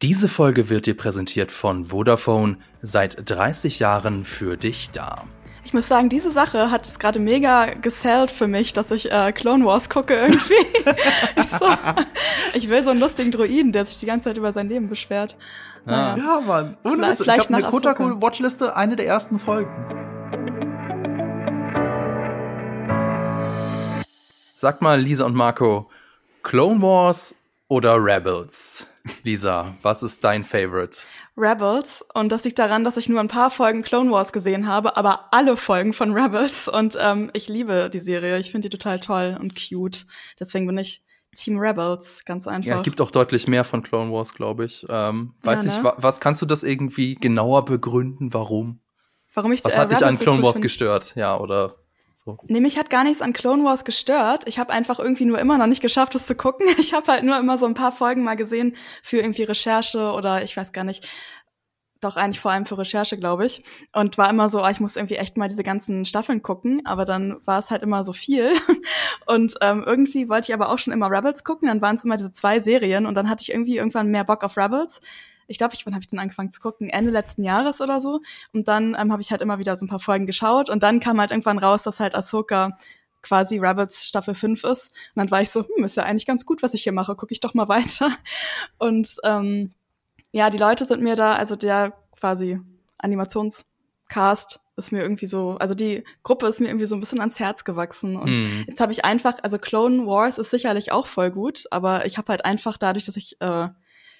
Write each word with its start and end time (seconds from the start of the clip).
Diese 0.00 0.28
Folge 0.28 0.70
wird 0.70 0.86
dir 0.86 0.96
präsentiert 0.96 1.50
von 1.50 1.86
Vodafone, 1.86 2.58
seit 2.82 3.28
30 3.28 3.80
Jahren 3.80 4.24
für 4.24 4.56
dich 4.56 4.90
da. 4.92 5.24
Ich 5.64 5.74
muss 5.74 5.88
sagen, 5.88 6.08
diese 6.08 6.30
Sache 6.30 6.70
hat 6.70 6.86
es 6.86 7.00
gerade 7.00 7.18
mega 7.18 7.74
gesellt 7.74 8.30
für 8.30 8.46
mich, 8.46 8.72
dass 8.72 8.92
ich 8.92 9.10
äh, 9.10 9.32
Clone 9.32 9.66
Wars 9.66 9.90
gucke 9.90 10.14
irgendwie. 10.14 10.54
ich, 11.36 11.48
so, 11.48 11.66
ich 12.54 12.68
will 12.68 12.84
so 12.84 12.90
einen 12.90 13.00
lustigen 13.00 13.32
Druiden, 13.32 13.72
der 13.72 13.84
sich 13.84 13.98
die 13.98 14.06
ganze 14.06 14.26
Zeit 14.26 14.36
über 14.36 14.52
sein 14.52 14.68
Leben 14.68 14.88
beschwert. 14.88 15.36
Naja. 15.84 16.16
Ja, 16.16 16.40
Mann. 16.46 16.76
Ohne 16.84 17.10
Witz. 17.10 17.20
Ich 17.22 17.28
habe 17.28 17.54
eine 17.54 17.68
Kotaku-Watchliste, 17.68 18.76
eine 18.76 18.94
der 18.94 19.06
ersten 19.08 19.40
Folgen. 19.40 19.68
Sag 24.54 24.80
mal, 24.80 25.00
Lisa 25.00 25.24
und 25.24 25.34
Marco, 25.34 25.90
Clone 26.44 26.80
Wars 26.80 27.34
oder 27.68 28.02
Rebels? 28.02 28.86
Lisa, 29.22 29.74
was 29.82 30.02
ist 30.02 30.24
dein 30.24 30.44
Favorite? 30.44 30.98
Rebels. 31.36 32.04
Und 32.14 32.30
das 32.30 32.44
liegt 32.44 32.58
daran, 32.58 32.84
dass 32.84 32.96
ich 32.96 33.08
nur 33.08 33.20
ein 33.20 33.28
paar 33.28 33.50
Folgen 33.50 33.82
Clone 33.82 34.10
Wars 34.10 34.32
gesehen 34.32 34.66
habe, 34.66 34.96
aber 34.96 35.32
alle 35.32 35.56
Folgen 35.56 35.92
von 35.92 36.12
Rebels. 36.12 36.68
Und 36.68 36.98
ähm, 37.00 37.30
ich 37.32 37.48
liebe 37.48 37.90
die 37.92 37.98
Serie. 37.98 38.38
Ich 38.38 38.50
finde 38.50 38.68
die 38.68 38.76
total 38.76 39.00
toll 39.00 39.36
und 39.40 39.54
cute. 39.54 40.06
Deswegen 40.38 40.66
bin 40.66 40.78
ich 40.78 41.02
Team 41.34 41.58
Rebels, 41.58 42.24
ganz 42.24 42.48
einfach. 42.48 42.68
Ja, 42.68 42.82
gibt 42.82 43.00
auch 43.00 43.10
deutlich 43.10 43.46
mehr 43.46 43.64
von 43.64 43.82
Clone 43.82 44.12
Wars, 44.12 44.34
glaube 44.34 44.64
ich. 44.64 44.84
Ähm, 44.88 45.34
weiß 45.42 45.64
ja, 45.64 45.70
ne? 45.70 45.82
nicht, 45.82 45.94
was 45.96 46.20
kannst 46.20 46.42
du 46.42 46.46
das 46.46 46.62
irgendwie 46.62 47.14
genauer 47.14 47.64
begründen, 47.64 48.34
warum? 48.34 48.80
Warum 49.34 49.52
ich 49.52 49.64
Was 49.64 49.76
äh, 49.76 49.78
hat 49.78 49.92
dich 49.92 50.04
an 50.04 50.18
Clone 50.18 50.42
Wars 50.42 50.60
gestört? 50.60 51.14
Ja, 51.14 51.38
oder 51.38 51.76
so. 52.36 52.44
Nee, 52.46 52.60
mich 52.60 52.78
hat 52.78 52.90
gar 52.90 53.04
nichts 53.04 53.22
an 53.22 53.32
Clone 53.32 53.64
Wars 53.64 53.84
gestört. 53.84 54.46
Ich 54.46 54.58
habe 54.58 54.72
einfach 54.72 54.98
irgendwie 54.98 55.24
nur 55.24 55.38
immer 55.38 55.56
noch 55.56 55.66
nicht 55.66 55.80
geschafft, 55.80 56.14
es 56.14 56.26
zu 56.26 56.34
gucken. 56.34 56.66
Ich 56.78 56.92
habe 56.94 57.10
halt 57.10 57.24
nur 57.24 57.38
immer 57.38 57.58
so 57.58 57.66
ein 57.66 57.74
paar 57.74 57.92
Folgen 57.92 58.22
mal 58.24 58.36
gesehen 58.36 58.76
für 59.02 59.18
irgendwie 59.18 59.42
Recherche 59.42 60.12
oder 60.12 60.42
ich 60.42 60.56
weiß 60.56 60.72
gar 60.72 60.84
nicht. 60.84 61.06
Doch 62.00 62.16
eigentlich 62.16 62.38
vor 62.38 62.52
allem 62.52 62.64
für 62.64 62.78
Recherche, 62.78 63.18
glaube 63.18 63.44
ich. 63.46 63.64
Und 63.92 64.18
war 64.18 64.30
immer 64.30 64.48
so, 64.48 64.62
ah, 64.62 64.70
ich 64.70 64.78
muss 64.78 64.96
irgendwie 64.96 65.16
echt 65.16 65.36
mal 65.36 65.48
diese 65.48 65.64
ganzen 65.64 66.04
Staffeln 66.04 66.42
gucken. 66.42 66.82
Aber 66.84 67.04
dann 67.04 67.38
war 67.44 67.58
es 67.58 67.70
halt 67.70 67.82
immer 67.82 68.04
so 68.04 68.12
viel. 68.12 68.52
Und 69.26 69.54
ähm, 69.62 69.82
irgendwie 69.84 70.28
wollte 70.28 70.50
ich 70.50 70.54
aber 70.54 70.70
auch 70.70 70.78
schon 70.78 70.92
immer 70.92 71.10
Rebels 71.10 71.42
gucken. 71.42 71.66
Dann 71.66 71.82
waren 71.82 71.96
es 71.96 72.04
immer 72.04 72.16
diese 72.16 72.30
zwei 72.30 72.60
Serien. 72.60 73.06
Und 73.06 73.14
dann 73.16 73.28
hatte 73.28 73.42
ich 73.42 73.50
irgendwie 73.50 73.78
irgendwann 73.78 74.08
mehr 74.08 74.24
Bock 74.24 74.44
auf 74.44 74.56
Rebels 74.56 75.00
ich 75.48 75.58
glaube, 75.58 75.74
ich, 75.74 75.84
wann 75.86 75.94
habe 75.94 76.02
ich 76.02 76.08
denn 76.08 76.18
angefangen 76.18 76.52
zu 76.52 76.60
gucken? 76.60 76.88
Ende 76.90 77.10
letzten 77.10 77.42
Jahres 77.42 77.80
oder 77.80 78.00
so. 78.00 78.20
Und 78.52 78.68
dann 78.68 78.96
ähm, 78.98 79.10
habe 79.10 79.22
ich 79.22 79.30
halt 79.30 79.40
immer 79.40 79.58
wieder 79.58 79.74
so 79.74 79.84
ein 79.84 79.88
paar 79.88 79.98
Folgen 79.98 80.26
geschaut 80.26 80.70
und 80.70 80.82
dann 80.82 81.00
kam 81.00 81.18
halt 81.18 81.30
irgendwann 81.30 81.58
raus, 81.58 81.82
dass 81.82 82.00
halt 82.00 82.14
Ahsoka 82.14 82.78
quasi 83.22 83.58
Rabbits 83.58 84.06
Staffel 84.06 84.34
5 84.34 84.62
ist. 84.64 84.88
Und 85.14 85.16
dann 85.16 85.30
war 85.30 85.40
ich 85.42 85.50
so, 85.50 85.64
hm, 85.64 85.84
ist 85.84 85.96
ja 85.96 86.04
eigentlich 86.04 86.26
ganz 86.26 86.46
gut, 86.46 86.62
was 86.62 86.74
ich 86.74 86.82
hier 86.82 86.92
mache, 86.92 87.16
gucke 87.16 87.32
ich 87.32 87.40
doch 87.40 87.54
mal 87.54 87.68
weiter. 87.68 88.10
Und 88.78 89.16
ähm, 89.24 89.72
ja, 90.32 90.50
die 90.50 90.58
Leute 90.58 90.84
sind 90.84 91.02
mir 91.02 91.16
da, 91.16 91.34
also 91.34 91.56
der 91.56 91.94
quasi 92.18 92.60
Animationscast 92.98 94.60
ist 94.76 94.92
mir 94.92 95.02
irgendwie 95.02 95.26
so, 95.26 95.56
also 95.58 95.74
die 95.74 96.04
Gruppe 96.22 96.46
ist 96.46 96.60
mir 96.60 96.68
irgendwie 96.68 96.86
so 96.86 96.94
ein 96.94 97.00
bisschen 97.00 97.20
ans 97.20 97.40
Herz 97.40 97.64
gewachsen. 97.64 98.16
Und 98.16 98.38
mm. 98.38 98.64
jetzt 98.68 98.80
habe 98.80 98.92
ich 98.92 99.04
einfach, 99.04 99.38
also 99.42 99.58
Clone 99.58 100.06
Wars 100.06 100.38
ist 100.38 100.50
sicherlich 100.50 100.92
auch 100.92 101.06
voll 101.06 101.30
gut, 101.30 101.64
aber 101.72 102.06
ich 102.06 102.16
habe 102.16 102.30
halt 102.30 102.44
einfach 102.44 102.78
dadurch, 102.78 103.06
dass 103.06 103.16
ich 103.16 103.40
äh, 103.40 103.68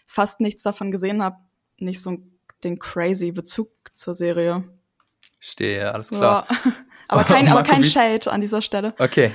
fast 0.09 0.41
nichts 0.41 0.63
davon 0.63 0.91
gesehen 0.91 1.23
habe, 1.23 1.37
nicht 1.77 2.03
so 2.03 2.17
den 2.65 2.81
crazy 2.81 3.31
Bezug 3.31 3.69
zur 3.93 4.15
Serie. 4.15 4.65
Stehe, 5.39 5.95
alles 5.95 6.09
klar. 6.09 6.47
Ja. 6.51 6.57
Aber 7.09 7.25
kein, 7.25 7.45
Marco, 7.45 7.59
aber 7.61 7.69
kein 7.69 7.85
Shade 7.85 8.31
an 8.31 8.43
dieser 8.43 8.61
Stelle. 8.61 8.95
Okay. 8.99 9.33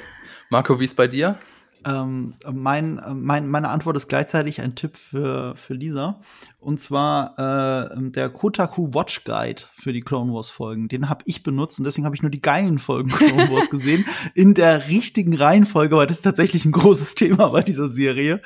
Marco, 0.50 0.80
wie 0.80 0.86
ist 0.86 0.96
bei 0.96 1.08
dir? 1.08 1.40
Ähm, 1.86 2.34
mein, 2.52 3.02
mein, 3.16 3.48
meine 3.48 3.70
Antwort 3.70 3.95
ist 3.95 4.08
gleichzeitig 4.08 4.62
ein 4.62 4.76
Tipp 4.76 4.95
für, 4.95 5.56
für 5.56 5.73
Lisa. 5.73 6.22
Und 6.59 6.80
zwar 6.80 7.38
äh, 7.38 8.12
der 8.12 8.30
Kotaku 8.30 8.94
Watch 8.94 9.23
Guide 9.26 9.64
für 9.73 9.94
die 9.94 10.00
Clone 10.02 10.34
Wars 10.34 10.50
Folgen. 10.50 10.88
Den 10.88 11.09
habe 11.09 11.23
ich 11.26 11.44
benutzt 11.44 11.80
und 11.80 11.86
deswegen 11.86 12.06
habe 12.06 12.16
ich 12.16 12.22
nur 12.22 12.31
die 12.31 12.42
geilen 12.42 12.80
Folgen 12.80 13.09
Clone 13.09 13.52
Wars 13.52 13.70
gesehen. 13.70 14.06
In 14.33 14.54
der 14.54 14.88
richtigen 14.88 15.36
Reihenfolge, 15.36 15.98
weil 15.98 16.08
das 16.08 16.17
ist 16.17 16.23
tatsächlich 16.23 16.66
ein 16.66 16.71
großes 16.71 17.16
Thema 17.16 17.49
bei 17.49 17.61
dieser 17.64 17.88
Serie 17.88 18.42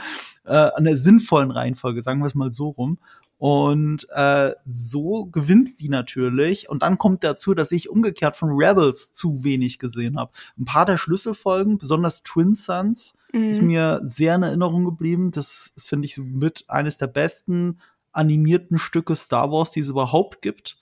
äh, 0.47 0.53
an 0.53 0.85
der 0.85 0.97
sinnvollen 0.97 1.51
Reihenfolge, 1.51 2.01
sagen 2.01 2.21
wir 2.21 2.27
es 2.27 2.35
mal 2.35 2.51
so 2.51 2.69
rum. 2.69 2.97
Und 3.39 4.07
äh, 4.15 4.53
so 4.65 5.25
gewinnt 5.25 5.79
die 5.79 5.89
natürlich. 5.89 6.69
Und 6.69 6.81
dann 6.81 6.97
kommt 6.97 7.23
dazu, 7.23 7.53
dass 7.53 7.71
ich 7.71 7.89
umgekehrt 7.89 8.35
von 8.35 8.49
Rebels 8.49 9.11
zu 9.11 9.43
wenig 9.43 9.77
gesehen 9.77 10.17
habe. 10.17 10.31
Ein 10.57 10.65
paar 10.65 10.85
der 10.85 10.97
Schlüsselfolgen, 10.97 11.77
besonders 11.77 12.23
Twin 12.23 12.55
Sons, 12.55 13.16
mhm. 13.33 13.49
ist 13.49 13.61
mir 13.61 14.01
sehr 14.03 14.35
in 14.35 14.43
Erinnerung 14.43 14.85
geblieben. 14.85 15.31
Das 15.31 15.73
ist, 15.75 15.89
finde 15.89 16.05
ich, 16.05 16.17
mit 16.17 16.65
eines 16.67 16.97
der 16.97 17.07
besten 17.07 17.79
animierten 18.11 18.77
Stücke 18.77 19.15
Star 19.15 19.51
Wars, 19.51 19.71
die 19.71 19.81
es 19.81 19.89
überhaupt 19.89 20.41
gibt. 20.41 20.79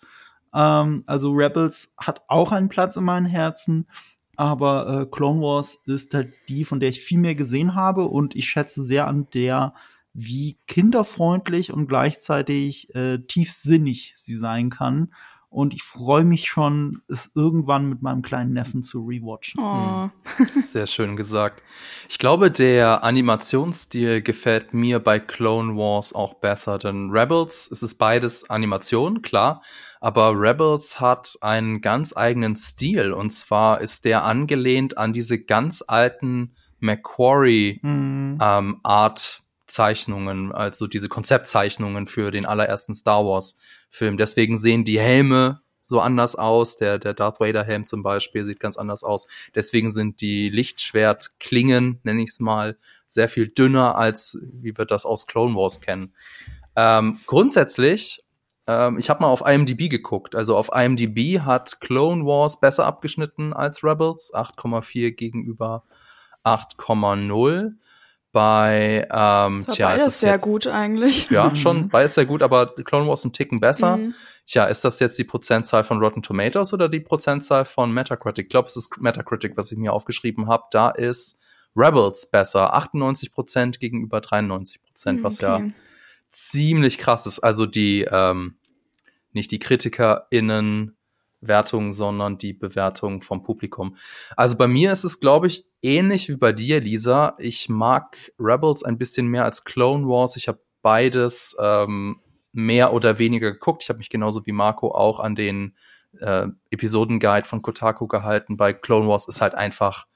Ähm, 0.53 1.03
also 1.05 1.31
Rebels 1.31 1.93
hat 1.97 2.21
auch 2.27 2.51
einen 2.51 2.69
Platz 2.69 2.95
in 2.95 3.03
meinem 3.03 3.25
Herzen 3.25 3.87
aber 4.35 5.01
äh, 5.01 5.05
Clone 5.05 5.41
Wars 5.41 5.83
ist 5.85 6.13
halt 6.13 6.33
die, 6.49 6.65
von 6.65 6.79
der 6.79 6.89
ich 6.89 7.01
viel 7.01 7.19
mehr 7.19 7.35
gesehen 7.35 7.75
habe 7.75 8.05
und 8.05 8.35
ich 8.35 8.47
schätze 8.47 8.83
sehr 8.83 9.07
an 9.07 9.27
der, 9.33 9.73
wie 10.13 10.57
kinderfreundlich 10.67 11.73
und 11.73 11.87
gleichzeitig 11.87 12.93
äh, 12.95 13.19
tiefsinnig 13.19 14.13
sie 14.15 14.35
sein 14.35 14.69
kann. 14.69 15.13
Und 15.49 15.73
ich 15.73 15.83
freue 15.83 16.25
mich 16.25 16.47
schon, 16.49 17.01
es 17.07 17.31
irgendwann 17.33 17.87
mit 17.87 18.01
meinem 18.01 18.21
kleinen 18.21 18.53
Neffen 18.53 18.83
zu 18.83 19.05
rewatchen. 19.05 19.61
Oh. 19.61 20.09
Sehr 20.53 20.87
schön 20.87 21.15
gesagt. 21.15 21.61
Ich 22.09 22.19
glaube, 22.19 22.51
der 22.51 23.03
Animationsstil 23.03 24.21
gefällt 24.21 24.73
mir 24.73 24.99
bei 24.99 25.19
Clone 25.19 25.77
Wars 25.77 26.13
auch 26.13 26.35
besser, 26.35 26.77
denn 26.77 27.09
Rebels 27.11 27.69
es 27.71 27.83
ist 27.83 27.95
beides 27.95 28.49
Animation, 28.49 29.21
klar, 29.21 29.61
aber 30.01 30.33
Rebels 30.35 30.99
hat 30.99 31.37
einen 31.41 31.81
ganz 31.81 32.15
eigenen 32.15 32.55
Stil 32.55 33.13
und 33.13 33.31
zwar 33.31 33.81
ist 33.81 34.05
der 34.05 34.23
angelehnt 34.23 34.97
an 34.97 35.13
diese 35.13 35.43
ganz 35.43 35.83
alten 35.87 36.55
Macquarie 36.79 37.79
mhm. 37.81 38.37
ähm, 38.41 38.79
Art 38.83 39.41
Zeichnungen, 39.67 40.51
also 40.51 40.87
diese 40.87 41.09
Konzeptzeichnungen 41.09 42.07
für 42.07 42.31
den 42.31 42.45
allerersten 42.45 42.93
Star 42.93 43.25
Wars 43.25 43.59
Film. 43.95 44.17
Deswegen 44.17 44.57
sehen 44.57 44.83
die 44.83 44.99
Helme 44.99 45.61
so 45.81 45.99
anders 45.99 46.35
aus. 46.35 46.77
Der, 46.77 46.97
der 46.97 47.13
Darth 47.13 47.39
Vader 47.39 47.63
Helm 47.63 47.85
zum 47.85 48.03
Beispiel 48.03 48.43
sieht 48.45 48.59
ganz 48.59 48.77
anders 48.77 49.03
aus. 49.03 49.27
Deswegen 49.53 49.91
sind 49.91 50.21
die 50.21 50.49
Lichtschwertklingen, 50.49 51.99
nenne 52.03 52.23
ich 52.23 52.31
es 52.31 52.39
mal, 52.39 52.77
sehr 53.07 53.29
viel 53.29 53.47
dünner 53.47 53.95
als 53.95 54.39
wie 54.51 54.77
wir 54.77 54.85
das 54.85 55.05
aus 55.05 55.27
Clone 55.27 55.55
Wars 55.55 55.81
kennen. 55.81 56.13
Ähm, 56.75 57.19
grundsätzlich 57.25 58.25
ähm, 58.67 58.97
ich 58.97 59.09
habe 59.09 59.21
mal 59.21 59.29
auf 59.29 59.43
IMDb 59.45 59.89
geguckt. 59.89 60.35
Also 60.35 60.57
auf 60.57 60.71
IMDb 60.73 61.41
hat 61.41 61.79
Clone 61.81 62.25
Wars 62.25 62.59
besser 62.59 62.85
abgeschnitten 62.85 63.53
als 63.53 63.83
Rebels, 63.83 64.33
8,4 64.33 65.11
gegenüber 65.11 65.83
8,0. 66.43 67.73
Bei 68.35 69.07
ähm, 69.09 69.63
das 69.65 69.75
tja, 69.75 69.93
ist 69.93 70.07
es 70.07 70.19
sehr 70.19 70.33
jetzt, 70.33 70.41
gut 70.41 70.67
eigentlich. 70.67 71.29
Ja, 71.29 71.55
schon 71.55 71.87
beides 71.87 72.15
sehr 72.15 72.25
gut, 72.25 72.43
aber 72.43 72.75
Clone 72.75 73.07
Wars 73.07 73.23
ein 73.23 73.31
Ticken 73.31 73.61
besser. 73.61 73.95
Mhm. 73.95 74.13
Tja, 74.45 74.65
ist 74.65 74.83
das 74.83 74.99
jetzt 74.99 75.17
die 75.17 75.23
Prozentzahl 75.23 75.85
von 75.85 75.99
Rotten 75.99 76.21
Tomatoes 76.21 76.73
oder 76.73 76.89
die 76.89 76.99
Prozentzahl 76.99 77.63
von 77.63 77.93
Metacritic? 77.93 78.47
Ich 78.47 78.49
glaube, 78.49 78.67
es 78.67 78.75
ist 78.75 78.99
Metacritic, 78.99 79.55
was 79.55 79.71
ich 79.71 79.77
mir 79.77 79.93
aufgeschrieben 79.93 80.49
habe. 80.49 80.65
Da 80.71 80.89
ist 80.89 81.39
Rebels 81.77 82.29
besser, 82.29 82.73
98 82.73 83.31
Prozent 83.31 83.79
gegenüber 83.79 84.19
93 84.19 84.83
Prozent, 84.83 85.23
was 85.23 85.41
okay. 85.41 85.45
ja 85.45 85.69
ziemlich 86.29 86.97
krass 86.97 87.27
ist. 87.27 87.39
Also 87.39 87.65
die, 87.65 88.05
ähm, 88.11 88.57
nicht 89.31 89.49
die 89.49 89.59
KritikerInnen 89.59 90.97
Wertung, 91.47 91.93
sondern 91.93 92.37
die 92.37 92.53
Bewertung 92.53 93.21
vom 93.21 93.43
Publikum. 93.43 93.95
Also 94.35 94.57
bei 94.57 94.67
mir 94.67 94.91
ist 94.91 95.03
es, 95.03 95.19
glaube 95.19 95.47
ich, 95.47 95.65
ähnlich 95.81 96.29
wie 96.29 96.35
bei 96.37 96.51
dir, 96.53 96.81
Lisa. 96.81 97.35
Ich 97.39 97.69
mag 97.69 98.17
Rebels 98.39 98.83
ein 98.83 98.97
bisschen 98.97 99.27
mehr 99.27 99.45
als 99.45 99.63
Clone 99.63 100.07
Wars. 100.07 100.35
Ich 100.35 100.47
habe 100.47 100.59
beides 100.81 101.55
ähm, 101.59 102.21
mehr 102.51 102.93
oder 102.93 103.19
weniger 103.19 103.51
geguckt. 103.51 103.83
Ich 103.83 103.89
habe 103.89 103.97
mich 103.97 104.09
genauso 104.09 104.45
wie 104.45 104.51
Marco 104.51 104.93
auch 104.93 105.19
an 105.19 105.35
den 105.35 105.75
äh, 106.19 106.47
Episodenguide 106.71 107.47
von 107.47 107.61
Kotaku 107.61 108.07
gehalten. 108.07 108.57
Bei 108.57 108.73
Clone 108.73 109.07
Wars 109.07 109.27
ist 109.27 109.41
halt 109.41 109.55
einfach 109.55 110.07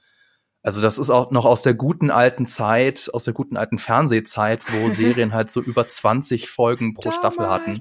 also 0.62 0.82
das 0.82 0.98
ist 0.98 1.08
auch 1.08 1.30
noch 1.30 1.46
aus 1.46 1.62
der 1.62 1.74
guten 1.74 2.10
alten 2.10 2.44
Zeit, 2.44 3.08
aus 3.12 3.24
der 3.24 3.32
guten 3.32 3.56
alten 3.56 3.78
Fernsehzeit, 3.78 4.64
wo 4.72 4.88
Serien 4.90 5.32
halt 5.32 5.50
so 5.50 5.62
über 5.62 5.88
20 5.88 6.50
Folgen 6.50 6.94
pro 6.94 7.10
Damals. 7.10 7.18
Staffel 7.18 7.48
hatten. 7.48 7.80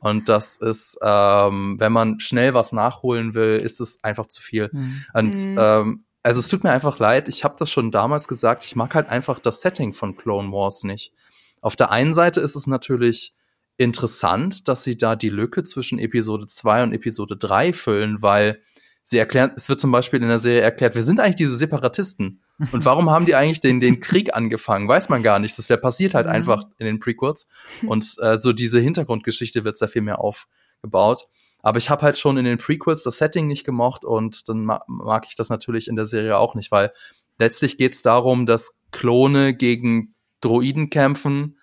Und 0.00 0.28
das 0.28 0.56
ist, 0.56 0.98
ähm, 1.02 1.76
wenn 1.78 1.92
man 1.92 2.20
schnell 2.20 2.54
was 2.54 2.72
nachholen 2.72 3.34
will, 3.34 3.58
ist 3.58 3.80
es 3.80 4.02
einfach 4.04 4.26
zu 4.26 4.40
viel. 4.40 4.70
Mhm. 4.72 5.04
Und 5.12 5.46
mhm. 5.46 5.56
ähm, 5.58 6.04
also 6.22 6.40
es 6.40 6.48
tut 6.48 6.64
mir 6.64 6.72
einfach 6.72 6.98
leid, 6.98 7.28
ich 7.28 7.44
habe 7.44 7.56
das 7.58 7.70
schon 7.70 7.90
damals 7.90 8.26
gesagt, 8.26 8.64
ich 8.64 8.76
mag 8.76 8.94
halt 8.94 9.08
einfach 9.08 9.38
das 9.38 9.60
Setting 9.60 9.92
von 9.92 10.16
Clone 10.16 10.50
Wars 10.50 10.84
nicht. 10.84 11.12
Auf 11.60 11.76
der 11.76 11.90
einen 11.90 12.14
Seite 12.14 12.40
ist 12.40 12.54
es 12.54 12.66
natürlich 12.66 13.34
interessant, 13.76 14.66
dass 14.68 14.82
sie 14.82 14.96
da 14.96 15.14
die 15.14 15.28
Lücke 15.28 15.62
zwischen 15.62 15.98
Episode 15.98 16.46
2 16.46 16.82
und 16.82 16.92
Episode 16.92 17.36
3 17.36 17.72
füllen, 17.72 18.22
weil 18.22 18.60
sie 19.08 19.16
erklären, 19.16 19.52
es 19.56 19.70
wird 19.70 19.80
zum 19.80 19.90
Beispiel 19.90 20.20
in 20.22 20.28
der 20.28 20.38
Serie 20.38 20.60
erklärt, 20.60 20.94
wir 20.94 21.02
sind 21.02 21.18
eigentlich 21.18 21.36
diese 21.36 21.56
Separatisten. 21.56 22.42
Und 22.72 22.84
warum 22.84 23.08
haben 23.08 23.24
die 23.24 23.34
eigentlich 23.34 23.60
den, 23.60 23.80
den 23.80 24.00
Krieg 24.00 24.34
angefangen? 24.36 24.86
Weiß 24.86 25.08
man 25.08 25.22
gar 25.22 25.38
nicht. 25.38 25.56
Das 25.56 25.66
der 25.66 25.78
passiert 25.78 26.12
halt 26.12 26.26
mhm. 26.26 26.32
einfach 26.32 26.64
in 26.76 26.84
den 26.84 27.00
Prequels. 27.00 27.48
Und 27.86 28.04
äh, 28.20 28.36
so 28.36 28.52
diese 28.52 28.80
Hintergrundgeschichte 28.80 29.64
wird 29.64 29.78
sehr 29.78 29.88
viel 29.88 30.02
mehr 30.02 30.20
aufgebaut. 30.20 31.26
Aber 31.60 31.78
ich 31.78 31.88
habe 31.88 32.02
halt 32.02 32.18
schon 32.18 32.36
in 32.36 32.44
den 32.44 32.58
Prequels 32.58 33.02
das 33.02 33.16
Setting 33.16 33.46
nicht 33.46 33.64
gemocht 33.64 34.04
und 34.04 34.48
dann 34.48 34.64
ma 34.64 34.82
mag 34.86 35.26
ich 35.26 35.36
das 35.36 35.48
natürlich 35.48 35.88
in 35.88 35.96
der 35.96 36.06
Serie 36.06 36.36
auch 36.36 36.54
nicht, 36.54 36.70
weil 36.70 36.92
letztlich 37.38 37.78
geht 37.78 37.94
es 37.94 38.02
darum, 38.02 38.44
dass 38.44 38.82
Klone 38.90 39.54
gegen 39.54 40.14
Droiden 40.40 40.90
kämpfen 40.90 41.57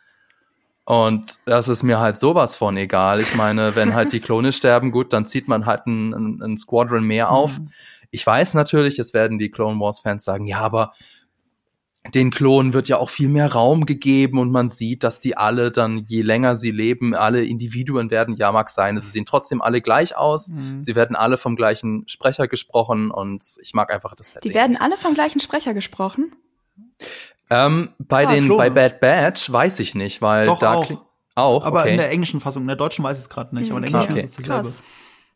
und 0.85 1.39
das 1.45 1.67
ist 1.67 1.81
mir 1.81 1.99
halt 1.99 2.17
sowas 2.17 2.55
von 2.55 2.77
egal. 2.77 3.19
Ich 3.19 3.35
meine, 3.35 3.75
wenn 3.75 3.95
halt 3.95 4.13
die 4.13 4.19
Klone 4.19 4.51
sterben, 4.53 4.91
gut, 4.91 5.13
dann 5.13 5.25
zieht 5.25 5.47
man 5.47 5.65
halt 5.65 5.87
ein, 5.87 6.39
ein, 6.41 6.57
Squadron 6.57 7.03
mehr 7.03 7.31
auf. 7.31 7.59
Mhm. 7.59 7.69
Ich 8.11 8.25
weiß 8.25 8.53
natürlich, 8.53 8.99
es 8.99 9.13
werden 9.13 9.39
die 9.39 9.49
Clone 9.49 9.79
Wars 9.79 9.99
Fans 9.99 10.23
sagen, 10.23 10.45
ja, 10.45 10.59
aber 10.59 10.91
den 12.13 12.29
Klonen 12.29 12.73
wird 12.73 12.87
ja 12.87 12.97
auch 12.97 13.09
viel 13.09 13.29
mehr 13.29 13.51
Raum 13.51 13.87
gegeben 13.87 14.37
und 14.37 14.51
man 14.51 14.69
sieht, 14.69 15.03
dass 15.03 15.19
die 15.19 15.35
alle 15.35 15.71
dann, 15.71 16.05
je 16.05 16.21
länger 16.21 16.55
sie 16.55 16.69
leben, 16.69 17.15
alle 17.15 17.43
Individuen 17.43 18.11
werden, 18.11 18.35
ja 18.35 18.51
mag 18.51 18.69
sein, 18.69 19.01
sie 19.01 19.09
sehen 19.09 19.25
trotzdem 19.25 19.59
alle 19.59 19.81
gleich 19.81 20.15
aus, 20.15 20.49
mhm. 20.49 20.83
sie 20.83 20.93
werden 20.93 21.15
alle 21.15 21.39
vom 21.39 21.55
gleichen 21.55 22.07
Sprecher 22.07 22.47
gesprochen 22.47 23.09
und 23.09 23.43
ich 23.63 23.73
mag 23.73 23.91
einfach 23.91 24.13
das 24.13 24.31
Setting. 24.31 24.51
Die 24.51 24.55
werden 24.55 24.77
alle 24.77 24.97
vom 24.97 25.15
gleichen 25.15 25.39
Sprecher 25.39 25.73
gesprochen? 25.73 26.35
Ähm, 27.49 27.89
bei 27.99 28.25
ah, 28.25 28.31
den 28.31 28.45
Klone. 28.45 28.57
bei 28.57 28.69
Bad 28.69 28.99
Batch 28.99 29.51
weiß 29.51 29.79
ich 29.79 29.95
nicht, 29.95 30.21
weil 30.21 30.47
Doch, 30.47 30.59
da 30.59 30.73
auch. 30.73 30.91
auch 31.35 31.65
aber 31.65 31.81
okay. 31.81 31.91
in 31.91 31.97
der 31.97 32.09
englischen 32.09 32.41
Fassung, 32.41 32.63
in 32.63 32.67
der 32.67 32.75
deutschen 32.75 33.03
weiß 33.03 33.17
ich 33.17 33.25
es 33.25 33.29
gerade 33.29 33.55
nicht, 33.55 33.69
aber 33.69 33.77
in 33.77 33.91
der 33.91 33.93
englischen 33.93 34.13
okay. 34.13 34.23
ist 34.23 34.31
es 34.31 34.45
dasselbe. 34.45 34.63
Krass. 34.63 34.83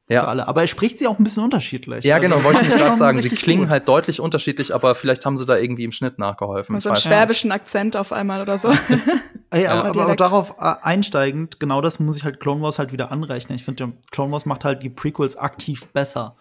Ja. 0.09 0.23
alle. 0.23 0.47
Aber 0.47 0.61
er 0.61 0.67
spricht 0.67 0.97
sie 0.97 1.06
auch 1.06 1.19
ein 1.19 1.23
bisschen 1.23 1.44
unterschiedlich. 1.44 2.03
Ja, 2.03 2.17
genau, 2.17 2.44
wollte 2.44 2.63
ich 2.63 2.69
gerade 2.77 2.95
sagen. 2.95 3.21
Sie 3.21 3.29
klingen 3.29 3.65
cool. 3.65 3.69
halt 3.69 3.88
deutlich 3.88 4.19
unterschiedlich, 4.19 4.73
aber 4.73 4.95
vielleicht 4.95 5.23
haben 5.23 5.38
sie 5.38 5.45
da 5.45 5.56
irgendwie 5.56 5.83
im 5.83 5.91
Schnitt 5.91 6.17
nachgeholfen. 6.17 6.73
Also 6.73 6.89
einen 6.89 6.97
schwäbischen 6.97 7.51
Akzent 7.51 7.95
auf 7.95 8.12
einmal 8.12 8.41
oder 8.41 8.57
so. 8.57 8.73
Ey, 9.51 9.67
aber, 9.67 9.89
aber, 9.89 10.03
aber, 10.03 10.15
darauf 10.15 10.55
äh, 10.59 10.75
einsteigend, 10.81 11.59
genau 11.59 11.81
das 11.81 12.00
muss 12.00 12.17
ich 12.17 12.23
halt 12.23 12.39
Clone 12.39 12.62
Wars 12.62 12.79
halt 12.79 12.91
wieder 12.91 13.12
anrechnen. 13.12 13.55
Ich 13.55 13.63
finde, 13.63 13.94
Clone 14.09 14.31
Wars 14.31 14.47
macht 14.47 14.65
halt 14.65 14.81
die 14.81 14.89
Prequels 14.89 15.38
aktiv 15.38 15.88
besser. 15.88 16.35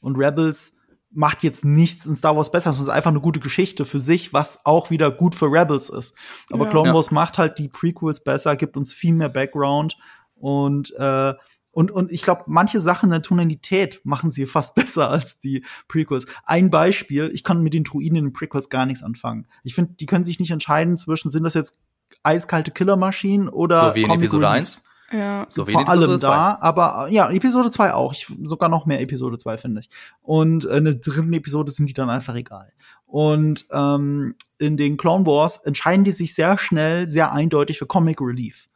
Und 0.00 0.16
Rebels 0.16 0.76
macht 1.14 1.42
jetzt 1.42 1.64
nichts 1.64 2.06
in 2.06 2.16
Star 2.16 2.36
Wars 2.36 2.50
besser, 2.50 2.72
sondern 2.72 2.82
es 2.82 2.88
ist 2.88 2.94
einfach 2.94 3.10
eine 3.10 3.20
gute 3.20 3.40
Geschichte 3.40 3.84
für 3.84 3.98
sich, 3.98 4.32
was 4.32 4.64
auch 4.64 4.90
wieder 4.90 5.10
gut 5.10 5.34
für 5.34 5.46
Rebels 5.46 5.88
ist. 5.88 6.14
Aber 6.50 6.64
ja. 6.64 6.70
Clone 6.70 6.94
Wars 6.94 7.06
ja. 7.06 7.14
macht 7.14 7.38
halt 7.38 7.58
die 7.58 7.68
Prequels 7.68 8.20
besser, 8.20 8.56
gibt 8.56 8.76
uns 8.76 8.92
viel 8.92 9.14
mehr 9.14 9.28
Background 9.28 9.96
und 10.34 10.94
äh, 10.96 11.34
und, 11.74 11.90
und 11.90 12.12
ich 12.12 12.22
glaube, 12.22 12.44
manche 12.48 12.80
Sachen 12.80 13.06
in 13.06 13.12
der 13.12 13.22
Tonalität 13.22 14.00
machen 14.04 14.30
sie 14.30 14.44
fast 14.46 14.74
besser 14.76 15.08
als 15.08 15.38
die 15.38 15.64
Prequels. 15.88 16.26
Ein 16.44 16.70
Beispiel, 16.70 17.30
ich 17.32 17.44
kann 17.44 17.62
mit 17.62 17.74
den 17.74 17.84
Druiden 17.84 18.16
in 18.16 18.24
den 18.26 18.32
Prequels 18.32 18.68
gar 18.68 18.86
nichts 18.86 19.02
anfangen. 19.02 19.46
Ich 19.64 19.74
finde, 19.74 19.94
die 19.94 20.06
können 20.06 20.24
sich 20.24 20.38
nicht 20.38 20.50
entscheiden 20.50 20.98
zwischen, 20.98 21.30
sind 21.30 21.44
das 21.44 21.54
jetzt 21.54 21.78
eiskalte 22.22 22.70
Killermaschinen 22.70 23.48
oder 23.48 23.88
So 23.88 23.94
wie 23.94 24.02
in 24.02 24.06
Comic 24.06 24.24
Episode 24.24 24.50
Reliefs. 24.50 24.84
1? 24.84 24.91
Ja, 25.12 25.46
so 25.48 25.66
vor 25.66 25.88
allem 25.88 26.20
da, 26.20 26.58
aber 26.60 27.08
ja, 27.10 27.30
Episode 27.30 27.70
2 27.70 27.92
auch. 27.92 28.12
Ich, 28.12 28.26
sogar 28.42 28.68
noch 28.68 28.86
mehr 28.86 29.00
Episode 29.00 29.36
2, 29.36 29.58
finde 29.58 29.80
ich. 29.80 29.90
Und 30.22 30.64
äh, 30.64 30.78
in 30.78 30.84
der 30.84 30.94
dritten 30.94 31.32
Episode 31.32 31.70
sind 31.70 31.88
die 31.88 31.92
dann 31.92 32.10
einfach 32.10 32.34
egal. 32.34 32.72
Und 33.04 33.66
ähm, 33.72 34.34
in 34.58 34.76
den 34.76 34.96
Clone 34.96 35.26
Wars 35.26 35.58
entscheiden 35.58 36.04
die 36.04 36.12
sich 36.12 36.34
sehr 36.34 36.56
schnell, 36.56 37.08
sehr 37.08 37.32
eindeutig 37.32 37.78
für 37.78 37.86
Comic 37.86 38.20
Relief. 38.20 38.68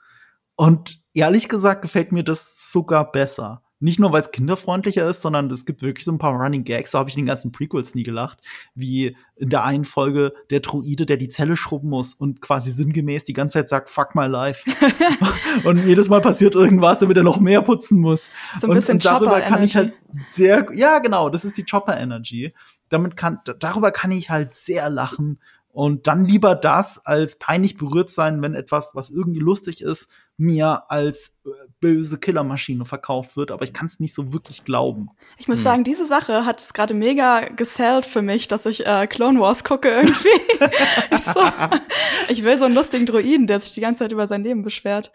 Und 0.57 0.99
ehrlich 1.15 1.49
gesagt 1.49 1.83
gefällt 1.83 2.13
mir 2.13 2.23
das 2.23 2.71
sogar 2.71 3.11
besser. 3.11 3.63
Nicht 3.79 3.99
nur, 3.99 4.11
weil 4.13 4.23
es 4.23 4.31
kinderfreundlicher 4.31 5.09
ist, 5.09 5.21
sondern 5.21 5.51
es 5.51 5.67
gibt 5.67 5.83
wirklich 5.83 6.07
so 6.07 6.13
ein 6.13 6.19
paar 6.19 6.33
Running 6.33 6.65
Gags. 6.65 6.93
So 6.93 6.99
habe 6.99 7.11
ich 7.11 7.17
in 7.17 7.23
den 7.23 7.29
ganzen 7.29 7.53
Prequels 7.53 7.95
nie 7.95 8.05
gelacht. 8.05 8.39
Wie 8.75 9.17
in 9.37 9.51
der 9.51 9.65
einen 9.65 9.85
Folge 9.85 10.33
der 10.49 10.61
Druide, 10.61 11.05
der 11.05 11.19
die 11.19 11.29
Zelle 11.29 11.59
schrubben 11.59 11.91
muss 11.91 12.15
und 12.15 12.41
quasi 12.41 12.71
sinngemäß 12.71 13.25
die 13.25 13.35
ganze 13.35 13.59
Zeit 13.59 13.69
sagt, 13.69 13.91
fuck 13.91 14.15
my 14.15 14.27
life. 14.27 14.65
und 15.65 15.85
jedes 15.87 16.09
Mal 16.09 16.23
passiert 16.23 16.55
irgendwas, 16.55 17.01
damit 17.01 17.19
er 17.19 17.23
noch 17.23 17.39
mehr 17.39 17.61
putzen 17.61 18.01
muss. 18.01 18.31
So 18.59 18.67
ein 18.67 18.75
bisschen 18.75 18.95
und, 18.95 19.05
und 19.07 19.13
darüber 19.13 19.41
kann 19.43 19.63
ich 19.63 19.77
halt 19.77 19.93
sehr, 20.29 20.67
ja 20.75 20.99
genau, 21.01 21.29
das 21.29 21.45
ist 21.45 21.59
die 21.59 21.65
Chopper 21.65 21.99
Energy. 21.99 22.55
Damit 22.89 23.17
kann, 23.17 23.41
darüber 23.59 23.91
kann 23.91 24.11
ich 24.11 24.31
halt 24.31 24.55
sehr 24.55 24.89
lachen. 24.89 25.39
Und 25.77 26.07
dann 26.07 26.25
lieber 26.25 26.55
das, 26.55 27.05
als 27.05 27.39
peinlich 27.39 27.77
berührt 27.77 28.11
sein, 28.11 28.41
wenn 28.41 28.55
etwas, 28.55 28.93
was 28.95 29.11
irgendwie 29.11 29.41
lustig 29.41 29.83
ist, 29.83 30.11
mir 30.39 30.91
als 30.91 31.41
äh, 31.47 31.51
böse 31.81 32.19
Killermaschine 32.19 32.85
verkauft 32.85 33.37
wird, 33.37 33.51
aber 33.51 33.65
ich 33.65 33.73
kann 33.73 33.87
es 33.87 34.01
nicht 34.01 34.15
so 34.15 34.33
wirklich 34.33 34.65
glauben. 34.65 35.09
Ich 35.39 35.49
muss 35.49 35.59
hm. 35.59 35.65
sagen, 35.65 35.85
diese 35.85 36.05
Sache 36.05 36.45
hat 36.45 36.63
es 36.63 36.75
gerade 36.75 36.95
mega 36.95 37.49
gesellt 37.49 38.05
für 38.05 38.23
mich, 38.23 38.49
dass 38.49 38.67
ich 38.67 38.87
äh, 38.87 39.07
Clone 39.07 39.41
Wars 39.41 39.65
gucke 39.65 39.89
irgendwie. 39.89 40.29
ich, 41.11 41.23
so, 41.23 41.41
ich 42.29 42.45
will 42.45 42.59
so 42.59 42.67
einen 42.67 42.75
lustigen 42.75 43.07
Druiden, 43.07 43.47
der 43.47 43.61
sich 43.61 43.73
die 43.73 43.81
ganze 43.81 44.01
Zeit 44.01 44.13
über 44.13 44.27
sein 44.27 44.43
Leben 44.43 44.63
beschwert. 44.63 45.11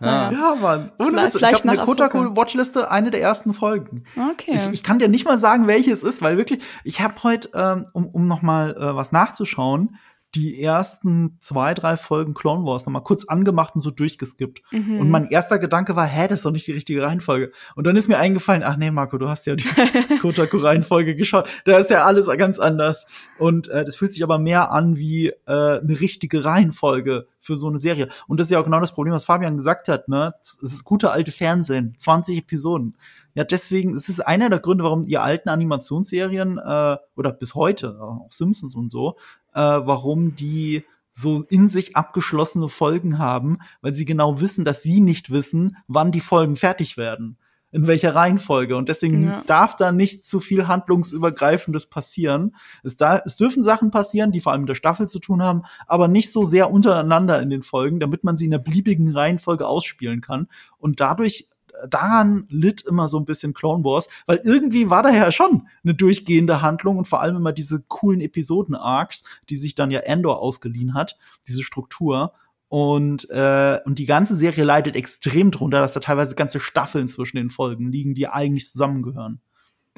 Ja, 0.00 0.30
ja 0.30 0.54
Mann. 0.60 0.92
Ohne 0.98 1.22
Witz. 1.24 1.36
Ich 1.36 1.42
habe 1.42 1.68
eine 1.68 1.84
Kotaku-Watchliste, 1.84 2.90
eine 2.90 3.10
der 3.10 3.22
ersten 3.22 3.54
Folgen. 3.54 4.04
Okay. 4.32 4.52
Ich, 4.54 4.66
ich, 4.72 4.82
kann 4.82 4.98
dir 4.98 5.08
nicht 5.08 5.24
mal 5.24 5.38
sagen, 5.38 5.66
welche 5.66 5.92
es 5.92 6.02
ist, 6.02 6.20
weil 6.20 6.36
wirklich, 6.36 6.62
ich 6.84 7.00
habe 7.00 7.14
heute, 7.22 7.50
ähm, 7.54 7.86
um, 7.94 8.06
um 8.08 8.28
noch 8.28 8.42
mal 8.42 8.76
äh, 8.76 8.94
was 8.94 9.12
nachzuschauen, 9.12 9.96
die 10.36 10.62
ersten 10.62 11.38
zwei, 11.40 11.72
drei 11.72 11.96
Folgen 11.96 12.34
Clone 12.34 12.64
Wars 12.66 12.84
nochmal 12.84 13.02
kurz 13.02 13.24
angemacht 13.24 13.74
und 13.74 13.80
so 13.80 13.90
durchgeskippt. 13.90 14.62
Mhm. 14.70 15.00
Und 15.00 15.10
mein 15.10 15.28
erster 15.28 15.58
Gedanke 15.58 15.96
war, 15.96 16.04
hä, 16.04 16.28
das 16.28 16.40
ist 16.40 16.46
doch 16.46 16.50
nicht 16.50 16.66
die 16.66 16.72
richtige 16.72 17.02
Reihenfolge. 17.02 17.52
Und 17.74 17.86
dann 17.86 17.96
ist 17.96 18.08
mir 18.08 18.18
eingefallen, 18.18 18.62
ach 18.62 18.76
nee, 18.76 18.90
Marco, 18.90 19.16
du 19.16 19.28
hast 19.28 19.46
ja 19.46 19.54
die 19.54 19.64
Kotaku-Reihenfolge 20.20 21.16
geschaut. 21.16 21.48
Da 21.64 21.78
ist 21.78 21.90
ja 21.90 22.04
alles 22.04 22.28
ganz 22.36 22.58
anders. 22.58 23.06
Und 23.38 23.68
äh, 23.68 23.84
das 23.84 23.96
fühlt 23.96 24.12
sich 24.12 24.22
aber 24.22 24.38
mehr 24.38 24.70
an 24.70 24.96
wie 24.98 25.28
äh, 25.28 25.34
eine 25.46 26.00
richtige 26.00 26.44
Reihenfolge 26.44 27.26
für 27.38 27.56
so 27.56 27.68
eine 27.68 27.78
Serie. 27.78 28.08
Und 28.26 28.38
das 28.38 28.48
ist 28.48 28.50
ja 28.50 28.60
auch 28.60 28.64
genau 28.64 28.80
das 28.80 28.92
Problem, 28.92 29.14
was 29.14 29.24
Fabian 29.24 29.56
gesagt 29.56 29.88
hat, 29.88 30.08
ne? 30.08 30.34
Das 30.40 30.72
ist 30.72 30.84
gute 30.84 31.10
alte 31.10 31.32
Fernsehen, 31.32 31.94
20 31.96 32.38
Episoden. 32.38 32.96
Ja, 33.34 33.44
deswegen, 33.44 33.94
es 33.94 34.08
ist 34.08 34.26
einer 34.26 34.50
der 34.50 34.58
Gründe, 34.58 34.84
warum 34.84 35.04
die 35.04 35.18
alten 35.18 35.48
Animationsserien 35.48 36.58
äh, 36.58 36.96
oder 37.16 37.32
bis 37.32 37.54
heute, 37.54 38.00
auch 38.00 38.26
Simpsons 38.30 38.74
und 38.74 38.90
so, 38.90 39.16
äh, 39.56 39.60
warum 39.60 40.36
die 40.36 40.84
so 41.10 41.44
in 41.48 41.70
sich 41.70 41.96
abgeschlossene 41.96 42.68
Folgen 42.68 43.18
haben, 43.18 43.58
weil 43.80 43.94
sie 43.94 44.04
genau 44.04 44.38
wissen, 44.40 44.66
dass 44.66 44.82
sie 44.82 45.00
nicht 45.00 45.30
wissen, 45.30 45.78
wann 45.88 46.12
die 46.12 46.20
Folgen 46.20 46.56
fertig 46.56 46.98
werden, 46.98 47.38
in 47.72 47.86
welcher 47.86 48.14
Reihenfolge. 48.14 48.76
Und 48.76 48.90
deswegen 48.90 49.24
ja. 49.24 49.42
darf 49.46 49.76
da 49.76 49.92
nicht 49.92 50.26
zu 50.26 50.40
viel 50.40 50.68
handlungsübergreifendes 50.68 51.88
passieren. 51.88 52.54
Es, 52.82 52.98
da, 52.98 53.22
es 53.24 53.38
dürfen 53.38 53.64
Sachen 53.64 53.90
passieren, 53.90 54.30
die 54.30 54.40
vor 54.40 54.52
allem 54.52 54.62
mit 54.62 54.68
der 54.68 54.74
Staffel 54.74 55.08
zu 55.08 55.18
tun 55.18 55.42
haben, 55.42 55.62
aber 55.86 56.06
nicht 56.06 56.30
so 56.30 56.44
sehr 56.44 56.70
untereinander 56.70 57.40
in 57.40 57.48
den 57.48 57.62
Folgen, 57.62 57.98
damit 57.98 58.22
man 58.22 58.36
sie 58.36 58.44
in 58.44 58.50
der 58.50 58.58
beliebigen 58.58 59.10
Reihenfolge 59.10 59.66
ausspielen 59.66 60.20
kann. 60.20 60.48
Und 60.76 61.00
dadurch 61.00 61.48
daran 61.88 62.46
litt 62.48 62.82
immer 62.82 63.08
so 63.08 63.18
ein 63.18 63.24
bisschen 63.24 63.54
Clone 63.54 63.84
Wars, 63.84 64.08
weil 64.26 64.40
irgendwie 64.44 64.90
war 64.90 65.02
da 65.02 65.10
ja 65.10 65.30
schon 65.32 65.68
eine 65.84 65.94
durchgehende 65.94 66.62
Handlung 66.62 66.98
und 66.98 67.08
vor 67.08 67.20
allem 67.20 67.36
immer 67.36 67.52
diese 67.52 67.82
coolen 67.88 68.20
Episoden-Arcs, 68.20 69.24
die 69.48 69.56
sich 69.56 69.74
dann 69.74 69.90
ja 69.90 70.00
Endor 70.00 70.40
ausgeliehen 70.40 70.94
hat, 70.94 71.16
diese 71.46 71.62
Struktur. 71.62 72.32
Und, 72.68 73.30
äh, 73.30 73.78
und 73.84 73.98
die 73.98 74.06
ganze 74.06 74.34
Serie 74.34 74.64
leidet 74.64 74.96
extrem 74.96 75.50
drunter, 75.50 75.80
dass 75.80 75.92
da 75.92 76.00
teilweise 76.00 76.34
ganze 76.34 76.58
Staffeln 76.58 77.06
zwischen 77.08 77.36
den 77.36 77.50
Folgen 77.50 77.92
liegen, 77.92 78.14
die 78.14 78.28
eigentlich 78.28 78.70
zusammengehören. 78.70 79.40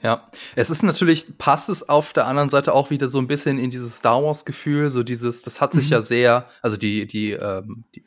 Ja, 0.03 0.29
es 0.55 0.71
ist 0.71 0.83
natürlich, 0.83 1.39
passt 1.39 1.69
es 1.69 1.89
auf 1.89 2.13
der 2.13 2.27
anderen 2.27 2.49
Seite 2.49 2.73
auch 2.73 2.91
wieder 2.91 3.09
so 3.09 3.19
ein 3.19 3.27
bisschen 3.27 3.59
in 3.59 3.71
dieses 3.71 3.97
Star 3.97 4.23
Wars-Gefühl, 4.23 4.91
so 4.91 5.03
dieses, 5.03 5.43
das 5.43 5.61
hat 5.61 5.73
sich 5.73 5.87
mhm. 5.87 5.93
ja 5.93 6.03
sehr, 6.03 6.49
also 6.63 6.77
die, 6.77 7.07
die, 7.07 7.33
ähm, 7.33 7.85
die 7.95 8.05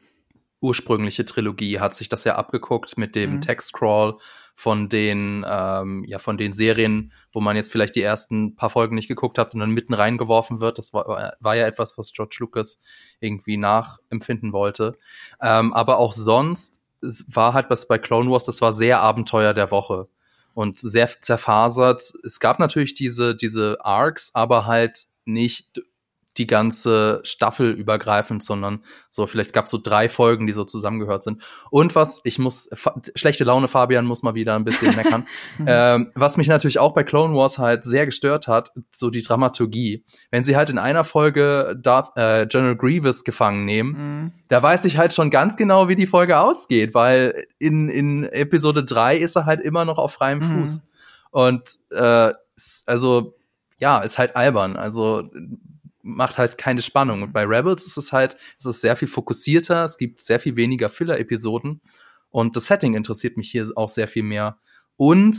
ursprüngliche 0.61 1.25
Trilogie 1.25 1.79
hat 1.79 1.95
sich 1.95 2.07
das 2.07 2.23
ja 2.23 2.35
abgeguckt 2.35 2.97
mit 2.97 3.15
dem 3.15 3.35
mhm. 3.35 3.41
Text-Crawl 3.41 4.17
von 4.55 4.89
den, 4.89 5.43
ähm, 5.47 6.05
ja, 6.07 6.19
von 6.19 6.37
den 6.37 6.53
Serien, 6.53 7.11
wo 7.33 7.41
man 7.41 7.55
jetzt 7.55 7.71
vielleicht 7.71 7.95
die 7.95 8.03
ersten 8.03 8.55
paar 8.55 8.69
Folgen 8.69 8.95
nicht 8.95 9.07
geguckt 9.07 9.39
hat 9.39 9.53
und 9.53 9.59
dann 9.59 9.71
mitten 9.71 9.95
reingeworfen 9.95 10.61
wird. 10.61 10.77
Das 10.77 10.93
war, 10.93 11.35
war 11.39 11.55
ja 11.55 11.65
etwas, 11.65 11.97
was 11.97 12.13
George 12.13 12.37
Lucas 12.39 12.81
irgendwie 13.19 13.57
nachempfinden 13.57 14.53
wollte. 14.53 14.97
Ähm, 15.41 15.73
aber 15.73 15.97
auch 15.97 16.13
sonst 16.13 16.81
war 17.01 17.53
halt 17.53 17.71
was 17.71 17.87
bei 17.87 17.97
Clone 17.97 18.29
Wars, 18.29 18.45
das 18.45 18.61
war 18.61 18.71
sehr 18.71 19.01
Abenteuer 19.01 19.55
der 19.55 19.71
Woche 19.71 20.07
und 20.53 20.79
sehr 20.79 21.07
zerfasert. 21.07 22.03
Es 22.23 22.39
gab 22.39 22.59
natürlich 22.59 22.93
diese, 22.93 23.35
diese 23.35 23.83
Arcs, 23.83 24.35
aber 24.35 24.67
halt 24.67 25.05
nicht 25.25 25.81
die 26.37 26.47
ganze 26.47 27.19
Staffel 27.23 27.71
übergreifend, 27.71 28.43
sondern 28.43 28.83
so 29.09 29.27
vielleicht 29.27 29.51
gab 29.51 29.65
es 29.65 29.71
so 29.71 29.79
drei 29.81 30.07
Folgen, 30.07 30.47
die 30.47 30.53
so 30.53 30.63
zusammengehört 30.63 31.23
sind. 31.23 31.41
Und 31.69 31.93
was 31.95 32.21
ich 32.23 32.39
muss 32.39 32.69
schlechte 33.15 33.43
Laune 33.43 33.67
Fabian 33.67 34.05
muss 34.05 34.23
mal 34.23 34.33
wieder 34.33 34.55
ein 34.55 34.63
bisschen 34.63 34.95
meckern. 34.95 35.25
ähm, 35.65 36.11
was 36.15 36.37
mich 36.37 36.47
natürlich 36.47 36.79
auch 36.79 36.93
bei 36.93 37.03
Clone 37.03 37.35
Wars 37.35 37.57
halt 37.57 37.83
sehr 37.83 38.05
gestört 38.05 38.47
hat, 38.47 38.71
so 38.91 39.09
die 39.09 39.21
Dramaturgie. 39.21 40.05
Wenn 40.29 40.45
sie 40.45 40.55
halt 40.55 40.69
in 40.69 40.77
einer 40.77 41.03
Folge 41.03 41.77
Darth, 41.81 42.15
äh, 42.15 42.47
General 42.47 42.77
Grievous 42.77 43.25
gefangen 43.25 43.65
nehmen, 43.65 43.91
mhm. 43.91 44.31
da 44.47 44.63
weiß 44.63 44.85
ich 44.85 44.97
halt 44.97 45.13
schon 45.13 45.31
ganz 45.31 45.57
genau, 45.57 45.89
wie 45.89 45.95
die 45.95 46.07
Folge 46.07 46.39
ausgeht, 46.39 46.93
weil 46.93 47.45
in 47.59 47.89
in 47.89 48.23
Episode 48.23 48.85
drei 48.85 49.17
ist 49.17 49.35
er 49.35 49.45
halt 49.45 49.59
immer 49.61 49.83
noch 49.83 49.97
auf 49.97 50.13
freiem 50.13 50.39
mhm. 50.39 50.61
Fuß. 50.61 50.81
Und 51.31 51.69
äh, 51.91 52.31
also 52.85 53.35
ja, 53.79 53.99
ist 53.99 54.17
halt 54.17 54.35
albern. 54.35 54.77
Also 54.77 55.29
macht 56.03 56.37
halt 56.37 56.57
keine 56.57 56.81
Spannung. 56.81 57.21
Und 57.23 57.33
bei 57.33 57.43
Rebels 57.43 57.85
ist 57.85 57.97
es 57.97 58.11
halt, 58.11 58.37
es 58.57 58.65
ist 58.65 58.81
sehr 58.81 58.95
viel 58.95 59.07
fokussierter, 59.07 59.85
es 59.85 59.97
gibt 59.97 60.21
sehr 60.21 60.39
viel 60.39 60.55
weniger 60.55 60.89
Filler-Episoden 60.89 61.81
und 62.29 62.55
das 62.55 62.65
Setting 62.65 62.93
interessiert 62.95 63.37
mich 63.37 63.51
hier 63.51 63.69
auch 63.75 63.89
sehr 63.89 64.07
viel 64.07 64.23
mehr. 64.23 64.57
Und 64.97 65.37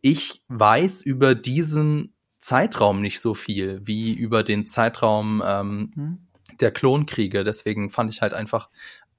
ich 0.00 0.42
weiß 0.48 1.02
über 1.02 1.34
diesen 1.34 2.14
Zeitraum 2.38 3.00
nicht 3.00 3.20
so 3.20 3.34
viel 3.34 3.80
wie 3.84 4.12
über 4.12 4.44
den 4.44 4.66
Zeitraum 4.66 5.42
ähm, 5.44 5.92
hm. 5.94 6.18
der 6.60 6.70
Klonkriege. 6.70 7.42
Deswegen 7.42 7.90
fand 7.90 8.12
ich 8.12 8.22
halt 8.22 8.32
einfach 8.32 8.68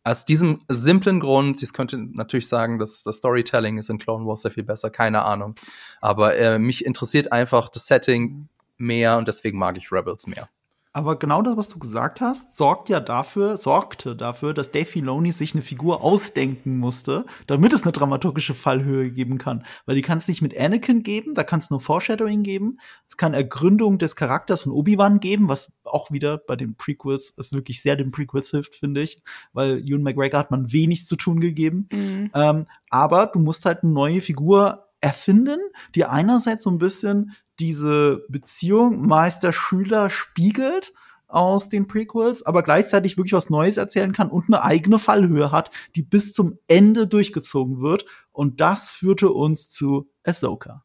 aus 0.03 0.25
diesem 0.25 0.59
simplen 0.69 1.19
Grund, 1.19 1.61
ich 1.61 1.73
könnte 1.73 1.97
natürlich 1.97 2.47
sagen, 2.47 2.79
dass 2.79 3.03
das 3.03 3.17
Storytelling 3.17 3.77
ist 3.77 3.89
in 3.89 3.97
Clone 3.97 4.25
Wars 4.25 4.43
sehr 4.43 4.51
viel 4.51 4.63
besser, 4.63 4.89
keine 4.89 5.23
Ahnung. 5.23 5.55
Aber 5.99 6.37
äh, 6.37 6.57
mich 6.57 6.85
interessiert 6.85 7.31
einfach 7.31 7.69
das 7.69 7.85
Setting 7.87 8.47
mehr 8.77 9.17
und 9.17 9.27
deswegen 9.27 9.59
mag 9.59 9.77
ich 9.77 9.91
Rebels 9.91 10.25
mehr. 10.25 10.49
Aber 10.91 11.19
genau 11.19 11.43
das, 11.43 11.55
was 11.55 11.69
du 11.69 11.77
gesagt 11.77 12.19
hast, 12.19 12.57
sorgt 12.57 12.89
ja 12.89 12.99
dafür, 12.99 13.57
sorgte 13.57 14.15
dafür, 14.15 14.55
dass 14.55 14.71
Dave 14.71 14.85
Filoni 14.85 15.31
sich 15.31 15.53
eine 15.53 15.61
Figur 15.61 16.01
ausdenken 16.03 16.79
musste, 16.79 17.25
damit 17.45 17.73
es 17.73 17.83
eine 17.83 17.91
dramaturgische 17.91 18.55
Fallhöhe 18.55 19.11
geben 19.11 19.37
kann. 19.37 19.63
Weil 19.85 19.95
die 19.95 20.01
kann 20.01 20.17
es 20.17 20.27
nicht 20.27 20.41
mit 20.41 20.57
Anakin 20.57 21.03
geben, 21.03 21.35
da 21.35 21.43
kann 21.43 21.59
es 21.59 21.69
nur 21.69 21.79
Foreshadowing 21.79 22.41
geben. 22.41 22.77
Es 23.07 23.17
kann 23.17 23.35
Ergründung 23.35 23.99
des 23.99 24.15
Charakters 24.15 24.61
von 24.61 24.71
Obi-Wan 24.71 25.19
geben, 25.19 25.47
was 25.47 25.73
auch 25.83 26.09
wieder 26.09 26.39
bei 26.39 26.55
den 26.55 26.75
Prequels, 26.75 27.33
es 27.37 27.53
wirklich 27.53 27.83
sehr 27.83 27.95
den 27.95 28.09
Prequels 28.09 28.49
hilft, 28.49 28.75
finde 28.75 29.01
ich. 29.01 29.21
Weil 29.53 29.77
Ewan 29.79 30.01
McGregor 30.01 30.39
hat 30.39 30.49
man 30.49 30.71
wenig 30.71 31.05
zu 31.05 31.17
tun 31.17 31.39
gegeben. 31.39 31.87
Mhm. 31.93 32.31
Ähm, 32.33 32.65
aber 32.89 33.27
du 33.27 33.37
musst 33.39 33.65
halt 33.65 33.83
eine 33.83 33.91
neue 33.91 34.21
Figur 34.21 34.89
erfinden, 35.01 35.59
die 35.95 36.05
einerseits 36.05 36.63
so 36.63 36.69
ein 36.69 36.77
bisschen 36.77 37.35
diese 37.59 38.25
Beziehung 38.29 39.05
Meister-Schüler 39.05 40.09
spiegelt 40.09 40.93
aus 41.27 41.69
den 41.69 41.87
Prequels, 41.87 42.43
aber 42.43 42.63
gleichzeitig 42.63 43.17
wirklich 43.17 43.33
was 43.33 43.49
Neues 43.49 43.77
erzählen 43.77 44.13
kann 44.13 44.31
und 44.31 44.45
eine 44.47 44.63
eigene 44.63 44.97
Fallhöhe 44.97 45.51
hat, 45.51 45.69
die 45.95 46.01
bis 46.01 46.33
zum 46.33 46.57
Ende 46.67 47.07
durchgezogen 47.07 47.81
wird. 47.81 48.05
Und 48.31 48.61
das 48.61 48.89
führte 48.89 49.29
uns 49.31 49.69
zu 49.69 50.09
Ahsoka. 50.23 50.83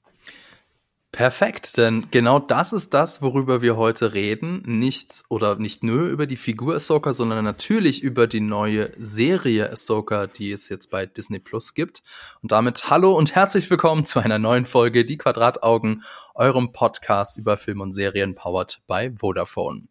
Perfekt, 1.15 1.77
denn 1.77 2.09
genau 2.11 2.41
das 2.41 2.73
ist 2.73 2.93
das, 2.93 3.23
worüber 3.23 3.63
wir 3.63 3.77
heute 3.77 4.15
reden. 4.15 4.65
Nichts 4.67 5.23
oder 5.29 5.55
nicht 5.55 5.85
nur 5.85 6.09
über 6.09 6.27
die 6.27 6.35
Figur 6.35 6.75
Ahsoka, 6.75 7.15
sondern 7.15 7.45
natürlich 7.45 8.03
über 8.03 8.27
die 8.27 8.41
neue 8.41 8.91
Serie 8.99 9.71
Ahsoka, 9.71 10.27
die 10.27 10.51
es 10.51 10.69
jetzt 10.69 10.91
bei 10.91 11.07
Disney 11.07 11.39
Plus 11.39 11.75
gibt. 11.75 12.03
Und 12.43 12.51
damit 12.51 12.91
hallo 12.91 13.17
und 13.17 13.37
herzlich 13.37 13.71
willkommen 13.71 14.05
zu 14.05 14.19
einer 14.19 14.41
neuen 14.41 14.67
Folge 14.67 15.05
Die 15.05 15.17
Quadrataugen, 15.17 16.03
eurem 16.35 16.73
Podcast 16.73 17.39
über 17.39 17.59
Film 17.59 17.81
und 17.81 17.93
Serien 17.93 18.35
powered 18.35 18.81
by 18.89 19.13
Vodafone. 19.17 19.85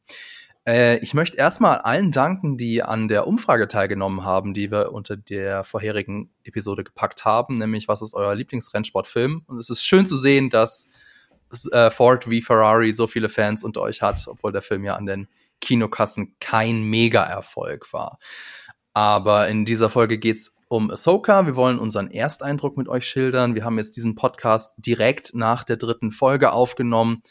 Äh, 0.68 0.98
ich 0.98 1.14
möchte 1.14 1.38
erstmal 1.38 1.78
allen 1.78 2.12
danken, 2.12 2.58
die 2.58 2.84
an 2.84 3.08
der 3.08 3.28
Umfrage 3.28 3.70
teilgenommen 3.70 4.26
haben, 4.26 4.54
die 4.54 4.72
wir 4.72 4.92
unter 4.92 5.16
der 5.16 5.64
vorherigen 5.64 6.32
Episode 6.44 6.84
gepackt 6.84 7.24
haben, 7.24 7.60
nämlich 7.60 7.88
was 7.88 8.02
ist 8.02 8.14
euer 8.14 8.36
Lieblingsrennsportfilm? 8.36 9.44
Und 9.48 9.58
es 9.58 9.70
ist 9.70 9.86
schön 9.86 10.06
zu 10.06 10.18
sehen, 10.18 10.50
dass 10.50 10.90
äh, 11.72 11.90
Ford 11.90 12.30
wie 12.30 12.42
Ferrari 12.42 12.94
so 12.94 13.08
viele 13.08 13.30
Fans 13.30 13.64
unter 13.64 13.82
euch 13.82 14.02
hat, 14.02 14.24
obwohl 14.28 14.52
der 14.52 14.62
Film 14.62 14.84
ja 14.84 14.96
an 14.96 15.06
den 15.06 15.28
Kinokassen 15.62 16.36
kein 16.40 16.84
Mega-Erfolg 16.84 17.94
war. 17.94 18.18
Aber 18.94 19.48
in 19.48 19.66
dieser 19.66 19.90
Folge 19.90 20.18
geht's 20.20 20.56
um 20.68 20.92
Ahsoka. 20.92 21.46
Wir 21.46 21.56
wollen 21.56 21.80
unseren 21.80 22.10
Ersteindruck 22.10 22.78
mit 22.78 22.88
euch 22.88 23.08
schildern. 23.08 23.56
Wir 23.56 23.64
haben 23.64 23.78
jetzt 23.78 23.96
diesen 23.96 24.16
Podcast 24.16 24.74
direkt 24.78 25.34
nach 25.36 25.64
der 25.64 25.78
dritten 25.78 26.12
Folge 26.12 26.52
aufgenommen. 26.52 27.22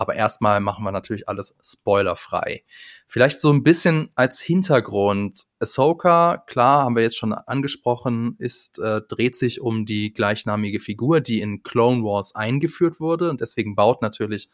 Aber 0.00 0.14
erstmal 0.14 0.60
machen 0.60 0.82
wir 0.82 0.92
natürlich 0.92 1.28
alles 1.28 1.58
spoilerfrei. 1.62 2.64
Vielleicht 3.06 3.38
so 3.38 3.52
ein 3.52 3.62
bisschen 3.62 4.08
als 4.14 4.40
Hintergrund. 4.40 5.42
Ahsoka, 5.58 6.38
klar, 6.46 6.84
haben 6.84 6.96
wir 6.96 7.02
jetzt 7.02 7.18
schon 7.18 7.34
angesprochen, 7.34 8.34
ist, 8.38 8.78
äh, 8.78 9.02
dreht 9.02 9.36
sich 9.36 9.60
um 9.60 9.84
die 9.84 10.14
gleichnamige 10.14 10.80
Figur, 10.80 11.20
die 11.20 11.42
in 11.42 11.62
Clone 11.62 12.02
Wars 12.02 12.34
eingeführt 12.34 12.98
wurde. 12.98 13.28
Und 13.28 13.42
deswegen 13.42 13.74
baut 13.74 14.00
natürlich 14.00 14.48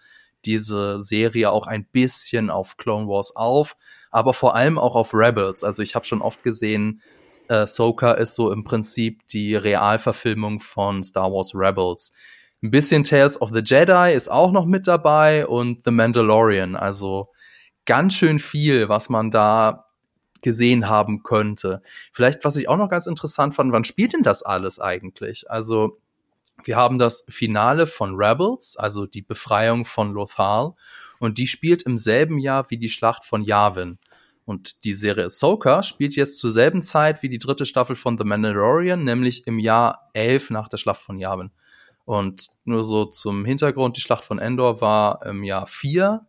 diese 0.44 1.00
Serie 1.00 1.52
auch 1.52 1.68
ein 1.68 1.84
bisschen 1.84 2.50
auf 2.50 2.76
Clone 2.76 3.06
Wars 3.06 3.36
auf, 3.36 3.76
aber 4.10 4.34
vor 4.34 4.56
allem 4.56 4.80
auch 4.80 4.96
auf 4.96 5.14
Rebels. 5.14 5.62
Also 5.62 5.80
ich 5.80 5.94
habe 5.94 6.06
schon 6.06 6.22
oft 6.22 6.42
gesehen, 6.42 7.02
Ahsoka 7.46 8.14
ist 8.14 8.34
so 8.34 8.50
im 8.50 8.64
Prinzip 8.64 9.28
die 9.28 9.54
Realverfilmung 9.54 10.58
von 10.58 11.04
Star 11.04 11.30
Wars 11.30 11.52
Rebels. 11.54 12.14
Ein 12.66 12.72
bisschen 12.72 13.04
Tales 13.04 13.40
of 13.40 13.50
the 13.52 13.62
Jedi 13.64 14.12
ist 14.12 14.26
auch 14.26 14.50
noch 14.50 14.66
mit 14.66 14.88
dabei 14.88 15.46
und 15.46 15.84
The 15.84 15.92
Mandalorian. 15.92 16.74
Also 16.74 17.28
ganz 17.84 18.14
schön 18.14 18.40
viel, 18.40 18.88
was 18.88 19.08
man 19.08 19.30
da 19.30 19.86
gesehen 20.42 20.88
haben 20.88 21.22
könnte. 21.22 21.80
Vielleicht, 22.12 22.44
was 22.44 22.56
ich 22.56 22.68
auch 22.68 22.76
noch 22.76 22.90
ganz 22.90 23.06
interessant 23.06 23.54
fand, 23.54 23.70
wann 23.70 23.84
spielt 23.84 24.14
denn 24.14 24.24
das 24.24 24.42
alles 24.42 24.80
eigentlich? 24.80 25.48
Also, 25.48 26.00
wir 26.64 26.74
haben 26.76 26.98
das 26.98 27.24
Finale 27.28 27.86
von 27.86 28.16
Rebels, 28.16 28.76
also 28.76 29.06
die 29.06 29.22
Befreiung 29.22 29.84
von 29.84 30.12
Lothal, 30.12 30.74
und 31.20 31.38
die 31.38 31.46
spielt 31.46 31.82
im 31.82 31.96
selben 31.96 32.40
Jahr 32.40 32.68
wie 32.68 32.78
die 32.78 32.88
Schlacht 32.88 33.24
von 33.24 33.44
Yavin. 33.44 34.00
Und 34.44 34.82
die 34.82 34.94
Serie 34.94 35.26
Ahsoka 35.26 35.84
spielt 35.84 36.16
jetzt 36.16 36.40
zur 36.40 36.50
selben 36.50 36.82
Zeit 36.82 37.22
wie 37.22 37.28
die 37.28 37.38
dritte 37.38 37.64
Staffel 37.64 37.94
von 37.94 38.18
The 38.18 38.24
Mandalorian, 38.24 39.04
nämlich 39.04 39.46
im 39.46 39.60
Jahr 39.60 40.10
11 40.14 40.50
nach 40.50 40.68
der 40.68 40.78
Schlacht 40.78 41.00
von 41.00 41.20
Yavin. 41.20 41.52
Und 42.06 42.48
nur 42.64 42.84
so 42.84 43.04
zum 43.04 43.44
Hintergrund, 43.44 43.96
die 43.96 44.00
Schlacht 44.00 44.24
von 44.24 44.38
Endor 44.38 44.80
war 44.80 45.26
im 45.26 45.42
Jahr 45.42 45.66
4 45.66 46.24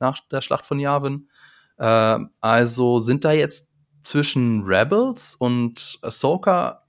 nach 0.00 0.18
der 0.30 0.40
Schlacht 0.40 0.66
von 0.66 0.80
Yavin. 0.80 1.28
Äh, 1.76 2.18
also 2.40 2.98
sind 2.98 3.24
da 3.24 3.32
jetzt 3.32 3.70
zwischen 4.02 4.64
Rebels 4.64 5.34
und 5.34 5.98
Ahsoka 6.02 6.82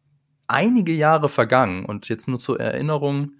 einige 0.47 0.93
Jahre 0.93 1.27
vergangen. 1.27 1.85
Und 1.85 2.07
jetzt 2.07 2.27
nur 2.29 2.39
zur 2.39 2.59
Erinnerung, 2.61 3.33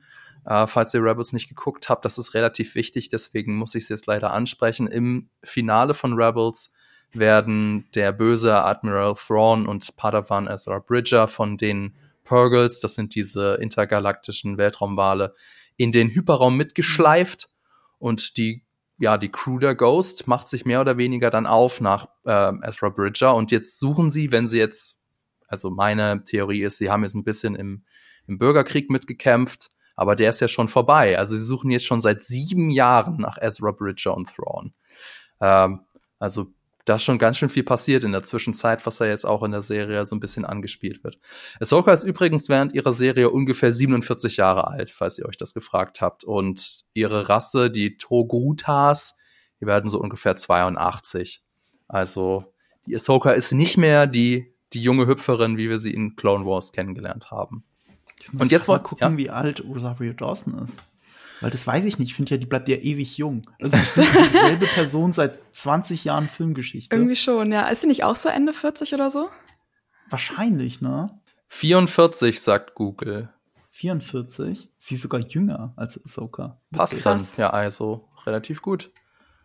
äh, 0.46 0.68
falls 0.68 0.94
ihr 0.94 1.02
Rebels 1.02 1.32
nicht 1.32 1.48
geguckt 1.48 1.88
habt, 1.90 2.04
das 2.04 2.18
ist 2.18 2.34
relativ 2.34 2.76
wichtig, 2.76 3.08
deswegen 3.08 3.56
muss 3.56 3.76
ich 3.76 3.84
es 3.84 3.90
jetzt 3.90 4.06
leider 4.06 4.34
ansprechen. 4.34 4.88
Im 4.88 5.30
Finale 5.44 5.94
von 5.94 6.14
Rebels 6.14 6.74
werden 7.14 7.88
der 7.96 8.12
böse 8.12 8.64
Admiral 8.64 9.16
Thrawn 9.16 9.66
und 9.66 9.96
Padawan 9.96 10.48
Ezra 10.48 10.80
Bridger 10.80 11.30
von 11.30 11.58
den 11.58 11.96
Purgles, 12.24 12.80
das 12.80 12.96
sind 12.96 13.16
diese 13.16 13.56
intergalaktischen 13.56 14.58
Weltraumwale, 14.58 15.34
in 15.76 15.92
den 15.92 16.10
Hyperraum 16.10 16.56
mitgeschleift 16.56 17.50
und 18.00 18.38
die 18.38 18.64
ja, 19.00 19.18
die 19.18 19.32
Crew 19.32 19.60
der 19.60 19.76
Ghost 19.76 20.28
macht 20.28 20.48
sich 20.48 20.66
mehr 20.66 20.80
oder 20.80 20.98
weniger 20.98 21.30
dann 21.30 21.48
auf 21.48 21.82
nach 21.82 22.08
äh, 22.26 22.52
Ezra 22.62 22.90
Bridger 22.90 23.36
und 23.36 23.52
jetzt 23.52 23.80
suchen 23.80 24.12
sie, 24.12 24.32
wenn 24.32 24.48
sie 24.48 24.60
jetzt, 24.60 25.02
also 25.48 25.72
meine 25.72 26.24
Theorie 26.24 26.64
ist, 26.64 26.78
sie 26.78 26.90
haben 26.90 27.04
jetzt 27.04 27.16
ein 27.16 27.24
bisschen 27.24 27.56
im, 27.56 27.84
im 28.28 28.38
Bürgerkrieg 28.38 28.90
mitgekämpft, 28.90 29.72
aber 29.96 30.16
der 30.16 30.30
ist 30.30 30.40
ja 30.40 30.48
schon 30.48 30.68
vorbei. 30.68 31.18
Also 31.18 31.36
sie 31.36 31.44
suchen 31.44 31.72
jetzt 31.72 31.86
schon 31.86 32.02
seit 32.02 32.24
sieben 32.24 32.70
Jahren 32.70 33.18
nach 33.18 33.38
Ezra 33.42 33.72
Bridger 33.72 34.16
und 34.16 34.34
Thrawn. 34.34 34.74
Ähm, 35.42 35.82
also 36.20 36.48
da 36.86 36.96
ist 36.96 37.04
schon 37.04 37.18
ganz 37.18 37.38
schön 37.38 37.50
viel 37.50 37.64
passiert 37.64 38.04
in 38.04 38.12
der 38.12 38.24
Zwischenzeit, 38.24 38.86
was 38.86 38.98
da 38.98 39.06
jetzt 39.06 39.26
auch 39.26 39.44
in 39.44 39.52
der 39.52 39.62
Serie 39.62 40.06
so 40.06 40.16
ein 40.16 40.20
bisschen 40.20 40.44
angespielt 40.44 41.04
wird. 41.04 41.18
Ahsoka 41.60 41.94
ist 41.94 42.04
übrigens 42.04 42.50
während 42.50 42.74
ihrer 42.74 42.94
Serie 42.94 43.30
ungefähr 43.30 43.72
47 43.72 44.38
Jahre 44.38 44.68
alt, 44.68 44.90
falls 44.90 45.18
ihr 45.18 45.26
euch 45.26 45.38
das 45.38 45.54
gefragt 45.54 46.02
habt. 46.02 46.24
Und 46.24 46.84
ihre 46.94 47.30
Rasse, 47.30 47.72
die 47.72 47.98
Togutas, 47.98 49.18
die 49.62 49.66
werden 49.66 49.90
so 49.90 50.00
ungefähr 50.00 50.36
82. 50.36 51.42
Also 51.88 52.54
die 52.86 52.96
Ahsoka 52.96 53.32
ist 53.32 53.54
nicht 53.54 53.78
mehr 53.78 54.08
die, 54.08 54.54
die 54.74 54.82
junge 54.82 55.08
Hüpferin, 55.08 55.58
wie 55.58 55.70
wir 55.70 55.80
sie 55.80 55.94
in 55.94 56.16
Clone 56.16 56.46
Wars 56.46 56.74
kennengelernt 56.74 57.32
haben. 57.32 57.64
Und 58.38 58.52
jetzt 58.52 58.68
mal 58.68 58.80
gucken, 58.80 59.12
ja. 59.12 59.18
wie 59.18 59.30
alt 59.30 59.64
Rosario 59.64 60.14
Dawson 60.14 60.60
ist. 60.60 60.84
Weil 61.44 61.52
das 61.52 61.68
weiß 61.68 61.84
ich 61.84 62.00
nicht. 62.00 62.12
Ich 62.12 62.16
finde 62.16 62.32
ja, 62.32 62.38
die 62.38 62.46
bleibt 62.46 62.70
ja 62.70 62.78
ewig 62.78 63.18
jung. 63.18 63.42
Also 63.62 63.76
dieselbe 63.78 64.66
Person 64.74 65.12
seit 65.12 65.40
20 65.52 66.06
Jahren 66.06 66.30
Filmgeschichte. 66.30 66.96
Irgendwie 66.96 67.18
schon, 67.18 67.52
ja. 67.52 67.68
Ist 67.68 67.82
sie 67.82 67.88
nicht 67.88 68.06
auch 68.06 68.16
so 68.16 68.30
Ende 68.30 68.54
40 68.54 68.94
oder 68.94 69.12
so? 69.12 69.30
Wahrscheinlich, 70.10 70.80
ne? 70.80 71.20
44, 71.50 72.40
sagt 72.40 72.76
Google. 72.76 73.28
44? 73.72 74.70
Sie 74.78 74.96
ist 74.96 75.02
sogar 75.02 75.20
jünger 75.20 75.74
als 75.76 76.02
Ahsoka. 76.06 76.62
Passt 76.72 77.06
dann, 77.06 77.22
ja, 77.36 77.50
also 77.50 78.08
relativ 78.26 78.62
gut. 78.62 78.92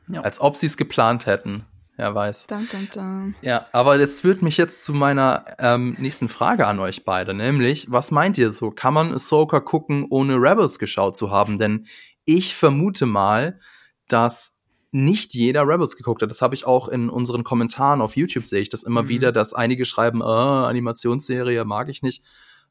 Ja. 0.06 0.20
Als 0.20 0.40
ob 0.40 0.54
sie 0.54 0.66
es 0.66 0.76
geplant 0.76 1.26
hätten. 1.26 1.64
Wer 1.98 2.14
weiß. 2.14 2.46
Dun, 2.46 2.68
dun, 2.70 2.88
dun. 2.94 3.34
Ja, 3.42 3.66
aber 3.72 3.98
das 3.98 4.20
führt 4.20 4.40
mich 4.40 4.56
jetzt 4.56 4.84
zu 4.84 4.94
meiner 4.94 5.44
ähm, 5.58 5.96
nächsten 5.98 6.28
Frage 6.28 6.68
an 6.68 6.78
euch 6.78 7.04
beide, 7.04 7.34
nämlich, 7.34 7.90
was 7.90 8.12
meint 8.12 8.38
ihr 8.38 8.52
so? 8.52 8.70
Kann 8.70 8.94
man 8.94 9.12
Ahsoka 9.12 9.58
gucken, 9.58 10.06
ohne 10.08 10.36
Rebels 10.36 10.78
geschaut 10.78 11.16
zu 11.16 11.32
haben? 11.32 11.58
Denn 11.58 11.86
ich 12.24 12.54
vermute 12.54 13.04
mal, 13.04 13.58
dass 14.06 14.54
nicht 14.92 15.34
jeder 15.34 15.66
Rebels 15.66 15.96
geguckt 15.96 16.22
hat. 16.22 16.30
Das 16.30 16.40
habe 16.40 16.54
ich 16.54 16.68
auch 16.68 16.86
in 16.86 17.10
unseren 17.10 17.42
Kommentaren 17.42 18.00
auf 18.00 18.16
YouTube 18.16 18.46
sehe 18.46 18.60
ich 18.60 18.68
das 18.68 18.84
immer 18.84 19.02
mhm. 19.02 19.08
wieder, 19.08 19.32
dass 19.32 19.52
einige 19.52 19.84
schreiben, 19.84 20.20
äh, 20.20 20.24
Animationsserie 20.24 21.64
mag 21.64 21.88
ich 21.88 22.02
nicht. 22.02 22.22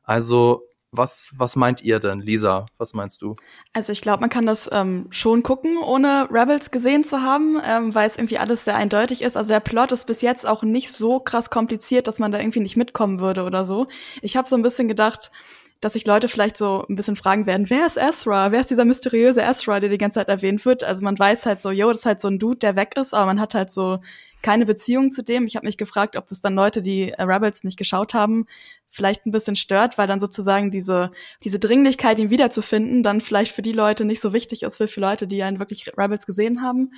Also 0.03 0.63
was, 0.91 1.31
was 1.35 1.55
meint 1.55 1.83
ihr 1.83 1.99
denn, 1.99 2.21
Lisa? 2.21 2.65
Was 2.77 2.93
meinst 2.93 3.21
du? 3.21 3.35
Also 3.73 3.91
ich 3.91 4.01
glaube, 4.01 4.21
man 4.21 4.29
kann 4.29 4.45
das 4.45 4.69
ähm, 4.71 5.07
schon 5.09 5.43
gucken, 5.43 5.77
ohne 5.77 6.27
Rebels 6.31 6.71
gesehen 6.71 7.03
zu 7.03 7.21
haben, 7.21 7.61
ähm, 7.63 7.93
weil 7.93 8.07
es 8.07 8.17
irgendwie 8.17 8.37
alles 8.37 8.63
sehr 8.63 8.75
eindeutig 8.75 9.21
ist. 9.21 9.35
Also 9.35 9.53
der 9.53 9.59
Plot 9.59 9.91
ist 9.91 10.05
bis 10.05 10.21
jetzt 10.21 10.47
auch 10.47 10.63
nicht 10.63 10.91
so 10.91 11.19
krass 11.19 11.49
kompliziert, 11.49 12.07
dass 12.07 12.19
man 12.19 12.31
da 12.31 12.39
irgendwie 12.39 12.61
nicht 12.61 12.77
mitkommen 12.77 13.19
würde 13.19 13.43
oder 13.43 13.63
so. 13.63 13.87
Ich 14.21 14.37
habe 14.37 14.47
so 14.47 14.55
ein 14.55 14.63
bisschen 14.63 14.87
gedacht, 14.87 15.31
dass 15.79 15.93
sich 15.93 16.05
Leute 16.05 16.27
vielleicht 16.27 16.57
so 16.57 16.85
ein 16.89 16.95
bisschen 16.95 17.15
fragen 17.15 17.45
werden, 17.45 17.69
wer 17.69 17.85
ist 17.85 17.97
Ezra? 17.97 18.51
Wer 18.51 18.61
ist 18.61 18.71
dieser 18.71 18.85
mysteriöse 18.85 19.41
Ezra, 19.41 19.79
der 19.79 19.89
die 19.89 19.97
ganze 19.97 20.19
Zeit 20.19 20.29
erwähnt 20.29 20.65
wird? 20.65 20.83
Also 20.83 21.03
man 21.03 21.17
weiß 21.17 21.45
halt 21.45 21.61
so, 21.61 21.69
yo, 21.69 21.89
das 21.89 21.99
ist 21.99 22.05
halt 22.05 22.21
so 22.21 22.27
ein 22.27 22.39
Dude, 22.39 22.57
der 22.57 22.75
weg 22.75 22.95
ist, 22.97 23.13
aber 23.13 23.27
man 23.27 23.39
hat 23.39 23.53
halt 23.53 23.71
so 23.71 23.99
keine 24.41 24.65
Beziehung 24.65 25.11
zu 25.11 25.23
dem. 25.23 25.45
Ich 25.45 25.55
habe 25.55 25.65
mich 25.65 25.77
gefragt, 25.77 26.15
ob 26.15 26.27
das 26.27 26.41
dann 26.41 26.55
Leute, 26.55 26.81
die 26.81 27.11
äh, 27.11 27.21
Rebels 27.21 27.63
nicht 27.63 27.77
geschaut 27.77 28.13
haben, 28.13 28.45
vielleicht 28.87 29.25
ein 29.25 29.31
bisschen 29.31 29.55
stört, 29.55 29.97
weil 29.97 30.07
dann 30.07 30.19
sozusagen 30.19 30.71
diese, 30.71 31.11
diese 31.43 31.59
Dringlichkeit, 31.59 32.17
ihn 32.17 32.29
wiederzufinden, 32.29 33.03
dann 33.03 33.21
vielleicht 33.21 33.53
für 33.53 33.61
die 33.61 33.73
Leute 33.73 34.05
nicht 34.05 34.21
so 34.21 34.33
wichtig 34.33 34.63
ist 34.63 34.79
wie 34.79 34.87
für 34.87 35.01
Leute, 35.01 35.27
die 35.27 35.43
einen 35.43 35.59
wirklich 35.59 35.91
Rebels 35.97 36.25
gesehen 36.25 36.61
haben. 36.61 36.91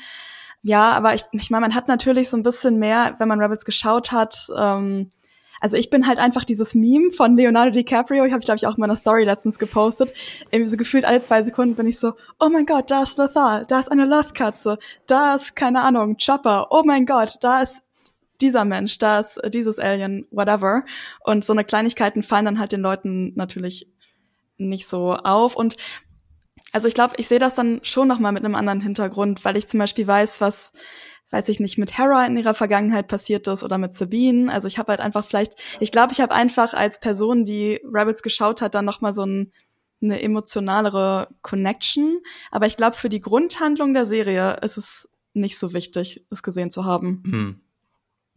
Ja, 0.61 0.91
aber 0.91 1.15
ich, 1.15 1.23
ich 1.31 1.49
meine, 1.49 1.61
man 1.61 1.75
hat 1.75 1.87
natürlich 1.87 2.29
so 2.29 2.37
ein 2.37 2.43
bisschen 2.43 2.79
mehr, 2.79 3.15
wenn 3.17 3.27
man 3.27 3.41
Rebels 3.41 3.65
geschaut 3.65 4.11
hat, 4.11 4.47
ähm, 4.57 5.11
also 5.59 5.77
ich 5.77 5.89
bin 5.89 6.07
halt 6.07 6.19
einfach 6.19 6.43
dieses 6.43 6.75
Meme 6.75 7.11
von 7.11 7.35
Leonardo 7.35 7.71
DiCaprio, 7.71 8.25
ich 8.25 8.31
habe 8.31 8.41
ich 8.41 8.45
glaube 8.45 8.57
ich 8.57 8.67
auch 8.67 8.75
in 8.75 8.81
meiner 8.81 8.95
Story 8.95 9.23
letztens 9.23 9.59
gepostet, 9.59 10.13
irgendwie 10.51 10.69
so 10.69 10.77
gefühlt 10.77 11.05
alle 11.05 11.21
zwei 11.21 11.43
Sekunden 11.43 11.75
bin 11.75 11.87
ich 11.87 11.99
so, 11.99 12.13
oh 12.39 12.49
mein 12.49 12.65
Gott, 12.65 12.91
da 12.91 13.03
ist 13.03 13.17
Lothal, 13.17 13.65
da 13.65 13.79
ist 13.79 13.91
eine 13.91 14.05
Lothkatze, 14.05 14.77
da 15.07 15.35
ist, 15.35 15.55
keine 15.55 15.81
Ahnung, 15.81 16.17
Chopper, 16.17 16.67
oh 16.71 16.83
mein 16.85 17.05
Gott, 17.05 17.35
da 17.41 17.61
ist 17.61 17.83
dieser 18.41 18.65
Mensch, 18.65 18.97
da 18.99 19.19
ist 19.19 19.39
dieses 19.53 19.79
Alien, 19.79 20.25
whatever. 20.31 20.85
Und 21.23 21.43
so 21.43 21.53
eine 21.53 21.65
Kleinigkeiten 21.65 22.23
fallen 22.23 22.45
dann 22.45 22.59
halt 22.59 22.71
den 22.71 22.81
Leuten 22.81 23.33
natürlich 23.35 23.87
nicht 24.57 24.87
so 24.87 25.13
auf. 25.13 25.55
Und 25.55 25.75
also 26.71 26.87
ich 26.87 26.93
glaube, 26.93 27.15
ich 27.17 27.27
sehe 27.27 27.39
das 27.39 27.55
dann 27.55 27.79
schon 27.83 28.07
nochmal 28.07 28.31
mit 28.31 28.45
einem 28.45 28.55
anderen 28.55 28.81
Hintergrund, 28.81 29.43
weil 29.43 29.57
ich 29.57 29.67
zum 29.67 29.79
Beispiel 29.79 30.05
weiß, 30.05 30.41
was 30.41 30.71
weiß 31.31 31.49
ich 31.49 31.59
nicht, 31.59 31.77
mit 31.77 31.97
Hera 31.97 32.25
in 32.25 32.37
ihrer 32.37 32.53
Vergangenheit 32.53 33.07
passiert 33.07 33.47
ist 33.47 33.63
oder 33.63 33.77
mit 33.77 33.93
Sabine. 33.93 34.51
Also 34.51 34.67
ich 34.67 34.79
habe 34.79 34.91
halt 34.91 34.99
einfach 34.99 35.23
vielleicht, 35.23 35.55
ich 35.79 35.91
glaube, 35.91 36.13
ich 36.13 36.21
habe 36.21 36.33
einfach 36.33 36.73
als 36.73 36.99
Person, 36.99 37.45
die 37.45 37.81
Rebels 37.83 38.23
geschaut 38.23 38.61
hat, 38.61 38.75
dann 38.75 38.85
noch 38.85 39.01
mal 39.01 39.13
so 39.13 39.25
ein, 39.25 39.51
eine 40.01 40.21
emotionalere 40.21 41.29
Connection. 41.41 42.19
Aber 42.51 42.65
ich 42.67 42.77
glaube, 42.77 42.95
für 42.95 43.09
die 43.09 43.21
Grundhandlung 43.21 43.93
der 43.93 44.05
Serie 44.05 44.57
ist 44.61 44.77
es 44.77 45.09
nicht 45.33 45.59
so 45.59 45.73
wichtig, 45.73 46.25
es 46.31 46.41
gesehen 46.41 46.71
zu 46.71 46.85
haben. 46.85 47.23
Hm. 47.25 47.61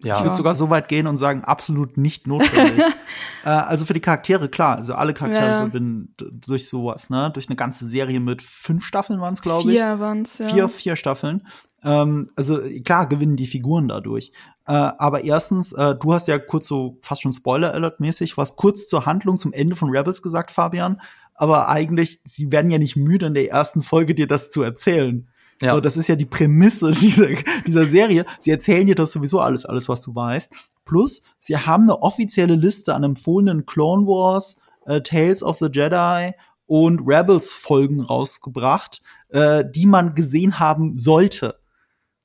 Ja. 0.04 0.18
Ich 0.18 0.24
würde 0.24 0.36
sogar 0.36 0.56
so 0.56 0.68
weit 0.68 0.88
gehen 0.88 1.06
und 1.06 1.16
sagen, 1.16 1.44
absolut 1.44 1.96
nicht 1.96 2.26
notwendig. 2.26 2.84
äh, 3.44 3.48
also 3.48 3.86
für 3.86 3.92
die 3.94 4.00
Charaktere, 4.00 4.48
klar, 4.48 4.76
also 4.76 4.94
alle 4.94 5.14
Charaktere 5.14 5.46
ja. 5.46 5.64
gewinnen 5.64 6.14
durch 6.18 6.68
sowas, 6.68 7.08
ne? 7.08 7.30
Durch 7.32 7.48
eine 7.48 7.54
ganze 7.54 7.86
Serie 7.86 8.18
mit 8.18 8.42
fünf 8.42 8.84
Staffeln 8.84 9.20
waren 9.20 9.34
es, 9.34 9.42
glaube 9.42 9.70
ich. 9.70 9.76
Vier 9.76 10.00
waren 10.00 10.22
es, 10.22 10.38
ja. 10.38 10.48
Vier, 10.48 10.68
vier 10.68 10.96
Staffeln. 10.96 11.46
Ähm, 11.84 12.28
also 12.36 12.60
klar 12.84 13.08
gewinnen 13.08 13.36
die 13.36 13.46
Figuren 13.46 13.88
dadurch. 13.88 14.32
Äh, 14.66 14.72
aber 14.72 15.24
erstens, 15.24 15.72
äh, 15.72 15.94
du 15.96 16.12
hast 16.14 16.28
ja 16.28 16.38
kurz 16.38 16.68
so 16.68 16.98
fast 17.02 17.22
schon 17.22 17.32
Spoiler-Alert-mäßig 17.32 18.36
was 18.36 18.56
kurz 18.56 18.86
zur 18.86 19.06
Handlung 19.06 19.36
zum 19.36 19.52
Ende 19.52 19.76
von 19.76 19.90
Rebels 19.90 20.22
gesagt, 20.22 20.52
Fabian. 20.52 21.00
Aber 21.34 21.68
eigentlich, 21.68 22.20
sie 22.24 22.52
werden 22.52 22.70
ja 22.70 22.78
nicht 22.78 22.96
müde, 22.96 23.26
in 23.26 23.34
der 23.34 23.50
ersten 23.50 23.82
Folge 23.82 24.14
dir 24.14 24.26
das 24.26 24.50
zu 24.50 24.62
erzählen. 24.62 25.28
Ja. 25.60 25.74
So, 25.74 25.80
das 25.80 25.96
ist 25.96 26.08
ja 26.08 26.16
die 26.16 26.26
Prämisse 26.26 26.90
dieser, 27.00 27.28
dieser 27.66 27.86
Serie. 27.86 28.24
Sie 28.40 28.50
erzählen 28.50 28.86
dir 28.86 28.94
das 28.94 29.12
sowieso 29.12 29.40
alles, 29.40 29.64
alles, 29.64 29.88
was 29.88 30.02
du 30.02 30.14
weißt. 30.14 30.52
Plus, 30.84 31.22
sie 31.38 31.56
haben 31.56 31.84
eine 31.84 32.02
offizielle 32.02 32.54
Liste 32.54 32.94
an 32.94 33.04
empfohlenen 33.04 33.66
Clone 33.66 34.06
Wars, 34.06 34.58
äh, 34.86 35.00
Tales 35.00 35.42
of 35.42 35.58
the 35.58 35.68
Jedi 35.72 36.32
und 36.66 37.00
Rebels 37.06 37.50
Folgen 37.50 38.00
rausgebracht, 38.00 39.02
äh, 39.28 39.64
die 39.68 39.86
man 39.86 40.14
gesehen 40.14 40.58
haben 40.58 40.96
sollte. 40.96 41.61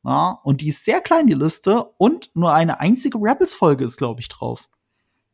Ja, 0.08 0.40
und 0.44 0.62
die 0.62 0.70
ist 0.70 0.86
sehr 0.86 1.02
klein, 1.02 1.28
die 1.28 1.34
Liste. 1.34 1.84
Und 1.98 2.32
nur 2.34 2.54
eine 2.54 2.80
einzige 2.80 3.18
Rebels-Folge 3.18 3.84
ist, 3.84 3.98
glaube 3.98 4.22
ich, 4.22 4.30
drauf. 4.30 4.70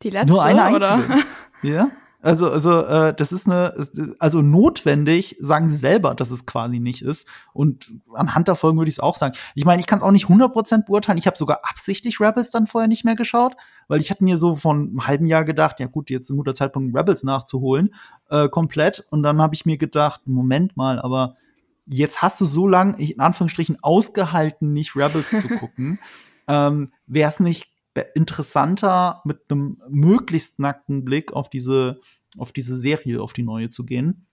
Die 0.02 0.10
letzte, 0.10 0.32
Nur 0.32 0.42
eine 0.42 0.64
einzige. 0.64 0.84
Oder? 0.84 1.18
Ja. 1.62 1.88
Also, 2.20 2.50
also, 2.50 2.84
äh, 2.84 3.14
das 3.14 3.32
ist 3.32 3.46
eine, 3.46 3.72
also 4.18 4.42
notwendig, 4.42 5.36
sagen 5.40 5.68
sie 5.68 5.76
selber, 5.76 6.14
dass 6.14 6.30
es 6.30 6.44
quasi 6.44 6.78
nicht 6.78 7.00
ist. 7.02 7.26
Und 7.54 7.92
anhand 8.12 8.48
der 8.48 8.56
Folgen 8.56 8.76
würde 8.76 8.88
ich 8.88 8.96
es 8.96 9.00
auch 9.00 9.14
sagen. 9.14 9.34
Ich 9.54 9.64
meine, 9.64 9.80
ich 9.80 9.86
kann 9.86 9.98
es 9.98 10.02
auch 10.02 10.10
nicht 10.10 10.26
100% 10.26 10.84
beurteilen. 10.84 11.18
Ich 11.18 11.26
habe 11.26 11.38
sogar 11.38 11.60
absichtlich 11.62 12.20
Rebels 12.20 12.50
dann 12.50 12.66
vorher 12.66 12.88
nicht 12.88 13.04
mehr 13.04 13.14
geschaut, 13.14 13.56
weil 13.88 14.00
ich 14.00 14.10
hatte 14.10 14.24
mir 14.24 14.36
so 14.36 14.56
von 14.56 14.88
einem 14.88 15.06
halben 15.06 15.26
Jahr 15.26 15.44
gedacht, 15.44 15.80
ja 15.80 15.86
gut, 15.86 16.10
jetzt 16.10 16.24
ist 16.24 16.30
ein 16.30 16.36
guter 16.36 16.54
Zeitpunkt, 16.54 16.94
Rebels 16.94 17.22
nachzuholen, 17.22 17.94
äh, 18.28 18.48
komplett. 18.48 19.06
Und 19.10 19.22
dann 19.22 19.40
habe 19.40 19.54
ich 19.54 19.64
mir 19.64 19.78
gedacht, 19.78 20.22
Moment 20.26 20.76
mal, 20.76 20.98
aber 20.98 21.36
jetzt 21.86 22.22
hast 22.22 22.40
du 22.40 22.44
so 22.44 22.66
lang, 22.66 22.98
in 22.98 23.20
Anführungsstrichen, 23.20 23.82
ausgehalten, 23.82 24.72
nicht 24.72 24.96
Rebels 24.96 25.30
zu 25.30 25.48
gucken. 25.60 25.98
ähm, 26.48 26.90
Wäre 27.06 27.28
es 27.28 27.40
nicht 27.40 27.70
interessanter, 28.14 29.22
mit 29.24 29.42
einem 29.48 29.80
möglichst 29.88 30.58
nackten 30.58 31.04
Blick 31.04 31.32
auf 31.32 31.48
diese, 31.48 32.00
auf 32.38 32.52
diese 32.52 32.76
Serie, 32.76 33.22
auf 33.22 33.32
die 33.32 33.44
neue 33.44 33.68
zu 33.68 33.84
gehen? 33.84 34.26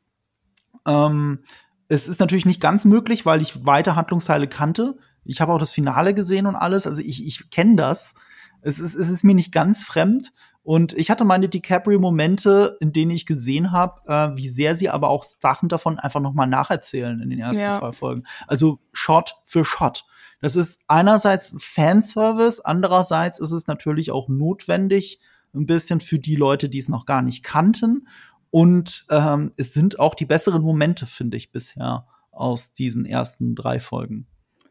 Ähm, 0.86 1.44
es 1.88 2.08
ist 2.08 2.20
natürlich 2.20 2.46
nicht 2.46 2.62
ganz 2.62 2.86
möglich, 2.86 3.26
weil 3.26 3.42
ich 3.42 3.66
weite 3.66 3.96
Handlungsteile 3.96 4.48
kannte. 4.48 4.98
Ich 5.24 5.42
habe 5.42 5.54
auch 5.54 5.60
das 5.60 5.74
Finale 5.74 6.14
gesehen 6.14 6.46
und 6.46 6.56
alles. 6.56 6.88
Also 6.88 7.02
ich, 7.02 7.26
ich 7.26 7.50
kenne 7.52 7.76
das. 7.76 8.16
Es 8.62 8.80
ist, 8.80 8.96
es 8.96 9.10
ist 9.10 9.24
mir 9.24 9.36
nicht 9.36 9.52
ganz 9.52 9.84
fremd. 9.84 10.32
Und 10.64 10.94
ich 10.94 11.10
hatte 11.10 11.26
meine 11.26 11.50
DiCaprio-Momente, 11.50 12.78
in 12.80 12.94
denen 12.94 13.12
ich 13.12 13.26
gesehen 13.26 13.72
habe, 13.72 14.02
äh, 14.06 14.38
wie 14.38 14.48
sehr 14.48 14.76
sie 14.76 14.90
aber 14.90 15.10
auch 15.10 15.24
Sachen 15.24 15.70
davon 15.70 15.98
einfach 15.98 16.20
noch 16.20 16.34
mal 16.34 16.46
nacherzählen 16.46 17.20
in 17.20 17.30
den 17.30 17.40
ersten 17.40 17.64
ja. 17.64 17.72
zwei 17.72 17.92
Folgen. 17.92 18.24
Also 18.48 18.80
Shot 18.94 19.36
für 19.46 19.66
Shot. 19.66 20.06
Das 20.40 20.56
ist 20.56 20.80
einerseits 20.88 21.56
Fanservice, 21.58 22.60
andererseits 22.60 23.40
ist 23.40 23.52
es 23.52 23.68
natürlich 23.68 24.12
auch 24.12 24.28
notwendig, 24.28 25.20
ein 25.54 25.66
bisschen 25.66 26.00
für 26.00 26.20
die 26.20 26.36
Leute, 26.36 26.70
die 26.70 26.78
es 26.78 26.90
noch 26.90 27.06
gar 27.06 27.22
nicht 27.22 27.44
kannten. 27.44 28.08
Und 28.52 29.06
ähm, 29.10 29.54
es 29.58 29.74
sind 29.74 30.00
auch 30.00 30.16
die 30.16 30.26
besseren 30.26 30.62
Momente, 30.62 31.06
finde 31.06 31.38
ich, 31.38 31.52
bisher 31.52 32.08
aus 32.32 32.74
diesen 32.74 33.06
ersten 33.06 33.56
drei 33.56 33.80
Folgen. 33.80 34.28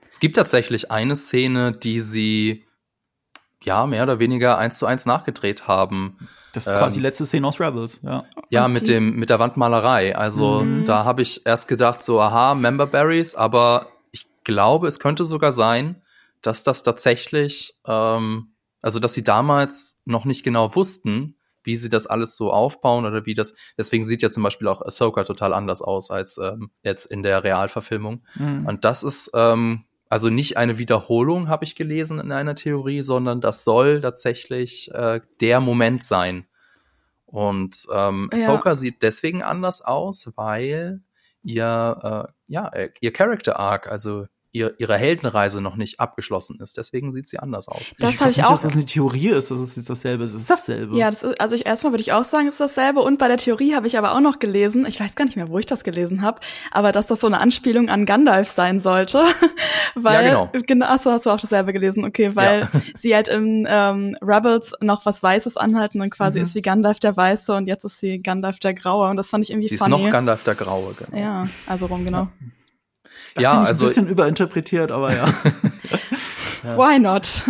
Es 0.09 0.21
gibt 0.21 0.37
tatsächlich 0.37 0.91
eine 0.91 1.17
Szene, 1.17 1.73
die 1.73 2.01
sie 2.01 2.65
ja, 3.63 3.87
mehr 3.87 4.03
oder 4.03 4.19
weniger 4.19 4.59
eins 4.59 4.79
zu 4.79 4.87
eins 4.87 5.07
nachgedreht 5.07 5.69
haben. 5.69 6.17
Das 6.53 6.67
ist 6.67 6.73
ähm, 6.73 6.79
quasi 6.79 6.97
die 6.97 7.03
letzte 7.03 7.27
Szene 7.27 7.47
aus 7.47 7.61
Rebels, 7.61 8.01
ja. 8.03 8.25
Ja, 8.49 8.69
mit 8.69 8.89
dem, 8.89 9.17
mit 9.17 9.31
der 9.31 9.39
Wandmalerei. 9.39 10.17
Also 10.17 10.63
mhm. 10.63 10.87
da 10.87 11.05
habe 11.05 11.23
ich 11.23 11.47
erst 11.47 11.69
gedacht, 11.69 12.03
so, 12.03 12.21
aha, 12.21 12.55
Member 12.55 12.87
Berries, 12.87 13.35
aber 13.35 13.89
ich 14.11 14.27
glaube, 14.45 14.89
es 14.89 14.99
könnte 14.99 15.25
sogar 15.25 15.53
sein, 15.53 16.03
dass 16.43 16.65
das 16.65 16.83
tatsächlich, 16.83 17.75
ähm, 17.87 18.55
also 18.83 18.99
dass 18.99 19.15
sie 19.15 19.25
damals 19.25 20.01
noch 20.05 20.25
nicht 20.25 20.43
genau 20.43 20.75
wussten, 20.75 21.37
wie 21.63 21.77
sie 21.77 21.91
das 21.91 22.07
alles 22.07 22.37
so 22.37 22.53
aufbauen 22.53 23.05
oder 23.05 23.27
wie 23.27 23.35
das. 23.35 23.55
Deswegen 23.77 24.05
sieht 24.05 24.23
ja 24.23 24.31
zum 24.31 24.43
Beispiel 24.43 24.67
auch 24.67 24.81
Ahsoka 24.81 25.25
total 25.25 25.53
anders 25.53 25.83
aus 25.83 26.11
als 26.11 26.39
ähm, 26.39 26.71
jetzt 26.83 27.05
in 27.05 27.23
der 27.23 27.45
Realverfilmung. 27.45 28.23
Mhm. 28.35 28.67
Und 28.67 28.85
das 28.85 29.03
ist 29.03 29.31
ähm, 29.35 29.85
also 30.11 30.29
nicht 30.29 30.57
eine 30.57 30.77
Wiederholung, 30.77 31.49
habe 31.49 31.65
ich 31.65 31.77
gelesen 31.77 32.19
in 32.19 32.33
einer 32.33 32.57
Theorie, 32.57 33.01
sondern 33.01 33.41
das 33.41 33.63
soll 33.63 34.01
tatsächlich 34.01 34.93
äh, 34.93 35.21
der 35.41 35.61
Moment 35.61 36.03
sein. 36.03 36.47
Und 37.27 37.87
ähm, 37.95 38.29
ja. 38.33 38.39
Ahsoka 38.39 38.75
sieht 38.75 39.05
deswegen 39.05 39.45
anders 39.45 39.83
aus, 39.83 40.33
weil 40.35 41.01
ihr, 41.45 42.27
äh, 42.29 42.33
ja, 42.49 42.73
ihr 43.01 43.13
Character 43.13 43.59
Arc, 43.61 43.87
also 43.87 44.27
ihr, 44.53 44.75
ihre 44.79 44.97
Heldenreise 44.97 45.61
noch 45.61 45.77
nicht 45.77 46.01
abgeschlossen 46.01 46.59
ist. 46.61 46.77
Deswegen 46.77 47.13
sieht 47.13 47.29
sie 47.29 47.39
anders 47.39 47.69
aus. 47.69 47.93
Das 47.99 48.21
habe 48.21 48.31
ich, 48.31 48.39
ich 48.39 48.45
auch. 48.45 48.51
Dass 48.51 48.63
das 48.63 48.73
eine 48.73 48.85
Theorie 48.85 49.29
ist, 49.29 49.51
dass 49.51 49.61
es 49.61 49.85
dasselbe 49.85 50.25
ist. 50.25 50.35
Es 50.35 50.43
ist 50.43 50.51
dasselbe. 50.51 50.97
Ja, 50.97 51.11
das 51.11 51.23
ist, 51.23 51.41
also 51.41 51.55
ich 51.55 51.67
erstmal 51.67 51.93
würde 51.93 52.03
ich 52.03 52.13
auch 52.13 52.25
sagen, 52.25 52.49
es 52.49 52.55
ist 52.55 52.61
dasselbe. 52.61 53.01
Und 53.01 53.19
bei 53.19 53.29
der 53.29 53.37
Theorie 53.37 53.75
habe 53.75 53.87
ich 53.87 53.97
aber 53.97 54.13
auch 54.13 54.21
noch 54.21 54.41
gelesen, 54.41 54.87
ich 54.87 54.99
weiß 54.99 55.15
gar 55.15 55.25
nicht 55.25 55.37
mehr, 55.37 55.49
wo 55.49 55.59
ich 55.59 55.67
das 55.67 55.85
gelesen 55.85 56.23
habe, 56.23 56.41
aber 56.73 56.91
dass 56.91 57.07
das 57.07 57.21
so 57.21 57.29
eine 57.29 57.39
Anspielung 57.39 57.89
an 57.89 58.07
Gandalf 58.07 58.49
sein 58.49 58.81
sollte. 58.81 59.23
weil, 59.95 60.27
ja, 60.27 60.49
genau. 60.49 60.63
genau. 60.67 60.87
Achso, 60.87 61.11
hast 61.13 61.27
du 61.27 61.31
auch 61.31 61.41
dasselbe 61.41 61.73
gelesen, 61.73 62.05
okay, 62.05 62.35
weil 62.35 62.61
ja. 62.61 62.81
sie 62.95 63.15
halt 63.15 63.29
im 63.29 63.67
ähm, 63.69 64.17
Rebels 64.21 64.73
noch 64.81 65.07
was 65.07 65.23
Weißes 65.23 65.57
anhalten 65.57 66.01
und 66.01 66.11
quasi 66.11 66.39
mhm. 66.39 66.45
ist 66.45 66.55
wie 66.57 66.61
Gandalf 66.61 66.99
der 66.99 67.17
Weiße 67.17 67.55
und 67.55 67.67
jetzt 67.67 67.85
ist 67.85 68.01
sie 68.01 68.21
Gandalf 68.21 68.59
der 68.59 68.75
Graue. 68.75 69.11
Und 69.11 69.17
das 69.17 69.31
fand 69.31 69.45
ich 69.45 69.51
irgendwie 69.51 69.69
sie 69.69 69.79
funny. 69.79 69.95
ist 69.95 70.03
noch 70.03 70.11
Gandalf 70.11 70.43
der 70.43 70.57
Graue, 70.57 70.95
genau. 70.95 71.21
Ja, 71.21 71.49
also 71.67 71.87
rum, 71.87 72.05
genau. 72.05 72.23
Ja. 72.23 72.29
Das 73.35 73.43
ja, 73.43 73.63
also. 73.63 73.85
Ein 73.85 73.89
bisschen 73.89 74.09
überinterpretiert, 74.09 74.91
aber 74.91 75.15
ja. 75.15 75.29
ja. 76.65 76.77
Why 76.77 76.99
not? 76.99 77.45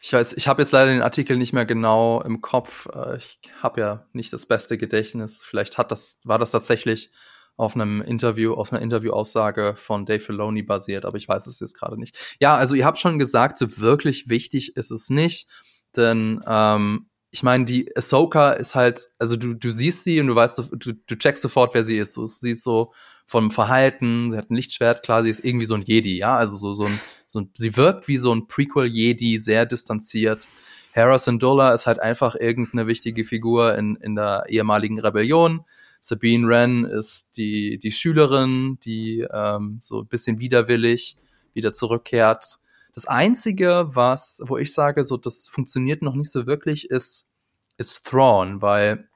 ich 0.00 0.12
weiß, 0.12 0.34
ich 0.34 0.48
habe 0.48 0.62
jetzt 0.62 0.72
leider 0.72 0.90
den 0.90 1.02
Artikel 1.02 1.36
nicht 1.36 1.52
mehr 1.52 1.66
genau 1.66 2.22
im 2.22 2.40
Kopf. 2.40 2.86
Äh, 2.94 3.18
ich 3.18 3.38
habe 3.62 3.80
ja 3.80 4.06
nicht 4.12 4.32
das 4.32 4.46
beste 4.46 4.78
Gedächtnis. 4.78 5.42
Vielleicht 5.44 5.78
hat 5.78 5.90
das, 5.90 6.20
war 6.24 6.38
das 6.38 6.50
tatsächlich 6.50 7.10
auf 7.56 7.74
einem 7.74 8.02
Interview, 8.02 8.54
auf 8.54 8.72
einer 8.72 8.82
Interviewaussage 8.82 9.74
von 9.76 10.06
Dave 10.06 10.20
Filoni 10.20 10.62
basiert, 10.62 11.04
aber 11.04 11.16
ich 11.16 11.28
weiß 11.28 11.46
es 11.46 11.60
jetzt 11.60 11.78
gerade 11.78 11.98
nicht. 11.98 12.36
Ja, 12.40 12.56
also 12.56 12.74
ihr 12.74 12.84
habt 12.84 12.98
schon 12.98 13.18
gesagt, 13.18 13.56
so 13.56 13.78
wirklich 13.78 14.28
wichtig 14.28 14.76
ist 14.76 14.90
es 14.90 15.08
nicht, 15.08 15.48
denn 15.94 16.42
ähm, 16.46 17.06
ich 17.30 17.42
meine, 17.42 17.64
die 17.64 17.90
Ahsoka 17.96 18.52
ist 18.52 18.74
halt, 18.74 19.08
also 19.18 19.36
du, 19.36 19.54
du 19.54 19.70
siehst 19.72 20.04
sie 20.04 20.20
und 20.20 20.28
du 20.28 20.36
weißt, 20.36 20.70
du, 20.72 20.92
du 20.92 21.16
checkst 21.16 21.42
sofort, 21.42 21.74
wer 21.74 21.82
sie 21.82 21.98
ist. 21.98 22.16
Du 22.16 22.26
siehst 22.26 22.62
so 22.62 22.92
vom 23.26 23.50
Verhalten, 23.50 24.30
sie 24.30 24.36
hat 24.36 24.50
ein 24.50 24.56
Lichtschwert, 24.56 25.02
klar, 25.02 25.24
sie 25.24 25.30
ist 25.30 25.44
irgendwie 25.44 25.66
so 25.66 25.74
ein 25.74 25.82
Jedi, 25.82 26.18
ja, 26.18 26.36
also 26.36 26.56
so, 26.56 26.74
so 26.74 26.84
ein, 26.86 27.00
so 27.26 27.40
ein 27.40 27.50
sie 27.54 27.76
wirkt 27.76 28.06
wie 28.08 28.18
so 28.18 28.34
ein 28.34 28.46
Prequel-Jedi, 28.46 29.38
sehr 29.40 29.66
distanziert. 29.66 30.46
Hera 30.92 31.18
Syndulla 31.18 31.72
ist 31.72 31.86
halt 31.86 31.98
einfach 31.98 32.36
irgendeine 32.36 32.86
wichtige 32.86 33.24
Figur 33.24 33.76
in, 33.76 33.96
in 33.96 34.14
der 34.14 34.44
ehemaligen 34.48 35.00
Rebellion. 35.00 35.64
Sabine 36.00 36.46
Wren 36.46 36.84
ist 36.84 37.36
die, 37.36 37.78
die 37.78 37.90
Schülerin, 37.90 38.78
die 38.84 39.26
ähm, 39.32 39.78
so 39.80 40.02
ein 40.02 40.06
bisschen 40.06 40.38
widerwillig 40.38 41.16
wieder 41.54 41.72
zurückkehrt. 41.72 42.58
Das 42.94 43.06
Einzige, 43.06 43.88
was, 43.88 44.40
wo 44.46 44.56
ich 44.56 44.72
sage, 44.72 45.04
so 45.04 45.16
das 45.16 45.48
funktioniert 45.48 46.02
noch 46.02 46.14
nicht 46.14 46.30
so 46.30 46.46
wirklich, 46.46 46.90
ist, 46.90 47.32
ist 47.76 48.06
Thrawn, 48.06 48.62
weil 48.62 49.08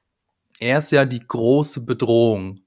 er 0.59 0.79
ist 0.79 0.91
ja 0.91 1.05
die 1.05 1.25
große 1.25 1.85
Bedrohung 1.85 2.59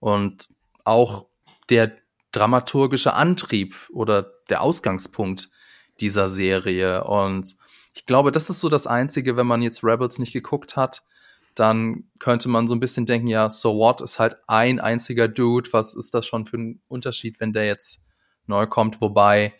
und 0.00 0.48
auch 0.86 1.26
der 1.68 1.96
dramaturgische 2.32 3.14
Antrieb 3.14 3.74
oder 3.92 4.32
der 4.48 4.60
Ausgangspunkt 4.62 5.48
dieser 6.00 6.28
Serie. 6.28 7.04
Und 7.04 7.56
ich 7.94 8.06
glaube, 8.06 8.32
das 8.32 8.50
ist 8.50 8.60
so 8.60 8.68
das 8.68 8.86
Einzige, 8.86 9.36
wenn 9.36 9.46
man 9.46 9.62
jetzt 9.62 9.82
Rebels 9.82 10.18
nicht 10.18 10.32
geguckt 10.32 10.76
hat, 10.76 11.02
dann 11.54 12.10
könnte 12.18 12.48
man 12.48 12.68
so 12.68 12.74
ein 12.74 12.80
bisschen 12.80 13.06
denken, 13.06 13.28
ja, 13.28 13.48
so 13.48 13.78
what 13.78 14.02
ist 14.02 14.18
halt 14.18 14.36
ein 14.46 14.78
einziger 14.78 15.26
Dude, 15.26 15.72
was 15.72 15.94
ist 15.94 16.12
das 16.12 16.26
schon 16.26 16.44
für 16.44 16.58
ein 16.58 16.82
Unterschied, 16.88 17.40
wenn 17.40 17.54
der 17.54 17.66
jetzt 17.66 18.02
neu 18.46 18.66
kommt? 18.66 19.00
Wobei, 19.00 19.54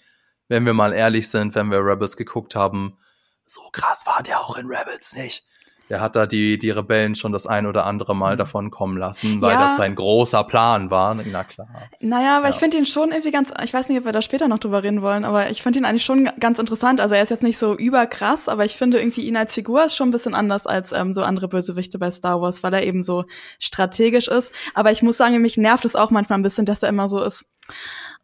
wenn 0.48 0.66
wir 0.66 0.74
mal 0.74 0.92
ehrlich 0.92 1.28
sind, 1.28 1.54
wenn 1.54 1.70
wir 1.70 1.78
Rebels 1.78 2.18
geguckt 2.18 2.54
haben, 2.54 2.98
so 3.46 3.62
krass 3.72 4.06
war 4.06 4.22
der 4.22 4.40
auch 4.40 4.58
in 4.58 4.66
Rebels 4.66 5.14
nicht 5.14 5.46
der 5.88 6.00
hat 6.00 6.16
da 6.16 6.26
die, 6.26 6.58
die 6.58 6.70
Rebellen 6.70 7.14
schon 7.14 7.32
das 7.32 7.46
ein 7.46 7.66
oder 7.66 7.86
andere 7.86 8.16
Mal 8.16 8.34
mhm. 8.34 8.38
davon 8.38 8.70
kommen 8.70 8.96
lassen, 8.96 9.40
weil 9.40 9.52
ja. 9.52 9.60
das 9.60 9.76
sein 9.76 9.94
großer 9.94 10.44
Plan 10.44 10.90
war. 10.90 11.14
Na 11.14 11.44
klar. 11.44 11.68
Naja, 12.00 12.38
aber 12.38 12.46
ja. 12.46 12.50
ich 12.50 12.56
finde 12.56 12.78
ihn 12.78 12.86
schon 12.86 13.10
irgendwie 13.10 13.30
ganz, 13.30 13.52
ich 13.62 13.72
weiß 13.72 13.88
nicht, 13.88 13.98
ob 13.98 14.04
wir 14.04 14.12
da 14.12 14.22
später 14.22 14.48
noch 14.48 14.58
drüber 14.58 14.82
reden 14.82 15.02
wollen, 15.02 15.24
aber 15.24 15.50
ich 15.50 15.62
finde 15.62 15.78
ihn 15.78 15.84
eigentlich 15.84 16.04
schon 16.04 16.30
ganz 16.40 16.58
interessant. 16.58 17.00
Also 17.00 17.14
er 17.14 17.22
ist 17.22 17.30
jetzt 17.30 17.42
nicht 17.42 17.58
so 17.58 17.76
überkrass, 17.76 18.48
aber 18.48 18.64
ich 18.64 18.76
finde 18.76 18.98
irgendwie 18.98 19.26
ihn 19.26 19.36
als 19.36 19.54
Figur 19.54 19.84
ist 19.84 19.96
schon 19.96 20.08
ein 20.08 20.12
bisschen 20.12 20.34
anders 20.34 20.66
als 20.66 20.92
ähm, 20.92 21.12
so 21.12 21.22
andere 21.22 21.48
Bösewichte 21.48 21.98
bei 21.98 22.10
Star 22.10 22.40
Wars, 22.40 22.62
weil 22.62 22.74
er 22.74 22.82
eben 22.82 23.02
so 23.02 23.24
strategisch 23.58 24.28
ist. 24.28 24.52
Aber 24.74 24.90
ich 24.90 25.02
muss 25.02 25.16
sagen, 25.16 25.40
mich 25.40 25.56
nervt 25.56 25.84
es 25.84 25.94
auch 25.94 26.10
manchmal 26.10 26.38
ein 26.38 26.42
bisschen, 26.42 26.66
dass 26.66 26.82
er 26.82 26.88
immer 26.88 27.08
so 27.08 27.22
ist 27.22 27.46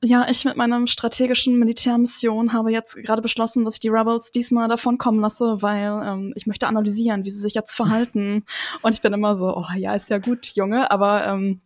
ja, 0.02 0.26
ich 0.28 0.44
mit 0.44 0.57
meiner 0.57 0.87
strategischen 0.87 1.59
Militärmission 1.59 2.52
habe 2.52 2.72
jetzt 2.72 2.96
gerade 2.96 3.22
beschlossen, 3.22 3.64
dass 3.64 3.74
ich 3.74 3.81
die 3.81 3.88
Rebels 3.88 4.31
diesmal 4.33 4.68
davon 4.68 4.98
kommen 4.98 5.20
lasse, 5.20 5.62
weil 5.62 6.02
ähm, 6.05 6.33
ich 6.35 6.46
möchte 6.46 6.66
analysieren, 6.66 7.24
wie 7.24 7.31
sie 7.31 7.40
sich 7.40 7.55
jetzt 7.55 7.72
verhalten. 7.72 8.44
Und 8.83 8.92
ich 8.92 9.00
bin 9.00 9.12
immer 9.12 9.37
so, 9.37 9.57
oh 9.57 9.66
ja, 9.76 9.94
ist 9.94 10.11
ja 10.11 10.18
gut, 10.18 10.46
Junge, 10.55 10.90
aber 10.90 11.26
ähm, 11.26 11.61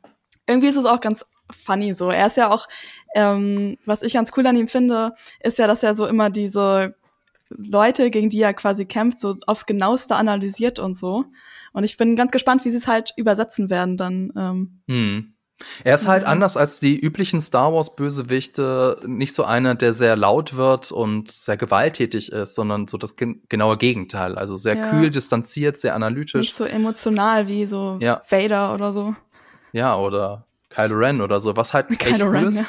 irgendwie 0.47 0.69
ist 0.69 0.77
es 0.77 0.85
auch 0.85 1.01
ganz 1.01 1.25
funny 1.51 1.95
so. 1.95 2.11
Er 2.11 2.27
ist 2.27 2.37
ja 2.37 2.51
auch, 2.51 2.67
ähm, 3.15 3.79
was 3.85 4.03
ich 4.03 4.15
ganz 4.15 4.33
cool 4.37 4.47
an 4.47 4.57
ihm 4.57 4.69
finde, 4.69 5.15
ist 5.41 5.59
ja, 5.59 5.67
dass 5.67 5.83
er 5.83 5.95
so 5.95 6.07
immer 6.07 6.31
diese 6.31 6.95
Leute, 7.49 8.11
gegen 8.11 8.29
die 8.29 8.41
er 8.41 8.55
quasi 8.55 8.87
kämpft, 8.87 9.19
so 9.21 9.37
aufs 9.47 9.67
genaueste 9.67 10.17
analysiert 10.17 10.79
und 10.79 10.95
so. 10.95 11.25
Und 11.73 11.85
ich 11.85 11.97
bin 11.97 12.17
ganz 12.17 12.33
gespannt, 12.33 12.65
wie 12.65 12.71
sie 12.71 12.79
es 12.79 12.89
halt 12.89 13.13
übersetzen 13.17 13.71
werden 13.71 13.97
dann. 13.97 14.33
Ähm. 14.37 14.83
Hm. 14.89 15.36
Er 15.85 15.95
ist 15.95 16.07
halt 16.07 16.25
mhm. 16.25 16.29
anders 16.29 16.57
als 16.57 16.81
die 16.81 16.99
üblichen 16.99 17.41
Star 17.41 17.73
Wars 17.73 17.97
Bösewichte 17.97 19.01
nicht 19.07 19.35
so 19.35 19.45
einer, 19.45 19.75
der 19.75 19.95
sehr 19.95 20.17
laut 20.17 20.57
wird 20.57 20.93
und 20.93 21.31
sehr 21.31 21.57
gewalttätig 21.57 22.31
ist, 22.31 22.55
sondern 22.55 22.87
so 22.87 22.99
das 22.99 23.17
gen 23.17 23.43
genaue 23.49 23.79
Gegenteil. 23.79 24.37
Also 24.37 24.57
sehr 24.57 24.77
ja. 24.77 24.91
kühl, 24.91 25.11
distanziert, 25.11 25.79
sehr 25.79 25.95
analytisch. 25.95 26.43
Nicht 26.43 26.55
so 26.55 26.65
emotional 26.65 27.49
wie 27.49 27.65
so 27.67 27.99
ja. 28.01 28.21
Vader 28.29 28.75
oder 28.75 28.93
so. 28.93 29.15
Ja, 29.73 29.97
oder 29.97 30.47
Kylo 30.71 30.97
Ren 30.97 31.21
oder 31.21 31.41
so, 31.41 31.57
was 31.57 31.73
halt 31.73 31.89
Kylo 31.99 32.15
echt 32.15 32.23
Ren, 32.23 32.43
cool 32.43 32.49
ist. 32.49 32.57
Ja. 32.59 32.67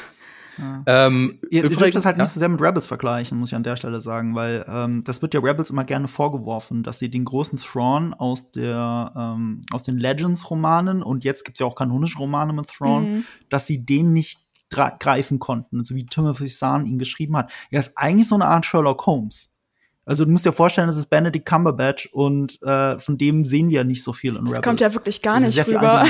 Ähm, 0.86 1.38
ihr, 1.50 1.62
übrigens, 1.62 1.78
dürft 1.78 1.94
das 1.94 2.04
halt 2.04 2.16
ja? 2.16 2.22
nicht 2.22 2.32
so 2.32 2.38
sehr 2.38 2.48
mit 2.48 2.60
Rebels 2.60 2.86
vergleichen, 2.86 3.38
muss 3.38 3.50
ich 3.50 3.54
an 3.54 3.62
der 3.62 3.76
Stelle 3.76 4.00
sagen, 4.00 4.34
weil 4.34 4.64
ähm, 4.68 5.02
das 5.04 5.22
wird 5.22 5.34
ja 5.34 5.40
Rebels 5.40 5.70
immer 5.70 5.84
gerne 5.84 6.08
vorgeworfen, 6.08 6.82
dass 6.82 6.98
sie 6.98 7.10
den 7.10 7.24
großen 7.24 7.58
Thrawn 7.58 8.14
aus 8.14 8.52
der 8.52 9.12
ähm, 9.16 9.60
aus 9.72 9.84
den 9.84 9.98
Legends-Romanen 9.98 11.02
und 11.02 11.24
jetzt 11.24 11.44
gibt's 11.44 11.60
ja 11.60 11.66
auch 11.66 11.74
kanonische 11.74 12.18
Romane 12.18 12.52
mit 12.52 12.68
Thrawn, 12.68 13.10
mhm. 13.10 13.24
dass 13.48 13.66
sie 13.66 13.84
den 13.84 14.12
nicht 14.12 14.40
greifen 14.70 15.38
konnten, 15.38 15.82
so 15.82 15.94
wie 15.94 16.04
Timothy 16.04 16.46
Zahn 16.46 16.86
ihn 16.86 16.98
geschrieben 16.98 17.36
hat. 17.36 17.50
Er 17.70 17.80
ist 17.80 17.96
eigentlich 17.96 18.28
so 18.28 18.34
eine 18.34 18.46
Art 18.46 18.66
Sherlock 18.66 19.06
Holmes. 19.06 19.57
Also 20.08 20.24
du 20.24 20.30
musst 20.30 20.46
dir 20.46 20.52
vorstellen, 20.52 20.86
das 20.86 20.96
ist 20.96 21.10
Benedict 21.10 21.44
Cumberbatch 21.44 22.06
und 22.12 22.62
äh, 22.62 22.98
von 22.98 23.18
dem 23.18 23.44
sehen 23.44 23.68
wir 23.68 23.80
ja 23.80 23.84
nicht 23.84 24.02
so 24.02 24.14
viel 24.14 24.30
in 24.30 24.36
das 24.36 24.44
Rebels. 24.44 24.56
Das 24.56 24.64
kommt 24.64 24.80
ja 24.80 24.94
wirklich 24.94 25.20
gar 25.20 25.38
nicht 25.38 25.68
rüber. 25.68 26.06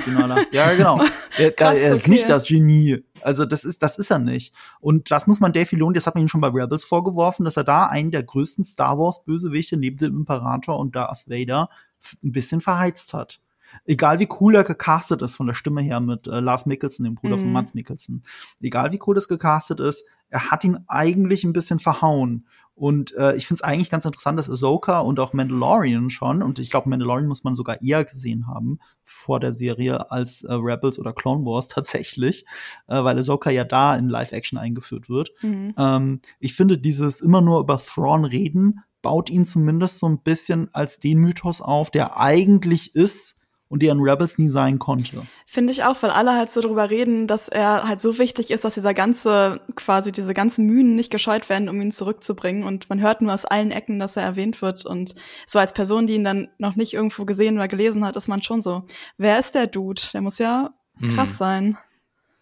ja, 0.53 0.73
genau. 0.75 1.01
er, 1.37 1.51
Krass, 1.51 1.75
er 1.75 1.95
ist 1.95 2.03
okay. 2.03 2.11
nicht 2.13 2.31
das 2.31 2.47
Genie. 2.47 3.03
Also 3.23 3.45
das 3.45 3.65
ist, 3.65 3.83
das 3.83 3.99
ist 3.99 4.13
er 4.13 4.21
nicht. 4.21 4.55
Und 4.79 5.11
das 5.11 5.27
muss 5.27 5.41
man 5.41 5.53
Dave 5.53 5.67
Filoni, 5.67 5.97
das 5.97 6.07
hat 6.07 6.15
man 6.15 6.23
ihm 6.23 6.29
schon 6.29 6.41
bei 6.41 6.47
Rebels 6.47 6.85
vorgeworfen, 6.85 7.45
dass 7.45 7.57
er 7.57 7.65
da 7.65 7.87
einen 7.87 8.13
der 8.13 8.23
größten 8.23 8.65
Star 8.65 8.97
Wars 9.01 9.25
Bösewichte 9.25 9.77
neben 9.77 9.97
dem 9.97 10.19
Imperator 10.19 10.79
und 10.79 10.95
Darth 10.95 11.29
Vader 11.29 11.69
ein 12.23 12.31
bisschen 12.31 12.61
verheizt 12.61 13.15
hat. 13.15 13.41
Egal 13.85 14.21
wie 14.21 14.29
cool 14.41 14.55
er 14.55 14.63
gecastet 14.63 15.23
ist 15.23 15.35
von 15.35 15.49
der 15.49 15.55
Stimme 15.55 15.83
her 15.83 15.99
mit 15.99 16.29
äh, 16.29 16.39
Lars 16.39 16.67
Mikkelsen, 16.67 17.05
dem 17.05 17.17
Bruder 17.17 17.37
mhm. 17.37 17.41
von 17.41 17.53
Mats 17.53 17.75
Mikkelsen. 17.75 18.23
Egal 18.61 18.93
wie 18.93 19.01
cool 19.07 19.17
das 19.17 19.27
gecastet 19.27 19.81
ist, 19.81 20.05
er 20.31 20.51
hat 20.51 20.65
ihn 20.65 20.79
eigentlich 20.87 21.45
ein 21.45 21.53
bisschen 21.53 21.79
verhauen. 21.79 22.47
Und 22.79 23.12
äh, 23.17 23.35
ich 23.35 23.49
finde 23.49 23.59
es 23.59 23.64
eigentlich 23.64 23.91
ganz 23.91 24.05
interessant, 24.05 24.38
dass 24.38 24.49
Ahsoka 24.49 25.01
und 25.01 25.19
auch 25.19 25.33
Mandalorian 25.33 26.11
schon, 26.11 26.45
und 26.45 26.61
ich 26.61 26.71
glaube, 26.71 26.88
Mandalorian 26.88 27.27
muss 27.27 27.43
man 27.43 27.57
sogar 27.57 27.83
eher 27.83 28.05
gesehen 28.05 28.47
haben 28.47 28.79
vor 29.03 29.41
der 29.41 29.53
Serie 29.53 30.12
als 30.12 30.45
äh, 30.45 30.53
Rebels 30.53 30.99
oder 31.01 31.12
Clone 31.12 31.45
Wars 31.45 31.67
tatsächlich, 31.69 32.45
äh, 32.87 33.03
weil 33.03 33.19
Ahsoka 33.19 33.51
ja 33.51 33.64
da 33.64 33.97
in 33.97 34.09
Live-Action 34.09 34.59
eingeführt 34.59 35.09
wird. 35.09 35.33
Mhm. 35.43 35.75
Ähm, 35.77 36.21
ich 36.38 36.55
finde, 36.55 36.79
dieses 36.79 37.21
immer 37.21 37.41
nur 37.41 37.59
über 37.59 37.79
Thrawn 37.79 38.25
reden, 38.25 38.85
baut 39.03 39.29
ihn 39.29 39.45
zumindest 39.45 39.99
so 39.99 40.07
ein 40.09 40.23
bisschen 40.23 40.69
als 40.73 41.01
den 41.01 41.19
Mythos 41.19 41.61
auf, 41.61 41.91
der 41.91 42.17
eigentlich 42.17 42.95
ist, 42.95 43.38
und 43.69 43.83
die 43.83 43.91
an 43.91 44.01
Rebels 44.01 44.39
nie 44.39 44.49
sein 44.49 44.79
konnte. 44.79 45.27
Finde 45.47 45.73
ich 45.73 45.85
auch, 45.85 46.03
weil 46.03 46.11
alle 46.11 46.35
halt 46.35 46.51
so 46.51 46.61
drüber 46.61 46.91
reden, 46.91 47.27
dass 47.27 47.49
er 47.49 47.87
halt 47.87 48.01
so 48.01 48.19
wichtig 48.19 48.51
ist, 48.51 48.65
dass 48.65 48.75
dieser 48.75 48.95
ganze, 48.95 49.61
quasi 49.75 50.11
diese 50.11 50.33
ganzen 50.35 50.67
Mühen 50.67 50.95
nicht 50.95 51.11
gescheut 51.11 51.49
werden, 51.49 51.69
um 51.69 51.81
ihn 51.81 51.93
zurückzubringen. 51.93 52.65
Und 52.65 52.89
man 52.89 53.01
hört 53.01 53.21
nur 53.21 53.33
aus 53.33 53.45
allen 53.45 53.71
Ecken, 53.71 53.99
dass 53.99 54.17
er 54.17 54.23
erwähnt 54.23 54.63
wird. 54.63 54.87
Und 54.87 55.15
so 55.47 55.59
als 55.59 55.75
Person, 55.75 56.07
die 56.07 56.15
ihn 56.15 56.25
dann 56.25 56.49
noch 56.59 56.77
nicht 56.77 56.95
irgendwo 56.95 57.25
gesehen 57.25 57.57
oder 57.57 57.69
gelesen 57.69 58.05
hat, 58.05 58.17
ist 58.17 58.29
man 58.29 58.43
schon 58.43 58.63
so, 58.63 58.85
wer 59.19 59.39
ist 59.39 59.55
der 59.55 59.67
Dude? 59.67 60.03
Der 60.13 60.23
muss 60.23 60.39
ja 60.39 60.71
krass 61.15 61.31
mhm. 61.31 61.35
sein. 61.35 61.79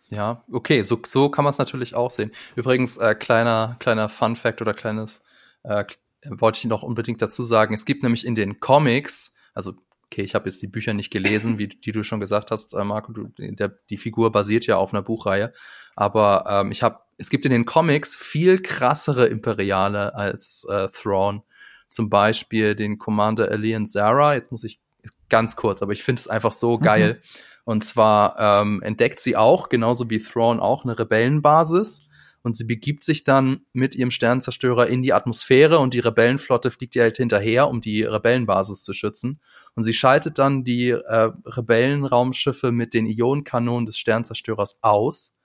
Ja, 0.08 0.44
okay, 0.52 0.82
so, 0.82 1.00
so 1.04 1.28
kann 1.28 1.44
man 1.44 1.50
es 1.50 1.58
natürlich 1.58 1.96
auch 1.96 2.10
sehen. 2.10 2.30
Übrigens, 2.54 2.96
äh, 2.96 3.16
kleiner, 3.16 3.76
kleiner 3.80 4.08
Fun 4.08 4.36
Fact 4.36 4.62
oder 4.62 4.72
kleines, 4.72 5.22
äh, 5.64 5.84
wollte 6.28 6.58
ich 6.58 6.64
noch 6.66 6.82
unbedingt 6.82 7.20
dazu 7.20 7.42
sagen, 7.42 7.74
es 7.74 7.84
gibt 7.84 8.02
nämlich 8.02 8.24
in 8.24 8.36
den 8.36 8.60
Comics, 8.60 9.34
also 9.52 9.72
okay, 10.10 10.22
ich 10.22 10.34
habe 10.34 10.48
jetzt 10.48 10.62
die 10.62 10.68
Bücher 10.68 10.94
nicht 10.94 11.10
gelesen, 11.10 11.58
wie 11.58 11.68
die 11.68 11.92
du 11.92 12.02
schon 12.02 12.20
gesagt 12.20 12.50
hast, 12.50 12.74
äh, 12.74 12.84
Marco, 12.84 13.12
du, 13.12 13.28
der, 13.36 13.68
die 13.90 13.96
Figur 13.96 14.32
basiert 14.32 14.66
ja 14.66 14.76
auf 14.76 14.92
einer 14.92 15.02
Buchreihe, 15.02 15.52
aber 15.94 16.44
ähm, 16.48 16.70
ich 16.70 16.82
habe, 16.82 17.00
es 17.18 17.30
gibt 17.30 17.44
in 17.44 17.52
den 17.52 17.64
Comics 17.64 18.14
viel 18.14 18.60
krassere 18.60 19.26
Imperiale 19.26 20.14
als 20.14 20.66
äh, 20.68 20.88
Thrawn. 20.88 21.42
Zum 21.88 22.10
Beispiel 22.10 22.74
den 22.74 22.98
Commander 22.98 23.50
Elian 23.50 23.86
Zara, 23.86 24.34
jetzt 24.34 24.50
muss 24.50 24.64
ich 24.64 24.80
ganz 25.28 25.56
kurz, 25.56 25.82
aber 25.82 25.92
ich 25.92 26.02
finde 26.02 26.20
es 26.20 26.28
einfach 26.28 26.52
so 26.52 26.78
mhm. 26.78 26.82
geil. 26.82 27.22
Und 27.64 27.84
zwar 27.84 28.38
ähm, 28.38 28.82
entdeckt 28.82 29.18
sie 29.18 29.36
auch, 29.36 29.68
genauso 29.68 30.10
wie 30.10 30.18
Thrawn 30.18 30.60
auch, 30.60 30.84
eine 30.84 30.98
Rebellenbasis 30.98 32.06
und 32.46 32.54
sie 32.54 32.62
begibt 32.62 33.02
sich 33.02 33.24
dann 33.24 33.62
mit 33.72 33.96
ihrem 33.96 34.12
Sternzerstörer 34.12 34.86
in 34.86 35.02
die 35.02 35.12
Atmosphäre 35.12 35.80
und 35.80 35.94
die 35.94 35.98
Rebellenflotte 35.98 36.70
fliegt 36.70 36.94
ihr 36.94 37.02
halt 37.02 37.16
hinterher, 37.16 37.68
um 37.68 37.80
die 37.80 38.04
Rebellenbasis 38.04 38.84
zu 38.84 38.92
schützen. 38.92 39.40
Und 39.76 39.82
sie 39.82 39.92
schaltet 39.92 40.38
dann 40.38 40.64
die 40.64 40.90
äh, 40.90 41.30
Rebellenraumschiffe 41.44 42.72
mit 42.72 42.94
den 42.94 43.06
Ionenkanonen 43.06 43.86
des 43.86 43.98
Sternzerstörers 43.98 44.82
aus. 44.82 45.36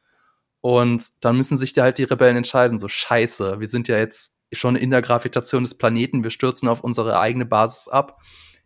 Und 0.62 1.24
dann 1.24 1.38
müssen 1.38 1.58
sich 1.58 1.74
da 1.74 1.84
halt 1.84 1.98
die 1.98 2.04
Rebellen 2.04 2.38
entscheiden, 2.38 2.80
so 2.80 2.88
scheiße, 2.88 3.60
wir 3.60 3.68
sind 3.68 3.88
ja 3.88 3.98
jetzt 3.98 4.38
schon 4.54 4.76
in 4.76 4.90
der 4.90 5.02
Gravitation 5.02 5.64
des 5.64 5.78
Planeten, 5.78 6.24
wir 6.24 6.32
stürzen 6.32 6.70
auf 6.70 6.82
unsere 6.82 7.20
eigene 7.20 7.46
Basis 7.46 7.88
ab. 7.88 8.20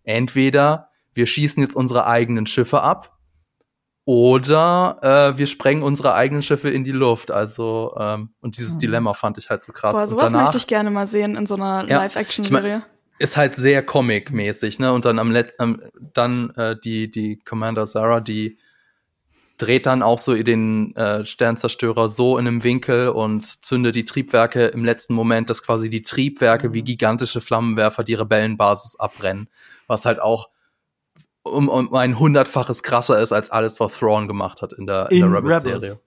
Entweder 0.03 0.89
wir 1.13 1.25
schießen 1.25 1.61
jetzt 1.63 1.75
unsere 1.75 2.05
eigenen 2.05 2.45
Schiffe 2.45 2.81
ab 2.81 3.17
oder 4.05 4.99
äh, 5.01 5.37
wir 5.37 5.47
sprengen 5.47 5.83
unsere 5.83 6.13
eigenen 6.13 6.43
Schiffe 6.43 6.69
in 6.69 6.83
die 6.83 6.91
Luft. 6.91 7.31
Also, 7.31 7.95
ähm, 7.99 8.33
und 8.41 8.57
dieses 8.57 8.75
mhm. 8.75 8.79
Dilemma 8.79 9.13
fand 9.13 9.37
ich 9.39 9.49
halt 9.49 9.63
so 9.63 9.71
krass. 9.71 9.93
Boah, 9.93 10.05
sowas 10.05 10.31
danach, 10.31 10.45
möchte 10.45 10.57
ich 10.57 10.67
gerne 10.67 10.91
mal 10.91 11.07
sehen 11.07 11.35
in 11.35 11.47
so 11.47 11.55
einer 11.55 11.89
ja, 11.89 11.97
Live-Action-Serie. 11.97 12.75
Ich 12.75 12.81
mein, 12.81 12.94
ist 13.17 13.37
halt 13.37 13.55
sehr 13.55 13.83
Comic-mäßig, 13.83 14.79
ne? 14.79 14.91
Und 14.91 15.05
dann 15.05 15.19
am 15.19 15.31
Let 15.31 15.53
ähm, 15.59 15.81
dann 16.13 16.49
äh, 16.51 16.75
die, 16.77 17.09
die 17.09 17.37
Commander 17.37 17.85
Sarah, 17.85 18.19
die 18.19 18.57
dreht 19.57 19.85
dann 19.85 20.03
auch 20.03 20.19
so 20.19 20.35
den 20.35 20.93
äh, 20.97 21.23
Sternzerstörer 21.23 22.09
so 22.09 22.37
in 22.37 22.47
einem 22.47 22.63
Winkel 22.63 23.09
und 23.09 23.45
zündet 23.45 23.95
die 23.95 24.03
Triebwerke 24.03 24.65
im 24.65 24.83
letzten 24.83 25.13
Moment, 25.13 25.49
dass 25.49 25.63
quasi 25.63 25.89
die 25.89 26.01
Triebwerke 26.01 26.69
mhm. 26.69 26.73
wie 26.73 26.83
gigantische 26.83 27.39
Flammenwerfer 27.39 28.03
die 28.03 28.15
Rebellenbasis 28.15 28.99
abbrennen. 28.99 29.47
was 29.87 30.05
halt 30.05 30.21
auch 30.21 30.49
um, 31.43 31.69
um 31.69 31.93
ein 31.93 32.19
hundertfaches 32.19 32.83
krasser 32.83 33.21
ist 33.21 33.31
als 33.31 33.51
alles, 33.51 33.79
was 33.79 33.97
Thrawn 33.97 34.27
gemacht 34.27 34.61
hat 34.61 34.73
in 34.73 34.87
der, 34.87 35.11
in, 35.11 35.23
in 35.23 35.31
der 35.31 35.37
Rebels-Serie. 35.39 35.99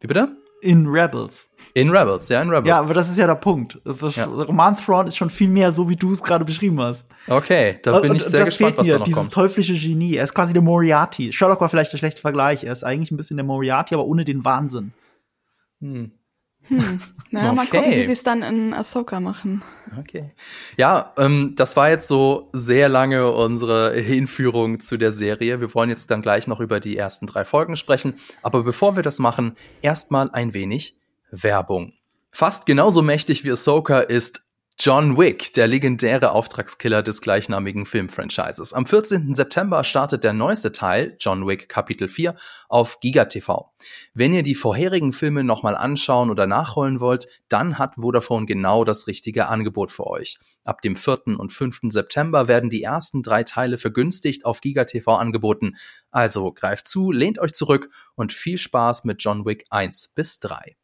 Wie 0.00 0.06
bitte? 0.06 0.36
In 0.64 0.86
Rebels. 0.86 1.50
In 1.74 1.90
Rebels, 1.90 2.30
ja, 2.30 2.40
in 2.40 2.48
Rebels. 2.48 2.68
Ja, 2.68 2.80
aber 2.80 2.94
das 2.94 3.10
ist 3.10 3.18
ja 3.18 3.26
der 3.26 3.34
Punkt. 3.34 3.78
Das 3.84 4.16
ja. 4.16 4.24
Roman 4.24 4.74
Thrawn 4.74 5.06
ist 5.06 5.18
schon 5.18 5.28
viel 5.28 5.50
mehr 5.50 5.74
so, 5.74 5.90
wie 5.90 5.96
du 5.96 6.10
es 6.10 6.22
gerade 6.22 6.46
beschrieben 6.46 6.80
hast. 6.80 7.06
Okay, 7.28 7.78
da 7.82 8.00
bin 8.00 8.12
und, 8.12 8.16
ich 8.16 8.22
sehr 8.22 8.46
gespannt, 8.46 8.78
was 8.78 8.86
mir, 8.86 8.94
da 8.94 8.98
noch 9.00 9.04
dieses 9.04 9.20
kommt. 9.20 9.34
teuflische 9.34 9.74
Genie. 9.74 10.16
Er 10.16 10.24
ist 10.24 10.32
quasi 10.32 10.54
der 10.54 10.62
Moriarty. 10.62 11.34
Sherlock 11.34 11.60
war 11.60 11.68
vielleicht 11.68 11.92
der 11.92 11.98
schlechte 11.98 12.22
Vergleich. 12.22 12.64
Er 12.64 12.72
ist 12.72 12.82
eigentlich 12.82 13.10
ein 13.10 13.18
bisschen 13.18 13.36
der 13.36 13.44
Moriarty, 13.44 13.94
aber 13.94 14.06
ohne 14.06 14.24
den 14.24 14.42
Wahnsinn. 14.42 14.94
Hm. 15.82 16.12
Hm. 16.68 17.00
Na, 17.30 17.46
okay. 17.46 17.54
mal 17.54 17.66
gucken, 17.66 17.92
wie 17.92 18.04
sie 18.04 18.12
es 18.12 18.22
dann 18.22 18.42
in 18.42 18.72
Ahsoka 18.72 19.18
machen. 19.18 19.62
Okay. 19.98 20.30
Ja, 20.76 21.12
ähm, 21.18 21.54
das 21.56 21.76
war 21.76 21.90
jetzt 21.90 22.06
so 22.06 22.48
sehr 22.52 22.88
lange 22.88 23.30
unsere 23.32 23.92
Hinführung 23.94 24.78
zu 24.78 24.96
der 24.96 25.10
Serie. 25.10 25.60
Wir 25.60 25.74
wollen 25.74 25.90
jetzt 25.90 26.10
dann 26.10 26.22
gleich 26.22 26.46
noch 26.46 26.60
über 26.60 26.78
die 26.78 26.96
ersten 26.96 27.26
drei 27.26 27.44
Folgen 27.44 27.76
sprechen. 27.76 28.14
Aber 28.42 28.62
bevor 28.62 28.94
wir 28.94 29.02
das 29.02 29.18
machen, 29.18 29.56
erstmal 29.82 30.30
ein 30.30 30.54
wenig 30.54 30.96
Werbung. 31.30 31.94
Fast 32.30 32.66
genauso 32.66 33.02
mächtig 33.02 33.44
wie 33.44 33.50
Ahsoka 33.50 34.00
ist 34.00 34.43
John 34.76 35.16
Wick, 35.16 35.52
der 35.54 35.68
legendäre 35.68 36.32
Auftragskiller 36.32 37.04
des 37.04 37.20
gleichnamigen 37.20 37.86
Filmfranchises. 37.86 38.72
Am 38.72 38.86
14. 38.86 39.32
September 39.32 39.84
startet 39.84 40.24
der 40.24 40.32
neueste 40.32 40.72
Teil, 40.72 41.16
John 41.20 41.46
Wick 41.46 41.68
Kapitel 41.68 42.08
4, 42.08 42.34
auf 42.68 42.98
GigaTV. 42.98 43.70
Wenn 44.14 44.34
ihr 44.34 44.42
die 44.42 44.56
vorherigen 44.56 45.12
Filme 45.12 45.44
nochmal 45.44 45.76
anschauen 45.76 46.28
oder 46.28 46.48
nachholen 46.48 46.98
wollt, 46.98 47.28
dann 47.48 47.78
hat 47.78 47.94
Vodafone 47.94 48.46
genau 48.46 48.84
das 48.84 49.06
richtige 49.06 49.46
Angebot 49.46 49.92
für 49.92 50.08
euch. 50.08 50.38
Ab 50.64 50.82
dem 50.82 50.96
4. 50.96 51.38
und 51.38 51.52
5. 51.52 51.82
September 51.84 52.48
werden 52.48 52.68
die 52.68 52.82
ersten 52.82 53.22
drei 53.22 53.44
Teile 53.44 53.78
vergünstigt 53.78 54.44
auf 54.44 54.60
GigaTV 54.60 55.06
angeboten. 55.06 55.76
Also 56.10 56.52
greift 56.52 56.88
zu, 56.88 57.12
lehnt 57.12 57.38
euch 57.38 57.52
zurück 57.52 57.90
und 58.16 58.32
viel 58.32 58.58
Spaß 58.58 59.04
mit 59.04 59.22
John 59.22 59.46
Wick 59.46 59.66
1 59.70 60.14
bis 60.16 60.40
3. 60.40 60.76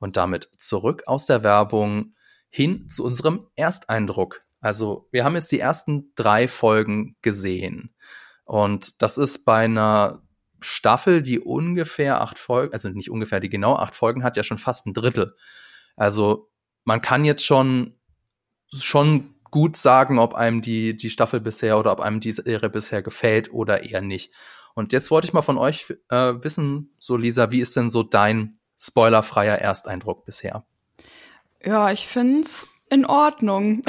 Und 0.00 0.16
damit 0.16 0.50
zurück 0.58 1.04
aus 1.06 1.26
der 1.26 1.44
Werbung 1.44 2.14
hin 2.50 2.90
zu 2.90 3.04
unserem 3.04 3.46
Ersteindruck. 3.56 4.42
Also 4.60 5.08
wir 5.10 5.24
haben 5.24 5.36
jetzt 5.36 5.52
die 5.52 5.60
ersten 5.60 6.12
drei 6.16 6.46
Folgen 6.46 7.16
gesehen. 7.22 7.94
Und 8.44 9.00
das 9.00 9.16
ist 9.16 9.44
bei 9.44 9.64
einer 9.64 10.22
Staffel, 10.60 11.22
die 11.22 11.38
ungefähr 11.40 12.20
acht 12.20 12.38
Folgen, 12.38 12.72
also 12.72 12.88
nicht 12.90 13.10
ungefähr, 13.10 13.40
die 13.40 13.48
genau 13.48 13.76
acht 13.76 13.94
Folgen 13.94 14.22
hat, 14.22 14.36
ja 14.36 14.44
schon 14.44 14.58
fast 14.58 14.86
ein 14.86 14.92
Drittel. 14.92 15.34
Also 15.96 16.50
man 16.84 17.00
kann 17.00 17.24
jetzt 17.24 17.46
schon, 17.46 17.98
schon 18.72 19.34
gut 19.44 19.76
sagen, 19.76 20.18
ob 20.18 20.34
einem 20.34 20.62
die, 20.62 20.96
die 20.96 21.10
Staffel 21.10 21.40
bisher 21.40 21.78
oder 21.78 21.92
ob 21.92 22.00
einem 22.00 22.20
die 22.20 22.32
Serie 22.32 22.68
bisher 22.68 23.02
gefällt 23.02 23.52
oder 23.52 23.84
eher 23.84 24.00
nicht. 24.00 24.32
Und 24.74 24.92
jetzt 24.92 25.10
wollte 25.10 25.26
ich 25.26 25.32
mal 25.32 25.42
von 25.42 25.58
euch 25.58 25.92
äh, 26.08 26.34
wissen, 26.42 26.94
so 26.98 27.16
Lisa, 27.16 27.50
wie 27.50 27.60
ist 27.60 27.76
denn 27.76 27.90
so 27.90 28.02
dein 28.02 28.52
spoilerfreier 28.78 29.56
Ersteindruck 29.56 30.24
bisher? 30.24 30.64
Ja, 31.64 31.90
ich 31.90 32.06
find's 32.06 32.66
in 32.88 33.06
Ordnung. 33.06 33.82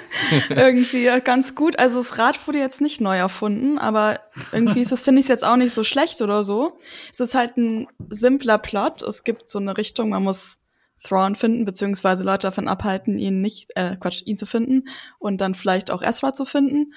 irgendwie 0.48 1.10
ganz 1.22 1.54
gut. 1.54 1.78
Also 1.78 1.98
das 1.98 2.18
Rad 2.18 2.46
wurde 2.46 2.58
jetzt 2.58 2.80
nicht 2.80 3.00
neu 3.00 3.16
erfunden, 3.16 3.78
aber 3.78 4.20
irgendwie 4.52 4.80
ist 4.80 4.92
es, 4.92 5.02
finde 5.02 5.20
ich 5.20 5.24
es 5.24 5.28
jetzt 5.28 5.44
auch 5.44 5.56
nicht 5.56 5.72
so 5.72 5.84
schlecht 5.84 6.22
oder 6.22 6.44
so. 6.44 6.78
Es 7.12 7.20
ist 7.20 7.34
halt 7.34 7.56
ein 7.56 7.88
simpler 8.08 8.58
Plot. 8.58 9.02
Es 9.02 9.24
gibt 9.24 9.48
so 9.48 9.58
eine 9.58 9.76
Richtung, 9.76 10.10
man 10.10 10.22
muss 10.22 10.64
Thrawn 11.02 11.36
finden, 11.36 11.64
beziehungsweise 11.64 12.24
Leute 12.24 12.46
davon 12.46 12.68
abhalten, 12.68 13.18
ihn 13.18 13.40
nicht, 13.40 13.70
äh, 13.76 13.96
Quatsch, 13.96 14.22
ihn 14.24 14.38
zu 14.38 14.46
finden 14.46 14.84
und 15.18 15.40
dann 15.40 15.54
vielleicht 15.54 15.90
auch 15.90 16.02
Ezra 16.02 16.32
zu 16.32 16.44
finden. 16.44 16.92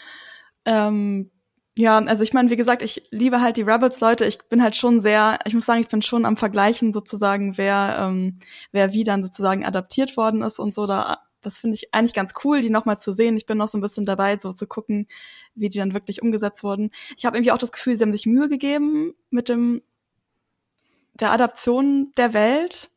Ähm, 0.65 1.31
ja, 1.77 1.97
also 1.97 2.23
ich 2.23 2.33
meine, 2.33 2.49
wie 2.49 2.57
gesagt, 2.57 2.81
ich 2.81 3.03
liebe 3.11 3.41
halt 3.41 3.57
die 3.57 3.61
Rebels-Leute. 3.61 4.25
Ich 4.25 4.39
bin 4.49 4.61
halt 4.61 4.75
schon 4.75 4.99
sehr, 4.99 5.39
ich 5.45 5.53
muss 5.53 5.65
sagen, 5.65 5.81
ich 5.81 5.87
bin 5.87 6.01
schon 6.01 6.25
am 6.25 6.35
Vergleichen 6.37 6.91
sozusagen, 6.91 7.57
wer, 7.57 7.97
ähm, 8.01 8.39
wer 8.71 8.91
wie 8.91 9.03
dann 9.03 9.23
sozusagen 9.23 9.65
adaptiert 9.65 10.17
worden 10.17 10.41
ist 10.41 10.59
und 10.59 10.73
so. 10.73 10.85
Da, 10.87 11.19
das 11.41 11.57
finde 11.57 11.75
ich 11.75 11.93
eigentlich 11.93 12.13
ganz 12.13 12.33
cool, 12.43 12.61
die 12.61 12.69
nochmal 12.69 12.99
zu 12.99 13.13
sehen. 13.13 13.37
Ich 13.37 13.45
bin 13.45 13.57
noch 13.57 13.67
so 13.67 13.77
ein 13.77 13.81
bisschen 13.81 14.05
dabei, 14.05 14.37
so 14.37 14.51
zu 14.51 14.67
gucken, 14.67 15.07
wie 15.55 15.69
die 15.69 15.77
dann 15.77 15.93
wirklich 15.93 16.21
umgesetzt 16.21 16.63
wurden. 16.63 16.89
Ich 17.17 17.25
habe 17.25 17.37
irgendwie 17.37 17.51
auch 17.51 17.57
das 17.57 17.71
Gefühl, 17.71 17.95
sie 17.95 18.03
haben 18.03 18.11
sich 18.11 18.25
Mühe 18.25 18.49
gegeben 18.49 19.13
mit 19.29 19.47
dem 19.47 19.81
der 21.13 21.31
Adaption 21.31 22.11
der 22.17 22.33
Welt. 22.33 22.89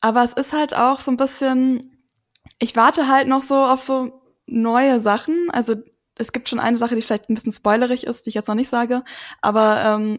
Aber 0.00 0.22
es 0.24 0.34
ist 0.34 0.52
halt 0.52 0.74
auch 0.74 1.00
so 1.00 1.10
ein 1.10 1.16
bisschen, 1.16 1.98
ich 2.58 2.76
warte 2.76 3.08
halt 3.08 3.28
noch 3.28 3.42
so 3.42 3.56
auf 3.56 3.80
so 3.80 4.20
neue 4.46 5.00
Sachen. 5.00 5.48
Also 5.50 5.76
es 6.16 6.32
gibt 6.32 6.48
schon 6.48 6.60
eine 6.60 6.76
Sache, 6.76 6.94
die 6.94 7.02
vielleicht 7.02 7.28
ein 7.28 7.34
bisschen 7.34 7.52
spoilerig 7.52 8.04
ist, 8.04 8.26
die 8.26 8.30
ich 8.30 8.34
jetzt 8.34 8.48
noch 8.48 8.54
nicht 8.54 8.68
sage, 8.68 9.02
aber 9.40 9.82
ähm, 9.84 10.18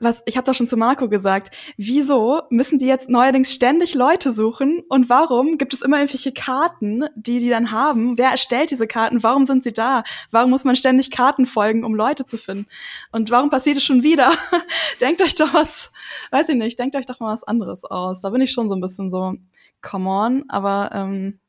was 0.00 0.22
ich 0.26 0.36
habe 0.36 0.44
doch 0.44 0.54
schon 0.54 0.68
zu 0.68 0.76
Marco 0.76 1.08
gesagt, 1.08 1.54
wieso 1.76 2.42
müssen 2.50 2.78
die 2.78 2.86
jetzt 2.86 3.08
neuerdings 3.08 3.52
ständig 3.52 3.94
Leute 3.94 4.32
suchen 4.32 4.82
und 4.88 5.08
warum 5.08 5.58
gibt 5.58 5.74
es 5.74 5.82
immer 5.82 5.98
irgendwelche 5.98 6.32
Karten, 6.32 7.04
die 7.14 7.40
die 7.40 7.48
dann 7.48 7.72
haben? 7.72 8.16
Wer 8.18 8.30
erstellt 8.30 8.70
diese 8.70 8.86
Karten? 8.86 9.22
Warum 9.22 9.46
sind 9.46 9.62
sie 9.62 9.72
da? 9.72 10.04
Warum 10.30 10.50
muss 10.50 10.64
man 10.64 10.76
ständig 10.76 11.10
Karten 11.10 11.46
folgen, 11.46 11.84
um 11.84 11.94
Leute 11.94 12.24
zu 12.24 12.36
finden? 12.36 12.66
Und 13.12 13.30
warum 13.30 13.50
passiert 13.50 13.76
es 13.76 13.84
schon 13.84 14.02
wieder? 14.02 14.30
denkt 15.00 15.22
euch 15.22 15.34
doch 15.34 15.52
was, 15.52 15.90
weiß 16.30 16.48
ich 16.48 16.56
nicht, 16.56 16.78
denkt 16.78 16.96
euch 16.96 17.06
doch 17.06 17.20
mal 17.20 17.32
was 17.32 17.44
anderes 17.44 17.84
aus. 17.84 18.22
Da 18.22 18.30
bin 18.30 18.40
ich 18.40 18.52
schon 18.52 18.68
so 18.68 18.74
ein 18.74 18.80
bisschen 18.80 19.10
so, 19.10 19.34
come 19.82 20.08
on, 20.08 20.44
aber 20.48 20.90
ähm, 20.92 21.40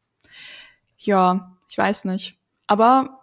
ja, 0.97 1.55
ich 1.69 1.77
weiß 1.77 2.05
nicht. 2.05 2.37
Aber 2.67 3.18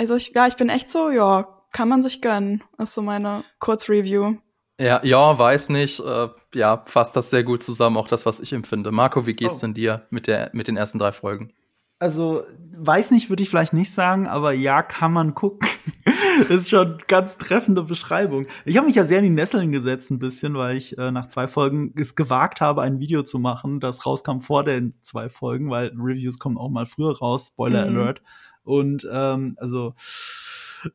also 0.00 0.16
ich, 0.16 0.32
ja, 0.34 0.46
ich 0.46 0.56
bin 0.56 0.70
echt 0.70 0.88
so, 0.88 1.10
ja, 1.10 1.46
kann 1.72 1.88
man 1.88 2.02
sich 2.02 2.22
gönnen. 2.22 2.62
ist 2.78 2.94
so 2.94 3.02
meine 3.02 3.44
Kurzreview. 3.58 4.36
Ja, 4.80 5.04
ja, 5.04 5.38
weiß 5.38 5.68
nicht. 5.68 6.00
Äh, 6.00 6.28
ja, 6.54 6.82
fasst 6.86 7.16
das 7.16 7.28
sehr 7.28 7.44
gut 7.44 7.62
zusammen, 7.62 7.98
auch 7.98 8.08
das, 8.08 8.24
was 8.24 8.40
ich 8.40 8.54
empfinde. 8.54 8.92
Marco, 8.92 9.26
wie 9.26 9.34
geht's 9.34 9.58
oh. 9.58 9.60
denn 9.60 9.74
dir 9.74 10.06
mit 10.08 10.26
der, 10.26 10.48
mit 10.54 10.68
den 10.68 10.78
ersten 10.78 10.98
drei 10.98 11.12
Folgen? 11.12 11.52
Also, 11.98 12.42
weiß 12.78 13.10
nicht, 13.10 13.28
würde 13.28 13.42
ich 13.42 13.50
vielleicht 13.50 13.74
nicht 13.74 13.92
sagen, 13.92 14.26
aber 14.26 14.52
ja, 14.52 14.82
kann 14.82 15.12
man 15.12 15.34
gucken. 15.34 15.68
ist 16.48 16.70
schon 16.70 16.96
ganz 17.06 17.36
treffende 17.36 17.82
Beschreibung. 17.82 18.46
Ich 18.64 18.78
habe 18.78 18.86
mich 18.86 18.96
ja 18.96 19.04
sehr 19.04 19.18
in 19.18 19.24
die 19.24 19.30
Nesseln 19.30 19.70
gesetzt 19.70 20.10
ein 20.10 20.18
bisschen, 20.18 20.54
weil 20.54 20.78
ich 20.78 20.96
äh, 20.96 21.10
nach 21.10 21.28
zwei 21.28 21.46
Folgen 21.46 21.92
es 21.98 22.14
gewagt 22.14 22.62
habe, 22.62 22.80
ein 22.80 23.00
Video 23.00 23.22
zu 23.22 23.38
machen, 23.38 23.80
das 23.80 24.06
rauskam 24.06 24.40
vor 24.40 24.64
den 24.64 24.94
zwei 25.02 25.28
Folgen, 25.28 25.68
weil 25.68 25.92
Reviews 25.94 26.38
kommen 26.38 26.56
auch 26.56 26.70
mal 26.70 26.86
früher 26.86 27.18
raus, 27.18 27.48
Spoiler 27.48 27.84
mhm. 27.84 27.98
Alert. 27.98 28.22
Und 28.70 29.06
ähm, 29.10 29.56
also 29.58 29.94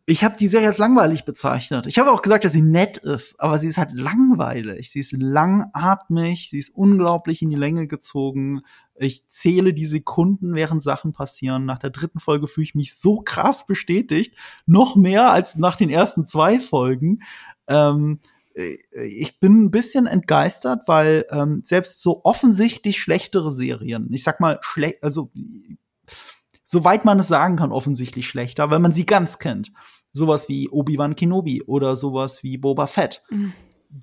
ich 0.05 0.23
habe 0.23 0.37
die 0.37 0.47
Serie 0.47 0.69
als 0.69 0.77
langweilig 0.77 1.25
bezeichnet. 1.25 1.85
Ich 1.87 1.99
habe 1.99 2.11
auch 2.11 2.21
gesagt, 2.21 2.45
dass 2.45 2.53
sie 2.53 2.61
nett 2.61 2.97
ist, 2.97 3.39
aber 3.39 3.59
sie 3.59 3.67
ist 3.67 3.77
halt 3.77 3.91
langweilig. 3.91 4.91
Sie 4.91 4.99
ist 4.99 5.11
langatmig, 5.11 6.49
sie 6.49 6.57
ist 6.57 6.69
unglaublich 6.69 7.41
in 7.41 7.49
die 7.49 7.55
Länge 7.55 7.87
gezogen. 7.87 8.61
Ich 8.95 9.27
zähle 9.27 9.73
die 9.73 9.85
Sekunden, 9.85 10.55
während 10.55 10.81
Sachen 10.81 11.13
passieren. 11.13 11.65
Nach 11.65 11.77
der 11.77 11.89
dritten 11.89 12.19
Folge 12.19 12.47
fühle 12.47 12.63
ich 12.63 12.75
mich 12.75 12.95
so 12.95 13.21
krass 13.21 13.65
bestätigt, 13.65 14.35
noch 14.65 14.95
mehr 14.95 15.31
als 15.31 15.57
nach 15.57 15.75
den 15.75 15.89
ersten 15.89 16.25
zwei 16.25 16.59
Folgen. 16.59 17.21
Ähm, 17.67 18.21
ich 18.55 19.39
bin 19.41 19.65
ein 19.65 19.71
bisschen 19.71 20.07
entgeistert, 20.07 20.87
weil 20.87 21.25
ähm, 21.29 21.61
selbst 21.63 22.01
so 22.01 22.21
offensichtlich 22.23 22.97
schlechtere 22.97 23.51
Serien, 23.51 24.07
ich 24.13 24.23
sag 24.23 24.39
mal, 24.39 24.59
schlecht, 24.61 25.03
also 25.03 25.29
soweit 26.65 27.05
man 27.05 27.19
es 27.19 27.29
sagen 27.29 27.55
kann, 27.55 27.71
offensichtlich 27.71 28.27
schlechter, 28.27 28.69
weil 28.71 28.79
man 28.79 28.91
sie 28.91 29.05
ganz 29.05 29.39
kennt. 29.39 29.71
Sowas 30.11 30.49
wie 30.49 30.69
Obi-Wan 30.69 31.15
Kenobi 31.15 31.61
oder 31.63 31.95
sowas 31.95 32.43
wie 32.43 32.57
Boba 32.57 32.87
Fett. 32.87 33.23
Mhm. 33.29 33.53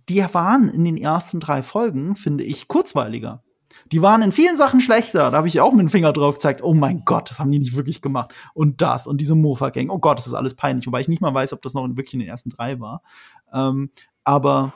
Die 0.08 0.22
waren 0.32 0.70
in 0.70 0.84
den 0.84 0.96
ersten 0.96 1.40
drei 1.40 1.62
Folgen, 1.62 2.16
finde 2.16 2.44
ich, 2.44 2.68
kurzweiliger. 2.68 3.42
Die 3.90 4.00
waren 4.00 4.22
in 4.22 4.32
vielen 4.32 4.56
Sachen 4.56 4.80
schlechter. 4.80 5.30
Da 5.30 5.36
habe 5.36 5.48
ich 5.48 5.60
auch 5.60 5.72
mit 5.72 5.80
dem 5.80 5.88
Finger 5.88 6.12
drauf 6.12 6.36
gezeigt. 6.36 6.62
Oh 6.62 6.72
mein 6.72 7.02
Gott, 7.04 7.30
das 7.30 7.40
haben 7.40 7.50
die 7.50 7.58
nicht 7.58 7.74
wirklich 7.74 8.00
gemacht. 8.00 8.32
Und 8.54 8.80
das 8.80 9.06
und 9.06 9.20
diese 9.20 9.34
Mofa-Gang. 9.34 9.90
Oh 9.90 9.98
Gott, 9.98 10.18
das 10.18 10.26
ist 10.26 10.34
alles 10.34 10.54
peinlich. 10.54 10.86
Wobei 10.86 11.00
ich 11.00 11.08
nicht 11.08 11.20
mal 11.20 11.34
weiß, 11.34 11.52
ob 11.52 11.62
das 11.62 11.74
noch 11.74 11.86
wirklich 11.88 12.14
in 12.14 12.20
den 12.20 12.28
ersten 12.28 12.50
drei 12.50 12.80
war. 12.80 13.02
Ähm, 13.52 13.90
aber 14.24 14.72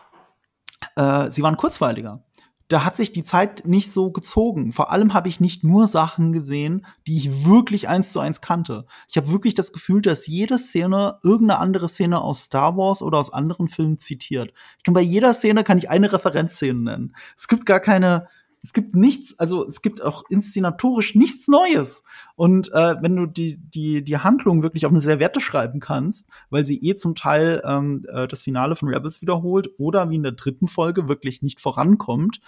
äh, 0.97 1.31
sie 1.31 1.43
waren 1.43 1.57
kurzweiliger 1.57 2.25
da 2.69 2.85
hat 2.85 2.97
sich 2.97 3.13
die 3.13 3.23
Zeit 3.23 3.67
nicht 3.67 3.93
so 3.93 4.11
gezogen. 4.11 4.73
Vor 4.73 4.91
allem 4.91 5.15
habe 5.15 5.29
ich 5.29 5.41
nicht 5.41 5.63
nur 5.63 5.87
Sachen 5.87 6.33
gesehen, 6.33 6.85
die 7.07 7.17
ich 7.17 7.47
wirklich 7.47 7.89
eins 7.89 8.11
zu 8.11 8.19
eins 8.19 8.41
kannte. 8.41 8.87
Ich 9.09 9.17
habe 9.17 9.31
wirklich 9.31 9.55
das 9.55 9.73
Gefühl, 9.73 10.03
dass 10.03 10.27
jede 10.27 10.59
Szene 10.59 11.19
irgendeine 11.23 11.61
andere 11.61 11.89
Szene 11.89 12.21
aus 12.21 12.43
Star 12.43 12.77
Wars 12.77 13.03
oder 13.03 13.19
aus 13.19 13.33
anderen 13.33 13.69
Filmen 13.69 13.99
zitiert. 13.99 14.53
Ich 14.79 14.85
kann 14.85 14.95
bei 14.95 15.01
jeder 15.01 15.33
Szene 15.33 15.63
kann 15.63 15.79
ich 15.79 15.91
eine 15.91 16.13
Referenzszene 16.13 16.81
nennen. 16.81 17.17
Es 17.37 17.47
gibt 17.47 17.67
gar 17.67 17.81
keine 17.81 18.29
es 18.63 18.73
gibt 18.73 18.97
nichts, 18.97 19.39
also 19.39 19.67
es 19.67 19.81
gibt 19.81 20.03
auch 20.03 20.25
inszenatorisch 20.29 21.15
nichts 21.15 21.47
Neues. 21.49 22.03
Und 22.35 22.73
äh, 22.73 22.97
wenn 23.01 23.17
du 23.17 23.27
die, 23.27 23.59
die, 23.59 24.03
die 24.03 24.19
Handlung 24.19 24.63
wirklich 24.63 24.87
auf 24.87 24.93
eine 24.93 25.01
Servette 25.01 25.41
schreiben 25.41 25.81
kannst, 25.81 26.29
weil 26.51 26.67
sie 26.67 26.79
eh 26.83 26.97
zum 26.97 27.15
Teil 27.15 27.63
ähm, 27.65 28.05
äh, 28.09 28.27
das 28.27 28.43
Finale 28.43 28.75
von 28.75 28.89
Rebels 28.89 29.23
wiederholt 29.23 29.71
oder 29.79 30.11
wie 30.11 30.17
in 30.17 30.25
der 30.25 30.33
dritten 30.33 30.67
Folge 30.67 31.09
wirklich 31.09 31.43
nicht 31.43 31.61
vorankommt, 31.61 32.41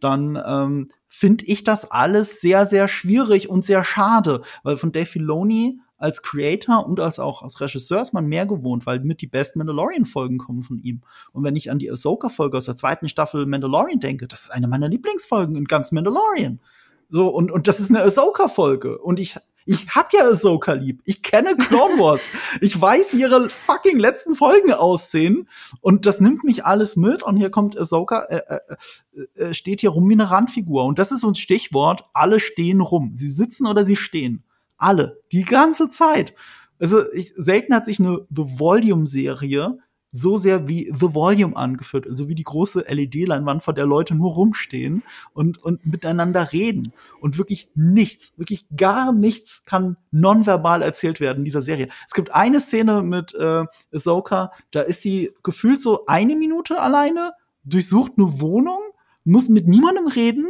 dann 0.00 0.40
ähm, 0.46 0.88
finde 1.08 1.44
ich 1.46 1.64
das 1.64 1.90
alles 1.90 2.40
sehr, 2.40 2.66
sehr 2.66 2.88
schwierig 2.88 3.48
und 3.48 3.64
sehr 3.64 3.84
schade, 3.84 4.42
weil 4.62 4.76
von 4.76 4.92
Dave 4.92 5.06
Filoni 5.06 5.80
als 5.96 6.22
Creator 6.22 6.86
und 6.86 7.00
als 7.00 7.18
auch 7.18 7.42
als 7.42 7.60
Regisseur 7.60 8.02
ist 8.02 8.12
man 8.12 8.26
mehr 8.26 8.46
gewohnt, 8.46 8.86
weil 8.86 9.00
mit 9.00 9.20
die 9.20 9.26
besten 9.26 9.58
Mandalorian-Folgen 9.60 10.38
kommen 10.38 10.62
von 10.62 10.78
ihm. 10.78 11.02
Und 11.32 11.44
wenn 11.44 11.56
ich 11.56 11.70
an 11.70 11.78
die 11.78 11.90
Ahsoka-Folge 11.90 12.58
aus 12.58 12.66
der 12.66 12.76
zweiten 12.76 13.08
Staffel 13.08 13.46
Mandalorian 13.46 14.00
denke, 14.00 14.26
das 14.26 14.42
ist 14.42 14.50
eine 14.50 14.68
meiner 14.68 14.88
Lieblingsfolgen 14.88 15.56
in 15.56 15.64
ganz 15.64 15.92
Mandalorian. 15.92 16.60
So, 17.08 17.28
und, 17.28 17.50
und 17.50 17.68
das 17.68 17.80
ist 17.80 17.90
eine 17.90 18.02
Ahsoka-Folge. 18.02 18.98
Und 18.98 19.20
ich, 19.20 19.36
ich 19.66 19.88
hab 19.88 20.12
ja 20.12 20.24
Ahsoka 20.24 20.72
lieb. 20.72 21.00
Ich 21.04 21.22
kenne 21.22 21.56
Clone 21.56 21.94
Wars. 21.98 22.22
ich 22.60 22.78
weiß, 22.80 23.12
wie 23.14 23.20
ihre 23.20 23.48
fucking 23.48 23.98
letzten 23.98 24.34
Folgen 24.34 24.72
aussehen. 24.72 25.48
Und 25.80 26.06
das 26.06 26.20
nimmt 26.20 26.44
mich 26.44 26.64
alles 26.64 26.96
mit. 26.96 27.22
Und 27.22 27.36
hier 27.36 27.50
kommt 27.50 27.78
Ahsoka, 27.78 28.24
äh, 28.24 28.40
äh, 28.48 29.42
äh, 29.42 29.54
steht 29.54 29.80
hier 29.80 29.90
rum 29.90 30.08
wie 30.08 30.14
eine 30.14 30.30
Randfigur. 30.30 30.84
Und 30.84 30.98
das 30.98 31.12
ist 31.12 31.20
so 31.20 31.28
ein 31.28 31.34
Stichwort. 31.34 32.04
Alle 32.12 32.40
stehen 32.40 32.80
rum. 32.80 33.12
Sie 33.14 33.28
sitzen 33.28 33.66
oder 33.66 33.84
sie 33.84 33.96
stehen. 33.96 34.44
Alle. 34.76 35.20
Die 35.32 35.44
ganze 35.44 35.88
Zeit. 35.88 36.34
Also 36.78 37.10
ich, 37.12 37.32
selten 37.36 37.74
hat 37.74 37.86
sich 37.86 38.00
eine 38.00 38.26
The 38.30 38.58
Volume-Serie 38.58 39.78
so 40.16 40.36
sehr 40.36 40.68
wie 40.68 40.92
The 40.96 41.12
Volume 41.12 41.56
angeführt, 41.56 42.06
also 42.06 42.28
wie 42.28 42.36
die 42.36 42.44
große 42.44 42.84
LED-Leinwand, 42.88 43.64
vor 43.64 43.74
der 43.74 43.84
Leute 43.84 44.14
nur 44.14 44.32
rumstehen 44.32 45.02
und, 45.32 45.60
und 45.60 45.84
miteinander 45.84 46.52
reden. 46.52 46.92
Und 47.20 47.36
wirklich 47.36 47.68
nichts, 47.74 48.32
wirklich 48.36 48.64
gar 48.76 49.12
nichts 49.12 49.64
kann 49.64 49.96
nonverbal 50.12 50.82
erzählt 50.82 51.18
werden 51.18 51.38
in 51.38 51.44
dieser 51.44 51.62
Serie. 51.62 51.88
Es 52.06 52.14
gibt 52.14 52.32
eine 52.32 52.60
Szene 52.60 53.02
mit 53.02 53.34
äh, 53.34 53.64
Ahsoka, 53.92 54.52
da 54.70 54.82
ist 54.82 55.02
sie 55.02 55.32
gefühlt 55.42 55.80
so 55.80 56.06
eine 56.06 56.36
Minute 56.36 56.80
alleine, 56.80 57.32
durchsucht 57.64 58.12
eine 58.16 58.40
Wohnung, 58.40 58.78
muss 59.24 59.48
mit 59.48 59.66
niemandem 59.66 60.06
reden 60.06 60.46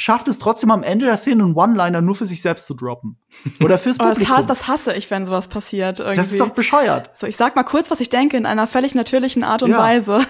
schafft 0.00 0.28
es 0.28 0.38
trotzdem 0.38 0.70
am 0.70 0.82
Ende 0.82 1.04
der 1.04 1.18
Szene 1.18 1.44
einen 1.44 1.54
One-Liner 1.54 2.00
nur 2.00 2.14
für 2.14 2.26
sich 2.26 2.40
selbst 2.42 2.66
zu 2.66 2.74
droppen. 2.74 3.18
Oder 3.60 3.78
fürs 3.78 4.00
oh, 4.00 4.04
Publikum. 4.04 4.24
das, 4.24 4.36
hasse, 4.36 4.48
das 4.48 4.68
hasse 4.68 4.92
ich, 4.94 5.10
wenn 5.10 5.26
sowas 5.26 5.48
passiert. 5.48 6.00
Irgendwie. 6.00 6.16
Das 6.16 6.32
ist 6.32 6.40
doch 6.40 6.50
bescheuert. 6.50 7.10
So, 7.14 7.26
ich 7.26 7.36
sag 7.36 7.54
mal 7.54 7.64
kurz, 7.64 7.90
was 7.90 8.00
ich 8.00 8.08
denke, 8.08 8.36
in 8.36 8.46
einer 8.46 8.66
völlig 8.66 8.94
natürlichen 8.94 9.44
Art 9.44 9.62
und 9.62 9.70
ja. 9.70 9.78
Weise. 9.78 10.26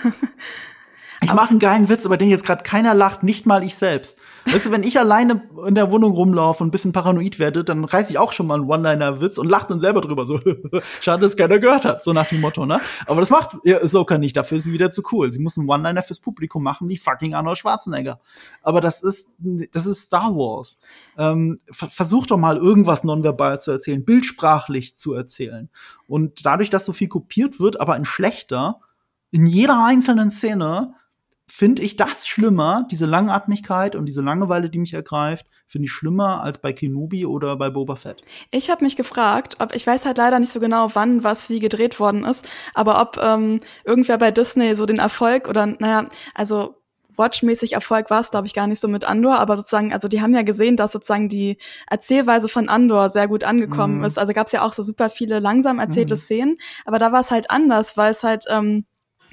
Ich 1.22 1.34
mache 1.34 1.50
einen 1.50 1.58
geilen 1.58 1.88
Witz, 1.90 2.06
über 2.06 2.16
den 2.16 2.30
jetzt 2.30 2.46
gerade 2.46 2.62
keiner 2.62 2.94
lacht, 2.94 3.22
nicht 3.22 3.44
mal 3.44 3.62
ich 3.62 3.74
selbst. 3.74 4.18
Weißt 4.46 4.66
du, 4.66 4.70
wenn 4.70 4.82
ich 4.82 4.98
alleine 4.98 5.42
in 5.66 5.74
der 5.74 5.90
Wohnung 5.90 6.12
rumlaufe 6.12 6.62
und 6.62 6.68
ein 6.68 6.70
bisschen 6.70 6.92
paranoid 6.92 7.38
werde, 7.38 7.62
dann 7.62 7.84
reiß 7.84 8.08
ich 8.08 8.18
auch 8.18 8.32
schon 8.32 8.46
mal 8.46 8.54
einen 8.54 8.70
One-Liner-Witz 8.70 9.36
und 9.36 9.46
lache 9.46 9.68
dann 9.68 9.80
selber 9.80 10.00
drüber. 10.00 10.24
So, 10.24 10.40
schade, 11.00 11.20
dass 11.20 11.36
keiner 11.36 11.58
gehört 11.58 11.84
hat, 11.84 12.02
so 12.02 12.14
nach 12.14 12.26
dem 12.26 12.40
Motto, 12.40 12.64
ne? 12.64 12.80
Aber 13.06 13.20
das 13.20 13.28
macht 13.28 13.58
ja, 13.64 13.86
Soka 13.86 14.16
nicht, 14.16 14.34
dafür 14.36 14.56
ist 14.56 14.64
sie 14.64 14.72
wieder 14.72 14.90
zu 14.90 15.02
cool. 15.12 15.30
Sie 15.30 15.40
muss 15.40 15.58
einen 15.58 15.68
One-Liner 15.68 16.02
fürs 16.02 16.20
Publikum 16.20 16.62
machen, 16.62 16.88
wie 16.88 16.96
fucking 16.96 17.34
Arnold 17.34 17.58
Schwarzenegger. 17.58 18.18
Aber 18.62 18.80
das 18.80 19.02
ist, 19.02 19.28
das 19.72 19.84
ist 19.84 20.04
Star 20.04 20.34
Wars. 20.34 20.78
Ähm, 21.18 21.58
versuch 21.70 22.26
doch 22.26 22.38
mal 22.38 22.56
irgendwas 22.56 23.04
nonverbal 23.04 23.60
zu 23.60 23.72
erzählen, 23.72 24.04
bildsprachlich 24.04 24.96
zu 24.96 25.12
erzählen. 25.12 25.68
Und 26.06 26.46
dadurch, 26.46 26.70
dass 26.70 26.86
so 26.86 26.94
viel 26.94 27.08
kopiert 27.08 27.60
wird, 27.60 27.78
aber 27.78 27.96
in 27.96 28.06
schlechter, 28.06 28.80
in 29.30 29.46
jeder 29.46 29.84
einzelnen 29.84 30.30
Szene, 30.30 30.94
finde 31.50 31.82
ich 31.82 31.96
das 31.96 32.28
schlimmer, 32.28 32.86
diese 32.90 33.06
Langatmigkeit 33.06 33.96
und 33.96 34.06
diese 34.06 34.22
Langeweile, 34.22 34.70
die 34.70 34.78
mich 34.78 34.94
ergreift, 34.94 35.46
finde 35.66 35.86
ich 35.86 35.92
schlimmer 35.92 36.42
als 36.42 36.58
bei 36.58 36.72
Kenobi 36.72 37.26
oder 37.26 37.56
bei 37.56 37.70
Boba 37.70 37.96
Fett. 37.96 38.22
Ich 38.52 38.70
habe 38.70 38.84
mich 38.84 38.96
gefragt, 38.96 39.56
ob 39.58 39.74
ich 39.74 39.86
weiß 39.86 40.06
halt 40.06 40.16
leider 40.18 40.38
nicht 40.38 40.52
so 40.52 40.60
genau, 40.60 40.90
wann 40.94 41.24
was 41.24 41.50
wie 41.50 41.58
gedreht 41.58 41.98
worden 41.98 42.24
ist, 42.24 42.48
aber 42.72 43.00
ob 43.00 43.18
ähm, 43.22 43.60
irgendwer 43.84 44.16
bei 44.18 44.30
Disney 44.30 44.74
so 44.74 44.86
den 44.86 45.00
Erfolg 45.00 45.48
oder 45.48 45.66
naja, 45.66 46.08
also 46.34 46.76
Watchmäßig 47.16 47.72
Erfolg 47.74 48.08
war 48.10 48.20
es, 48.20 48.30
glaube 48.30 48.46
ich, 48.46 48.54
gar 48.54 48.66
nicht 48.66 48.80
so 48.80 48.88
mit 48.88 49.04
Andor, 49.04 49.38
aber 49.40 49.56
sozusagen, 49.56 49.92
also 49.92 50.08
die 50.08 50.22
haben 50.22 50.34
ja 50.34 50.42
gesehen, 50.42 50.76
dass 50.76 50.92
sozusagen 50.92 51.28
die 51.28 51.58
Erzählweise 51.88 52.48
von 52.48 52.68
Andor 52.68 53.10
sehr 53.10 53.28
gut 53.28 53.44
angekommen 53.44 53.98
mhm. 53.98 54.04
ist. 54.04 54.18
Also 54.18 54.32
gab 54.32 54.46
es 54.46 54.52
ja 54.52 54.62
auch 54.62 54.72
so 54.72 54.82
super 54.82 55.10
viele 55.10 55.40
langsam 55.40 55.80
erzählte 55.80 56.14
mhm. 56.14 56.18
Szenen, 56.18 56.58
aber 56.86 56.98
da 56.98 57.12
war 57.12 57.20
es 57.20 57.30
halt 57.30 57.50
anders, 57.50 57.96
weil 57.96 58.12
es 58.12 58.22
halt 58.22 58.44
ähm, 58.48 58.86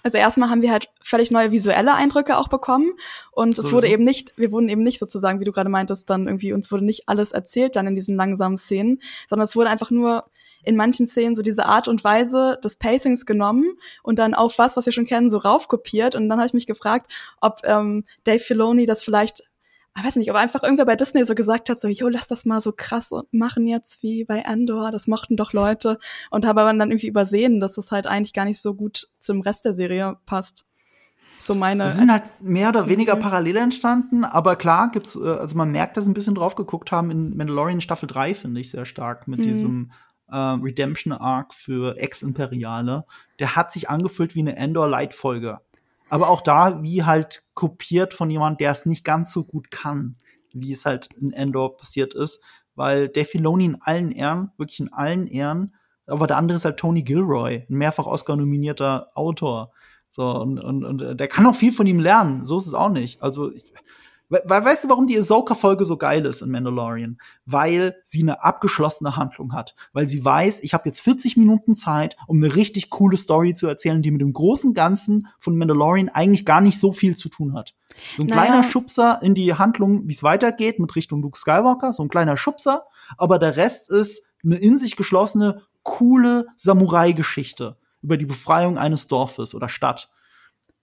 also 0.07 0.17
erstmal 0.17 0.49
haben 0.49 0.61
wir 0.61 0.71
halt 0.71 0.89
völlig 1.01 1.31
neue 1.31 1.51
visuelle 1.51 1.93
Eindrücke 1.93 2.37
auch 2.37 2.47
bekommen 2.47 2.93
und 3.31 3.57
es 3.57 3.73
wurde 3.73 3.89
eben 3.89 4.05
nicht, 4.05 4.31
wir 4.37 4.53
wurden 4.53 4.69
eben 4.69 4.83
nicht 4.83 4.99
sozusagen, 4.99 5.41
wie 5.41 5.43
du 5.43 5.51
gerade 5.51 5.69
meintest, 5.69 6.09
dann 6.09 6.27
irgendwie 6.27 6.53
uns 6.53 6.71
wurde 6.71 6.85
nicht 6.85 7.09
alles 7.09 7.33
erzählt 7.33 7.75
dann 7.75 7.87
in 7.87 7.95
diesen 7.95 8.15
langsamen 8.15 8.55
Szenen, 8.55 9.01
sondern 9.27 9.43
es 9.43 9.55
wurde 9.57 9.69
einfach 9.69 9.91
nur 9.91 10.23
in 10.63 10.77
manchen 10.77 11.05
Szenen 11.05 11.35
so 11.35 11.41
diese 11.41 11.65
Art 11.65 11.89
und 11.89 12.05
Weise 12.05 12.57
des 12.63 12.77
Pacings 12.77 13.25
genommen 13.25 13.77
und 14.01 14.17
dann 14.17 14.33
auf 14.33 14.57
was, 14.57 14.77
was 14.77 14.85
wir 14.85 14.93
schon 14.93 15.05
kennen, 15.05 15.29
so 15.29 15.37
raufkopiert. 15.37 16.15
Und 16.15 16.29
dann 16.29 16.39
habe 16.39 16.47
ich 16.47 16.53
mich 16.53 16.67
gefragt, 16.67 17.11
ob 17.39 17.61
ähm, 17.63 18.05
Dave 18.23 18.39
Filoni 18.39 18.85
das 18.85 19.03
vielleicht 19.03 19.43
ich 19.97 20.03
weiß 20.03 20.15
nicht, 20.17 20.29
aber 20.29 20.39
einfach 20.39 20.63
irgendwer 20.63 20.85
bei 20.85 20.95
Disney 20.95 21.25
so 21.25 21.33
gesagt 21.33 21.69
hat, 21.69 21.79
so, 21.79 21.87
jo, 21.87 22.07
lass 22.07 22.27
das 22.27 22.45
mal 22.45 22.61
so 22.61 22.71
krass 22.71 23.11
machen 23.31 23.67
jetzt 23.67 24.03
wie 24.03 24.25
bei 24.25 24.45
Andor, 24.45 24.91
das 24.91 25.07
mochten 25.07 25.35
doch 25.35 25.53
Leute 25.53 25.97
und 26.29 26.45
habe 26.45 26.61
aber 26.61 26.73
dann 26.73 26.91
irgendwie 26.91 27.07
übersehen, 27.07 27.59
dass 27.59 27.75
das 27.75 27.91
halt 27.91 28.05
eigentlich 28.05 28.33
gar 28.33 28.45
nicht 28.45 28.61
so 28.61 28.75
gut 28.75 29.09
zum 29.17 29.41
Rest 29.41 29.65
der 29.65 29.73
Serie 29.73 30.17
passt. 30.25 30.65
So 31.39 31.55
meine. 31.55 31.83
Das 31.83 31.97
sind 31.97 32.11
halt 32.11 32.23
mehr 32.41 32.69
oder 32.69 32.87
weniger 32.87 33.15
parallel 33.15 33.57
entstanden, 33.57 34.23
aber 34.23 34.55
klar 34.55 34.91
gibt's, 34.91 35.15
äh, 35.15 35.27
also 35.27 35.55
man 35.55 35.71
merkt, 35.71 35.97
dass 35.97 36.05
sie 36.05 36.11
ein 36.11 36.15
bisschen 36.15 36.35
drauf 36.35 36.55
geguckt 36.55 36.91
haben 36.91 37.11
in 37.11 37.35
Mandalorian 37.35 37.81
Staffel 37.81 38.07
3, 38.07 38.33
finde 38.33 38.61
ich 38.61 38.71
sehr 38.71 38.85
stark, 38.85 39.27
mit 39.27 39.39
mhm. 39.39 39.43
diesem 39.43 39.91
äh, 40.29 40.35
Redemption 40.35 41.13
Arc 41.13 41.53
für 41.53 41.97
Ex-Imperiale. 41.97 43.05
Der 43.39 43.55
hat 43.55 43.71
sich 43.71 43.89
angefühlt 43.89 44.35
wie 44.35 44.41
eine 44.41 44.55
Endor-Light-Folge. 44.55 45.59
Aber 46.09 46.29
auch 46.29 46.41
da, 46.41 46.81
wie 46.83 47.03
halt 47.03 47.43
kopiert 47.53 48.13
von 48.13 48.29
jemand, 48.29 48.59
der 48.61 48.71
es 48.71 48.85
nicht 48.85 49.03
ganz 49.03 49.31
so 49.31 49.43
gut 49.43 49.71
kann, 49.71 50.15
wie 50.53 50.71
es 50.71 50.85
halt 50.85 51.09
in 51.19 51.33
Endor 51.33 51.75
passiert 51.77 52.13
ist. 52.13 52.41
Weil 52.75 53.09
Dave 53.09 53.25
Filoni 53.25 53.65
in 53.65 53.81
allen 53.81 54.11
Ehren, 54.11 54.51
wirklich 54.57 54.79
in 54.79 54.93
allen 54.93 55.27
Ehren, 55.27 55.75
aber 56.05 56.27
der 56.27 56.37
andere 56.37 56.55
ist 56.55 56.65
halt 56.65 56.77
Tony 56.77 57.03
Gilroy, 57.03 57.65
ein 57.69 57.75
mehrfach 57.75 58.05
Oscar-nominierter 58.05 59.09
Autor. 59.15 59.71
So, 60.09 60.29
und, 60.29 60.59
und, 60.59 60.85
und 60.85 61.19
der 61.19 61.27
kann 61.27 61.45
auch 61.45 61.55
viel 61.55 61.73
von 61.73 61.85
ihm 61.85 61.99
lernen. 61.99 62.45
So 62.45 62.57
ist 62.57 62.67
es 62.67 62.73
auch 62.73 62.89
nicht. 62.89 63.21
Also, 63.21 63.51
ich, 63.51 63.73
We 64.29 64.41
weißt 64.45 64.83
du, 64.83 64.89
warum 64.89 65.07
die 65.07 65.17
Ahsoka-Folge 65.17 65.85
so 65.85 65.97
geil 65.97 66.25
ist 66.25 66.41
in 66.41 66.51
Mandalorian? 66.51 67.17
Weil 67.45 67.95
sie 68.03 68.21
eine 68.21 68.43
abgeschlossene 68.43 69.15
Handlung 69.15 69.53
hat. 69.53 69.73
Weil 69.93 70.09
sie 70.09 70.23
weiß, 70.23 70.63
ich 70.63 70.73
habe 70.73 70.89
jetzt 70.89 71.01
40 71.01 71.37
Minuten 71.37 71.75
Zeit, 71.75 72.17
um 72.27 72.37
eine 72.37 72.55
richtig 72.55 72.89
coole 72.89 73.15
Story 73.15 73.53
zu 73.53 73.67
erzählen, 73.67 74.01
die 74.01 74.11
mit 74.11 74.21
dem 74.21 74.33
großen 74.33 74.73
Ganzen 74.73 75.27
von 75.39 75.57
Mandalorian 75.57 76.09
eigentlich 76.09 76.45
gar 76.45 76.61
nicht 76.61 76.79
so 76.79 76.91
viel 76.91 77.15
zu 77.15 77.29
tun 77.29 77.53
hat. 77.53 77.73
So 78.15 78.23
ein 78.23 78.27
naja. 78.27 78.43
kleiner 78.43 78.63
Schubser 78.63 79.19
in 79.21 79.33
die 79.33 79.53
Handlung, 79.53 80.07
wie 80.07 80.13
es 80.13 80.23
weitergeht 80.23 80.79
mit 80.79 80.95
Richtung 80.95 81.21
Luke 81.21 81.37
Skywalker, 81.37 81.93
so 81.93 82.03
ein 82.03 82.09
kleiner 82.09 82.37
Schubser, 82.37 82.83
aber 83.17 83.39
der 83.39 83.55
Rest 83.55 83.89
ist 83.89 84.23
eine 84.43 84.55
in 84.55 84.77
sich 84.77 84.95
geschlossene, 84.95 85.63
coole 85.83 86.47
Samurai-Geschichte 86.57 87.77
über 88.01 88.17
die 88.17 88.25
Befreiung 88.25 88.77
eines 88.77 89.07
Dorfes 89.07 89.55
oder 89.55 89.69
Stadt. 89.69 90.09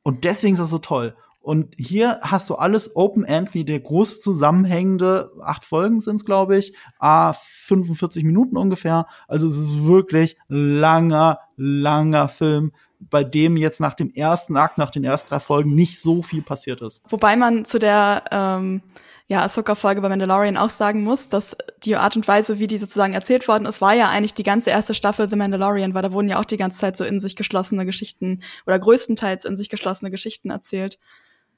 Und 0.02 0.24
deswegen 0.24 0.54
ist 0.54 0.60
das 0.60 0.70
so 0.70 0.78
toll. 0.78 1.16
Und 1.44 1.74
hier 1.76 2.20
hast 2.22 2.48
du 2.48 2.54
alles 2.54 2.96
Open 2.96 3.22
End, 3.22 3.52
wie 3.52 3.66
der 3.66 3.78
groß 3.78 4.22
zusammenhängende, 4.22 5.30
acht 5.42 5.66
Folgen 5.66 6.00
sind's, 6.00 6.24
glaube 6.24 6.56
ich, 6.56 6.74
a 6.98 7.34
45 7.34 8.24
Minuten 8.24 8.56
ungefähr. 8.56 9.06
Also 9.28 9.46
es 9.46 9.58
ist 9.58 9.86
wirklich 9.86 10.38
langer, 10.48 11.40
langer 11.58 12.28
Film, 12.28 12.72
bei 12.98 13.24
dem 13.24 13.58
jetzt 13.58 13.78
nach 13.78 13.92
dem 13.92 14.10
ersten 14.10 14.56
Akt, 14.56 14.78
nach 14.78 14.88
den 14.88 15.04
ersten 15.04 15.28
drei 15.28 15.38
Folgen 15.38 15.74
nicht 15.74 16.00
so 16.00 16.22
viel 16.22 16.40
passiert 16.40 16.80
ist. 16.80 17.02
Wobei 17.10 17.36
man 17.36 17.66
zu 17.66 17.78
der 17.78 18.24
ähm, 18.30 18.80
ja, 19.26 19.42
Ahsoka-Folge 19.42 20.00
bei 20.00 20.08
Mandalorian 20.08 20.56
auch 20.56 20.70
sagen 20.70 21.02
muss, 21.02 21.28
dass 21.28 21.58
die 21.82 21.96
Art 21.96 22.16
und 22.16 22.26
Weise, 22.26 22.58
wie 22.58 22.68
die 22.68 22.78
sozusagen 22.78 23.12
erzählt 23.12 23.48
worden 23.48 23.66
ist, 23.66 23.82
war 23.82 23.92
ja 23.92 24.08
eigentlich 24.08 24.32
die 24.32 24.44
ganze 24.44 24.70
erste 24.70 24.94
Staffel 24.94 25.28
The 25.28 25.36
Mandalorian, 25.36 25.92
weil 25.92 26.02
da 26.02 26.12
wurden 26.12 26.28
ja 26.28 26.38
auch 26.38 26.46
die 26.46 26.56
ganze 26.56 26.78
Zeit 26.78 26.96
so 26.96 27.04
in 27.04 27.20
sich 27.20 27.36
geschlossene 27.36 27.84
Geschichten 27.84 28.42
oder 28.66 28.78
größtenteils 28.78 29.44
in 29.44 29.58
sich 29.58 29.68
geschlossene 29.68 30.10
Geschichten 30.10 30.48
erzählt. 30.48 30.98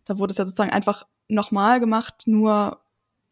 Da 0.07 0.19
wurde 0.19 0.33
es 0.33 0.39
ja 0.39 0.45
sozusagen 0.45 0.73
einfach 0.73 1.07
nochmal 1.29 1.81
gemacht, 1.81 2.23
nur 2.25 2.81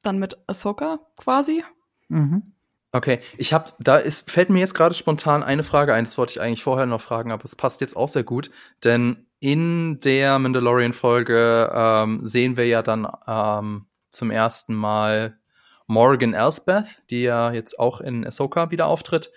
dann 0.03 0.19
mit 0.19 0.37
Ahsoka 0.47 0.99
quasi. 1.17 1.65
Mhm. 2.09 2.53
Okay, 2.93 3.19
ich 3.39 3.53
habe, 3.53 3.73
da 3.81 3.97
ist, 3.97 4.31
fällt 4.31 4.51
mir 4.51 4.61
jetzt 4.61 4.75
gerade 4.75 4.95
spontan 4.95 5.43
eine 5.43 5.65
Frage 5.65 5.95
ein, 5.95 6.05
das 6.05 6.17
wollte 6.17 6.33
ich 6.33 6.41
eigentlich 6.41 6.63
vorher 6.63 6.87
noch 6.87 7.01
fragen, 7.01 7.33
aber 7.33 7.45
es 7.45 7.57
passt 7.57 7.81
jetzt 7.81 7.97
auch 7.97 8.07
sehr 8.07 8.23
gut, 8.23 8.53
denn 8.85 9.27
in 9.41 9.99
der 10.01 10.39
Mandalorian-Folge 10.39 11.73
ähm, 11.75 12.21
sehen 12.25 12.57
wir 12.57 12.67
ja 12.67 12.83
dann 12.83 13.09
ähm, 13.27 13.87
zum 14.11 14.31
ersten 14.31 14.75
Mal 14.75 15.39
Morgan 15.87 16.35
Elsbeth, 16.35 17.03
die 17.11 17.23
ja 17.23 17.53
jetzt 17.53 17.79
auch 17.79 18.01
in 18.01 18.25
Ahsoka 18.27 18.71
wieder 18.71 18.87
auftritt. 18.87 19.33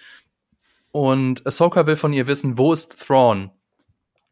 Und 0.92 1.46
Ahsoka 1.46 1.88
will 1.88 1.98
von 1.98 2.14
ihr 2.14 2.28
wissen, 2.28 2.58
wo 2.58 2.72
ist 2.72 3.06
Thrawn? 3.06 3.52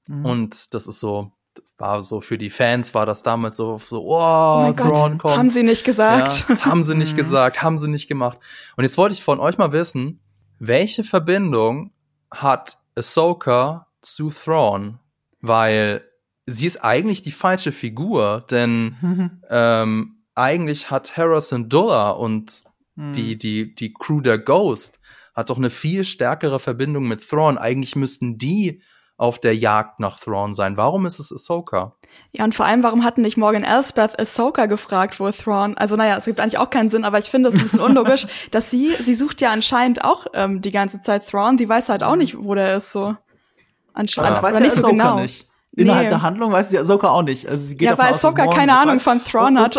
Mhm. 0.07 0.25
Und 0.25 0.73
das 0.73 0.87
ist 0.87 0.99
so 0.99 1.31
war 1.77 2.03
so 2.03 2.21
für 2.21 2.37
die 2.37 2.49
Fans 2.49 2.93
war 2.93 3.05
das 3.05 3.23
damals 3.23 3.57
so 3.57 3.77
so 3.79 4.03
oh, 4.03 4.69
oh 4.69 4.73
Thrawn 4.73 5.17
kommt. 5.17 5.37
Haben 5.37 5.49
sie 5.49 5.63
nicht 5.63 5.83
gesagt. 5.83 6.45
Ja, 6.49 6.65
haben 6.65 6.83
sie 6.83 6.95
nicht 6.95 7.11
mhm. 7.13 7.17
gesagt, 7.17 7.61
haben 7.61 7.77
sie 7.77 7.89
nicht 7.89 8.07
gemacht. 8.07 8.39
Und 8.75 8.83
jetzt 8.83 8.97
wollte 8.97 9.13
ich 9.13 9.23
von 9.23 9.39
euch 9.39 9.57
mal 9.57 9.71
wissen, 9.71 10.19
welche 10.59 11.03
Verbindung 11.03 11.91
hat 12.31 12.77
Ahsoka 12.95 13.87
zu 14.01 14.29
Thrawn? 14.29 14.99
Weil 15.41 16.05
sie 16.45 16.67
ist 16.67 16.83
eigentlich 16.83 17.21
die 17.21 17.31
falsche 17.31 17.71
Figur, 17.71 18.45
denn 18.49 18.95
mhm. 19.01 19.31
ähm, 19.49 20.17
eigentlich 20.33 20.91
hat 20.91 21.17
Harrison 21.17 21.69
Dulla 21.69 22.11
und 22.11 22.63
mhm. 22.95 23.13
die 23.13 23.37
die 23.37 23.75
die 23.75 23.93
Crew 23.93 24.21
der 24.21 24.37
Ghost 24.37 24.99
hat 25.35 25.49
doch 25.49 25.57
eine 25.57 25.69
viel 25.69 26.05
stärkere 26.05 26.59
Verbindung 26.59 27.07
mit 27.07 27.27
Thrawn. 27.27 27.57
Eigentlich 27.57 27.95
müssten 27.97 28.37
die 28.37 28.81
auf 29.17 29.39
der 29.39 29.55
Jagd 29.55 29.99
nach 29.99 30.19
Thrawn 30.19 30.53
sein. 30.53 30.75
Warum 30.75 31.05
ist 31.05 31.19
es 31.19 31.31
Ahsoka? 31.31 31.95
Ja, 32.33 32.43
und 32.43 32.53
vor 32.53 32.65
allem, 32.65 32.83
warum 32.83 33.03
hatten 33.03 33.21
nicht 33.21 33.37
Morgan 33.37 33.63
Elsbeth 33.63 34.19
Ahsoka 34.19 34.65
gefragt, 34.65 35.19
wo 35.19 35.29
Thrawn, 35.31 35.77
also 35.77 35.95
naja, 35.95 36.17
es 36.17 36.25
gibt 36.25 36.39
eigentlich 36.39 36.57
auch 36.57 36.69
keinen 36.69 36.89
Sinn, 36.89 37.05
aber 37.05 37.19
ich 37.19 37.29
finde 37.29 37.49
es 37.49 37.55
ein 37.55 37.61
bisschen 37.61 37.79
unlogisch, 37.79 38.27
dass 38.51 38.69
sie, 38.69 38.93
sie 38.99 39.15
sucht 39.15 39.39
ja 39.41 39.51
anscheinend 39.51 40.03
auch 40.03 40.27
ähm, 40.33 40.61
die 40.61 40.71
ganze 40.71 40.99
Zeit 40.99 41.27
Thrawn, 41.27 41.57
die 41.57 41.67
weiß 41.67 41.89
halt 41.89 42.03
auch 42.03 42.15
nicht, 42.15 42.43
wo 42.43 42.55
der 42.55 42.75
ist, 42.75 42.91
so. 42.91 43.15
Anscheinend, 43.93 44.37
ja. 44.37 44.43
weiß 44.43 44.59
nicht 44.59 44.75
so 44.75 44.87
genau. 44.87 45.21
Nicht. 45.21 45.47
Innerhalb 45.77 46.05
nee. 46.05 46.09
der 46.09 46.21
Handlung 46.21 46.51
weiß 46.51 46.69
sie 46.69 46.79
Ahsoka 46.79 47.09
auch 47.09 47.23
nicht. 47.23 47.47
Also 47.47 47.67
sie 47.67 47.77
geht 47.77 47.87
ja, 47.87 47.97
weil 47.97 48.13
Ahsoka 48.13 48.47
keine 48.47 48.77
Ahnung 48.77 48.95
weiß. 48.95 49.03
von 49.03 49.23
Thrawn 49.23 49.59
hat. 49.59 49.77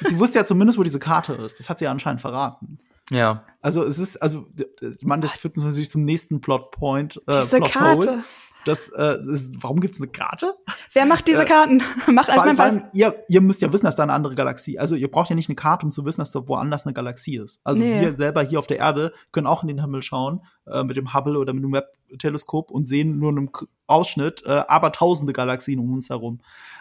sie 0.00 0.18
wusste 0.18 0.38
ja 0.38 0.44
zumindest, 0.44 0.78
wo 0.78 0.82
diese 0.82 0.98
Karte 0.98 1.34
ist. 1.34 1.58
Das 1.58 1.68
hat 1.68 1.78
sie 1.78 1.84
ja 1.84 1.90
anscheinend 1.90 2.22
verraten. 2.22 2.78
Ja. 3.10 3.44
Also 3.60 3.84
es 3.84 3.98
ist, 3.98 4.22
also, 4.22 4.46
ich 4.80 5.04
meine, 5.04 5.22
das 5.22 5.36
führt 5.36 5.56
uns 5.56 5.64
natürlich 5.64 5.90
zum 5.90 6.04
nächsten 6.04 6.40
Plotpoint. 6.40 7.20
Äh, 7.26 7.42
Diese 7.42 7.58
Plot 7.58 7.72
Karte. 7.72 8.24
Das, 8.64 8.88
äh, 8.88 9.18
ist, 9.30 9.62
warum 9.62 9.80
gibt's 9.80 10.00
eine 10.00 10.10
Karte? 10.10 10.54
Wer 10.92 11.06
macht 11.06 11.28
diese 11.28 11.42
äh, 11.42 11.44
Karten? 11.44 11.82
macht 12.12 12.30
vor, 12.30 12.42
allem, 12.42 12.56
vor 12.56 12.64
allem, 12.64 12.84
ihr, 12.92 13.22
ihr 13.28 13.40
müsst 13.40 13.60
ja 13.62 13.72
wissen, 13.72 13.84
dass 13.84 13.96
da 13.96 14.02
eine 14.02 14.12
andere 14.12 14.34
Galaxie. 14.34 14.78
Also 14.78 14.94
ihr 14.94 15.10
braucht 15.10 15.30
ja 15.30 15.36
nicht 15.36 15.48
eine 15.48 15.56
Karte, 15.56 15.86
um 15.86 15.90
zu 15.90 16.04
wissen, 16.04 16.20
dass 16.20 16.32
da 16.32 16.46
woanders 16.46 16.86
eine 16.86 16.94
Galaxie 16.94 17.36
ist. 17.36 17.60
Also 17.64 17.82
nee. 17.82 18.00
wir 18.00 18.14
selber 18.14 18.42
hier 18.42 18.58
auf 18.58 18.66
der 18.66 18.78
Erde 18.78 19.12
können 19.32 19.46
auch 19.46 19.62
in 19.62 19.68
den 19.68 19.80
Himmel 19.80 20.02
schauen 20.02 20.42
äh, 20.66 20.82
mit 20.82 20.96
dem 20.96 21.14
Hubble 21.14 21.38
oder 21.38 21.52
mit 21.52 21.62
dem 21.62 21.72
Webb-Teleskop 21.72 22.70
und 22.70 22.86
sehen 22.86 23.18
nur 23.18 23.30
einen 23.30 23.50
Ausschnitt, 23.86 24.42
äh, 24.46 24.62
aber 24.68 24.92
tausende 24.92 25.32
Galaxien 25.32 25.78
um 25.78 25.92
uns 25.92 26.08
herum. 26.08 26.40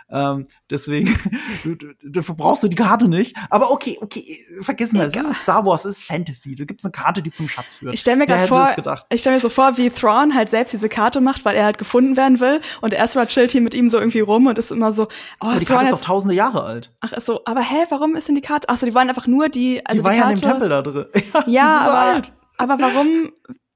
Ähm, 0.10 0.46
deswegen, 0.70 1.18
dafür 2.04 2.36
brauchst 2.36 2.64
du 2.64 2.68
die 2.68 2.76
Karte 2.76 3.08
nicht. 3.08 3.36
Aber 3.50 3.72
okay, 3.72 3.98
okay, 4.00 4.38
vergiss 4.62 4.92
mal, 4.92 5.08
es 5.08 5.16
ist 5.16 5.42
Star 5.42 5.66
Wars, 5.66 5.86
es 5.86 5.98
ist 5.98 6.04
Fantasy. 6.04 6.56
Da 6.56 6.66
gibt's 6.66 6.86
eine 6.86 6.92
Karte, 6.92 7.22
die 7.22 7.32
zum 7.32 7.48
Schatz 7.48 7.74
führt. 7.74 7.94
Ich 7.94 8.02
stelle 8.02 8.18
mir 8.18 8.28
gerade 8.28 8.48
vor, 8.48 8.74
ich 9.10 9.22
stelle 9.22 9.36
mir 9.36 9.42
so 9.42 9.50
vor, 9.50 9.78
wie 9.78 9.90
Thrawn 9.90 10.36
halt 10.36 10.50
selbst 10.50 10.74
diese 10.74 10.88
Karte 10.88 11.20
macht, 11.20 11.46
weil 11.46 11.56
er 11.56 11.66
halt 11.66 11.78
gefunden 11.78 12.16
werden 12.16 12.40
will 12.40 12.62
und 12.82 12.94
Ezra 12.94 13.26
chillt 13.26 13.52
hier 13.52 13.62
mit 13.62 13.74
ihm 13.74 13.90
so 13.90 13.98
irgendwie 13.98 14.20
rum 14.20 14.48
und 14.48 14.58
ist 14.58 14.72
immer 14.72 14.92
so, 14.92 15.08
oh, 15.42 15.48
aber 15.48 15.60
die 15.60 15.66
Karte 15.66 15.86
ist 15.86 15.94
doch 15.94 16.02
tausende 16.02 16.36
Jahre 16.36 16.64
alt. 16.64 16.92
Ach 17.02 17.14
so, 17.20 17.42
aber 17.46 17.62
hä, 17.62 17.86
warum 17.90 18.16
ist 18.16 18.28
denn 18.28 18.36
die 18.36 18.42
Karte? 18.42 18.70
Ach 18.70 18.78
so, 18.78 18.86
die 18.86 18.94
waren 18.94 19.10
einfach 19.10 19.28
nur 19.28 19.50
die, 19.50 19.86
also 19.86 20.02
die, 20.02 20.06
war 20.06 20.14
die 20.14 20.20
Karte, 20.20 20.30
ja 20.30 20.36
in 20.36 20.42
dem 20.42 20.52
Tempel 20.52 20.70
da 20.70 20.82
drin. 20.82 21.06
ja, 21.34 21.44
ja 21.48 21.78
aber, 21.80 21.98
alt. 21.98 22.32
aber 22.58 22.80
warum 22.80 23.32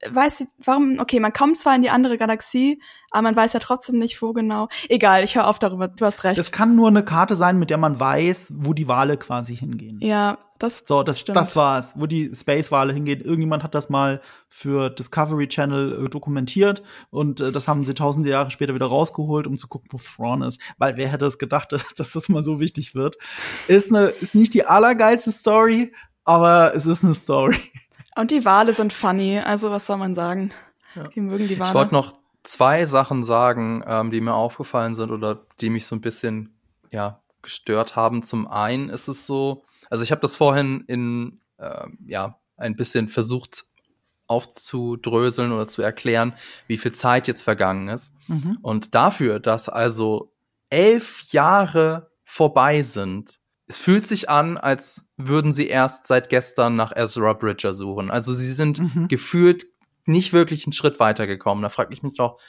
weiß 0.09 0.41
ich, 0.41 0.47
warum, 0.63 0.99
okay, 0.99 1.19
man 1.19 1.33
kommt 1.33 1.57
zwar 1.57 1.75
in 1.75 1.81
die 1.81 1.89
andere 1.89 2.17
Galaxie, 2.17 2.81
aber 3.09 3.23
man 3.23 3.35
weiß 3.35 3.53
ja 3.53 3.59
trotzdem 3.59 3.97
nicht, 3.97 4.21
wo 4.21 4.33
genau. 4.33 4.67
Egal, 4.89 5.23
ich 5.23 5.35
höre 5.35 5.47
auf 5.47 5.59
darüber, 5.59 5.87
du 5.87 6.05
hast 6.05 6.23
recht. 6.23 6.37
Das 6.37 6.51
kann 6.51 6.75
nur 6.75 6.87
eine 6.87 7.03
Karte 7.03 7.35
sein, 7.35 7.57
mit 7.57 7.69
der 7.69 7.77
man 7.77 7.99
weiß, 7.99 8.53
wo 8.57 8.73
die 8.73 8.87
Wale 8.87 9.17
quasi 9.17 9.55
hingehen. 9.55 9.99
Ja, 10.01 10.37
das 10.59 10.83
So, 10.85 11.03
das, 11.03 11.19
stimmt. 11.19 11.35
das 11.35 11.55
war's, 11.55 11.93
wo 11.95 12.05
die 12.05 12.31
Space-Wale 12.33 12.93
hingehen. 12.93 13.21
Irgendjemand 13.21 13.63
hat 13.63 13.75
das 13.75 13.89
mal 13.89 14.21
für 14.49 14.89
Discovery 14.89 15.47
Channel 15.47 16.05
äh, 16.05 16.09
dokumentiert 16.09 16.83
und 17.09 17.41
äh, 17.41 17.51
das 17.51 17.67
haben 17.67 17.83
sie 17.83 17.93
tausende 17.93 18.29
Jahre 18.29 18.51
später 18.51 18.73
wieder 18.73 18.87
rausgeholt, 18.87 19.47
um 19.47 19.55
zu 19.55 19.67
gucken, 19.67 19.89
wo 19.91 19.97
Thrawn 19.97 20.41
ist. 20.41 20.61
Weil 20.77 20.97
wer 20.97 21.07
hätte 21.09 21.25
es 21.25 21.37
gedacht, 21.37 21.71
dass 21.97 22.11
das 22.11 22.29
mal 22.29 22.43
so 22.43 22.59
wichtig 22.59 22.95
wird. 22.95 23.17
Ist, 23.67 23.93
eine, 23.93 24.07
ist 24.07 24.35
nicht 24.35 24.53
die 24.53 24.65
allergeilste 24.65 25.31
Story, 25.31 25.93
aber 26.23 26.75
es 26.75 26.85
ist 26.85 27.03
eine 27.03 27.13
Story. 27.13 27.59
Und 28.17 28.31
die 28.31 28.45
Wale 28.45 28.73
sind 28.73 28.93
funny, 28.93 29.39
also 29.39 29.71
was 29.71 29.85
soll 29.85 29.97
man 29.97 30.15
sagen? 30.15 30.51
Ja. 30.95 31.07
Die 31.09 31.21
mögen 31.21 31.47
die 31.47 31.59
Wale. 31.59 31.69
Ich 31.69 31.75
wollte 31.75 31.93
noch 31.93 32.13
zwei 32.43 32.85
Sachen 32.85 33.23
sagen, 33.23 33.83
ähm, 33.85 34.09
die 34.09 34.21
mir 34.21 34.33
aufgefallen 34.33 34.95
sind 34.95 35.11
oder 35.11 35.45
die 35.61 35.69
mich 35.69 35.85
so 35.85 35.95
ein 35.95 36.01
bisschen 36.01 36.57
ja 36.91 37.21
gestört 37.43 37.95
haben. 37.95 38.23
Zum 38.23 38.47
einen 38.47 38.89
ist 38.89 39.07
es 39.07 39.27
so, 39.27 39.63
also 39.89 40.03
ich 40.03 40.11
habe 40.11 40.21
das 40.21 40.35
vorhin 40.35 40.83
in 40.87 41.41
äh, 41.57 41.87
ja 42.07 42.39
ein 42.55 42.75
bisschen 42.75 43.07
versucht 43.07 43.65
aufzudröseln 44.25 45.51
oder 45.51 45.67
zu 45.67 45.81
erklären, 45.81 46.33
wie 46.65 46.77
viel 46.77 46.91
Zeit 46.93 47.27
jetzt 47.27 47.43
vergangen 47.43 47.87
ist. 47.87 48.13
Mhm. 48.27 48.57
Und 48.61 48.95
dafür, 48.95 49.39
dass 49.39 49.69
also 49.69 50.33
elf 50.69 51.31
Jahre 51.31 52.11
vorbei 52.25 52.81
sind, 52.81 53.39
es 53.67 53.77
fühlt 53.77 54.05
sich 54.05 54.29
an, 54.29 54.57
als 54.57 55.13
würden 55.17 55.51
sie 55.51 55.67
erst 55.67 56.07
seit 56.07 56.29
gestern 56.29 56.75
nach 56.75 56.95
Ezra 56.95 57.33
Bridger 57.33 57.73
suchen. 57.73 58.09
Also 58.09 58.33
sie 58.33 58.51
sind 58.51 58.79
mhm. 58.79 59.07
gefühlt 59.07 59.65
nicht 60.05 60.31
wirklich 60.31 60.65
einen 60.65 60.73
Schritt 60.73 60.99
weitergekommen. 60.99 61.61
Da 61.61 61.69
frage 61.69 61.93
ich 61.93 62.01
mich 62.01 62.13
doch, 62.13 62.39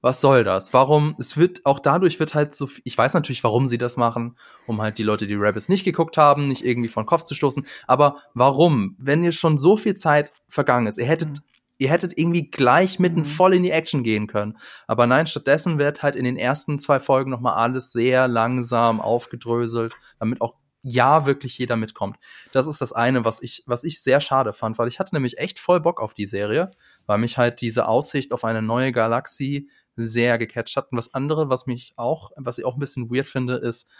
was 0.00 0.20
soll 0.20 0.44
das? 0.44 0.72
Warum? 0.74 1.16
Es 1.18 1.38
wird 1.38 1.66
auch 1.66 1.80
dadurch 1.80 2.20
wird 2.20 2.34
halt 2.34 2.54
so. 2.54 2.68
Ich 2.84 2.96
weiß 2.96 3.14
natürlich, 3.14 3.42
warum 3.42 3.66
sie 3.66 3.78
das 3.78 3.96
machen, 3.96 4.36
um 4.66 4.80
halt 4.80 4.98
die 4.98 5.02
Leute, 5.02 5.26
die 5.26 5.34
Rebels 5.34 5.68
nicht 5.68 5.84
geguckt 5.84 6.16
haben, 6.16 6.46
nicht 6.46 6.64
irgendwie 6.64 6.88
von 6.88 7.06
Kopf 7.06 7.24
zu 7.24 7.34
stoßen. 7.34 7.66
Aber 7.88 8.18
warum? 8.34 8.94
Wenn 8.98 9.24
ihr 9.24 9.32
schon 9.32 9.58
so 9.58 9.76
viel 9.76 9.94
Zeit 9.94 10.32
vergangen 10.46 10.86
ist, 10.86 10.98
ihr 10.98 11.06
hättet 11.06 11.30
mhm 11.30 11.42
ihr 11.78 11.90
hättet 11.90 12.16
irgendwie 12.16 12.50
gleich 12.50 12.98
mitten 12.98 13.20
mhm. 13.20 13.24
voll 13.24 13.54
in 13.54 13.62
die 13.62 13.70
Action 13.70 14.02
gehen 14.02 14.26
können. 14.26 14.58
Aber 14.86 15.06
nein, 15.06 15.26
stattdessen 15.26 15.78
wird 15.78 16.02
halt 16.02 16.16
in 16.16 16.24
den 16.24 16.36
ersten 16.36 16.78
zwei 16.78 17.00
Folgen 17.00 17.30
nochmal 17.30 17.54
alles 17.54 17.92
sehr 17.92 18.28
langsam 18.28 19.00
aufgedröselt, 19.00 19.94
damit 20.18 20.40
auch 20.40 20.54
ja 20.82 21.26
wirklich 21.26 21.58
jeder 21.58 21.76
mitkommt. 21.76 22.18
Das 22.52 22.66
ist 22.66 22.80
das 22.80 22.92
eine, 22.92 23.24
was 23.24 23.42
ich, 23.42 23.62
was 23.66 23.84
ich 23.84 24.00
sehr 24.00 24.20
schade 24.20 24.52
fand, 24.52 24.78
weil 24.78 24.88
ich 24.88 24.98
hatte 24.98 25.14
nämlich 25.14 25.38
echt 25.38 25.58
voll 25.58 25.80
Bock 25.80 26.00
auf 26.00 26.14
die 26.14 26.26
Serie, 26.26 26.70
weil 27.06 27.18
mich 27.18 27.36
halt 27.38 27.60
diese 27.60 27.88
Aussicht 27.88 28.32
auf 28.32 28.44
eine 28.44 28.62
neue 28.62 28.92
Galaxie 28.92 29.68
sehr 29.96 30.38
gecatcht 30.38 30.76
hat. 30.76 30.90
Und 30.90 30.96
das 30.96 31.14
andere, 31.14 31.50
was 31.50 31.66
mich 31.66 31.92
auch, 31.96 32.30
was 32.36 32.58
ich 32.58 32.64
auch 32.64 32.76
ein 32.76 32.80
bisschen 32.80 33.10
weird 33.10 33.26
finde, 33.26 33.54
ist 33.54 33.90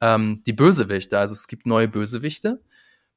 ähm, 0.00 0.42
die 0.46 0.52
Bösewichte. 0.52 1.18
Also 1.18 1.32
es 1.32 1.48
gibt 1.48 1.66
neue 1.66 1.88
Bösewichte 1.88 2.60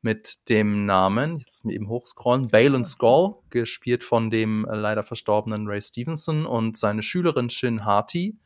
mit 0.01 0.49
dem 0.49 0.85
Namen, 0.85 1.37
ich 1.37 1.47
muss 1.47 1.63
mir 1.65 1.73
eben 1.73 1.89
hochscrollen, 1.89 2.47
Balin 2.47 2.85
Skull, 2.85 3.35
gespielt 3.49 4.03
von 4.03 4.29
dem 4.29 4.65
äh, 4.65 4.75
leider 4.75 5.03
verstorbenen 5.03 5.67
Ray 5.67 5.81
Stevenson 5.81 6.45
und 6.45 6.77
seine 6.77 7.03
Schülerin 7.03 7.49
Shin 7.49 7.85
Hati, 7.85 8.37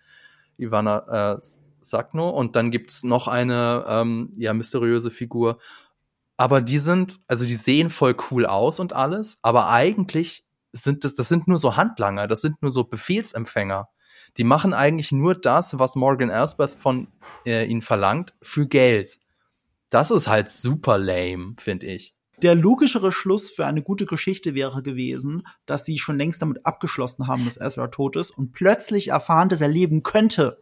Ivana 0.58 1.34
äh, 1.36 1.40
Sagno. 1.82 2.30
Und 2.30 2.56
dann 2.56 2.72
gibt's 2.72 3.04
noch 3.04 3.28
eine 3.28 3.86
ähm, 3.88 4.34
ja 4.36 4.54
mysteriöse 4.54 5.12
Figur. 5.12 5.60
Aber 6.38 6.62
die 6.62 6.80
sind, 6.80 7.20
also 7.28 7.46
die 7.46 7.56
sehen 7.56 7.90
voll 7.90 8.16
cool 8.32 8.46
aus 8.46 8.80
und 8.80 8.94
alles, 8.94 9.38
aber 9.44 9.70
eigentlich 9.70 10.46
sind 10.72 11.04
das, 11.04 11.14
das 11.14 11.30
sind 11.30 11.48
nur 11.48 11.60
so 11.60 11.78
Handlanger, 11.78 12.28
das 12.28 12.42
sind 12.42 12.62
nur 12.64 12.72
so 12.72 12.84
Befehlsempfänger. 12.84 13.90
Die 14.38 14.44
machen 14.44 14.74
eigentlich 14.74 15.12
nur 15.12 15.36
das, 15.36 15.78
was 15.78 15.96
Morgan 15.96 16.32
Elsbeth 16.32 16.72
von 16.72 17.08
äh, 17.46 17.66
ihnen 17.66 17.84
verlangt, 17.84 18.34
für 18.42 18.68
Geld. 18.68 19.20
Das 19.94 20.10
ist 20.10 20.28
halt 20.28 20.50
super 20.50 20.98
lame, 20.98 21.54
finde 21.60 21.86
ich. 21.86 22.16
Der 22.42 22.56
logischere 22.56 23.12
Schluss 23.12 23.52
für 23.52 23.68
eine 23.68 23.84
gute 23.84 24.08
Geschichte 24.08 24.56
wäre 24.56 24.82
gewesen, 24.82 25.44
dass 25.68 25.86
sie 25.86 26.00
schon 26.00 26.18
längst 26.18 26.42
damit 26.42 26.66
abgeschlossen 26.66 27.28
haben, 27.28 27.46
dass 27.46 27.58
Ezra 27.58 27.90
tot 27.90 28.16
ist 28.16 28.32
und 28.32 28.54
plötzlich 28.54 29.10
erfahren, 29.10 29.50
dass 29.50 29.62
er 29.62 29.68
leben 29.68 30.02
könnte. 30.02 30.58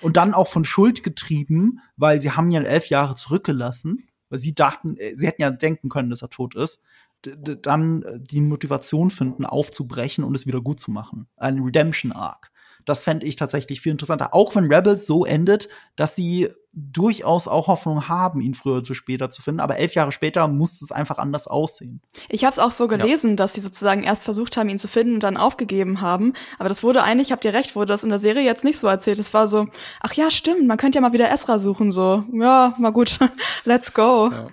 Und 0.00 0.16
dann 0.16 0.32
auch 0.32 0.48
von 0.48 0.64
Schuld 0.64 1.02
getrieben, 1.02 1.80
weil 1.98 2.22
sie 2.22 2.30
haben 2.30 2.50
ja 2.50 2.62
elf 2.62 2.86
Jahre 2.86 3.16
zurückgelassen, 3.16 4.08
weil 4.30 4.38
sie 4.38 4.54
dachten, 4.54 4.96
äh, 4.96 5.14
sie 5.14 5.26
hätten 5.26 5.42
ja 5.42 5.50
denken 5.50 5.90
können, 5.90 6.08
dass 6.08 6.22
er 6.22 6.30
tot 6.30 6.54
ist 6.54 6.82
dann 7.26 8.02
äh, 8.02 8.20
die 8.20 8.40
Motivation 8.40 9.10
finden, 9.10 9.44
aufzubrechen 9.46 10.24
und 10.24 10.34
es 10.34 10.46
wieder 10.46 10.60
gut 10.60 10.80
zu 10.80 10.90
machen. 10.90 11.26
Ein 11.36 11.60
Redemption 11.60 12.12
Arc. 12.12 12.50
Das 12.84 13.04
fände 13.04 13.26
ich 13.26 13.36
tatsächlich 13.36 13.80
viel 13.80 13.92
interessanter. 13.92 14.34
Auch 14.34 14.54
wenn 14.54 14.72
Rebels 14.72 15.06
so 15.06 15.24
endet, 15.24 15.68
dass 15.96 16.16
sie 16.16 16.48
durchaus 16.76 17.46
auch 17.46 17.68
Hoffnung 17.68 18.08
haben, 18.08 18.40
ihn 18.40 18.54
früher 18.54 18.78
oder 18.78 18.94
später 18.94 19.30
zu 19.30 19.42
finden. 19.42 19.60
Aber 19.60 19.76
elf 19.76 19.94
Jahre 19.94 20.12
später 20.12 20.48
muss 20.48 20.82
es 20.82 20.90
einfach 20.90 21.18
anders 21.18 21.46
aussehen. 21.46 22.00
Ich 22.28 22.44
habe 22.44 22.52
es 22.52 22.58
auch 22.58 22.72
so 22.72 22.88
gelesen, 22.88 23.30
ja. 23.30 23.36
dass 23.36 23.54
sie 23.54 23.60
sozusagen 23.60 24.02
erst 24.02 24.24
versucht 24.24 24.56
haben, 24.56 24.68
ihn 24.68 24.78
zu 24.78 24.88
finden 24.88 25.14
und 25.14 25.22
dann 25.22 25.36
aufgegeben 25.36 26.00
haben. 26.00 26.32
Aber 26.58 26.68
das 26.68 26.82
wurde 26.82 27.04
eigentlich, 27.04 27.30
habt 27.30 27.44
ihr 27.44 27.54
recht, 27.54 27.76
wurde 27.76 27.92
das 27.92 28.02
in 28.02 28.10
der 28.10 28.18
Serie 28.18 28.42
jetzt 28.42 28.64
nicht 28.64 28.78
so 28.78 28.88
erzählt. 28.88 29.18
Es 29.18 29.32
war 29.32 29.46
so, 29.46 29.68
ach 30.00 30.14
ja, 30.14 30.30
stimmt, 30.30 30.66
man 30.66 30.76
könnte 30.76 30.96
ja 30.96 31.02
mal 31.02 31.12
wieder 31.12 31.30
Esra 31.30 31.58
suchen. 31.58 31.92
So, 31.92 32.24
ja, 32.32 32.74
mal 32.78 32.90
gut, 32.90 33.18
let's 33.64 33.94
go. 33.94 34.30
Ja. 34.32 34.48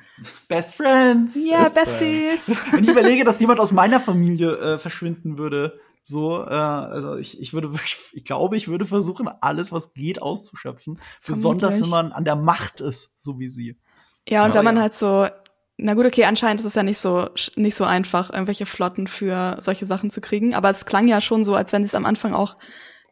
Best 0.47 0.75
Friends. 0.75 1.35
Ja, 1.43 1.61
yeah, 1.61 1.69
Besties. 1.69 2.43
Friends. 2.43 2.71
Wenn 2.71 2.83
ich 2.83 2.89
überlege, 2.91 3.23
dass 3.23 3.39
jemand 3.39 3.59
aus 3.59 3.71
meiner 3.71 3.99
Familie 3.99 4.55
äh, 4.57 4.77
verschwinden 4.77 5.39
würde, 5.39 5.79
so, 6.11 6.43
äh, 6.43 6.49
also 6.49 7.15
ich, 7.15 7.41
ich 7.41 7.53
würde, 7.53 7.71
ich 8.13 8.23
glaube, 8.23 8.57
ich 8.57 8.67
würde 8.67 8.85
versuchen, 8.85 9.27
alles, 9.41 9.71
was 9.71 9.93
geht, 9.93 10.21
auszuschöpfen. 10.21 10.99
Besonders 11.25 11.81
wenn 11.81 11.89
man 11.89 12.11
an 12.11 12.25
der 12.25 12.35
Macht 12.35 12.81
ist, 12.81 13.11
so 13.15 13.39
wie 13.39 13.49
sie. 13.49 13.79
Ja, 14.27 14.45
und 14.45 14.51
ja, 14.51 14.57
wenn 14.57 14.65
man 14.65 14.79
halt 14.79 14.93
so, 14.93 15.27
na 15.77 15.95
gut, 15.95 16.05
okay, 16.05 16.25
anscheinend 16.25 16.59
ist 16.59 16.65
es 16.67 16.75
ja 16.75 16.83
nicht 16.83 16.99
so, 16.99 17.29
nicht 17.55 17.75
so 17.75 17.85
einfach, 17.85 18.29
irgendwelche 18.29 18.67
Flotten 18.67 19.07
für 19.07 19.57
solche 19.61 19.85
Sachen 19.87 20.11
zu 20.11 20.21
kriegen. 20.21 20.53
Aber 20.53 20.69
es 20.69 20.85
klang 20.85 21.07
ja 21.07 21.21
schon 21.21 21.43
so, 21.43 21.55
als 21.55 21.73
wenn 21.73 21.83
sie 21.83 21.87
es 21.87 21.95
am 21.95 22.05
Anfang 22.05 22.33
auch 22.33 22.57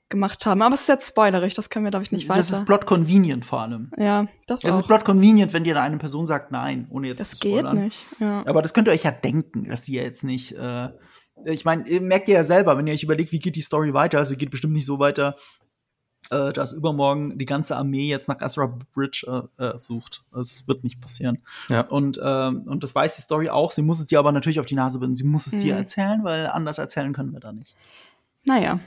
gemacht 0.10 0.46
haben. 0.46 0.62
Aber 0.62 0.76
es 0.76 0.82
ist 0.82 0.88
jetzt 0.88 1.08
spoilerig, 1.08 1.54
das 1.54 1.70
können 1.70 1.86
wir, 1.86 1.92
glaube 1.92 2.04
ich, 2.04 2.12
nicht 2.12 2.28
weiter. 2.28 2.40
Das 2.40 2.52
ist 2.52 2.66
plot 2.66 2.86
convenient 2.86 3.46
vor 3.46 3.62
allem. 3.62 3.92
Ja, 3.98 4.26
das 4.48 4.64
Es 4.64 4.76
ist 4.76 4.88
plot 4.88 5.06
convenient, 5.06 5.54
wenn 5.54 5.64
dir 5.64 5.80
eine 5.82 5.98
Person 5.98 6.28
sagt 6.28 6.52
nein, 6.52 6.88
ohne 6.90 7.08
jetzt 7.08 7.22
das 7.22 7.30
zu 7.32 7.38
spoilern. 7.38 7.76
geht 7.76 7.86
nicht, 7.86 8.06
ja. 8.20 8.44
Aber 8.46 8.62
das 8.62 8.74
könnt 8.74 8.88
ihr 8.88 8.92
euch 8.92 9.04
ja 9.04 9.12
denken, 9.12 9.66
dass 9.66 9.86
die 9.86 9.94
ja 9.94 10.04
jetzt 10.04 10.24
nicht 10.24 10.54
äh, 10.54 10.90
ich 11.46 11.66
meine, 11.66 11.88
ihr 11.88 12.02
merkt 12.02 12.28
ihr 12.28 12.36
ja 12.36 12.44
selber, 12.44 12.78
wenn 12.78 12.88
ihr 12.88 12.94
euch 12.94 13.04
überlegt, 13.04 13.32
wie 13.32 13.40
geht 13.40 13.56
die 13.56 13.62
Story 13.62 13.94
weiter, 13.94 14.18
also 14.20 14.36
geht 14.36 14.52
bestimmt 14.52 14.74
nicht 14.74 14.86
so 14.86 15.00
weiter, 15.00 15.36
äh, 16.32 16.54
dass 16.54 16.74
übermorgen 16.74 17.38
die 17.38 17.46
ganze 17.46 17.76
Armee 17.78 18.08
jetzt 18.08 18.28
nach 18.28 18.42
Ezra 18.42 18.78
Bridge 18.94 19.48
äh, 19.58 19.64
äh, 19.64 19.78
sucht. 19.80 20.24
Das 20.32 20.68
wird 20.68 20.84
nicht 20.84 21.02
passieren. 21.02 21.40
Ja. 21.70 21.82
Und, 21.82 22.20
ähm, 22.24 22.64
und 22.64 22.84
das 22.84 22.94
weiß 22.94 23.16
die 23.16 23.22
Story 23.22 23.50
auch. 23.50 23.72
Sie 23.72 23.82
muss 23.82 24.00
es 24.00 24.08
dir 24.08 24.20
aber 24.20 24.32
natürlich 24.32 24.60
auf 24.60 24.66
die 24.66 24.76
Nase 24.76 25.00
binden. 25.00 25.16
Sie 25.16 25.24
muss 25.24 25.48
es 25.48 25.54
Mhm. 25.54 25.60
dir 25.60 25.76
erzählen, 25.76 26.24
weil 26.24 26.48
anders 26.48 26.78
erzählen 26.78 27.14
können 27.14 27.34
wir 27.34 27.40
da 27.40 27.52
nicht. 27.52 27.76
Naja. 28.44 28.80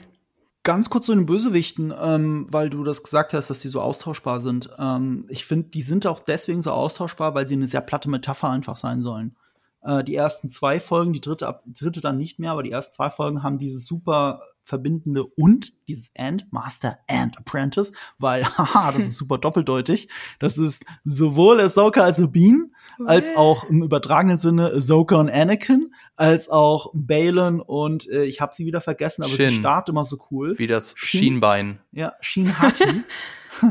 Ganz 0.65 0.89
kurz 0.89 1.07
zu 1.07 1.13
den 1.13 1.25
Bösewichten, 1.25 1.93
ähm, 1.99 2.45
weil 2.49 2.69
du 2.69 2.85
das 2.85 3.03
gesagt 3.03 3.33
hast, 3.33 3.49
dass 3.49 3.59
die 3.59 3.67
so 3.67 3.81
austauschbar 3.81 4.39
sind. 4.39 4.69
Ähm, 4.79 5.25
ich 5.27 5.45
finde, 5.45 5.67
die 5.69 5.81
sind 5.81 6.07
auch 6.07 6.21
deswegen 6.21 6.61
so 6.61 6.71
austauschbar, 6.71 7.35
weil 7.35 7.47
sie 7.49 7.55
eine 7.55 7.67
sehr 7.67 7.81
platte 7.81 8.09
Metapher 8.09 8.49
einfach 8.49 8.77
sein 8.77 9.01
sollen. 9.01 9.35
Äh, 9.83 10.03
die 10.03 10.15
ersten 10.15 10.49
zwei 10.49 10.79
Folgen, 10.79 11.13
die 11.13 11.21
dritte, 11.21 11.47
ab, 11.47 11.63
die 11.65 11.73
dritte 11.73 12.01
dann 12.01 12.17
nicht 12.17 12.39
mehr, 12.39 12.51
aber 12.51 12.63
die 12.63 12.71
ersten 12.71 12.95
zwei 12.95 13.09
Folgen 13.09 13.43
haben 13.43 13.57
dieses 13.57 13.85
super 13.85 14.41
verbindende 14.65 15.25
und 15.25 15.73
dieses 15.89 16.09
and, 16.17 16.47
Master 16.51 16.97
and 17.09 17.37
Apprentice, 17.37 17.91
weil, 18.17 18.45
haha, 18.57 18.93
das 18.93 19.03
ist 19.03 19.17
super 19.17 19.37
doppeldeutig. 19.37 20.07
Das 20.39 20.57
ist 20.57 20.83
sowohl 21.03 21.59
Ahsoka 21.59 22.01
als 22.01 22.21
auch 22.21 22.27
Bean, 22.29 22.71
als 23.05 23.35
auch 23.35 23.65
im 23.65 23.83
übertragenen 23.83 24.37
Sinne 24.37 24.71
Ahsoka 24.71 25.17
und 25.17 25.29
Anakin, 25.29 25.93
als 26.15 26.47
auch 26.47 26.91
Balin 26.93 27.59
und 27.59 28.09
äh, 28.09 28.23
ich 28.23 28.39
habe 28.39 28.55
sie 28.55 28.65
wieder 28.65 28.79
vergessen, 28.79 29.23
aber 29.23 29.31
sie 29.31 29.43
Shin. 29.49 29.59
startet 29.59 29.89
immer 29.91 30.05
so 30.05 30.17
cool. 30.31 30.57
Wie 30.57 30.67
das 30.67 30.95
Shin- 30.97 31.19
Schienbein. 31.19 31.79
Ja, 31.91 32.13
Shin 32.21 32.57
Hati. 32.57 33.03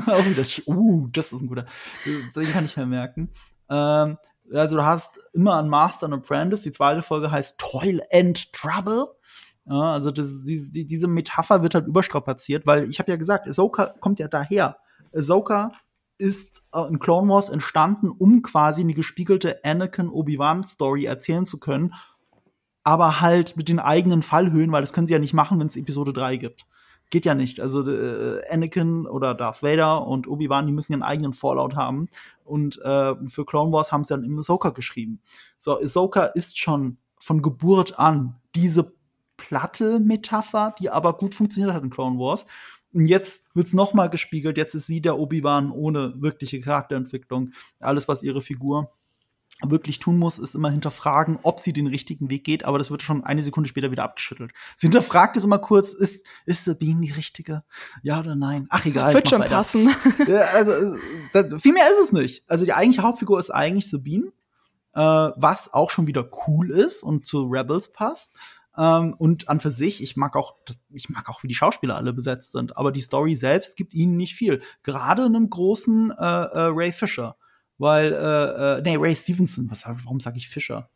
oh, 0.06 0.22
das, 0.36 0.60
uh, 0.66 1.08
das 1.10 1.32
ist 1.32 1.40
ein 1.40 1.46
guter. 1.46 1.64
Den 2.36 2.46
kann 2.48 2.66
ich 2.66 2.76
mir 2.76 2.84
merken. 2.86 3.30
Ähm, 3.70 4.18
also 4.54 4.76
du 4.76 4.84
hast 4.84 5.18
immer 5.32 5.58
einen 5.58 5.68
Master 5.68 6.06
und 6.06 6.14
Apprentice. 6.14 6.62
Die 6.62 6.72
zweite 6.72 7.02
Folge 7.02 7.30
heißt 7.30 7.58
Toil 7.58 8.02
and 8.12 8.52
Trouble. 8.52 9.06
Ja, 9.64 9.92
also 9.92 10.10
das, 10.10 10.28
die, 10.44 10.86
diese 10.86 11.06
Metapher 11.06 11.62
wird 11.62 11.74
halt 11.74 11.86
überstrapaziert, 11.86 12.66
weil 12.66 12.88
ich 12.90 12.98
habe 12.98 13.10
ja 13.12 13.16
gesagt, 13.16 13.48
Ahsoka 13.48 13.94
kommt 14.00 14.18
ja 14.18 14.28
daher. 14.28 14.76
Ahsoka 15.14 15.72
ist 16.18 16.62
äh, 16.72 16.86
in 16.88 16.98
Clone 16.98 17.28
Wars 17.28 17.48
entstanden, 17.48 18.10
um 18.10 18.42
quasi 18.42 18.82
eine 18.82 18.94
gespiegelte 18.94 19.64
Anakin-Obi-Wan-Story 19.64 21.04
erzählen 21.04 21.46
zu 21.46 21.58
können, 21.58 21.94
aber 22.84 23.20
halt 23.20 23.56
mit 23.56 23.68
den 23.68 23.78
eigenen 23.78 24.22
Fallhöhen, 24.22 24.72
weil 24.72 24.82
das 24.82 24.92
können 24.92 25.06
sie 25.06 25.12
ja 25.12 25.20
nicht 25.20 25.34
machen, 25.34 25.60
wenn 25.60 25.68
es 25.68 25.76
Episode 25.76 26.12
3 26.12 26.36
gibt. 26.36 26.66
Geht 27.12 27.26
ja 27.26 27.34
nicht. 27.34 27.60
Also 27.60 27.86
äh, 27.86 28.40
Anakin 28.48 29.06
oder 29.06 29.34
Darth 29.34 29.62
Vader 29.62 30.06
und 30.06 30.26
Obi-Wan, 30.26 30.66
die 30.66 30.72
müssen 30.72 30.94
ihren 30.94 31.02
eigenen 31.02 31.34
Fallout 31.34 31.76
haben. 31.76 32.06
Und 32.42 32.80
äh, 32.80 33.14
für 33.28 33.44
Clone 33.44 33.70
Wars 33.70 33.92
haben 33.92 34.02
sie 34.02 34.14
dann 34.14 34.24
im 34.24 34.38
Ahsoka 34.38 34.70
geschrieben. 34.70 35.20
So, 35.58 35.78
Ahsoka 35.78 36.24
ist 36.24 36.58
schon 36.58 36.96
von 37.18 37.42
Geburt 37.42 37.98
an 37.98 38.40
diese 38.54 38.94
platte 39.36 40.00
Metapher, 40.00 40.74
die 40.78 40.88
aber 40.88 41.12
gut 41.18 41.34
funktioniert 41.34 41.74
hat 41.74 41.82
in 41.82 41.90
Clone 41.90 42.18
Wars. 42.18 42.46
Und 42.94 43.04
jetzt 43.04 43.54
wird's 43.54 43.74
noch 43.74 43.92
mal 43.92 44.08
gespiegelt. 44.08 44.56
Jetzt 44.56 44.74
ist 44.74 44.86
sie 44.86 45.02
der 45.02 45.18
Obi-Wan 45.18 45.70
ohne 45.70 46.14
wirkliche 46.16 46.62
Charakterentwicklung. 46.62 47.50
Alles, 47.78 48.08
was 48.08 48.22
ihre 48.22 48.40
Figur 48.40 48.90
wirklich 49.64 49.98
tun 49.98 50.18
muss, 50.18 50.38
ist 50.38 50.54
immer 50.54 50.70
hinterfragen, 50.70 51.38
ob 51.42 51.60
sie 51.60 51.72
den 51.72 51.86
richtigen 51.86 52.30
Weg 52.30 52.44
geht, 52.44 52.64
aber 52.64 52.78
das 52.78 52.90
wird 52.90 53.02
schon 53.02 53.24
eine 53.24 53.42
Sekunde 53.42 53.68
später 53.68 53.90
wieder 53.90 54.04
abgeschüttelt. 54.04 54.52
Sie 54.76 54.86
hinterfragt 54.86 55.36
es 55.36 55.44
immer 55.44 55.58
kurz, 55.58 55.92
ist, 55.92 56.26
ist 56.46 56.64
Sabine 56.64 57.00
die 57.00 57.12
richtige? 57.12 57.64
Ja 58.02 58.20
oder 58.20 58.34
nein? 58.34 58.66
Ach 58.70 58.84
egal. 58.84 59.14
Wird 59.14 59.24
ich 59.24 59.30
schon 59.30 59.40
weiter. 59.40 59.56
passen. 59.56 59.94
Also, 60.52 60.72
äh, 60.72 60.98
das, 61.32 61.62
viel 61.62 61.72
mehr 61.72 61.88
ist 61.90 62.04
es 62.04 62.12
nicht. 62.12 62.44
Also 62.48 62.64
die 62.64 62.72
eigentliche 62.72 63.02
Hauptfigur 63.02 63.38
ist 63.38 63.50
eigentlich 63.50 63.88
Sabine, 63.88 64.32
äh, 64.94 65.00
was 65.00 65.72
auch 65.72 65.90
schon 65.90 66.06
wieder 66.06 66.28
cool 66.46 66.70
ist 66.70 67.02
und 67.02 67.26
zu 67.26 67.44
Rebels 67.44 67.92
passt. 67.92 68.36
Ähm, 68.76 69.14
und 69.18 69.48
an 69.48 69.60
für 69.60 69.70
sich, 69.70 70.02
ich 70.02 70.16
mag 70.16 70.36
auch, 70.36 70.56
das, 70.66 70.80
ich 70.90 71.08
mag 71.08 71.28
auch, 71.28 71.42
wie 71.42 71.48
die 71.48 71.54
Schauspieler 71.54 71.96
alle 71.96 72.12
besetzt 72.12 72.52
sind, 72.52 72.76
aber 72.76 72.92
die 72.92 73.00
Story 73.00 73.36
selbst 73.36 73.76
gibt 73.76 73.94
ihnen 73.94 74.16
nicht 74.16 74.34
viel. 74.34 74.62
Gerade 74.82 75.24
einem 75.24 75.50
großen 75.50 76.10
äh, 76.10 76.14
äh, 76.14 76.70
Ray 76.72 76.92
Fisher. 76.92 77.36
Weil, 77.82 78.12
äh, 78.12 78.78
äh, 78.78 78.82
nee, 78.82 78.94
Ray 78.94 79.16
Stevenson, 79.16 79.68
was, 79.68 79.84
warum 79.84 80.20
sage 80.20 80.36
ich 80.36 80.48
Fisher? 80.48 80.88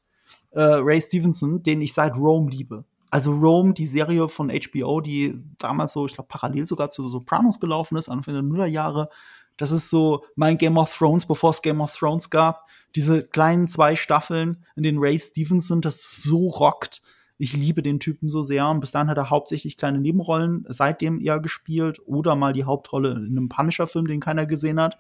Äh, 0.53 0.61
Ray 0.61 1.03
Stevenson, 1.03 1.61
den 1.61 1.81
ich 1.81 1.93
seit 1.93 2.15
Rome 2.15 2.49
liebe. 2.49 2.85
Also 3.11 3.33
Rome, 3.33 3.75
die 3.75 3.89
Serie 3.89 4.29
von 4.29 4.53
HBO, 4.53 5.01
die 5.01 5.35
damals 5.59 5.95
so, 5.95 6.07
ich 6.07 6.15
glaube, 6.15 6.29
parallel 6.29 6.65
sogar 6.65 6.91
zu 6.91 7.09
Sopranos 7.09 7.59
gelaufen 7.59 7.97
ist, 7.97 8.09
Anfang 8.09 8.35
der 8.35 8.45
Nullerjahre. 8.45 9.09
Das 9.57 9.73
ist 9.73 9.91
so 9.91 10.25
mein 10.37 10.59
Game 10.59 10.79
of 10.79 10.97
Thrones, 10.97 11.27
bevor 11.27 11.51
es 11.51 11.61
Game 11.61 11.81
of 11.81 11.93
Thrones 11.93 12.31
gab. 12.31 12.69
Diese 12.95 13.25
kleinen 13.25 13.67
zwei 13.67 13.97
Staffeln, 13.97 14.65
in 14.77 14.85
denen 14.85 14.99
Ray 15.01 15.19
Stevenson 15.19 15.81
das 15.81 16.23
so 16.23 16.47
rockt. 16.47 17.03
Ich 17.37 17.53
liebe 17.53 17.83
den 17.83 17.99
Typen 17.99 18.31
so 18.31 18.45
sehr. 18.45 18.69
Und 18.69 18.79
bis 18.79 18.93
dahin 18.93 19.11
hat 19.11 19.19
er 19.19 19.31
hauptsächlich 19.31 19.77
kleine 19.77 19.99
Nebenrollen 19.99 20.65
seitdem 20.69 21.21
eher 21.21 21.41
gespielt 21.41 22.01
oder 22.07 22.37
mal 22.37 22.53
die 22.53 22.63
Hauptrolle 22.63 23.11
in 23.11 23.37
einem 23.37 23.49
Punisher-Film, 23.49 24.07
den 24.07 24.21
keiner 24.21 24.47
gesehen 24.47 24.79
hat. 24.79 24.99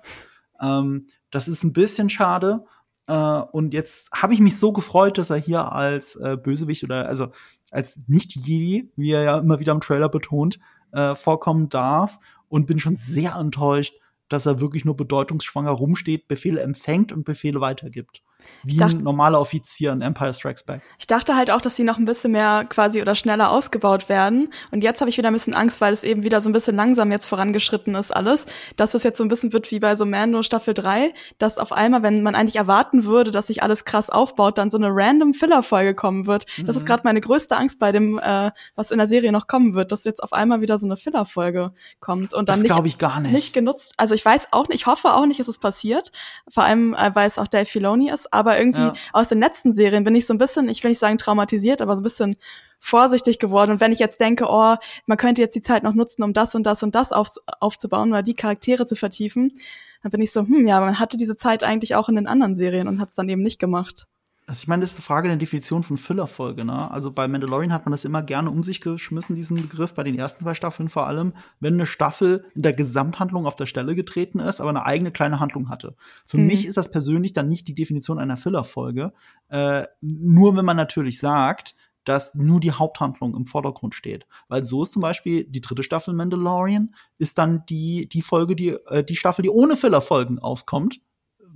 Ähm, 0.61 1.09
das 1.31 1.49
ist 1.49 1.65
ein 1.65 1.73
bisschen 1.73 2.11
schade. 2.11 2.65
Äh, 3.07 3.15
und 3.15 3.75
jetzt 3.75 4.11
habe 4.13 4.35
ich 4.35 4.41
mich 4.41 4.59
so 4.59 4.73
gefreut, 4.73 5.19
dass 5.19 5.31
er 5.31 5.37
hier 5.37 5.73
als 5.73 6.17
äh, 6.17 6.37
Bösewicht 6.37 6.85
oder 6.85 7.09
also 7.09 7.29
als 7.71 7.99
Nicht-Jedi, 8.07 8.91
wie 8.97 9.11
er 9.11 9.23
ja 9.23 9.39
immer 9.39 9.59
wieder 9.59 9.73
im 9.73 9.81
Trailer 9.81 10.09
betont, 10.09 10.59
äh, 10.93 11.15
vorkommen 11.15 11.69
darf. 11.69 12.19
Und 12.49 12.67
bin 12.67 12.79
schon 12.79 12.95
sehr 12.95 13.35
enttäuscht, 13.35 13.95
dass 14.29 14.47
er 14.47 14.61
wirklich 14.61 14.85
nur 14.85 14.97
bedeutungsschwanger 14.97 15.71
rumsteht, 15.71 16.29
Befehle 16.29 16.61
empfängt 16.61 17.13
und 17.13 17.25
Befehle 17.25 17.61
weitergibt. 17.61 18.23
Wie 18.65 18.77
dachte- 18.77 18.97
ein 18.97 19.03
normaler 19.03 19.41
Offizier 19.41 19.93
in 19.93 20.03
Empire 20.03 20.33
Strikes 20.35 20.65
Back. 20.65 20.83
Ich 20.99 21.07
dachte 21.07 21.37
halt 21.37 21.51
auch, 21.51 21.61
dass 21.61 21.77
sie 21.77 21.85
noch 21.85 21.99
ein 21.99 22.05
bisschen 22.05 22.33
mehr 22.33 22.65
quasi 22.69 23.01
oder 23.01 23.15
schneller 23.15 23.51
ausgebaut 23.51 24.09
werden. 24.09 24.49
Und 24.71 24.83
jetzt 24.83 25.01
habe 25.01 25.09
ich 25.11 25.19
wieder 25.19 25.29
ein 25.31 25.35
bisschen 25.35 25.55
Angst, 25.55 25.81
weil 25.81 25.93
es 25.93 26.03
eben 26.03 26.23
wieder 26.23 26.41
so 26.41 26.49
ein 26.49 26.53
bisschen 26.53 26.77
langsam 26.77 27.11
jetzt 27.13 27.27
vorangeschritten 27.27 27.95
ist 27.95 28.11
alles, 28.15 28.47
dass 28.77 28.95
es 28.95 29.03
jetzt 29.03 29.19
so 29.19 29.25
ein 29.25 29.29
bisschen 29.29 29.53
wird 29.53 29.71
wie 29.71 29.81
bei 29.81 29.97
so 29.97 30.05
Mando 30.07 30.43
Staffel 30.43 30.75
3, 30.75 31.13
dass 31.39 31.59
auf 31.59 31.73
einmal, 31.73 32.03
wenn 32.03 32.23
man 32.23 32.35
eigentlich 32.35 32.57
erwarten 32.57 33.05
würde, 33.05 33.31
dass 33.31 33.47
sich 33.49 33.63
alles 33.63 33.85
krass 33.85 34.11
aufbaut, 34.11 34.59
dann 34.59 34.71
so 34.71 34.77
eine 34.79 34.89
random 34.91 35.35
Filler-Folge 35.35 35.95
kommen 35.95 36.27
wird. 36.27 36.47
Das 36.67 36.75
Mhm. 36.77 36.81
ist 36.81 36.87
gerade 36.87 37.03
meine 37.05 37.21
größte 37.21 37.57
Angst 37.57 37.79
bei 37.79 37.93
dem, 37.93 38.19
äh, 38.19 38.51
was 38.75 38.91
in 38.91 38.99
der 38.99 39.07
Serie 39.09 39.33
noch 39.33 39.47
kommen 39.47 39.75
wird, 39.75 39.93
dass 39.93 40.05
jetzt 40.05 40.23
auf 40.23 40.33
einmal 40.33 40.61
wieder 40.61 40.79
so 40.79 40.87
eine 40.87 40.97
Filler-Folge 40.97 41.73
kommt 42.01 42.35
und 42.35 42.49
dann 42.49 42.55
Das 42.57 42.63
nicht 42.63 42.73
glaube 42.73 42.89
ich 42.89 42.99
gar 42.99 43.21
nicht. 43.21 43.33
nicht 43.33 43.53
genutzt. 43.53 43.95
Also 43.97 44.15
ich 44.15 44.25
weiß 44.25 44.49
auch 44.53 44.69
nicht, 44.69 44.77
ich 44.77 44.87
hoffe 44.87 45.15
auch 45.15 45.27
nicht, 45.27 45.41
dass 45.41 45.49
es 45.49 45.59
passiert. 45.59 46.11
Vor 46.49 46.65
allem, 46.65 46.95
äh, 46.95 47.11
weil 47.15 47.27
es 47.27 47.39
auch 47.39 47.49
Dave 47.49 47.67
Filoni 47.67 48.11
ist. 48.11 48.33
Aber 48.37 48.59
irgendwie 48.59 48.81
Ja. 48.83 48.95
aus 49.13 49.29
den 49.29 49.41
letzten 49.41 49.73
Serien 49.73 50.05
bin 50.05 50.15
ich 50.15 50.27
so 50.27 50.35
ein 50.35 50.39
bisschen, 50.39 50.69
ich 50.69 50.83
will 50.85 50.91
nicht 50.91 50.99
sagen 51.01 51.19
traumatisiert, 51.19 51.83
aber 51.83 51.97
so 51.97 52.01
ein 52.01 52.05
bisschen 52.05 52.37
vorsichtig 52.79 53.39
geworden. 53.39 53.73
Und 53.73 53.81
wenn 53.81 53.93
ich 53.93 53.99
jetzt 53.99 54.21
denke, 54.21 54.47
oh, 54.49 54.77
man 55.07 55.19
könnte 55.19 55.41
jetzt 55.41 55.55
die 55.57 55.63
Zeit 55.63 55.83
noch 55.83 55.95
nutzen, 55.95 56.23
um 56.23 56.33
das 56.33 56.55
und 56.55 56.65
das 56.65 56.83
und 56.83 56.95
das 56.95 57.13
auf, 57.13 57.29
aufzubauen 57.61 58.11
oder 58.11 58.23
die 58.23 58.35
Charaktere 58.35 58.87
zu 58.87 58.95
vertiefen, 58.97 59.59
dann 60.03 60.13
bin 60.13 60.21
ich 60.21 60.31
so, 60.33 60.43
hm, 60.43 60.67
ja, 60.67 60.79
man 60.81 60.99
hatte 61.01 61.17
diese 61.17 61.37
Zeit 61.37 61.65
eigentlich 61.65 61.95
auch 61.95 62.09
in 62.09 62.17
den 62.17 62.27
anderen 62.27 62.55
Serien 62.55 62.87
und 62.87 63.01
hat 63.01 63.09
es 63.09 63.15
dann 63.17 63.29
eben 63.29 63.43
nicht 63.43 63.59
gemacht. 63.59 64.07
Also 64.49 64.61
ich 64.63 64.69
meine, 64.69 64.83
das 64.83 64.93
ist 64.93 64.99
eine 64.99 65.03
Frage 65.05 65.27
der 65.27 65.39
Definition 65.39 65.83
von 65.83 65.97
Filler-Folge, 65.97 66.65
ne? 66.65 66.89
Also 66.93 67.11
bei 67.11 67.27
Mandalorian 67.27 67.73
hat 67.73 67.85
man 67.85 67.91
das 67.91 68.05
immer 68.05 68.23
gerne 68.23 68.49
um 68.49 68.63
sich 68.63 68.81
geschmissen, 68.81 69.35
diesen 69.35 69.57
Begriff, 69.57 69.93
bei 69.93 70.05
den 70.05 70.17
ersten 70.17 70.45
zwei 70.45 70.55
Staffeln 70.55 70.89
vor 70.89 71.09
allem, 71.09 71.33
wenn 71.59 71.75
eine 71.75 71.85
Staffel 71.85 72.45
in 72.55 72.63
der 72.63 72.73
Gesamthandlung 72.73 73.45
auf 73.45 73.57
der 73.57 73.67
Stelle 73.67 73.97
getreten 73.97 74.39
ist, 74.39 74.61
aber 74.61 74.71
eine 74.71 74.87
eigene 74.87 75.11
kleine 75.11 75.41
Handlung 75.41 75.69
hatte. 75.69 75.97
Für 76.25 76.39
Mhm. 76.39 76.47
mich 76.47 76.65
ist 76.65 76.77
das 76.77 76.93
persönlich 76.93 77.33
dann 77.33 77.49
nicht 77.49 77.67
die 77.67 77.75
Definition 77.75 78.21
einer 78.21 78.37
Filler-Folge. 78.37 79.13
Äh, 79.49 79.87
nur 80.01 80.57
wenn 80.57 80.65
man 80.65 80.77
natürlich 80.77 81.19
sagt, 81.19 81.75
dass 82.05 82.37
nur 82.37 82.61
die 82.61 82.71
Haupthandlung 82.71 83.35
im 83.35 83.47
Vordergrund 83.47 83.97
steht. 83.97 84.29
Weil 84.47 84.65
so 84.65 84.85
ist 84.85 84.93
zum 84.93 85.03
Beispiel 85.03 85.43
die 85.43 85.61
dritte 85.61 85.83
Staffel 85.83 86.15
Mandalorian, 86.15 86.95
ist 87.19 87.37
dann 87.39 87.65
die, 87.69 88.09
die 88.09 88.23
Folge, 88.23 88.55
die, 88.55 88.69
äh, 88.69 89.03
die 89.03 89.17
Staffel, 89.17 89.43
die 89.43 89.51
ohne 89.51 89.75
Filler-Folgen 89.75 90.39
auskommt, 90.39 91.01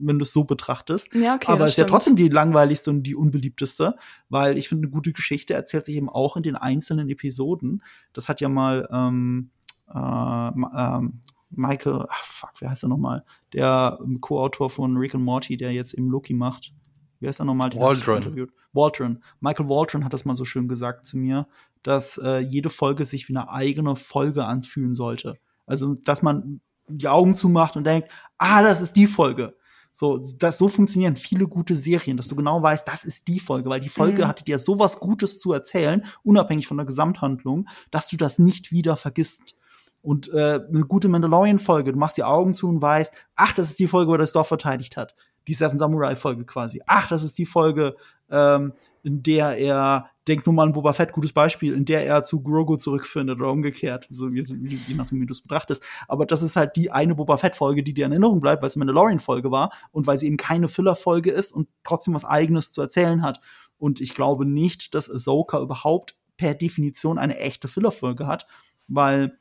wenn 0.00 0.18
du 0.18 0.24
es 0.24 0.32
so 0.32 0.44
betrachtest. 0.44 1.14
Ja, 1.14 1.34
okay. 1.34 1.52
aber 1.52 1.60
das 1.60 1.70
ist 1.72 1.78
ja 1.78 1.84
trotzdem 1.84 2.16
die 2.16 2.28
langweiligste 2.28 2.90
und 2.90 3.02
die 3.02 3.14
unbeliebteste, 3.14 3.96
weil 4.28 4.58
ich 4.58 4.68
finde, 4.68 4.86
eine 4.86 4.92
gute 4.92 5.12
Geschichte 5.12 5.54
erzählt 5.54 5.86
sich 5.86 5.96
eben 5.96 6.08
auch 6.08 6.36
in 6.36 6.42
den 6.42 6.56
einzelnen 6.56 7.08
Episoden. 7.08 7.82
Das 8.12 8.28
hat 8.28 8.40
ja 8.40 8.48
mal 8.48 8.88
ähm, 8.92 9.50
äh, 9.92 9.98
ähm, 9.98 11.20
Michael, 11.50 12.06
ach 12.08 12.24
fuck, 12.24 12.52
wer 12.60 12.70
heißt 12.70 12.84
er 12.84 12.88
nochmal? 12.88 13.24
Der 13.52 13.98
ähm, 14.02 14.20
Co-Autor 14.20 14.70
von 14.70 14.96
Rick 14.96 15.14
and 15.14 15.24
Morty, 15.24 15.56
der 15.56 15.72
jetzt 15.72 15.94
eben 15.94 16.08
Loki 16.08 16.34
macht. 16.34 16.72
Wie 17.18 17.26
heißt 17.26 17.40
er 17.40 17.44
nochmal? 17.44 17.72
Waldron. 17.74 18.48
Waldron. 18.72 19.22
Michael 19.40 19.68
Waldron 19.68 20.04
hat 20.04 20.12
das 20.12 20.24
mal 20.24 20.36
so 20.36 20.44
schön 20.44 20.68
gesagt 20.68 21.04
zu 21.06 21.18
mir, 21.18 21.46
dass 21.82 22.18
äh, 22.18 22.38
jede 22.38 22.70
Folge 22.70 23.04
sich 23.04 23.28
wie 23.28 23.36
eine 23.36 23.50
eigene 23.50 23.96
Folge 23.96 24.44
anfühlen 24.44 24.94
sollte. 24.94 25.38
Also, 25.66 25.94
dass 25.94 26.22
man 26.22 26.60
die 26.88 27.08
Augen 27.08 27.36
zumacht 27.36 27.76
und 27.76 27.84
denkt, 27.84 28.08
ah, 28.38 28.62
das 28.62 28.80
ist 28.80 28.96
die 28.96 29.06
Folge. 29.06 29.56
So, 29.92 30.18
das, 30.18 30.58
so 30.58 30.68
funktionieren 30.68 31.16
viele 31.16 31.46
gute 31.46 31.74
Serien, 31.74 32.16
dass 32.16 32.28
du 32.28 32.36
genau 32.36 32.62
weißt, 32.62 32.86
das 32.86 33.04
ist 33.04 33.28
die 33.28 33.40
Folge, 33.40 33.68
weil 33.68 33.80
die 33.80 33.88
Folge 33.88 34.22
Mhm. 34.22 34.28
hatte 34.28 34.44
dir 34.44 34.58
sowas 34.58 35.00
Gutes 35.00 35.38
zu 35.38 35.52
erzählen, 35.52 36.04
unabhängig 36.22 36.66
von 36.66 36.76
der 36.76 36.86
Gesamthandlung, 36.86 37.68
dass 37.90 38.06
du 38.08 38.16
das 38.16 38.38
nicht 38.38 38.72
wieder 38.72 38.96
vergisst. 38.96 39.56
Und 40.02 40.32
äh, 40.32 40.60
eine 40.66 40.84
gute 40.86 41.08
Mandalorian-Folge, 41.08 41.92
du 41.92 41.98
machst 41.98 42.16
die 42.16 42.24
Augen 42.24 42.54
zu 42.54 42.68
und 42.68 42.80
weißt, 42.80 43.12
ach, 43.34 43.52
das 43.52 43.70
ist 43.70 43.78
die 43.78 43.88
Folge, 43.88 44.10
wo 44.10 44.14
er 44.14 44.18
das 44.18 44.32
Dorf 44.32 44.48
verteidigt 44.48 44.96
hat. 44.96 45.14
Die 45.48 45.54
Seven 45.54 45.76
Samurai-Folge 45.76 46.44
quasi. 46.44 46.80
Ach, 46.86 47.08
das 47.08 47.22
ist 47.22 47.36
die 47.36 47.46
Folge, 47.46 47.96
ähm, 48.30 48.72
in 49.02 49.22
der 49.22 49.58
er 49.58 50.09
denk 50.30 50.46
nur 50.46 50.54
mal 50.54 50.62
an 50.62 50.72
Boba 50.72 50.92
Fett, 50.92 51.12
gutes 51.12 51.32
Beispiel, 51.32 51.74
in 51.74 51.84
der 51.84 52.06
er 52.06 52.24
zu 52.24 52.42
Grogu 52.42 52.76
zurückfindet 52.76 53.38
oder 53.38 53.50
umgekehrt, 53.50 54.06
so 54.10 54.28
je, 54.28 54.44
je 54.46 54.94
nachdem, 54.94 55.20
wie 55.20 55.26
du 55.26 55.32
es 55.32 55.42
betrachtest. 55.42 55.82
Aber 56.08 56.24
das 56.24 56.40
ist 56.40 56.56
halt 56.56 56.76
die 56.76 56.90
eine 56.90 57.14
Boba 57.14 57.36
Fett-Folge, 57.36 57.82
die 57.82 57.92
dir 57.92 58.06
in 58.06 58.12
Erinnerung 58.12 58.40
bleibt, 58.40 58.62
weil 58.62 58.68
es 58.68 58.76
eine 58.76 58.84
Mandalorian-Folge 58.84 59.50
war 59.50 59.72
und 59.90 60.06
weil 60.06 60.18
sie 60.18 60.26
eben 60.26 60.36
keine 60.36 60.68
Filler-Folge 60.68 61.30
ist 61.30 61.52
und 61.52 61.68
trotzdem 61.84 62.14
was 62.14 62.24
Eigenes 62.24 62.70
zu 62.70 62.80
erzählen 62.80 63.22
hat. 63.22 63.40
Und 63.76 64.00
ich 64.00 64.14
glaube 64.14 64.46
nicht, 64.46 64.94
dass 64.94 65.10
Ahsoka 65.10 65.60
überhaupt 65.60 66.16
per 66.36 66.54
Definition 66.54 67.18
eine 67.18 67.38
echte 67.38 67.66
Filler-Folge 67.68 68.26
hat, 68.26 68.46
weil 68.86 69.38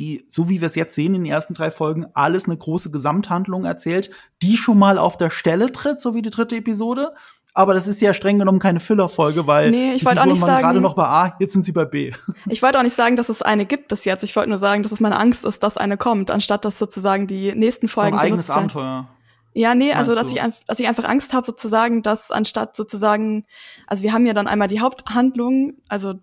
die, 0.00 0.24
so 0.28 0.48
wie 0.48 0.60
wir 0.60 0.66
es 0.66 0.74
jetzt 0.74 0.94
sehen 0.94 1.14
in 1.14 1.24
den 1.24 1.32
ersten 1.32 1.54
drei 1.54 1.70
Folgen, 1.70 2.06
alles 2.14 2.46
eine 2.46 2.56
große 2.56 2.90
Gesamthandlung 2.90 3.64
erzählt, 3.64 4.10
die 4.42 4.56
schon 4.56 4.78
mal 4.78 4.98
auf 4.98 5.16
der 5.16 5.30
Stelle 5.30 5.72
tritt, 5.72 6.00
so 6.00 6.14
wie 6.14 6.22
die 6.22 6.30
dritte 6.30 6.56
Episode. 6.56 7.12
Aber 7.56 7.72
das 7.72 7.86
ist 7.86 8.00
ja 8.00 8.12
streng 8.12 8.40
genommen 8.40 8.58
keine 8.58 8.80
Füllerfolge, 8.80 9.46
weil 9.46 9.70
nee, 9.70 9.92
ich 9.92 10.04
wollte 10.04 10.20
auch 10.20 10.26
nicht 10.26 10.40
sagen, 10.40 10.62
gerade 10.62 10.80
noch 10.80 10.94
bei 10.94 11.04
A, 11.04 11.36
jetzt 11.38 11.52
sind 11.52 11.64
sie 11.64 11.70
bei 11.70 11.84
B. 11.84 12.10
Ich 12.48 12.62
wollte 12.62 12.78
auch 12.78 12.82
nicht 12.82 12.96
sagen, 12.96 13.14
dass 13.14 13.28
es 13.28 13.42
eine 13.42 13.64
gibt 13.64 13.86
bis 13.86 14.04
jetzt. 14.04 14.24
Ich 14.24 14.34
wollte 14.34 14.48
nur 14.48 14.58
sagen, 14.58 14.82
dass 14.82 14.90
es 14.90 14.98
meine 14.98 15.16
Angst 15.16 15.44
ist, 15.44 15.62
dass 15.62 15.76
eine 15.76 15.96
kommt, 15.96 16.32
anstatt 16.32 16.64
dass 16.64 16.80
sozusagen 16.80 17.28
die 17.28 17.54
nächsten 17.54 17.86
Folgen 17.86 18.16
so 18.16 18.18
ein 18.18 18.26
eigenes 18.26 18.50
Abenteuer. 18.50 19.08
Ja, 19.56 19.76
nee, 19.76 19.92
also 19.92 20.16
dass 20.16 20.32
ich, 20.32 20.40
dass 20.66 20.80
ich 20.80 20.88
einfach 20.88 21.04
Angst 21.04 21.32
habe, 21.32 21.46
sozusagen, 21.46 22.02
dass 22.02 22.32
anstatt 22.32 22.74
sozusagen, 22.74 23.44
also 23.86 24.02
wir 24.02 24.12
haben 24.12 24.26
ja 24.26 24.34
dann 24.34 24.48
einmal 24.48 24.66
die 24.66 24.80
Haupthandlung, 24.80 25.74
also 25.88 26.14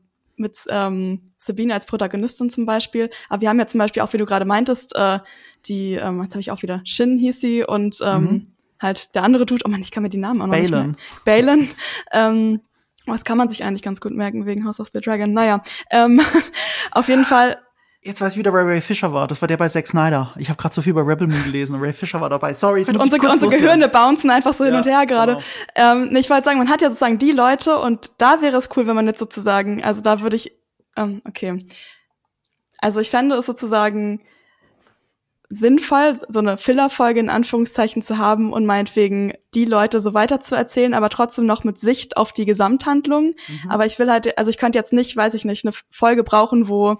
mit 0.41 0.57
ähm, 0.69 1.31
Sabine 1.37 1.73
als 1.73 1.85
Protagonistin 1.85 2.49
zum 2.49 2.65
Beispiel. 2.65 3.09
Aber 3.29 3.41
wir 3.41 3.49
haben 3.49 3.59
ja 3.59 3.67
zum 3.67 3.77
Beispiel 3.77 4.01
auch, 4.01 4.11
wie 4.11 4.17
du 4.17 4.25
gerade 4.25 4.45
meintest, 4.45 4.95
äh, 4.95 5.19
die, 5.65 5.93
ähm, 5.93 6.21
jetzt 6.21 6.33
habe 6.33 6.41
ich 6.41 6.51
auch 6.51 6.61
wieder, 6.61 6.81
Shin 6.83 7.17
hieß 7.17 7.39
sie 7.39 7.63
und 7.63 7.99
ähm, 8.03 8.21
mhm. 8.21 8.47
halt 8.81 9.15
der 9.15 9.23
andere 9.23 9.45
Dude, 9.45 9.63
oh 9.65 9.69
man, 9.69 9.81
ich 9.81 9.91
kann 9.91 10.03
mir 10.03 10.09
die 10.09 10.17
Namen 10.17 10.41
auch 10.41 10.47
noch 10.47 10.53
Balen. 10.53 10.87
nicht. 10.89 11.23
Balen. 11.23 11.69
Ähm, 12.11 12.61
was 13.05 13.23
kann 13.23 13.37
man 13.37 13.49
sich 13.49 13.63
eigentlich 13.63 13.81
ganz 13.81 13.99
gut 13.99 14.13
merken 14.13 14.45
wegen 14.45 14.65
House 14.65 14.79
of 14.79 14.89
the 14.93 15.01
Dragon? 15.01 15.33
Naja, 15.33 15.63
ähm, 15.89 16.21
auf 16.91 17.07
jeden 17.07 17.25
Fall 17.25 17.57
Jetzt 18.03 18.19
weiß 18.19 18.33
ich 18.33 18.39
wieder, 18.39 18.51
wer 18.51 18.65
Ray 18.65 18.81
Fisher 18.81 19.13
war. 19.13 19.27
Das 19.27 19.41
war 19.41 19.47
der 19.47 19.57
bei 19.57 19.69
Zack 19.69 19.85
Snyder. 19.85 20.33
Ich 20.37 20.49
habe 20.49 20.57
gerade 20.57 20.73
so 20.73 20.81
viel 20.81 20.93
bei 20.93 21.01
Rebel 21.01 21.27
Moon 21.27 21.43
gelesen 21.43 21.75
und 21.75 21.81
Ray 21.81 21.93
Fisher 21.93 22.19
war 22.19 22.29
dabei. 22.29 22.55
Sorry, 22.55 22.79
muss 22.79 22.99
unsere, 22.99 23.29
unsere 23.29 23.51
Gehirne 23.51 23.89
bouncen 23.89 24.31
einfach 24.31 24.53
so 24.53 24.63
ja, 24.63 24.71
hin 24.71 24.79
und 24.79 24.85
her 24.87 25.05
gerade. 25.05 25.37
Genau. 25.75 25.91
Ähm, 25.93 26.15
ich 26.15 26.27
wollte 26.31 26.45
sagen, 26.45 26.57
man 26.57 26.69
hat 26.69 26.81
ja 26.81 26.89
sozusagen 26.89 27.19
die 27.19 27.31
Leute 27.31 27.77
und 27.77 28.11
da 28.17 28.41
wäre 28.41 28.57
es 28.57 28.69
cool, 28.75 28.87
wenn 28.87 28.95
man 28.95 29.05
jetzt 29.05 29.19
sozusagen, 29.19 29.83
also 29.83 30.01
da 30.01 30.21
würde 30.21 30.35
ich, 30.35 30.51
ähm, 30.97 31.21
okay. 31.27 31.63
Also 32.79 32.99
ich 32.99 33.11
fände 33.11 33.35
es 33.35 33.45
sozusagen 33.45 34.21
sinnvoll, 35.53 36.17
so 36.29 36.39
eine 36.39 36.55
Filler-Folge 36.55 37.19
in 37.19 37.29
Anführungszeichen 37.29 38.01
zu 38.01 38.17
haben 38.17 38.53
und 38.53 38.65
meinetwegen 38.65 39.33
die 39.53 39.65
Leute 39.65 39.99
so 39.99 40.13
weiter 40.13 40.39
zu 40.39 40.55
erzählen, 40.55 40.93
aber 40.93 41.09
trotzdem 41.09 41.45
noch 41.45 41.65
mit 41.65 41.77
Sicht 41.77 42.15
auf 42.15 42.31
die 42.31 42.45
Gesamthandlung. 42.45 43.35
Mhm. 43.47 43.69
Aber 43.69 43.85
ich 43.85 43.99
will 43.99 44.09
halt, 44.09 44.37
also 44.37 44.49
ich 44.49 44.57
könnte 44.57 44.79
jetzt 44.79 44.93
nicht, 44.93 45.15
weiß 45.15 45.33
ich 45.33 45.43
nicht, 45.43 45.65
eine 45.65 45.73
Folge 45.89 46.23
brauchen, 46.23 46.69
wo 46.69 46.97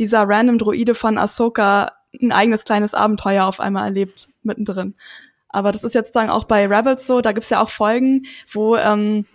dieser 0.00 0.28
random 0.28 0.58
Droide 0.58 0.96
von 0.96 1.16
Ahsoka 1.16 1.92
ein 2.20 2.32
eigenes 2.32 2.64
kleines 2.64 2.92
Abenteuer 2.92 3.46
auf 3.46 3.60
einmal 3.60 3.84
erlebt, 3.84 4.28
mittendrin. 4.42 4.96
Aber 5.48 5.70
das 5.70 5.84
ist 5.84 5.94
jetzt 5.94 6.08
sozusagen 6.08 6.30
auch 6.30 6.44
bei 6.44 6.66
Rebels 6.66 7.06
so, 7.06 7.20
da 7.20 7.30
gibt's 7.30 7.50
ja 7.50 7.62
auch 7.62 7.70
Folgen, 7.70 8.26
wo 8.52 8.76
ähm, 8.76 9.26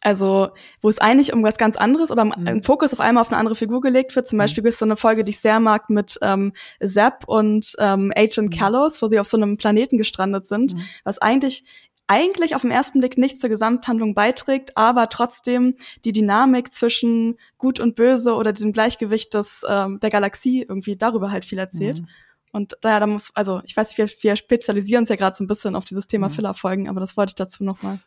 also, 0.00 0.48
wo 0.80 0.88
es 0.88 0.98
eigentlich 0.98 1.32
um 1.32 1.42
was 1.42 1.58
ganz 1.58 1.76
anderes 1.76 2.10
oder 2.10 2.24
mhm. 2.24 2.32
ein 2.46 2.62
Fokus 2.62 2.92
auf 2.92 3.00
einmal 3.00 3.20
auf 3.22 3.28
eine 3.28 3.36
andere 3.36 3.54
Figur 3.54 3.80
gelegt 3.80 4.16
wird. 4.16 4.26
Zum 4.26 4.36
mhm. 4.36 4.40
Beispiel 4.40 4.62
gibt 4.62 4.72
es 4.72 4.78
so 4.78 4.86
eine 4.86 4.96
Folge, 4.96 5.24
die 5.24 5.30
ich 5.30 5.40
sehr 5.40 5.60
mag, 5.60 5.90
mit 5.90 6.18
ähm, 6.22 6.52
Zapp 6.82 7.24
und 7.26 7.74
ähm, 7.78 8.12
Agent 8.16 8.50
mhm. 8.50 8.58
Callos, 8.58 9.02
wo 9.02 9.08
sie 9.08 9.20
auf 9.20 9.26
so 9.26 9.36
einem 9.36 9.56
Planeten 9.56 9.98
gestrandet 9.98 10.46
sind, 10.46 10.74
mhm. 10.74 10.82
was 11.04 11.18
eigentlich 11.18 11.64
eigentlich 12.06 12.56
auf 12.56 12.62
den 12.62 12.72
ersten 12.72 12.98
Blick 12.98 13.18
nicht 13.18 13.38
zur 13.38 13.48
Gesamthandlung 13.48 14.14
beiträgt, 14.14 14.76
aber 14.76 15.08
trotzdem 15.10 15.76
die 16.04 16.10
Dynamik 16.10 16.72
zwischen 16.72 17.36
Gut 17.56 17.78
und 17.78 17.94
Böse 17.94 18.34
oder 18.34 18.52
dem 18.52 18.72
Gleichgewicht 18.72 19.32
des, 19.32 19.64
ähm, 19.68 20.00
der 20.00 20.10
Galaxie 20.10 20.66
irgendwie 20.68 20.96
darüber 20.96 21.30
halt 21.30 21.44
viel 21.44 21.58
erzählt. 21.58 22.00
Mhm. 22.00 22.08
Und 22.50 22.76
daher, 22.80 22.98
da 22.98 23.06
muss, 23.06 23.30
also 23.36 23.60
ich 23.64 23.76
weiß 23.76 23.90
nicht, 23.90 23.98
wir, 23.98 24.22
wir 24.22 24.34
spezialisieren 24.34 25.02
uns 25.02 25.08
ja 25.08 25.14
gerade 25.14 25.36
so 25.36 25.44
ein 25.44 25.46
bisschen 25.46 25.76
auf 25.76 25.84
dieses 25.84 26.08
Thema 26.08 26.28
mhm. 26.28 26.32
Filler-Folgen, 26.32 26.88
aber 26.88 26.98
das 26.98 27.16
wollte 27.16 27.30
ich 27.30 27.36
dazu 27.36 27.62
nochmal. 27.62 28.00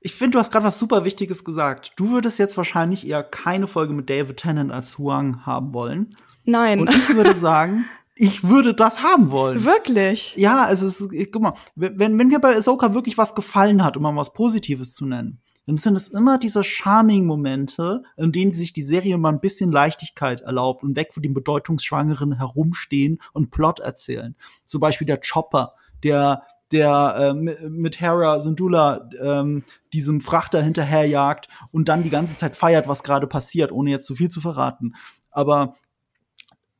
Ich 0.00 0.14
finde, 0.14 0.32
du 0.32 0.38
hast 0.38 0.52
gerade 0.52 0.66
was 0.66 0.78
super 0.78 1.04
Wichtiges 1.04 1.44
gesagt. 1.44 1.92
Du 1.96 2.10
würdest 2.10 2.38
jetzt 2.38 2.56
wahrscheinlich 2.56 3.06
eher 3.06 3.24
keine 3.24 3.66
Folge 3.66 3.92
mit 3.92 4.08
David 4.08 4.36
Tennant 4.36 4.70
als 4.70 4.98
Huang 4.98 5.44
haben 5.44 5.72
wollen. 5.74 6.14
Nein. 6.44 6.80
Und 6.80 6.94
ich 6.94 7.14
würde 7.14 7.34
sagen, 7.34 7.84
ich 8.14 8.44
würde 8.44 8.74
das 8.74 9.02
haben 9.02 9.30
wollen. 9.30 9.64
Wirklich? 9.64 10.36
Ja, 10.36 10.64
also 10.64 10.86
es 10.86 11.00
ist, 11.00 11.32
guck 11.32 11.42
mal, 11.42 11.54
wenn, 11.74 12.18
wenn 12.18 12.28
mir 12.28 12.38
bei 12.38 12.56
Ahsoka 12.56 12.94
wirklich 12.94 13.18
was 13.18 13.34
gefallen 13.34 13.82
hat, 13.84 13.96
um 13.96 14.02
mal 14.04 14.14
was 14.14 14.32
Positives 14.32 14.94
zu 14.94 15.04
nennen, 15.04 15.40
dann 15.66 15.76
sind 15.76 15.96
es 15.96 16.08
immer 16.08 16.38
diese 16.38 16.64
Charming-Momente, 16.64 18.02
in 18.16 18.32
denen 18.32 18.54
sich 18.54 18.72
die 18.72 18.82
Serie 18.82 19.18
mal 19.18 19.28
ein 19.28 19.40
bisschen 19.40 19.70
Leichtigkeit 19.70 20.40
erlaubt 20.40 20.82
und 20.82 20.96
weg 20.96 21.12
von 21.12 21.22
dem 21.22 21.34
Bedeutungsschwangeren 21.34 22.38
herumstehen 22.38 23.18
und 23.34 23.50
Plot 23.50 23.80
erzählen. 23.80 24.34
Zum 24.64 24.80
Beispiel 24.80 25.06
der 25.06 25.20
Chopper, 25.20 25.74
der 26.02 26.42
der 26.72 27.34
äh, 27.36 27.68
mit 27.68 28.00
Hera 28.00 28.40
Syndulla 28.40 29.08
ähm, 29.20 29.64
diesem 29.92 30.20
Frachter 30.20 30.62
hinterherjagt 30.62 31.48
und 31.72 31.88
dann 31.88 32.02
die 32.02 32.10
ganze 32.10 32.36
Zeit 32.36 32.56
feiert, 32.56 32.88
was 32.88 33.02
gerade 33.02 33.26
passiert, 33.26 33.72
ohne 33.72 33.90
jetzt 33.90 34.06
zu 34.06 34.14
viel 34.14 34.28
zu 34.28 34.40
verraten. 34.40 34.94
Aber 35.30 35.74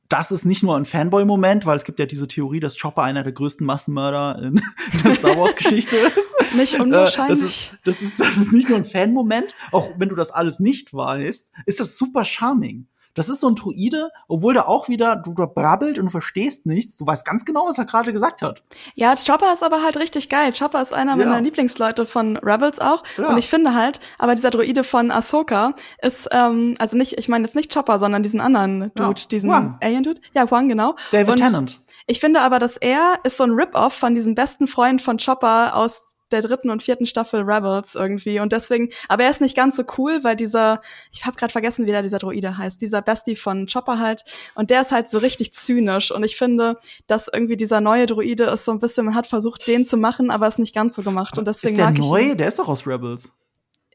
das 0.09 0.31
ist 0.31 0.45
nicht 0.45 0.63
nur 0.63 0.77
ein 0.77 0.87
Fanboy-Moment, 0.87 1.67
weil 1.67 1.77
es 1.77 1.85
gibt 1.85 2.01
ja 2.01 2.07
diese 2.07 2.29
Theorie, 2.29 2.61
dass 2.61 2.81
Chopper 2.81 3.03
einer 3.03 3.23
der 3.23 3.33
größten 3.33 3.67
Massenmörder 3.67 4.39
in, 4.39 4.63
in 4.93 5.03
der 5.05 5.15
Star 5.15 5.37
Wars-Geschichte 5.37 5.97
ist. 6.17 6.55
Nicht 6.55 6.81
unwahrscheinlich. 6.81 7.73
Äh, 7.73 7.77
das, 7.85 8.01
ist, 8.01 8.01
das, 8.01 8.03
ist, 8.03 8.21
das 8.21 8.37
ist 8.39 8.53
nicht 8.53 8.69
nur 8.69 8.79
ein 8.79 8.85
Fan-Moment, 8.85 9.55
auch 9.71 9.91
wenn 9.99 10.09
du 10.09 10.15
das 10.15 10.31
alles 10.31 10.61
nicht 10.61 10.95
weißt, 10.95 11.51
ist 11.67 11.81
das 11.81 11.99
super 11.99 12.25
charming. 12.25 12.87
Das 13.19 13.29
ist 13.29 13.41
so 13.41 13.49
ein 13.49 13.55
Druide, 13.55 14.11
obwohl 14.29 14.55
der 14.55 14.69
auch 14.69 14.89
wieder, 14.89 15.17
du, 15.17 15.35
du 15.35 15.47
brabbelt 15.47 15.99
und 15.99 16.07
du 16.07 16.11
verstehst 16.11 16.67
nichts. 16.67 16.97
Du 16.97 17.07
weißt 17.07 17.25
ganz 17.25 17.45
genau, 17.45 17.67
was 17.67 17.79
er 17.79 17.85
gerade 17.85 18.13
gesagt 18.13 18.43
hat. 18.43 18.63
Ja, 18.95 19.15
Chopper 19.15 19.53
ist 19.53 19.63
aber 19.63 19.83
halt 19.83 19.97
richtig 19.97 20.29
geil. 20.29 20.53
Chopper 20.57 20.81
ist 20.81 20.95
einer 20.95 21.17
ja. 21.17 21.17
meiner 21.17 21.41
Lieblingsleute 21.41 22.07
von 22.07 22.37
Rebels 22.37 22.79
auch. 22.79 23.03
Ja. 23.17 23.29
Und 23.29 23.39
ich 23.39 23.49
finde 23.49 23.75
halt, 23.75 24.01
aber 24.19 24.35
dieser 24.35 24.51
Druide 24.51 24.85
von 24.85 25.11
Ahsoka 25.11 25.75
ist, 26.01 26.29
ähm, 26.31 26.77
also 26.79 26.97
nicht, 26.97 27.19
ich 27.19 27.29
meine 27.29 27.45
jetzt 27.45 27.57
nicht 27.57 27.75
Chopper, 27.75 27.99
sondern 27.99 28.23
diesen 28.23 28.41
anderen 28.41 28.93
Dude, 28.95 29.21
ja. 29.21 29.27
diesen 29.31 29.51
Alien-Dude. 29.51 30.21
Ja, 30.33 30.49
Huang, 30.49 30.69
genau. 30.69 30.95
David 31.11 31.31
und 31.31 31.37
Tennant. 31.39 31.81
Ich 32.07 32.21
finde 32.21 32.41
aber, 32.41 32.59
dass 32.59 32.77
er 32.77 33.19
ist 33.25 33.37
so 33.37 33.45
ein 33.45 33.51
Rip-Off 33.51 33.93
von 33.93 34.15
diesem 34.15 34.35
besten 34.35 34.67
Freund 34.67 35.03
von 35.03 35.19
Chopper 35.19 35.77
aus 35.77 36.17
der 36.31 36.43
dritten 36.43 36.71
und 36.71 36.83
vierten 36.83 37.07
Staffel 37.07 37.43
Rebels 37.43 37.95
irgendwie. 37.95 38.41
Und 38.41 38.53
deswegen, 38.53 38.91
aber 39.09 39.25
er 39.25 39.31
ist 39.31 39.41
nicht 39.41 39.57
ganz 39.57 39.77
so 39.77 39.85
cool, 39.99 40.25
weil 40.25 40.37
dieser, 40.37 40.81
ich 41.13 41.25
habe 41.25 41.37
gerade 41.37 41.53
vergessen, 41.53 41.87
wie 41.87 41.91
der 41.91 42.03
dieser 42.03 42.19
Droide 42.19 42.59
heißt, 42.59 42.81
dieser 42.81 43.03
Bestie 43.03 43.37
von 43.37 43.67
Chopper 43.67 43.99
halt. 43.99 44.25
Und 44.55 44.71
der 44.71 44.83
ist 44.83 44.91
halt 44.91 45.09
so 45.09 45.19
richtig 45.19 45.53
zynisch. 45.53 46.11
Und 46.11 46.25
ich 46.25 46.37
finde, 46.37 46.79
dass 47.07 47.29
irgendwie 47.29 47.57
dieser 47.57 47.81
neue 47.81 48.07
Droide 48.07 48.45
ist 48.45 48.65
so 48.65 48.73
ein 48.73 48.79
bisschen, 48.79 49.07
man 49.07 49.15
hat 49.15 49.27
versucht, 49.27 49.67
den 49.67 49.85
zu 49.85 49.97
machen, 49.97 50.31
aber 50.31 50.49
ist 50.49 50.59
nicht 50.59 50.75
ganz 50.75 50.95
so 50.95 51.03
gemacht. 51.03 51.39
Und 51.39 51.47
deswegen 51.47 51.75
ist 51.75 51.79
der 51.79 51.91
mag 51.91 51.99
neu? 51.99 52.31
ich 52.31 52.37
Der 52.37 52.49
ist 52.49 52.59
doch 52.59 52.69
aus 52.69 52.87
Rebels. 52.87 53.33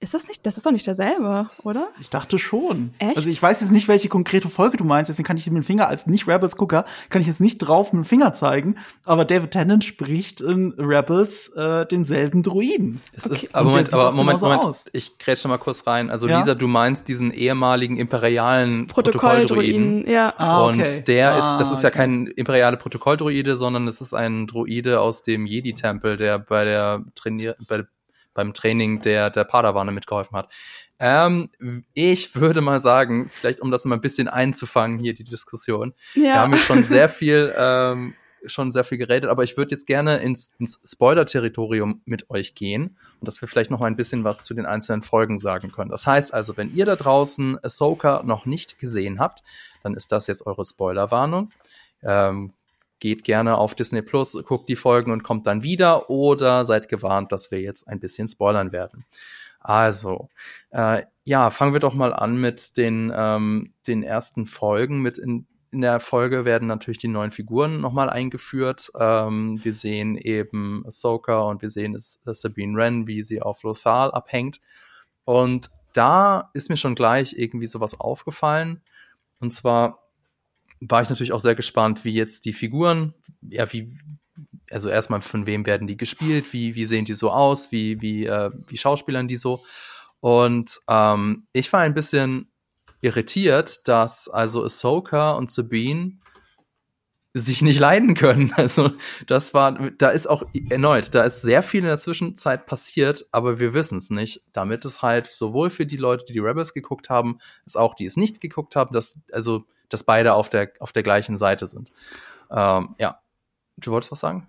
Ist 0.04 0.14
das 0.14 0.28
nicht, 0.28 0.46
das 0.46 0.58
ist 0.58 0.66
doch 0.66 0.72
nicht 0.74 0.86
derselbe, 0.86 1.50
oder? 1.64 1.88
Ich 2.02 2.10
dachte 2.10 2.38
schon. 2.38 2.94
Echt? 3.00 3.16
Also 3.16 3.30
ich 3.30 3.42
weiß 3.42 3.62
jetzt 3.62 3.72
nicht, 3.72 3.88
welche 3.88 4.10
konkrete 4.10 4.50
Folge 4.50 4.76
du 4.76 4.84
meinst, 4.84 5.08
deswegen 5.08 5.26
kann 5.26 5.38
ich 5.38 5.46
mit 5.48 5.64
dem 5.64 5.66
Finger 5.66 5.88
als 5.88 6.08
nicht 6.08 6.28
Rebels-Gucker, 6.28 6.84
kann 7.10 7.22
ich 7.22 7.28
jetzt 7.30 7.40
nicht 7.40 7.60
drauf 7.60 7.94
mit 7.94 8.04
dem 8.04 8.06
Finger 8.06 8.34
zeigen, 8.34 8.76
aber 9.06 9.24
David 9.24 9.52
Tennant 9.52 9.86
spricht 9.86 10.42
in 10.42 10.74
Rebels 10.78 11.54
äh, 11.56 11.86
denselben 11.86 12.44
Druiden. 12.44 13.02
Das 13.14 13.28
okay. 13.28 13.46
ist, 13.46 13.56
aber 13.56 13.70
Moment, 13.70 13.94
aber 13.94 14.12
Moment, 14.12 14.42
Moment, 14.42 14.64
aus. 14.64 14.86
ich 14.92 15.18
grätsche 15.20 15.48
mal 15.48 15.58
kurz 15.58 15.88
rein. 15.88 16.10
Also 16.10 16.28
ja? 16.28 16.40
Lisa, 16.40 16.54
du 16.54 16.68
meinst 16.68 17.08
diesen 17.08 17.32
ehemaligen 17.32 17.96
imperialen 17.96 18.88
Protokolldruiden. 18.88 20.06
Ja. 20.06 20.34
Ah, 20.38 20.66
okay. 20.66 20.82
Und 20.82 21.08
der 21.08 21.36
ah, 21.36 21.38
ist, 21.38 21.58
das 21.60 21.72
ist 21.72 21.82
ja 21.82 21.92
kein 21.92 22.28
imperiale 22.28 22.76
Protokolldruide, 22.76 23.56
sondern 23.56 23.88
es 23.88 24.02
ist 24.02 24.14
ein 24.14 24.48
Druide 24.48 25.00
aus 25.00 25.24
dem 25.24 25.46
Jedi-Tempel, 25.46 26.18
der 26.18 26.40
bei 26.40 26.66
der 26.66 27.06
Trainier, 27.16 27.56
bei 27.70 27.86
beim 28.34 28.54
Training 28.54 29.02
der, 29.02 29.30
der 29.30 29.44
Padawane 29.44 29.92
mitgeholfen 29.92 30.38
hat. 30.38 30.52
Ähm, 31.00 31.50
ich 31.94 32.36
würde 32.36 32.62
mal 32.62 32.80
sagen, 32.80 33.30
vielleicht 33.30 33.60
um 33.60 33.72
das 33.72 33.86
mal 33.86 33.96
ein 33.96 34.02
bisschen 34.02 34.28
einzufangen 34.28 35.00
hier, 35.00 35.14
die 35.14 35.24
Diskussion. 35.24 35.94
Ja. 36.14 36.22
Wir 36.22 36.40
haben 36.40 36.54
jetzt 36.54 36.66
schon 36.66 36.86
sehr 36.86 37.10
viel, 37.10 37.54
ähm, 37.58 38.14
schon 38.46 38.72
sehr 38.72 38.84
viel 38.84 38.98
geredet, 38.98 39.30
aber 39.30 39.44
ich 39.44 39.58
würde 39.58 39.72
jetzt 39.72 39.88
gerne 39.88 40.18
ins, 40.18 40.56
ins 40.60 40.82
Spoiler-Territorium 40.86 42.02
mit 42.06 42.30
euch 42.30 42.56
gehen 42.56 42.98
und 43.20 43.28
dass 43.28 43.42
wir 43.42 43.48
vielleicht 43.48 43.72
noch 43.72 43.80
mal 43.80 43.88
ein 43.88 43.96
bisschen 43.96 44.24
was 44.24 44.44
zu 44.44 44.54
den 44.54 44.66
einzelnen 44.66 45.02
Folgen 45.02 45.40
sagen 45.40 45.72
können. 45.72 45.92
Das 45.92 46.08
heißt 46.08 46.34
also, 46.34 46.58
wenn 46.58 46.74
ihr 46.74 46.86
da 46.86 46.96
draußen 46.96 47.58
Ahsoka 47.64 48.24
noch 48.24 48.46
nicht 48.46 48.80
gesehen 48.80 49.20
habt, 49.20 49.44
dann 49.82 49.96
ist 49.96 50.12
das 50.12 50.28
jetzt 50.28 50.46
eure 50.46 50.66
Spoilerwarnung. 50.66 51.52
Ähm, 52.02 52.54
geht 53.04 53.26
gerne 53.26 53.58
auf 53.58 53.76
Disney 53.76 54.02
Plus, 54.02 54.32
guckt 54.46 54.70
die 54.70 54.78
Folgen 54.78 55.12
und 55.12 55.24
kommt 55.24 55.46
dann 55.46 55.62
wieder 55.62 56.10
oder 56.10 56.64
seid 56.64 56.88
gewarnt, 56.88 57.34
dass 57.34 57.52
wir 57.52 57.60
jetzt 57.60 57.86
ein 57.86 58.00
bisschen 58.00 58.30
spoilern 58.30 58.72
werden. 58.72 59.04
Also, 59.60 60.30
äh, 60.72 61.04
ja, 61.26 61.50
fangen 61.50 61.74
wir 61.74 61.82
doch 61.82 61.94
mal 61.94 62.14
an 62.14 62.38
mit 62.38 62.78
den, 62.78 63.12
ähm, 63.14 63.74
den 63.88 64.04
ersten 64.04 64.46
Folgen. 64.46 65.02
Mit 65.02 65.18
in, 65.18 65.48
in 65.72 65.82
der 65.82 66.00
Folge 66.00 66.46
werden 66.46 66.70
natürlich 66.70 66.98
die 66.98 67.10
neuen 67.10 67.32
Figuren 67.32 67.82
nochmal 67.82 68.10
eingeführt. 68.10 68.90
Ähm, 68.98 69.60
wir 69.62 69.74
sehen 69.74 70.16
eben 70.16 70.86
Ahsoka 70.88 71.42
und 71.42 71.62
wir 71.62 71.70
sehen 71.70 71.96
es, 71.96 72.22
Sabine 72.24 72.78
Wren, 72.78 73.06
wie 73.06 73.22
sie 73.22 73.42
auf 73.42 73.64
Lothal 73.64 74.12
abhängt. 74.12 74.62
Und 75.26 75.70
da 75.92 76.52
ist 76.54 76.70
mir 76.70 76.78
schon 76.78 76.96
gleich 76.96 77.38
irgendwie 77.38 77.68
sowas 77.68 78.00
aufgefallen. 78.00 78.82
Und 79.42 79.52
zwar 79.52 80.03
war 80.90 81.02
ich 81.02 81.10
natürlich 81.10 81.34
auch 81.34 81.42
sehr 81.42 81.56
gespannt, 81.56 82.06
wie 82.06 82.14
jetzt 82.14 82.46
die 82.46 82.54
Figuren, 82.54 83.14
ja, 83.42 83.72
wie, 83.72 83.98
also 84.72 84.90
erstmal 84.90 85.22
von 85.22 85.46
wem 85.46 85.66
werden 85.66 85.88
die 85.88 85.98
gespielt, 85.98 86.54
wie, 86.54 86.76
wie 86.76 86.86
sehen 86.86 87.06
die 87.06 87.14
so 87.14 87.32
aus, 87.32 87.72
wie, 87.72 88.02
wie, 88.02 88.26
äh, 88.26 88.52
wie 88.68 88.78
schauspielern 88.78 89.28
die 89.28 89.38
so. 89.38 89.64
Und 90.20 90.80
ähm, 90.90 91.48
ich 91.54 91.72
war 91.74 91.82
ein 91.82 91.94
bisschen 91.94 92.52
irritiert, 93.02 93.88
dass 93.88 94.30
also 94.30 94.64
Ahsoka 94.64 95.34
und 95.34 95.52
Sabine 95.52 96.18
sich 97.34 97.62
nicht 97.62 97.80
leiden 97.80 98.14
können. 98.14 98.54
Also 98.58 98.92
das 99.28 99.54
war, 99.54 99.74
da 99.98 100.10
ist 100.10 100.28
auch 100.28 100.44
erneut, 100.70 101.14
da 101.14 101.24
ist 101.24 101.42
sehr 101.42 101.64
viel 101.64 101.82
in 101.82 101.88
der 101.88 101.98
Zwischenzeit 101.98 102.66
passiert, 102.66 103.26
aber 103.32 103.60
wir 103.60 103.74
wissen 103.74 103.98
es 103.98 104.10
nicht. 104.10 104.42
Damit 104.54 104.86
es 104.86 105.02
halt 105.02 105.28
sowohl 105.28 105.70
für 105.70 105.86
die 105.86 105.98
Leute, 105.98 106.26
die 106.26 106.34
die 106.34 106.40
Rebels 106.40 106.74
geguckt 106.74 107.10
haben, 107.10 107.40
als 107.66 107.76
auch 107.76 107.96
die 107.96 108.06
es 108.06 108.16
nicht 108.16 108.40
geguckt 108.40 108.76
haben, 108.76 108.94
dass 108.94 109.22
also 109.32 109.66
dass 109.90 110.04
beide 110.04 110.34
auf 110.34 110.50
der 110.50 110.72
auf 110.80 110.92
der 110.92 111.04
gleichen 111.04 111.38
Seite 111.38 111.68
sind. 111.68 111.92
Ähm, 112.52 112.96
ja, 112.98 113.20
du 113.78 113.92
wolltest 113.92 114.12
was 114.12 114.20
sagen? 114.20 114.48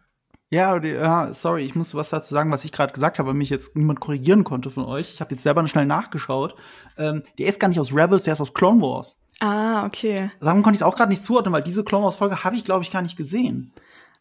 Ja, 0.50 0.80
ja, 0.80 1.34
sorry, 1.34 1.64
ich 1.64 1.74
muss 1.74 1.94
was 1.94 2.10
dazu 2.10 2.32
sagen, 2.32 2.52
was 2.52 2.64
ich 2.64 2.70
gerade 2.70 2.92
gesagt 2.92 3.18
habe, 3.18 3.28
weil 3.28 3.34
mich 3.34 3.50
jetzt 3.50 3.74
niemand 3.74 3.98
korrigieren 3.98 4.44
konnte 4.44 4.70
von 4.70 4.84
euch. 4.84 5.12
Ich 5.12 5.20
habe 5.20 5.34
jetzt 5.34 5.42
selber 5.42 5.66
schnell 5.66 5.86
nachgeschaut. 5.86 6.54
Ähm, 6.96 7.22
der 7.38 7.48
ist 7.48 7.58
gar 7.58 7.68
nicht 7.68 7.80
aus 7.80 7.92
Rebels, 7.92 8.24
der 8.24 8.34
ist 8.34 8.40
aus 8.40 8.54
Clone 8.54 8.80
Wars. 8.80 9.20
Ah, 9.40 9.84
okay. 9.84 10.30
Sagen 10.40 10.62
konnte 10.62 10.76
ich 10.76 10.82
es 10.82 10.86
auch 10.86 10.94
gerade 10.94 11.10
nicht 11.10 11.24
zuordnen, 11.24 11.52
weil 11.52 11.64
diese 11.64 11.82
Clone 11.82 12.04
Wars 12.04 12.16
Folge 12.16 12.44
habe 12.44 12.54
ich, 12.54 12.64
glaube 12.64 12.84
ich, 12.84 12.92
gar 12.92 13.02
nicht 13.02 13.16
gesehen. 13.16 13.72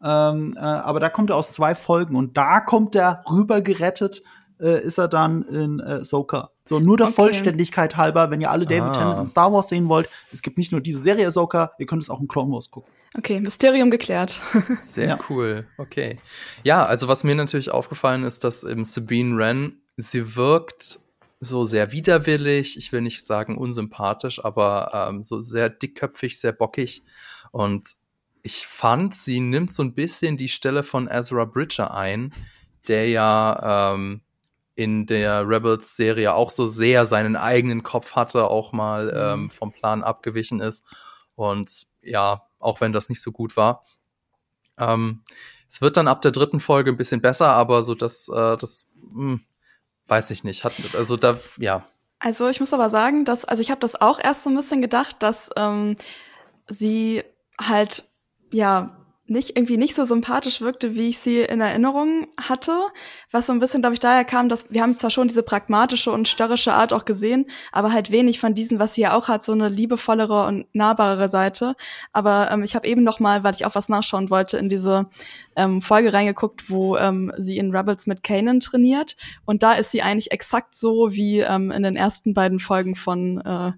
Ähm, 0.04 0.56
äh, 0.58 0.60
aber 0.60 1.00
da 1.00 1.10
kommt 1.10 1.30
er 1.30 1.36
aus 1.36 1.54
zwei 1.54 1.76
Folgen 1.76 2.16
und 2.16 2.36
da 2.36 2.62
kommt 2.62 2.96
er 2.96 3.24
rüber 3.30 3.62
gerettet, 3.62 4.24
äh, 4.60 4.82
ist 4.84 4.98
er 4.98 5.08
dann 5.08 5.44
in 5.44 5.80
äh, 5.80 6.04
Soka. 6.04 6.52
So, 6.66 6.80
nur 6.80 6.98
der 6.98 7.08
okay. 7.08 7.16
Vollständigkeit 7.16 7.98
halber, 7.98 8.32
wenn 8.32 8.42
ihr 8.42 8.50
alle 8.50 8.66
David 8.66 8.84
ah. 8.84 8.92
Tennant 8.92 9.20
in 9.22 9.28
Star 9.28 9.52
Wars 9.52 9.70
sehen 9.70 9.90
wollt, 9.90 10.10
es 10.32 10.42
gibt 10.42 10.58
nicht 10.58 10.72
nur 10.72 10.82
diese 10.82 11.00
Serie 11.00 11.28
Ahsoka, 11.28 11.74
ihr 11.78 11.86
könnt 11.86 12.02
es 12.02 12.10
auch 12.10 12.22
in 12.22 12.28
Clone 12.28 12.52
Wars 12.52 12.72
gucken. 12.72 12.92
Okay, 13.16 13.40
Mysterium 13.40 13.92
geklärt. 13.92 14.42
Sehr 14.80 15.08
ja. 15.08 15.20
cool. 15.30 15.68
Okay. 15.78 16.18
Ja, 16.64 16.84
also 16.84 17.08
was 17.08 17.24
mir 17.24 17.36
natürlich 17.36 17.70
aufgefallen 17.70 18.24
ist, 18.24 18.44
dass 18.44 18.64
im 18.64 18.86
Sabine 18.86 19.38
Wren, 19.38 19.82
sie 19.98 20.36
wirkt 20.36 21.00
so 21.40 21.66
sehr 21.66 21.92
widerwillig, 21.92 22.78
ich 22.78 22.92
will 22.92 23.02
nicht 23.02 23.26
sagen 23.26 23.58
unsympathisch, 23.58 24.44
aber 24.44 25.10
ähm, 25.10 25.22
so 25.24 25.42
sehr 25.42 25.70
dickköpfig, 25.70 26.40
sehr 26.40 26.54
bockig. 26.54 27.04
Und 27.52 27.90
ich 28.42 28.66
fand, 28.66 29.14
sie 29.14 29.40
nimmt 29.40 29.72
so 29.74 29.84
ein 29.84 29.94
bisschen 29.94 30.38
die 30.38 30.50
Stelle 30.50 30.84
von 30.84 31.08
Ezra 31.08 31.46
Bridger 31.46 31.94
ein, 31.94 32.34
der 32.88 33.10
ja 33.10 33.94
ähm, 33.94 34.22
in 34.76 35.06
der 35.06 35.48
Rebels-Serie 35.48 36.34
auch 36.34 36.50
so 36.50 36.68
sehr 36.68 37.06
seinen 37.06 37.36
eigenen 37.36 37.84
Kopf 37.84 38.14
hatte, 38.14 38.46
auch 38.46 38.72
mal 38.72 39.06
mhm. 39.06 39.44
ähm, 39.44 39.50
vom 39.50 39.72
Plan 39.72 40.04
abgewichen 40.04 40.60
ist. 40.60 40.86
Und 41.36 41.88
ja, 42.02 42.44
auch 42.60 42.82
wenn 42.82 42.94
das 42.94 43.10
nicht 43.10 43.22
so 43.22 43.32
gut 43.32 43.56
war. 43.58 43.86
Ähm, 44.78 45.24
es 45.70 45.82
wird 45.82 45.98
dann 45.98 46.08
ab 46.08 46.22
der 46.22 46.32
dritten 46.32 46.60
Folge 46.60 46.92
ein 46.92 46.98
bisschen 46.98 47.22
besser, 47.22 47.50
aber 47.50 47.84
so 47.84 47.96
das, 47.96 48.28
äh, 48.30 48.58
das 48.58 48.92
mh, 48.96 49.34
hm, 49.34 49.42
weiß 50.08 50.32
ich 50.32 50.44
nicht. 50.44 50.64
Hat, 50.64 50.74
also 50.96 51.18
da, 51.18 51.38
ja. 51.58 51.86
Also 52.20 52.48
ich 52.48 52.60
muss 52.60 52.74
aber 52.74 52.90
sagen, 52.90 53.26
dass, 53.26 53.46
also 53.46 53.62
ich 53.62 53.70
habe 53.70 53.82
das 53.82 54.00
auch 54.00 54.20
erst 54.20 54.44
so 54.44 54.50
ein 54.50 54.56
bisschen 54.56 54.82
gedacht, 54.82 55.18
dass 55.20 55.50
ähm, 55.56 55.98
sie 56.68 57.24
halt 57.60 58.06
ja 58.52 59.03
nicht 59.26 59.56
irgendwie 59.56 59.78
nicht 59.78 59.96
so 59.96 60.04
sympathisch 60.04 60.60
wirkte, 60.60 60.96
wie 60.96 61.10
ich 61.10 61.18
sie 61.18 61.40
in 61.40 61.62
Erinnerung 61.62 62.28
hatte, 62.38 62.78
was 63.32 63.46
so 63.46 63.54
ein 63.54 63.60
bisschen, 63.60 63.82
glaube 63.82 63.94
ich, 63.94 64.02
daher 64.02 64.26
kam, 64.26 64.50
dass 64.50 64.70
wir 64.70 64.82
haben 64.82 64.98
zwar 64.98 65.12
schon 65.12 65.30
diese 65.30 65.44
pragmatische 65.44 66.12
und 66.12 66.28
störrische 66.28 66.74
Art 66.74 66.92
auch 66.92 67.06
gesehen, 67.06 67.46
aber 67.72 67.94
halt 67.94 68.12
wenig 68.12 68.42
von 68.42 68.54
diesen, 68.54 68.80
was 68.80 68.96
sie 68.96 69.02
ja 69.02 69.16
auch 69.16 69.30
hat, 69.30 69.42
so 69.42 69.54
eine 69.54 69.70
liebevollere 69.70 70.46
und 70.46 70.66
nahbarere 70.74 71.30
Seite. 71.30 71.76
Aber 72.12 72.50
ähm, 72.52 72.64
ich 72.64 72.76
habe 72.76 72.86
eben 72.88 73.04
noch 73.04 73.22
mal, 73.22 73.46
weil 73.46 73.56
ich 73.56 73.66
auch 73.66 73.76
was 73.76 73.88
nachschauen 73.88 74.30
wollte, 74.30 74.58
in 74.58 74.68
diese 74.68 75.10
ähm, 75.56 75.82
Folge 75.82 76.12
reingeguckt, 76.12 76.70
wo 76.70 76.98
ähm, 76.98 77.32
sie 77.38 77.58
in 77.58 77.74
Rebels 77.74 78.08
mit 78.08 78.24
Kanan 78.24 78.60
trainiert 78.60 79.16
und 79.46 79.64
da 79.64 79.74
ist 79.74 79.92
sie 79.92 80.02
eigentlich 80.02 80.32
exakt 80.32 80.76
so 80.76 81.14
wie 81.14 81.40
ähm, 81.40 81.72
in 81.72 81.84
den 81.84 81.96
ersten 81.96 82.34
beiden 82.34 82.60
Folgen 82.60 82.96
von 82.96 83.40
äh, 83.40 83.72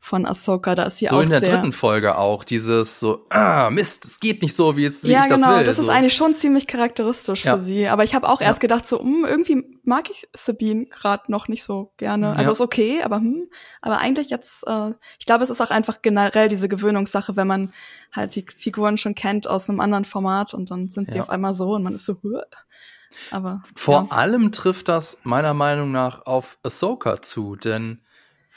von 0.00 0.26
Ahsoka. 0.26 0.74
Da 0.74 0.84
ist 0.84 0.98
sie 0.98 1.06
so 1.06 1.16
auch 1.16 1.20
in 1.22 1.30
der 1.30 1.40
sehr 1.40 1.56
dritten 1.56 1.72
Folge 1.72 2.16
auch 2.16 2.44
dieses 2.44 3.00
so 3.00 3.26
ah 3.30 3.70
Mist, 3.70 4.04
es 4.04 4.20
geht 4.20 4.42
nicht 4.42 4.54
so 4.54 4.76
wie 4.76 4.84
es 4.84 5.04
wie 5.04 5.10
ja, 5.10 5.22
ich 5.22 5.28
genau, 5.28 5.48
das 5.48 5.58
will. 5.58 5.64
das 5.64 5.76
so. 5.76 5.82
ist 5.82 5.88
eigentlich 5.88 6.14
schon 6.14 6.34
ziemlich 6.34 6.66
charakteristisch 6.66 7.44
ja. 7.44 7.56
für 7.56 7.62
sie. 7.62 7.88
Aber 7.88 8.04
ich 8.04 8.14
habe 8.14 8.28
auch 8.28 8.40
ja. 8.40 8.46
erst 8.46 8.60
gedacht 8.60 8.86
so, 8.86 9.00
hm, 9.00 9.24
irgendwie 9.26 9.64
mag 9.82 10.10
ich 10.10 10.28
Sabine 10.34 10.86
gerade 10.86 11.30
noch 11.30 11.48
nicht 11.48 11.64
so 11.64 11.92
gerne. 11.96 12.30
Also 12.30 12.50
ja. 12.50 12.52
ist 12.52 12.60
okay, 12.60 13.02
aber 13.02 13.16
hm, 13.16 13.48
aber 13.82 13.98
eigentlich 13.98 14.30
jetzt, 14.30 14.64
äh, 14.66 14.92
ich 15.18 15.26
glaube, 15.26 15.44
es 15.44 15.50
ist 15.50 15.60
auch 15.60 15.70
einfach 15.70 16.00
generell 16.02 16.48
diese 16.48 16.68
Gewöhnungssache, 16.68 17.36
wenn 17.36 17.46
man 17.46 17.72
halt 18.12 18.34
die 18.34 18.46
Figuren 18.56 18.98
schon 18.98 19.14
kennt 19.14 19.46
aus 19.48 19.68
einem 19.68 19.80
anderen 19.80 20.04
Format 20.04 20.54
und 20.54 20.70
dann 20.70 20.88
sind 20.90 21.10
sie 21.10 21.20
auf 21.20 21.30
einmal 21.30 21.52
so 21.52 21.74
und 21.74 21.82
man 21.82 21.94
ist 21.94 22.06
so. 22.06 22.16
Huh. 22.22 22.40
Aber 23.30 23.62
vor 23.74 24.12
allem 24.12 24.52
trifft 24.52 24.88
das 24.88 25.20
meiner 25.24 25.54
Meinung 25.54 25.90
nach 25.90 26.26
auf 26.26 26.58
Ahsoka 26.62 27.20
zu, 27.22 27.56
denn 27.56 28.00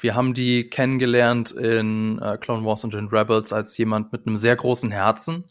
wir 0.01 0.15
haben 0.15 0.33
die 0.33 0.69
kennengelernt 0.69 1.51
in 1.51 2.19
äh, 2.19 2.37
Clone 2.37 2.65
Wars 2.65 2.83
und 2.83 2.93
in 2.93 3.07
Rebels 3.07 3.53
als 3.53 3.77
jemand 3.77 4.11
mit 4.11 4.27
einem 4.27 4.37
sehr 4.37 4.55
großen 4.55 4.91
Herzen 4.91 5.45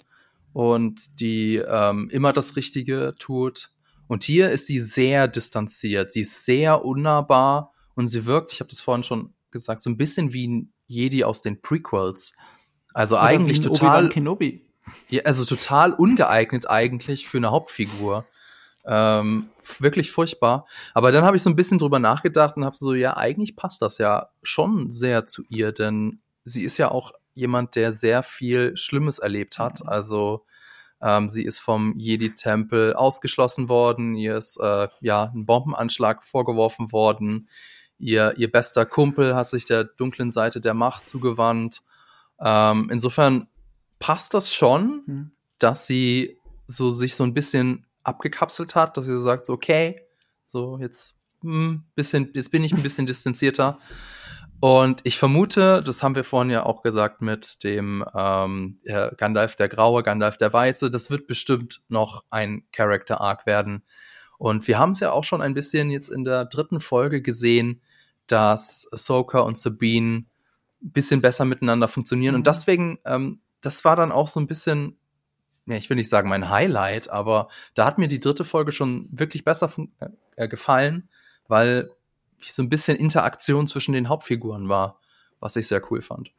und 0.53 1.21
die 1.21 1.57
ähm, 1.57 2.09
immer 2.11 2.33
das 2.33 2.57
Richtige 2.57 3.15
tut. 3.19 3.71
Und 4.09 4.25
hier 4.25 4.51
ist 4.51 4.67
sie 4.67 4.81
sehr 4.81 5.29
distanziert, 5.29 6.13
sie 6.13 6.23
ist 6.23 6.45
sehr 6.45 6.85
unnahbar 6.85 7.73
und 7.95 8.09
sie 8.09 8.27
wirkt, 8.27 8.53
ich 8.53 8.61
habe 8.61 8.69
das 8.69 8.81
vorhin 8.81 9.05
schon 9.05 9.35
gesagt, 9.53 9.83
so 9.83 9.91
ein 9.91 9.97
bisschen 9.97 10.33
wie 10.33 10.49
ein 10.49 10.73
Jedi 10.87 11.23
aus 11.23 11.43
den 11.43 11.61
Prequels. 11.61 12.37
Also 12.93 13.15
Oder 13.17 13.25
eigentlich 13.25 13.61
total 13.61 14.09
Kenobi. 14.09 14.67
Ja, 15.09 15.23
also 15.23 15.45
total 15.45 15.93
ungeeignet 15.93 16.69
eigentlich 16.69 17.29
für 17.29 17.39
eine 17.39 17.53
Hauptfigur. 17.53 18.27
Ähm, 18.87 19.51
wirklich 19.79 20.11
furchtbar. 20.11 20.67
Aber 20.95 21.13
dann 21.13 21.25
habe 21.25 21.37
ich 21.37 21.43
so 21.43 21.51
ein 21.51 21.57
bisschen 21.57 21.79
drüber 21.79 21.99
nachgedacht 21.99 22.57
und 22.57 22.65
habe 22.65 22.77
so, 22.77 22.95
ja, 22.95 23.17
eigentlich 23.17 23.57
passt 23.57 23.83
das 23.83 23.99
ja 23.99 24.29
schon 24.43 24.91
sehr 24.91 25.27
zu 25.27 25.43
ihr, 25.49 25.73
denn 25.73 26.21
sie 26.45 26.65
ist 26.65 26.79
ja 26.79 26.91
auch 26.91 27.13
jemand, 27.35 27.77
der 27.77 27.93
sehr 27.93 28.23
viel 28.23 28.77
Schlimmes 28.77 29.19
erlebt 29.19 29.59
hat. 29.59 29.87
Also 29.87 30.45
ähm, 31.03 31.29
sie 31.29 31.45
ist 31.45 31.59
vom 31.59 31.95
Jedi-Tempel 31.99 32.95
ausgeschlossen 32.95 33.69
worden, 33.69 34.15
ihr 34.15 34.37
ist 34.37 34.59
äh, 34.61 34.89
ja 35.01 35.31
ein 35.35 35.47
Bombenanschlag 35.47 36.25
vorgeworfen 36.25 36.93
worden, 36.93 37.49
ihr, 37.99 38.35
ihr 38.37 38.51
bester 38.51 38.87
Kumpel 38.87 39.35
hat 39.35 39.49
sich 39.49 39.67
der 39.67 39.85
dunklen 39.85 40.31
Seite 40.31 40.61
der 40.61 40.75
Macht 40.75 41.07
zugewandt. 41.07 41.83
Ähm, 42.41 42.89
insofern 42.91 43.49
passt 43.99 44.35
das 44.35 44.55
schon, 44.55 45.03
mhm. 45.07 45.31
dass 45.59 45.87
sie 45.87 46.39
so 46.67 46.93
sich 46.93 47.15
so 47.15 47.25
ein 47.25 47.35
bisschen 47.35 47.87
abgekapselt 48.03 48.75
hat, 48.75 48.97
dass 48.97 49.07
sie 49.07 49.21
sagt, 49.21 49.47
so, 49.47 49.53
okay, 49.53 50.03
so 50.47 50.79
jetzt 50.79 51.17
hm, 51.43 51.85
bisschen, 51.95 52.31
jetzt 52.35 52.51
bin 52.51 52.65
ich 52.65 52.73
ein 52.73 52.83
bisschen 52.83 53.07
distanzierter. 53.07 53.79
Und 54.61 55.01
ich 55.05 55.19
vermute, 55.19 55.83
das 55.83 56.03
haben 56.03 56.15
wir 56.15 56.25
vorhin 56.25 56.51
ja 56.51 56.65
auch 56.65 56.83
gesagt 56.83 57.23
mit 57.23 57.65
dem 57.65 58.05
ähm, 58.15 58.79
Gandalf 59.17 59.57
der 59.57 59.71
Graue, 59.71 60.03
Gandalf 60.03 60.37
der 60.37 60.53
Weiße, 60.53 60.91
das 60.91 61.11
wird 61.11 61.27
bestimmt 61.27 61.81
noch 61.89 62.25
ein 62.31 62.65
Character 62.71 63.23
Arc 63.23 63.47
werden. 63.47 63.83
Und 64.37 64.69
wir 64.69 64.79
haben 64.79 64.91
es 64.91 65.01
ja 65.01 65.13
auch 65.13 65.25
schon 65.25 65.41
ein 65.41 65.55
bisschen 65.55 65.91
jetzt 65.91 66.09
in 66.09 66.25
der 66.25 66.45
dritten 66.45 66.81
Folge 66.81 67.23
gesehen, 67.23 67.81
dass 68.27 68.87
Ahsoka 68.93 69.41
und 69.41 69.57
Sabine 69.57 70.25
ein 70.83 70.93
bisschen 70.93 71.23
besser 71.23 71.47
miteinander 71.47 71.89
funktionieren. 71.89 72.35
Und 72.35 72.43
mhm. 72.43 72.45
deswegen, 72.45 72.99
ähm, 73.07 73.41
das 73.63 73.85
war 73.87 73.97
dann 73.97 74.13
auch 74.13 74.29
so 74.29 74.41
ein 74.41 74.47
bisschen 74.47 74.99
ja, 75.71 75.77
ich 75.77 75.89
will 75.89 75.97
nicht 75.97 76.09
sagen 76.09 76.29
mein 76.29 76.51
Highlight, 76.51 77.11
aber 77.11 77.49
da 77.75 77.87
hat 77.87 77.99
mir 77.99 78.09
die 78.09 78.21
dritte 78.21 78.45
Folge 78.45 78.73
schon 78.73 79.09
wirklich 79.11 79.45
besser 79.45 79.71
äh, 80.37 80.49
gefallen, 80.49 81.09
weil 81.49 81.91
so 82.41 82.63
ein 82.63 82.69
bisschen 82.69 82.97
Interaktion 82.97 83.67
zwischen 83.67 83.93
den 83.93 84.09
Hauptfiguren 84.09 84.69
war, 84.69 84.99
was 85.41 85.57
ich 85.57 85.69
sehr 85.69 85.83
cool 85.91 86.03
fand. 86.03 86.31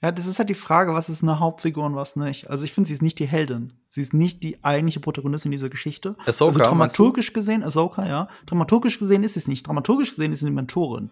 Ja, 0.00 0.12
das 0.12 0.26
ist 0.26 0.38
halt 0.38 0.48
die 0.48 0.54
Frage, 0.54 0.94
was 0.94 1.08
ist 1.08 1.24
eine 1.24 1.40
Hauptfigur 1.40 1.84
und 1.84 1.96
was 1.96 2.14
nicht. 2.14 2.48
Also 2.48 2.64
ich 2.64 2.72
finde, 2.72 2.86
sie 2.86 2.94
ist 2.94 3.02
nicht 3.02 3.18
die 3.18 3.26
Heldin. 3.26 3.72
Sie 3.88 4.00
ist 4.00 4.14
nicht 4.14 4.44
die 4.44 4.62
eigentliche 4.62 5.00
Protagonistin 5.00 5.50
dieser 5.50 5.70
Geschichte. 5.70 6.14
Ahsoka, 6.24 6.58
also 6.58 6.60
dramaturgisch 6.60 7.32
gesehen, 7.32 7.64
Ahsoka, 7.64 8.06
ja. 8.06 8.28
Dramaturgisch 8.46 9.00
gesehen 9.00 9.24
ist 9.24 9.34
sie 9.34 9.40
es 9.40 9.48
nicht. 9.48 9.66
Dramaturgisch 9.66 10.10
gesehen 10.10 10.32
ist 10.32 10.40
sie 10.40 10.46
eine 10.46 10.54
Mentorin. 10.54 11.10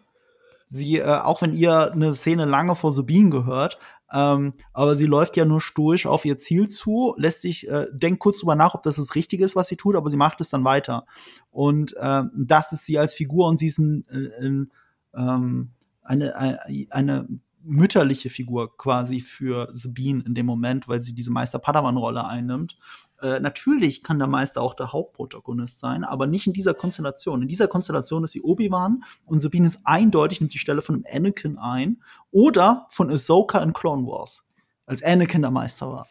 Sie, 0.68 0.98
äh, 0.98 1.04
auch 1.04 1.42
wenn 1.42 1.54
ihr 1.54 1.92
eine 1.92 2.14
Szene 2.14 2.44
lange 2.44 2.76
vor 2.76 2.92
Sabine 2.92 3.30
gehört, 3.30 3.78
ähm, 4.12 4.52
aber 4.72 4.94
sie 4.94 5.06
läuft 5.06 5.36
ja 5.36 5.44
nur 5.44 5.60
stoisch 5.60 6.06
auf 6.06 6.24
ihr 6.24 6.38
Ziel 6.38 6.68
zu, 6.68 7.14
lässt 7.18 7.42
sich, 7.42 7.68
äh, 7.68 7.86
denkt 7.92 8.20
kurz 8.20 8.40
drüber 8.40 8.54
nach, 8.54 8.74
ob 8.74 8.82
das 8.82 8.96
das 8.96 9.14
Richtige 9.14 9.44
ist, 9.44 9.56
was 9.56 9.68
sie 9.68 9.76
tut, 9.76 9.96
aber 9.96 10.10
sie 10.10 10.16
macht 10.16 10.40
es 10.40 10.50
dann 10.50 10.64
weiter. 10.64 11.06
Und 11.50 11.96
äh, 11.96 12.22
das 12.34 12.72
ist 12.72 12.86
sie 12.86 12.98
als 12.98 13.14
Figur 13.14 13.48
und 13.48 13.58
sie 13.58 13.66
ist 13.66 13.78
ein, 13.78 14.04
ein, 14.10 14.70
ähm, 15.14 15.70
eine, 16.02 16.36
eine, 16.36 16.60
eine 16.90 17.28
mütterliche 17.66 18.30
Figur 18.30 18.76
quasi 18.76 19.20
für 19.20 19.68
Sabine 19.72 20.22
in 20.24 20.34
dem 20.34 20.46
Moment, 20.46 20.86
weil 20.86 21.02
sie 21.02 21.14
diese 21.14 21.32
Meister-Padawan-Rolle 21.32 22.24
einnimmt. 22.24 22.78
Äh, 23.20 23.40
natürlich 23.40 24.02
kann 24.02 24.18
der 24.18 24.28
Meister 24.28 24.60
auch 24.60 24.74
der 24.74 24.92
Hauptprotagonist 24.92 25.80
sein, 25.80 26.04
aber 26.04 26.26
nicht 26.26 26.46
in 26.46 26.52
dieser 26.52 26.74
Konstellation. 26.74 27.42
In 27.42 27.48
dieser 27.48 27.68
Konstellation 27.68 28.24
ist 28.24 28.32
sie 28.32 28.42
Obi-Wan 28.42 29.04
und 29.24 29.40
Sabine 29.40 29.66
ist 29.66 29.80
eindeutig, 29.84 30.40
nimmt 30.40 30.54
die 30.54 30.58
Stelle 30.58 30.82
von 30.82 31.04
Anakin 31.10 31.58
ein 31.58 32.02
oder 32.30 32.86
von 32.90 33.10
Ahsoka 33.10 33.62
in 33.62 33.72
Clone 33.72 34.06
Wars, 34.06 34.46
als 34.84 35.02
Anakin 35.02 35.42
der 35.42 35.50
Meister 35.50 35.90
war. 35.90 36.08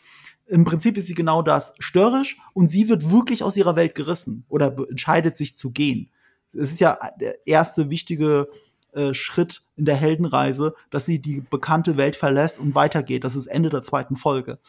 Im 0.47 0.63
Prinzip 0.63 0.97
ist 0.97 1.07
sie 1.07 1.15
genau 1.15 1.41
das, 1.41 1.75
störrisch 1.79 2.37
und 2.53 2.69
sie 2.69 2.89
wird 2.89 3.11
wirklich 3.11 3.43
aus 3.43 3.57
ihrer 3.57 3.75
Welt 3.75 3.95
gerissen 3.95 4.45
oder 4.47 4.75
entscheidet 4.89 5.37
sich 5.37 5.57
zu 5.57 5.71
gehen. 5.71 6.11
Es 6.53 6.71
ist 6.71 6.79
ja 6.79 6.97
der 7.19 7.45
erste 7.47 7.89
wichtige 7.89 8.47
äh, 8.93 9.13
Schritt 9.13 9.63
in 9.75 9.85
der 9.85 9.95
Heldenreise, 9.95 10.73
dass 10.89 11.05
sie 11.05 11.19
die 11.19 11.41
bekannte 11.41 11.97
Welt 11.97 12.15
verlässt 12.15 12.59
und 12.59 12.75
weitergeht. 12.75 13.23
Das 13.23 13.35
ist 13.35 13.47
Ende 13.47 13.69
der 13.69 13.81
zweiten 13.81 14.15
Folge. 14.15 14.59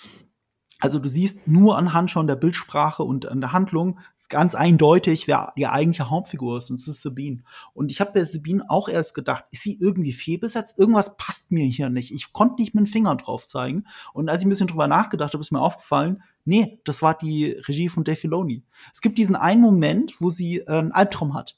Also 0.81 0.99
du 0.99 1.09
siehst 1.09 1.47
nur 1.49 1.79
anhand 1.79 2.11
schon 2.11 2.27
der 2.27 2.37
Bildsprache 2.37 3.03
und 3.03 3.27
an 3.27 3.41
der 3.41 3.53
Handlung 3.53 3.99
ganz 4.29 4.55
eindeutig, 4.55 5.29
wer 5.29 5.53
die 5.57 5.67
eigentliche 5.67 6.11
Hauptfigur 6.11 6.59
ist, 6.59 6.71
und 6.71 6.81
das 6.81 6.89
ist 6.89 7.03
Sabine. 7.03 7.43
Und 7.75 7.91
ich 7.91 8.01
habe 8.01 8.13
bei 8.13 8.25
Sabine 8.25 8.65
auch 8.69 8.89
erst 8.89 9.15
gedacht, 9.15 9.45
ist 9.51 9.63
sie 9.63 9.79
irgendwie 9.81 10.13
fehlbesetzt? 10.13 10.79
Irgendwas 10.79 11.17
passt 11.17 11.53
mir 11.53 11.65
hier 11.65 11.89
nicht. 11.89 12.13
Ich 12.13 12.33
konnte 12.33 12.61
nicht 12.61 12.75
mit 12.75 12.87
dem 12.87 12.91
Finger 12.91 13.15
drauf 13.17 13.47
zeigen. 13.47 13.85
Und 14.13 14.29
als 14.29 14.43
ich 14.43 14.47
ein 14.47 14.51
bisschen 14.51 14.67
drüber 14.67 14.89
nachgedacht 14.89 15.33
habe, 15.33 15.41
ist 15.41 15.53
mir 15.53 15.61
aufgefallen, 15.61 16.23
nee, 16.45 16.81
das 16.85 17.03
war 17.03 17.17
die 17.17 17.51
Regie 17.51 17.89
von 17.89 18.05
Dave 18.05 18.17
Filoni. 18.17 18.65
Es 18.93 19.01
gibt 19.01 19.19
diesen 19.19 19.37
einen 19.37 19.61
Moment, 19.61 20.15
wo 20.21 20.31
sie 20.31 20.59
äh, 20.59 20.71
einen 20.71 20.93
Albtraum 20.93 21.35
hat. 21.35 21.57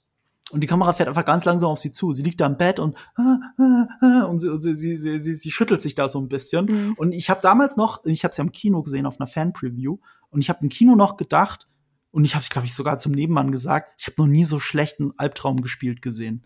Und 0.51 0.61
die 0.61 0.67
Kamera 0.67 0.93
fährt 0.93 1.09
einfach 1.09 1.25
ganz 1.25 1.45
langsam 1.45 1.71
auf 1.71 1.79
sie 1.79 1.91
zu. 1.91 2.13
Sie 2.13 2.23
liegt 2.23 2.41
da 2.41 2.47
im 2.47 2.57
Bett 2.57 2.81
und 2.81 2.97
und 3.19 4.39
sie, 4.39 4.75
sie, 4.75 4.99
sie, 4.99 5.21
sie, 5.21 5.35
sie 5.35 5.51
schüttelt 5.51 5.83
sich 5.83 5.95
da 5.95 6.09
so 6.09 6.19
ein 6.21 6.29
bisschen. 6.29 6.67
Mhm. 6.67 6.95
Und 6.97 7.13
ich 7.13 7.29
habe 7.31 7.41
damals 7.43 7.77
noch, 7.77 8.05
ich 8.05 8.25
habe 8.25 8.31
es 8.31 8.39
ja 8.39 8.45
im 8.45 8.53
Kino 8.53 8.83
gesehen 8.83 9.07
auf 9.07 9.21
einer 9.21 9.27
Fan-Preview, 9.27 9.99
und 10.31 10.41
ich 10.41 10.49
habe 10.49 10.61
im 10.63 10.69
Kino 10.69 10.95
noch 10.95 11.17
gedacht, 11.17 11.67
und 12.11 12.25
ich 12.25 12.35
habe 12.35 12.43
es, 12.43 12.49
glaube 12.49 12.67
ich, 12.67 12.75
sogar 12.75 12.99
zum 12.99 13.13
Nebenmann 13.13 13.53
gesagt, 13.53 13.93
ich 13.99 14.07
habe 14.07 14.23
noch 14.23 14.27
nie 14.27 14.45
so 14.45 14.59
schlechten 14.59 15.13
Albtraum 15.19 15.61
gespielt 15.61 16.01
gesehen. 16.01 16.43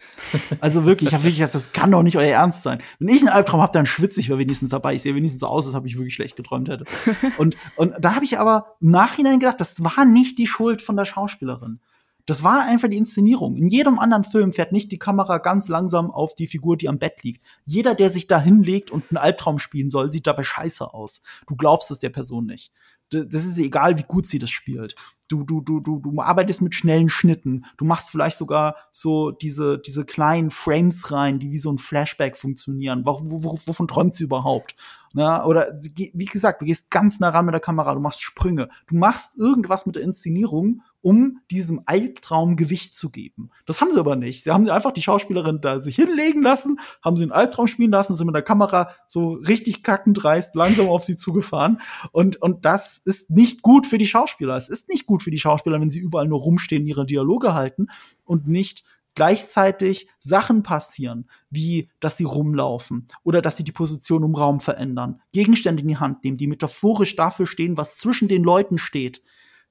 Also 0.61 0.84
wirklich, 0.84 1.11
ich 1.11 1.14
habe 1.14 1.22
wirklich 1.22 1.38
gedacht, 1.38 1.55
das 1.55 1.72
kann 1.72 1.92
doch 1.92 2.03
nicht 2.03 2.16
euer 2.16 2.32
Ernst 2.32 2.64
sein. 2.64 2.82
Wenn 2.98 3.09
ich 3.09 3.20
einen 3.20 3.28
Albtraum 3.28 3.61
habe, 3.61 3.72
dann 3.72 3.86
schwitze 3.86 4.18
ich 4.18 4.28
wenigstens 4.28 4.70
dabei. 4.70 4.94
Ich 4.94 5.03
sehe 5.03 5.14
wenigstens 5.14 5.40
so 5.40 5.46
aus, 5.46 5.66
als 5.66 5.76
ob 5.76 5.86
ich 5.86 5.96
wirklich 5.96 6.14
schlecht 6.14 6.36
geträumt 6.36 6.68
hätte. 6.68 6.84
Und, 7.38 7.57
und 7.76 7.94
da 8.00 8.16
habe 8.16 8.24
ich 8.24 8.38
aber 8.38 8.76
im 8.80 8.90
Nachhinein 8.90 9.38
gedacht, 9.38 9.61
das 9.61 9.82
war 9.82 10.05
nicht 10.05 10.38
die 10.38 10.48
Schuld 10.48 10.82
von 10.82 10.96
der 10.96 11.05
Schauspielerin. 11.05 11.80
Das 12.27 12.43
war 12.45 12.64
einfach 12.64 12.89
die 12.89 12.97
Inszenierung. 12.97 13.57
In 13.57 13.68
jedem 13.68 13.99
anderen 13.99 14.25
Film 14.25 14.53
fährt 14.53 14.73
nicht 14.73 14.93
die 14.93 14.99
Kamera 14.99 15.39
ganz 15.39 15.68
langsam 15.68 16.11
auf 16.11 16.35
die 16.35 16.47
Figur, 16.47 16.77
die 16.77 16.89
am 16.89 16.99
Bett 16.99 17.23
liegt. 17.23 17.45
Jeder, 17.64 17.95
der 17.95 18.11
sich 18.11 18.27
da 18.27 18.41
hinlegt 18.41 18.91
und 18.91 19.05
einen 19.11 19.18
Albtraum 19.18 19.59
spielen 19.59 19.91
soll, 19.91 20.12
sieht 20.12 20.27
dabei 20.27 20.45
scheiße 20.45 20.95
aus. 20.95 21.23
Du 21.49 21.57
glaubst 21.57 21.91
es 21.91 21.99
der 21.99 22.11
Person 22.11 22.47
nicht. 22.47 22.73
Das 23.11 23.45
ist 23.45 23.59
egal, 23.59 23.99
wie 23.99 24.05
gut 24.05 24.27
sie 24.27 24.39
das 24.39 24.51
spielt. 24.51 24.95
Du, 25.29 25.45
du, 25.45 25.61
du, 25.61 25.81
du, 25.81 25.99
du 25.99 26.20
arbeitest 26.20 26.62
mit 26.62 26.75
schnellen 26.75 27.11
Schnitten. 27.11 27.66
Du 27.77 27.85
machst 27.85 28.11
vielleicht 28.11 28.39
sogar 28.39 28.77
so 28.91 29.31
diese, 29.31 29.79
diese 29.79 30.05
kleinen 30.05 30.51
Frames 30.51 31.11
rein, 31.12 31.39
die 31.39 31.51
wie 31.51 31.59
so 31.59 31.70
ein 31.70 31.79
Flashback 31.79 32.37
funktionieren. 32.37 33.05
wovon 33.05 33.89
träumt 33.89 34.14
sie 34.14 34.25
überhaupt? 34.25 34.77
Na, 35.14 35.44
oder 35.44 35.78
wie 35.94 36.24
gesagt, 36.24 36.62
du 36.62 36.66
gehst 36.66 36.90
ganz 36.90 37.20
nah 37.20 37.30
ran 37.30 37.44
mit 37.44 37.52
der 37.52 37.60
Kamera, 37.60 37.94
du 37.94 38.00
machst 38.00 38.22
Sprünge. 38.22 38.68
Du 38.86 38.96
machst 38.96 39.38
irgendwas 39.38 39.86
mit 39.86 39.96
der 39.96 40.02
Inszenierung, 40.02 40.82
um 41.02 41.40
diesem 41.50 41.82
Albtraum 41.84 42.56
Gewicht 42.56 42.94
zu 42.94 43.10
geben. 43.10 43.50
Das 43.66 43.80
haben 43.80 43.90
sie 43.90 43.98
aber 43.98 44.16
nicht. 44.16 44.44
Sie 44.44 44.50
haben 44.50 44.68
einfach 44.70 44.92
die 44.92 45.02
Schauspielerin 45.02 45.60
da 45.60 45.80
sich 45.80 45.96
hinlegen 45.96 46.42
lassen, 46.42 46.78
haben 47.02 47.16
sie 47.16 47.24
einen 47.24 47.32
Albtraum 47.32 47.66
spielen 47.66 47.90
lassen, 47.90 48.14
sind 48.14 48.26
mit 48.26 48.36
der 48.36 48.42
Kamera 48.42 48.90
so 49.08 49.32
richtig 49.32 49.82
kackend 49.82 50.22
dreist 50.22 50.54
langsam 50.54 50.88
auf 50.88 51.04
sie 51.04 51.16
zugefahren. 51.16 51.80
Und, 52.12 52.40
und 52.40 52.64
das 52.64 52.98
ist 53.04 53.30
nicht 53.30 53.62
gut 53.62 53.86
für 53.86 53.98
die 53.98 54.06
Schauspieler. 54.06 54.56
Es 54.56 54.68
ist 54.68 54.88
nicht 54.88 55.06
gut 55.06 55.22
für 55.22 55.32
die 55.32 55.38
Schauspieler, 55.38 55.80
wenn 55.80 55.90
sie 55.90 56.00
überall 56.00 56.28
nur 56.28 56.40
rumstehen, 56.40 56.86
ihre 56.86 57.04
Dialoge 57.04 57.52
halten 57.52 57.88
und 58.24 58.46
nicht 58.46 58.84
gleichzeitig 59.14 60.08
Sachen 60.18 60.62
passieren, 60.62 61.28
wie 61.50 61.88
dass 62.00 62.16
sie 62.16 62.24
rumlaufen 62.24 63.06
oder 63.24 63.42
dass 63.42 63.56
sie 63.56 63.64
die 63.64 63.72
Position 63.72 64.24
im 64.24 64.34
Raum 64.34 64.60
verändern, 64.60 65.20
Gegenstände 65.32 65.82
in 65.82 65.88
die 65.88 65.98
Hand 65.98 66.24
nehmen, 66.24 66.36
die 66.36 66.46
metaphorisch 66.46 67.16
dafür 67.16 67.46
stehen, 67.46 67.76
was 67.76 67.96
zwischen 67.96 68.28
den 68.28 68.42
Leuten 68.42 68.78
steht 68.78 69.22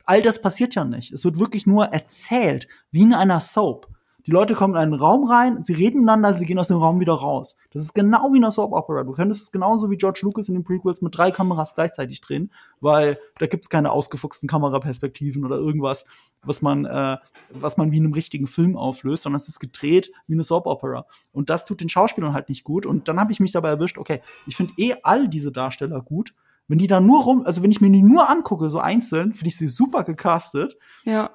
all 0.05 0.21
das 0.21 0.41
passiert 0.41 0.75
ja 0.75 0.83
nicht. 0.83 1.11
Es 1.11 1.25
wird 1.25 1.39
wirklich 1.39 1.65
nur 1.65 1.85
erzählt, 1.85 2.67
wie 2.91 3.01
in 3.01 3.13
einer 3.13 3.39
Soap. 3.39 3.87
Die 4.26 4.32
Leute 4.32 4.53
kommen 4.55 4.76
in 4.76 4.80
einen 4.80 4.93
Raum 4.93 5.26
rein, 5.26 5.63
sie 5.63 5.74
reden 5.74 6.01
miteinander, 6.01 6.34
sie 6.34 6.45
gehen 6.45 6.59
aus 6.59 6.67
dem 6.67 6.78
Raum 6.78 6.99
wieder 6.99 7.13
raus. 7.13 7.57
Das 7.72 7.82
ist 7.82 7.93
genau 7.93 8.32
wie 8.32 8.38
in 8.38 8.43
einer 8.43 8.51
Soap 8.51 8.72
Opera. 8.74 9.03
Du 9.03 9.13
könntest 9.13 9.43
es 9.43 9.51
genauso 9.51 9.89
wie 9.89 9.97
George 9.97 10.19
Lucas 10.24 10.49
in 10.49 10.55
den 10.55 10.63
Prequels 10.63 11.01
mit 11.01 11.17
drei 11.17 11.32
Kameras 11.32 11.76
gleichzeitig 11.76 12.22
drehen, 12.22 12.51
weil 12.80 13.19
da 13.39 13.47
gibt's 13.47 13.69
keine 13.69 13.91
ausgefuchsten 13.91 14.47
Kameraperspektiven 14.47 15.45
oder 15.45 15.57
irgendwas, 15.57 16.05
was 16.43 16.61
man, 16.61 16.86
äh, 16.86 17.17
was 17.49 17.78
man 17.78 17.91
wie 17.91 17.97
in 17.97 18.05
einem 18.05 18.13
richtigen 18.13 18.47
Film 18.47 18.78
auflöst, 18.78 19.24
sondern 19.24 19.38
es 19.38 19.47
ist 19.47 19.59
gedreht 19.59 20.11
wie 20.28 20.34
eine 20.34 20.43
Soap 20.43 20.67
Opera. 20.67 21.05
Und 21.32 21.49
das 21.49 21.65
tut 21.65 21.82
den 21.82 21.89
Schauspielern 21.89 22.34
halt 22.34 22.49
nicht 22.49 22.63
gut. 22.63 22.86
Und 22.86 23.07
dann 23.07 23.19
habe 23.19 23.32
ich 23.32 23.39
mich 23.39 23.51
dabei 23.51 23.69
erwischt, 23.69 23.97
okay, 23.97 24.22
ich 24.45 24.55
finde 24.55 24.74
eh 24.78 24.95
all 25.03 25.28
diese 25.28 25.51
Darsteller 25.51 26.01
gut 26.01 26.34
wenn 26.67 26.80
die 26.80 26.88
da 26.88 27.01
nur 27.01 27.24
rum, 27.24 27.43
also 27.45 27.63
wenn 27.63 27.72
ich 27.72 27.82
mir 27.82 27.89
die 27.89 28.01
nur 28.01 28.30
angucke, 28.30 28.69
so 28.69 28.80
einzeln, 28.80 29.34
finde 29.34 29.49
ich 29.49 29.57
sie 29.57 29.67
super 29.67 30.05
gecastet. 30.05 30.78
Ja. 31.03 31.32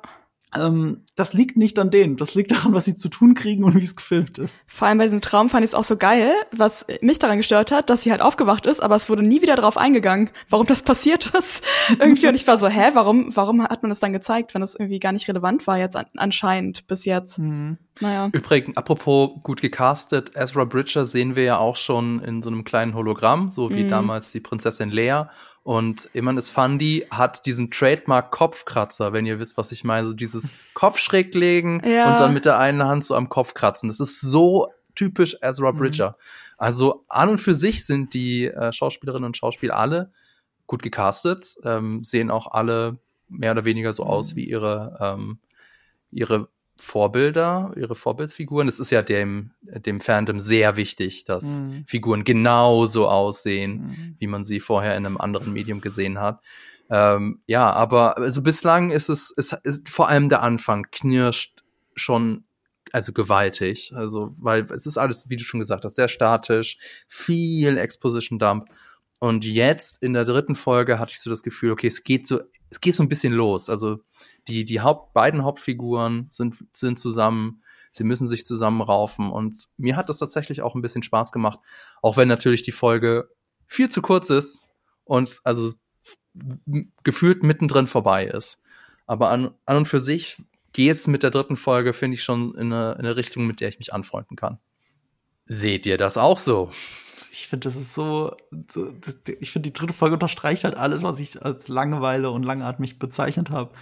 Ähm, 0.54 1.02
das 1.16 1.32
liegt 1.32 1.56
nicht 1.56 1.78
an 1.78 1.90
denen. 1.90 2.16
Das 2.16 2.34
liegt 2.34 2.50
daran, 2.52 2.72
was 2.72 2.84
sie 2.84 2.96
zu 2.96 3.08
tun 3.08 3.34
kriegen 3.34 3.64
und 3.64 3.74
wie 3.74 3.84
es 3.84 3.96
gefilmt 3.96 4.38
ist. 4.38 4.60
Vor 4.66 4.86
allem 4.86 4.98
bei 4.98 5.04
diesem 5.04 5.20
Traum 5.20 5.48
fand 5.48 5.64
ich 5.64 5.70
es 5.70 5.74
auch 5.74 5.84
so 5.84 5.96
geil, 5.96 6.32
was 6.52 6.86
mich 7.00 7.18
daran 7.18 7.38
gestört 7.38 7.72
hat, 7.72 7.90
dass 7.90 8.02
sie 8.02 8.10
halt 8.10 8.20
aufgewacht 8.20 8.66
ist, 8.66 8.80
aber 8.80 8.96
es 8.96 9.08
wurde 9.08 9.22
nie 9.22 9.42
wieder 9.42 9.56
drauf 9.56 9.76
eingegangen, 9.76 10.30
warum 10.48 10.66
das 10.66 10.82
passiert 10.84 11.26
ist. 11.34 11.64
irgendwie 11.98 12.28
und 12.28 12.34
ich 12.34 12.46
war 12.46 12.58
so, 12.58 12.68
hä, 12.68 12.90
warum, 12.94 13.34
warum 13.34 13.62
hat 13.62 13.82
man 13.82 13.90
das 13.90 14.00
dann 14.00 14.12
gezeigt, 14.12 14.54
wenn 14.54 14.60
das 14.60 14.74
irgendwie 14.74 15.00
gar 15.00 15.12
nicht 15.12 15.28
relevant 15.28 15.66
war 15.66 15.78
jetzt 15.78 15.96
an, 15.96 16.06
anscheinend 16.16 16.86
bis 16.86 17.04
jetzt. 17.04 17.38
Mhm. 17.38 17.78
Naja. 18.00 18.28
Übrigens, 18.32 18.76
apropos 18.76 19.30
gut 19.42 19.60
gecastet, 19.60 20.32
Ezra 20.34 20.64
Bridger 20.64 21.06
sehen 21.06 21.34
wir 21.34 21.44
ja 21.44 21.58
auch 21.58 21.76
schon 21.76 22.20
in 22.20 22.42
so 22.42 22.50
einem 22.50 22.64
kleinen 22.64 22.94
Hologramm, 22.94 23.50
so 23.50 23.70
wie 23.70 23.84
mhm. 23.84 23.88
damals 23.88 24.32
die 24.32 24.40
Prinzessin 24.40 24.90
Lea. 24.90 25.24
Und 25.66 26.10
Iman 26.12 26.38
Esfandi 26.38 27.06
hat 27.10 27.44
diesen 27.44 27.72
Trademark 27.72 28.30
Kopfkratzer, 28.30 29.12
wenn 29.12 29.26
ihr 29.26 29.40
wisst, 29.40 29.56
was 29.56 29.72
ich 29.72 29.82
meine. 29.82 30.06
So 30.06 30.12
dieses 30.12 30.52
Kopf 30.74 31.00
schräg 31.00 31.34
legen 31.34 31.82
ja. 31.84 32.12
und 32.12 32.20
dann 32.20 32.32
mit 32.32 32.44
der 32.44 32.60
einen 32.60 32.84
Hand 32.84 33.04
so 33.04 33.16
am 33.16 33.28
Kopf 33.28 33.52
kratzen. 33.52 33.88
Das 33.88 33.98
ist 33.98 34.20
so 34.20 34.68
typisch 34.94 35.36
Ezra 35.42 35.72
mhm. 35.72 35.78
Bridger. 35.78 36.10
Mhm. 36.10 36.54
Also 36.56 37.04
an 37.08 37.30
und 37.30 37.38
für 37.38 37.52
sich 37.52 37.84
sind 37.84 38.14
die 38.14 38.44
äh, 38.44 38.72
Schauspielerinnen 38.72 39.26
und 39.26 39.36
Schauspieler 39.36 39.76
alle 39.76 40.12
gut 40.68 40.84
gecastet, 40.84 41.56
ähm, 41.64 42.04
sehen 42.04 42.30
auch 42.30 42.46
alle 42.52 42.98
mehr 43.28 43.50
oder 43.50 43.64
weniger 43.64 43.92
so 43.92 44.04
aus 44.04 44.34
mhm. 44.34 44.36
wie 44.36 44.44
ihre, 44.44 44.96
ähm, 45.00 45.40
ihre 46.12 46.46
Vorbilder, 46.78 47.72
ihre 47.76 47.94
Vorbildsfiguren. 47.94 48.68
Es 48.68 48.80
ist 48.80 48.90
ja 48.90 49.02
dem, 49.02 49.52
dem 49.62 50.00
Fandom 50.00 50.40
sehr 50.40 50.76
wichtig, 50.76 51.24
dass 51.24 51.44
mhm. 51.44 51.84
Figuren 51.86 52.24
genauso 52.24 53.08
aussehen, 53.08 53.82
mhm. 53.82 54.16
wie 54.18 54.26
man 54.26 54.44
sie 54.44 54.60
vorher 54.60 54.96
in 54.96 55.06
einem 55.06 55.16
anderen 55.16 55.52
Medium 55.52 55.80
gesehen 55.80 56.20
hat. 56.20 56.42
Ähm, 56.90 57.40
ja, 57.46 57.70
aber 57.72 58.18
also 58.18 58.42
bislang 58.42 58.90
ist 58.90 59.08
es, 59.08 59.32
es 59.36 59.52
ist 59.52 59.88
vor 59.88 60.08
allem 60.08 60.28
der 60.28 60.42
Anfang 60.42 60.86
knirscht 60.90 61.64
schon 61.94 62.44
also 62.92 63.12
gewaltig. 63.12 63.92
Also, 63.94 64.34
weil 64.38 64.62
es 64.64 64.86
ist 64.86 64.98
alles, 64.98 65.28
wie 65.28 65.36
du 65.36 65.44
schon 65.44 65.60
gesagt 65.60 65.84
hast, 65.84 65.96
sehr 65.96 66.08
statisch, 66.08 66.78
viel 67.08 67.78
Exposition 67.78 68.38
Dump. 68.38 68.68
Und 69.18 69.44
jetzt 69.44 70.02
in 70.02 70.12
der 70.12 70.24
dritten 70.24 70.54
Folge 70.54 70.98
hatte 70.98 71.12
ich 71.12 71.20
so 71.20 71.30
das 71.30 71.42
Gefühl, 71.42 71.72
okay, 71.72 71.86
es 71.86 72.04
geht 72.04 72.26
so, 72.26 72.40
es 72.70 72.80
geht 72.80 72.94
so 72.94 73.02
ein 73.02 73.08
bisschen 73.08 73.32
los. 73.32 73.70
Also 73.70 74.00
die, 74.48 74.64
die 74.64 74.80
Haupt, 74.80 75.12
beiden 75.12 75.44
Hauptfiguren 75.44 76.26
sind, 76.30 76.56
sind 76.72 76.98
zusammen, 76.98 77.62
sie 77.92 78.04
müssen 78.04 78.28
sich 78.28 78.44
zusammenraufen 78.44 79.30
und 79.30 79.66
mir 79.76 79.96
hat 79.96 80.08
das 80.08 80.18
tatsächlich 80.18 80.62
auch 80.62 80.74
ein 80.74 80.82
bisschen 80.82 81.02
Spaß 81.02 81.32
gemacht, 81.32 81.60
auch 82.02 82.16
wenn 82.16 82.28
natürlich 82.28 82.62
die 82.62 82.72
Folge 82.72 83.30
viel 83.66 83.88
zu 83.88 84.02
kurz 84.02 84.30
ist 84.30 84.68
und 85.04 85.40
also 85.44 85.72
gefühlt 87.02 87.42
mittendrin 87.42 87.86
vorbei 87.86 88.26
ist. 88.26 88.60
Aber 89.06 89.30
an, 89.30 89.54
an 89.64 89.78
und 89.78 89.88
für 89.88 90.00
sich 90.00 90.42
geht 90.72 90.92
es 90.92 91.06
mit 91.06 91.22
der 91.22 91.30
dritten 91.30 91.56
Folge, 91.56 91.92
finde 91.92 92.16
ich, 92.16 92.22
schon 92.22 92.54
in 92.54 92.72
eine, 92.72 92.92
in 92.92 92.98
eine 93.00 93.16
Richtung, 93.16 93.46
mit 93.46 93.60
der 93.60 93.68
ich 93.68 93.78
mich 93.78 93.94
anfreunden 93.94 94.36
kann. 94.36 94.58
Seht 95.46 95.86
ihr 95.86 95.96
das 95.96 96.18
auch 96.18 96.38
so? 96.38 96.70
Ich 97.38 97.48
finde, 97.48 97.68
das 97.68 97.76
ist 97.76 97.92
so, 97.92 98.34
so 98.70 98.90
das, 98.92 99.18
ich 99.40 99.50
finde, 99.50 99.68
die 99.68 99.72
dritte 99.74 99.92
Folge 99.92 100.14
unterstreicht 100.14 100.64
halt 100.64 100.74
alles, 100.74 101.02
was 101.02 101.20
ich 101.20 101.42
als 101.44 101.68
Langeweile 101.68 102.30
und 102.30 102.44
langatmig 102.44 102.98
bezeichnet 102.98 103.50
habe 103.50 103.72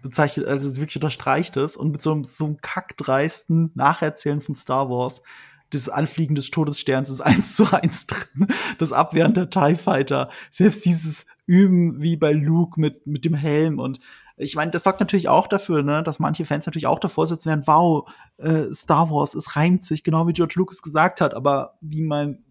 bezeichnet, 0.00 0.46
also 0.46 0.76
wirklich 0.76 0.96
unterstreicht 0.96 1.56
es 1.56 1.76
und 1.76 1.90
mit 1.90 2.00
so 2.00 2.12
einem, 2.12 2.24
so 2.24 2.46
einem 2.46 2.60
kackdreisten 2.62 3.70
Nacherzählen 3.74 4.40
von 4.40 4.54
Star 4.54 4.88
Wars 4.88 5.22
das 5.70 5.88
Anfliegen 5.88 6.34
des 6.34 6.50
Todessterns 6.50 7.10
ist 7.10 7.20
eins 7.20 7.56
zu 7.56 7.72
eins 7.72 8.06
drin. 8.06 8.46
Das 8.78 8.92
Abwehren 8.92 9.34
der 9.34 9.50
TIE 9.50 9.76
Fighter. 9.76 10.30
Selbst 10.50 10.84
dieses 10.84 11.26
Üben 11.46 12.00
wie 12.00 12.16
bei 12.16 12.32
Luke 12.32 12.80
mit, 12.80 13.06
mit 13.06 13.24
dem 13.24 13.34
Helm 13.34 13.78
und 13.78 14.00
ich 14.36 14.54
meine, 14.54 14.70
das 14.70 14.84
sorgt 14.84 15.00
natürlich 15.00 15.28
auch 15.28 15.48
dafür, 15.48 15.82
ne, 15.82 16.02
dass 16.02 16.18
manche 16.18 16.46
Fans 16.46 16.64
natürlich 16.64 16.86
auch 16.86 16.98
davor 16.98 17.26
sitzen 17.26 17.50
werden, 17.50 17.66
wow, 17.66 18.08
äh, 18.38 18.72
Star 18.72 19.10
Wars, 19.10 19.34
es 19.34 19.54
reimt 19.54 19.84
sich, 19.84 20.02
genau 20.02 20.26
wie 20.26 20.32
George 20.32 20.54
Lucas 20.56 20.80
gesagt 20.80 21.20
hat, 21.20 21.34
aber 21.34 21.74
wie 21.82 22.00
mein 22.00 22.42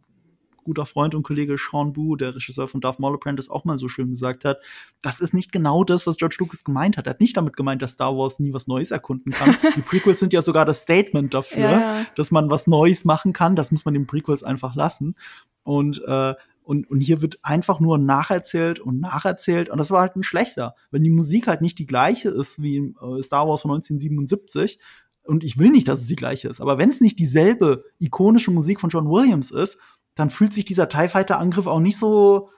guter 0.70 0.86
Freund 0.86 1.15
und 1.15 1.24
Kollege 1.24 1.55
Sean 1.57 1.93
Boo, 1.93 2.15
der 2.15 2.36
Regisseur 2.36 2.67
von 2.67 2.80
Darth 2.80 2.99
Maul 2.99 3.15
Apprentice, 3.15 3.49
auch 3.49 3.65
mal 3.65 3.80
so 3.80 3.88
schön 3.88 4.11
gesagt 4.11 4.45
hat, 4.45 4.59
das 5.01 5.20
ist 5.20 5.34
nicht 5.34 5.51
genau 5.51 5.84
das, 5.84 6.05
was 6.05 6.17
George 6.17 6.36
Lucas 6.38 6.63
gemeint 6.63 6.95
hat. 6.95 7.07
Er 7.07 7.11
hat 7.11 7.20
nicht 7.20 7.36
damit 7.36 7.57
gemeint, 7.57 7.82
dass 7.82 7.93
Star 7.93 8.15
Wars 8.15 8.38
nie 8.38 8.53
was 8.53 8.67
Neues 8.67 8.91
erkunden 8.91 9.32
kann. 9.32 9.57
Die 9.76 9.82
Prequels 9.82 10.20
sind 10.20 10.32
ja 10.32 10.43
sogar 10.43 10.65
das 10.65 10.82
Statement 10.82 11.34
dafür, 11.34 11.72
ja, 11.72 12.05
dass 12.15 12.30
man 12.30 12.51
was 12.51 12.67
Neues 12.67 13.03
machen 13.03 13.34
kann. 13.34 13.55
Das 13.55 13.72
muss 13.72 13.84
man 13.84 13.95
den 13.95 14.05
Prequels 14.05 14.43
einfach 14.43 14.76
lassen. 14.76 15.15
Und 15.63 16.03
äh, 16.05 16.36
und, 16.61 16.88
und 16.88 16.99
hier 16.99 17.24
wird 17.24 17.39
einfach 17.41 17.80
nur 17.80 17.97
nacherzählt 17.97 18.80
und 18.80 18.99
nacherzählt. 18.99 19.70
Und 19.70 19.80
das 19.80 19.89
war 19.89 20.01
halt 20.01 20.15
ein 20.15 20.22
schlechter. 20.22 20.76
Wenn 20.91 21.01
die 21.01 21.09
Musik 21.09 21.47
halt 21.47 21.61
nicht 21.61 21.80
die 21.80 21.88
gleiche 21.88 22.30
ist 22.30 22.61
wie 22.61 22.76
in 22.76 22.95
äh, 23.01 23.24
Star 23.24 23.47
Wars 23.47 23.63
von 23.63 23.72
1977, 23.72 24.78
und 25.24 25.43
ich 25.43 25.57
will 25.57 25.70
nicht, 25.70 25.88
dass 25.88 26.01
es 26.01 26.07
die 26.07 26.15
gleiche 26.15 26.47
ist, 26.47 26.59
aber 26.59 26.78
wenn 26.78 26.89
es 26.89 27.01
nicht 27.01 27.20
dieselbe 27.20 27.86
ikonische 27.99 28.51
Musik 28.51 28.80
von 28.82 28.89
John 28.89 29.09
Williams 29.09 29.51
ist, 29.51 29.78
dann 30.20 30.30
fühlt 30.30 30.53
sich 30.53 30.65
dieser 30.65 30.89
TIE 30.89 31.07
Fighter 31.07 31.39
Angriff 31.39 31.67
auch 31.67 31.80
nicht 31.80 31.97
so, 31.97 32.49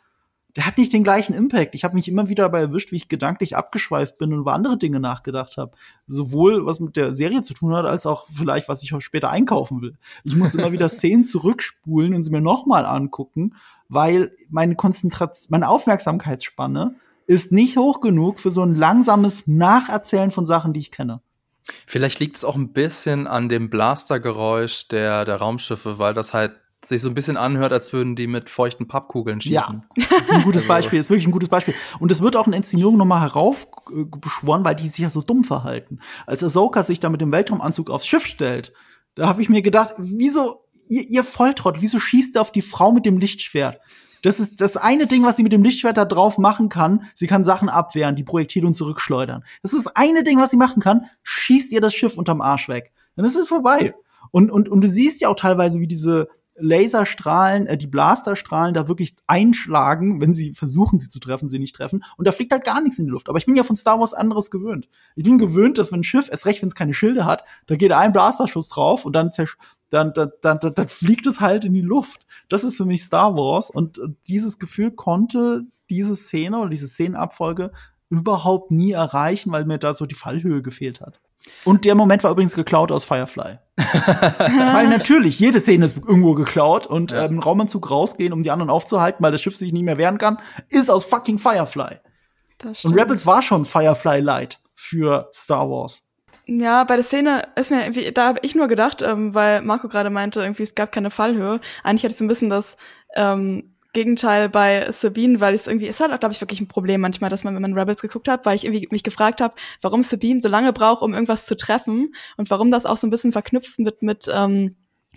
der 0.55 0.65
hat 0.65 0.77
nicht 0.77 0.91
den 0.91 1.03
gleichen 1.03 1.33
Impact. 1.33 1.75
Ich 1.75 1.83
habe 1.83 1.95
mich 1.95 2.07
immer 2.07 2.27
wieder 2.27 2.43
dabei 2.43 2.61
erwischt, 2.61 2.91
wie 2.91 2.97
ich 2.97 3.07
gedanklich 3.07 3.55
abgeschweift 3.55 4.17
bin 4.17 4.33
und 4.33 4.39
über 4.39 4.53
andere 4.53 4.77
Dinge 4.77 4.99
nachgedacht 4.99 5.57
habe. 5.57 5.71
Sowohl 6.07 6.65
was 6.65 6.79
mit 6.79 6.95
der 6.95 7.15
Serie 7.15 7.41
zu 7.41 7.53
tun 7.53 7.73
hat, 7.73 7.85
als 7.85 8.05
auch 8.05 8.27
vielleicht, 8.33 8.67
was 8.67 8.83
ich 8.83 8.93
später 8.99 9.29
einkaufen 9.29 9.81
will. 9.81 9.95
Ich 10.23 10.35
muss 10.35 10.55
immer 10.55 10.71
wieder 10.71 10.89
Szenen 10.89 11.25
zurückspulen 11.25 12.13
und 12.13 12.23
sie 12.23 12.31
mir 12.31 12.41
nochmal 12.41 12.85
angucken, 12.85 13.55
weil 13.87 14.31
meine 14.49 14.75
Konzentration, 14.75 15.47
meine 15.49 15.69
Aufmerksamkeitsspanne 15.69 16.95
ist 17.27 17.51
nicht 17.51 17.77
hoch 17.77 18.01
genug 18.01 18.39
für 18.39 18.51
so 18.51 18.63
ein 18.63 18.75
langsames 18.75 19.47
Nacherzählen 19.47 20.31
von 20.31 20.45
Sachen, 20.45 20.73
die 20.73 20.79
ich 20.79 20.91
kenne. 20.91 21.21
Vielleicht 21.85 22.19
liegt 22.19 22.37
es 22.37 22.43
auch 22.43 22.55
ein 22.55 22.73
bisschen 22.73 23.27
an 23.27 23.47
dem 23.47 23.69
Blastergeräusch 23.69 24.87
der, 24.87 25.25
der 25.25 25.35
Raumschiffe, 25.35 25.99
weil 25.99 26.13
das 26.13 26.33
halt 26.33 26.53
sich 26.85 27.01
so 27.01 27.09
ein 27.09 27.13
bisschen 27.13 27.37
anhört, 27.37 27.73
als 27.73 27.93
würden 27.93 28.15
die 28.15 28.27
mit 28.27 28.49
feuchten 28.49 28.87
Pappkugeln 28.87 29.39
schießen. 29.39 29.83
Ja, 29.95 30.05
das 30.09 30.21
ist 30.21 30.31
ein 30.31 30.43
gutes 30.43 30.63
also 30.63 30.67
Beispiel, 30.67 30.99
das 30.99 31.05
ist 31.05 31.09
wirklich 31.09 31.27
ein 31.27 31.31
gutes 31.31 31.49
Beispiel. 31.49 31.73
Und 31.99 32.11
es 32.11 32.21
wird 32.21 32.35
auch 32.35 32.47
in 32.47 32.53
Inszenierung 32.53 32.97
nochmal 32.97 33.21
heraufbeschworen, 33.21 34.65
weil 34.65 34.75
die 34.75 34.87
sich 34.87 34.99
ja 34.99 35.09
so 35.09 35.21
dumm 35.21 35.43
verhalten. 35.43 35.99
Als 36.25 36.43
Ahsoka 36.43 36.83
sich 36.83 36.99
da 36.99 37.09
mit 37.09 37.21
dem 37.21 37.31
Weltraumanzug 37.31 37.89
aufs 37.89 38.07
Schiff 38.07 38.25
stellt, 38.25 38.73
da 39.15 39.27
habe 39.27 39.41
ich 39.41 39.49
mir 39.49 39.61
gedacht, 39.61 39.93
wieso, 39.97 40.65
ihr, 40.87 41.07
ihr 41.07 41.23
Volltrott, 41.23 41.81
wieso 41.81 41.99
schießt 41.99 42.35
ihr 42.35 42.41
auf 42.41 42.51
die 42.51 42.61
Frau 42.61 42.91
mit 42.91 43.05
dem 43.05 43.17
Lichtschwert? 43.17 43.79
Das 44.23 44.39
ist 44.39 44.61
das 44.61 44.77
eine 44.77 45.07
Ding, 45.07 45.23
was 45.23 45.37
sie 45.37 45.43
mit 45.43 45.53
dem 45.53 45.63
Lichtschwert 45.63 45.97
da 45.97 46.05
drauf 46.05 46.37
machen 46.37 46.69
kann. 46.69 47.09
Sie 47.15 47.27
kann 47.27 47.43
Sachen 47.43 47.69
abwehren, 47.69 48.15
die 48.15 48.23
Projektile 48.23 48.67
und 48.67 48.75
zurückschleudern. 48.75 49.43
Das 49.63 49.73
ist 49.73 49.85
das 49.85 49.95
eine 49.95 50.23
Ding, 50.23 50.39
was 50.39 50.51
sie 50.51 50.57
machen 50.57 50.81
kann. 50.81 51.05
Schießt 51.23 51.71
ihr 51.71 51.81
das 51.81 51.93
Schiff 51.95 52.17
unterm 52.17 52.41
Arsch 52.41 52.69
weg. 52.69 52.91
Dann 53.15 53.25
ist 53.25 53.35
es 53.35 53.47
vorbei. 53.47 53.93
Und, 54.29 54.51
und, 54.51 54.69
und 54.69 54.81
du 54.81 54.87
siehst 54.87 55.21
ja 55.21 55.29
auch 55.29 55.35
teilweise, 55.35 55.79
wie 55.79 55.87
diese 55.87 56.27
Laserstrahlen, 56.61 57.67
äh, 57.67 57.77
die 57.77 57.87
Blasterstrahlen 57.87 58.73
da 58.73 58.87
wirklich 58.87 59.15
einschlagen, 59.27 60.21
wenn 60.21 60.33
sie 60.33 60.53
versuchen, 60.53 60.99
sie 60.99 61.09
zu 61.09 61.19
treffen, 61.19 61.49
sie 61.49 61.59
nicht 61.59 61.75
treffen. 61.75 62.03
Und 62.17 62.27
da 62.27 62.31
fliegt 62.31 62.51
halt 62.51 62.63
gar 62.63 62.81
nichts 62.81 62.99
in 62.99 63.05
die 63.05 63.11
Luft. 63.11 63.29
Aber 63.29 63.37
ich 63.37 63.45
bin 63.45 63.55
ja 63.55 63.63
von 63.63 63.75
Star 63.75 63.99
Wars 63.99 64.13
anderes 64.13 64.51
gewöhnt. 64.51 64.87
Ich 65.15 65.23
bin 65.23 65.37
gewöhnt, 65.37 65.77
dass 65.77 65.91
wenn 65.91 66.01
ein 66.01 66.03
Schiff, 66.03 66.29
erst 66.29 66.45
recht, 66.45 66.61
wenn 66.61 66.67
es 66.67 66.75
keine 66.75 66.93
Schilde 66.93 67.25
hat, 67.25 67.43
da 67.67 67.75
geht 67.75 67.91
ein 67.91 68.13
Blasterschuss 68.13 68.69
drauf 68.69 69.05
und 69.05 69.13
dann, 69.13 69.31
dann, 69.89 70.13
dann, 70.13 70.31
dann, 70.41 70.59
dann, 70.59 70.73
dann 70.73 70.87
fliegt 70.87 71.27
es 71.27 71.41
halt 71.41 71.65
in 71.65 71.73
die 71.73 71.81
Luft. 71.81 72.25
Das 72.49 72.63
ist 72.63 72.77
für 72.77 72.85
mich 72.85 73.03
Star 73.03 73.35
Wars. 73.35 73.69
Und 73.69 73.99
dieses 74.27 74.59
Gefühl 74.59 74.91
konnte 74.91 75.63
diese 75.89 76.15
Szene 76.15 76.59
oder 76.59 76.69
diese 76.69 76.87
Szenenabfolge 76.87 77.71
überhaupt 78.09 78.71
nie 78.71 78.91
erreichen, 78.91 79.51
weil 79.51 79.65
mir 79.65 79.77
da 79.77 79.93
so 79.93 80.05
die 80.05 80.15
Fallhöhe 80.15 80.61
gefehlt 80.61 81.01
hat. 81.01 81.19
Und 81.63 81.85
der 81.85 81.95
Moment 81.95 82.23
war 82.23 82.31
übrigens 82.31 82.55
geklaut 82.55 82.91
aus 82.91 83.03
Firefly. 83.03 83.59
weil 83.77 84.87
natürlich, 84.87 85.39
jede 85.39 85.59
Szene 85.59 85.85
ist 85.85 85.97
irgendwo 85.97 86.33
geklaut 86.33 86.85
und 86.85 87.11
ja. 87.11 87.25
ähm, 87.25 87.39
Raumanzug 87.39 87.89
rausgehen, 87.89 88.33
um 88.33 88.43
die 88.43 88.51
anderen 88.51 88.69
aufzuhalten, 88.69 89.23
weil 89.23 89.31
das 89.31 89.41
Schiff 89.41 89.55
sich 89.55 89.73
nicht 89.73 89.83
mehr 89.83 89.97
wehren 89.97 90.17
kann, 90.17 90.37
ist 90.69 90.89
aus 90.89 91.05
fucking 91.05 91.39
Firefly. 91.39 91.99
Und 92.63 92.93
Rebels 92.93 93.25
war 93.25 93.41
schon 93.41 93.65
Firefly 93.65 94.19
Light 94.19 94.59
für 94.75 95.29
Star 95.33 95.69
Wars. 95.69 96.03
Ja, 96.45 96.83
bei 96.83 96.95
der 96.95 97.05
Szene 97.05 97.47
ist 97.55 97.71
mir 97.71 97.81
irgendwie, 97.81 98.11
da 98.11 98.27
habe 98.27 98.39
ich 98.41 98.55
nur 98.55 98.67
gedacht, 98.67 99.01
ähm, 99.01 99.33
weil 99.33 99.61
Marco 99.61 99.87
gerade 99.87 100.09
meinte, 100.09 100.41
irgendwie 100.41 100.63
es 100.63 100.75
gab 100.75 100.91
keine 100.91 101.09
Fallhöhe. 101.09 101.59
Eigentlich 101.83 102.03
hatte 102.03 102.13
ich 102.13 102.17
so 102.17 102.25
ein 102.25 102.27
bisschen 102.27 102.49
das 102.49 102.77
ähm, 103.15 103.70
Gegenteil 103.93 104.47
bei 104.47 104.89
Sabine, 104.91 105.41
weil 105.41 105.53
es 105.53 105.67
irgendwie, 105.67 105.87
es 105.87 105.99
hat 105.99 106.11
auch, 106.11 106.19
glaube 106.19 106.33
ich, 106.33 106.41
wirklich 106.41 106.61
ein 106.61 106.67
Problem 106.67 107.01
manchmal, 107.01 107.29
dass 107.29 107.43
man, 107.43 107.53
wenn 107.55 107.61
man 107.61 107.77
Rebels 107.77 108.01
geguckt 108.01 108.29
hat, 108.29 108.45
weil 108.45 108.55
ich 108.55 108.63
irgendwie 108.63 108.87
mich 108.91 109.03
gefragt 109.03 109.41
habe, 109.41 109.55
warum 109.81 110.01
Sabine 110.01 110.41
so 110.41 110.47
lange 110.47 110.71
braucht, 110.71 111.01
um 111.01 111.13
irgendwas 111.13 111.45
zu 111.45 111.57
treffen 111.57 112.13
und 112.37 112.49
warum 112.49 112.71
das 112.71 112.85
auch 112.85 112.97
so 112.97 113.05
ein 113.05 113.09
bisschen 113.09 113.33
verknüpft 113.33 113.77
wird 113.79 114.01
mit, 114.01 114.29
ähm, 114.33 114.75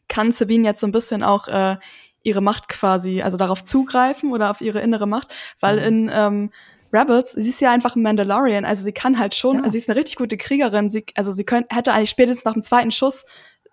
kann 0.09 0.33
Sabine 0.33 0.67
jetzt 0.67 0.81
so 0.81 0.87
ein 0.87 0.93
bisschen 0.93 1.23
auch 1.23 1.47
äh, 1.49 1.77
ihre 2.25 2.41
Macht 2.41 2.69
quasi, 2.69 3.23
also 3.23 3.37
darauf 3.37 3.63
zugreifen 3.63 4.33
oder 4.33 4.51
auf 4.51 4.61
ihre 4.61 4.81
innere 4.81 5.07
Macht, 5.07 5.33
weil 5.61 5.77
mhm. 5.77 5.85
in 5.85 6.11
ähm, 6.13 6.51
Rebels, 6.93 7.33
sie 7.33 7.49
ist 7.49 7.61
ja 7.61 7.73
einfach 7.73 7.97
ein 7.97 8.03
Mandalorian, 8.03 8.65
also 8.65 8.85
sie 8.85 8.93
kann 8.93 9.19
halt 9.19 9.35
schon, 9.35 9.57
ja. 9.57 9.63
also 9.63 9.73
sie 9.73 9.79
ist 9.79 9.89
eine 9.89 9.99
richtig 9.99 10.17
gute 10.17 10.37
Kriegerin, 10.37 10.89
sie, 10.91 11.05
also 11.15 11.33
sie 11.33 11.45
könnte, 11.45 11.75
hätte 11.75 11.93
eigentlich 11.93 12.11
spätestens 12.11 12.45
nach 12.45 12.55
dem 12.55 12.63
zweiten 12.63 12.93
Schuss 12.93 13.25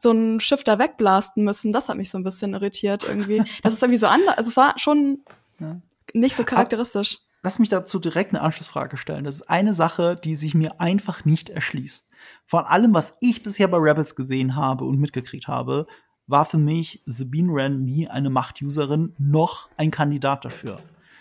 so 0.01 0.11
ein 0.11 0.39
Schiff 0.39 0.63
da 0.63 0.79
wegblasten 0.79 1.43
müssen. 1.43 1.73
Das 1.73 1.89
hat 1.89 1.97
mich 1.97 2.09
so 2.09 2.17
ein 2.17 2.23
bisschen 2.23 2.53
irritiert 2.53 3.03
irgendwie. 3.03 3.43
Das 3.63 3.73
ist 3.73 3.81
irgendwie 3.81 3.99
so 3.99 4.07
anders. 4.07 4.37
Also 4.37 4.49
es 4.49 4.57
war 4.57 4.73
schon 4.77 5.19
ja. 5.59 5.79
nicht 6.13 6.35
so 6.35 6.43
charakteristisch. 6.43 7.19
Lass 7.43 7.59
mich 7.59 7.69
dazu 7.69 7.99
direkt 7.99 8.33
eine 8.33 8.41
Anschlussfrage 8.41 8.97
stellen. 8.97 9.23
Das 9.23 9.35
ist 9.35 9.49
eine 9.49 9.73
Sache, 9.73 10.15
die 10.15 10.35
sich 10.35 10.53
mir 10.53 10.79
einfach 10.79 11.25
nicht 11.25 11.49
erschließt. 11.49 12.05
Von 12.45 12.65
allem, 12.65 12.93
was 12.93 13.17
ich 13.19 13.41
bisher 13.41 13.67
bei 13.67 13.77
Rebels 13.77 14.15
gesehen 14.15 14.55
habe 14.55 14.85
und 14.85 14.99
mitgekriegt 14.99 15.47
habe, 15.47 15.87
war 16.27 16.45
für 16.45 16.59
mich 16.59 17.01
Sabine 17.05 17.51
Wren 17.53 17.83
nie 17.83 18.07
eine 18.07 18.29
Machtuserin 18.29 19.15
noch 19.17 19.69
ein 19.75 19.89
Kandidat 19.89 20.45
dafür. 20.45 20.79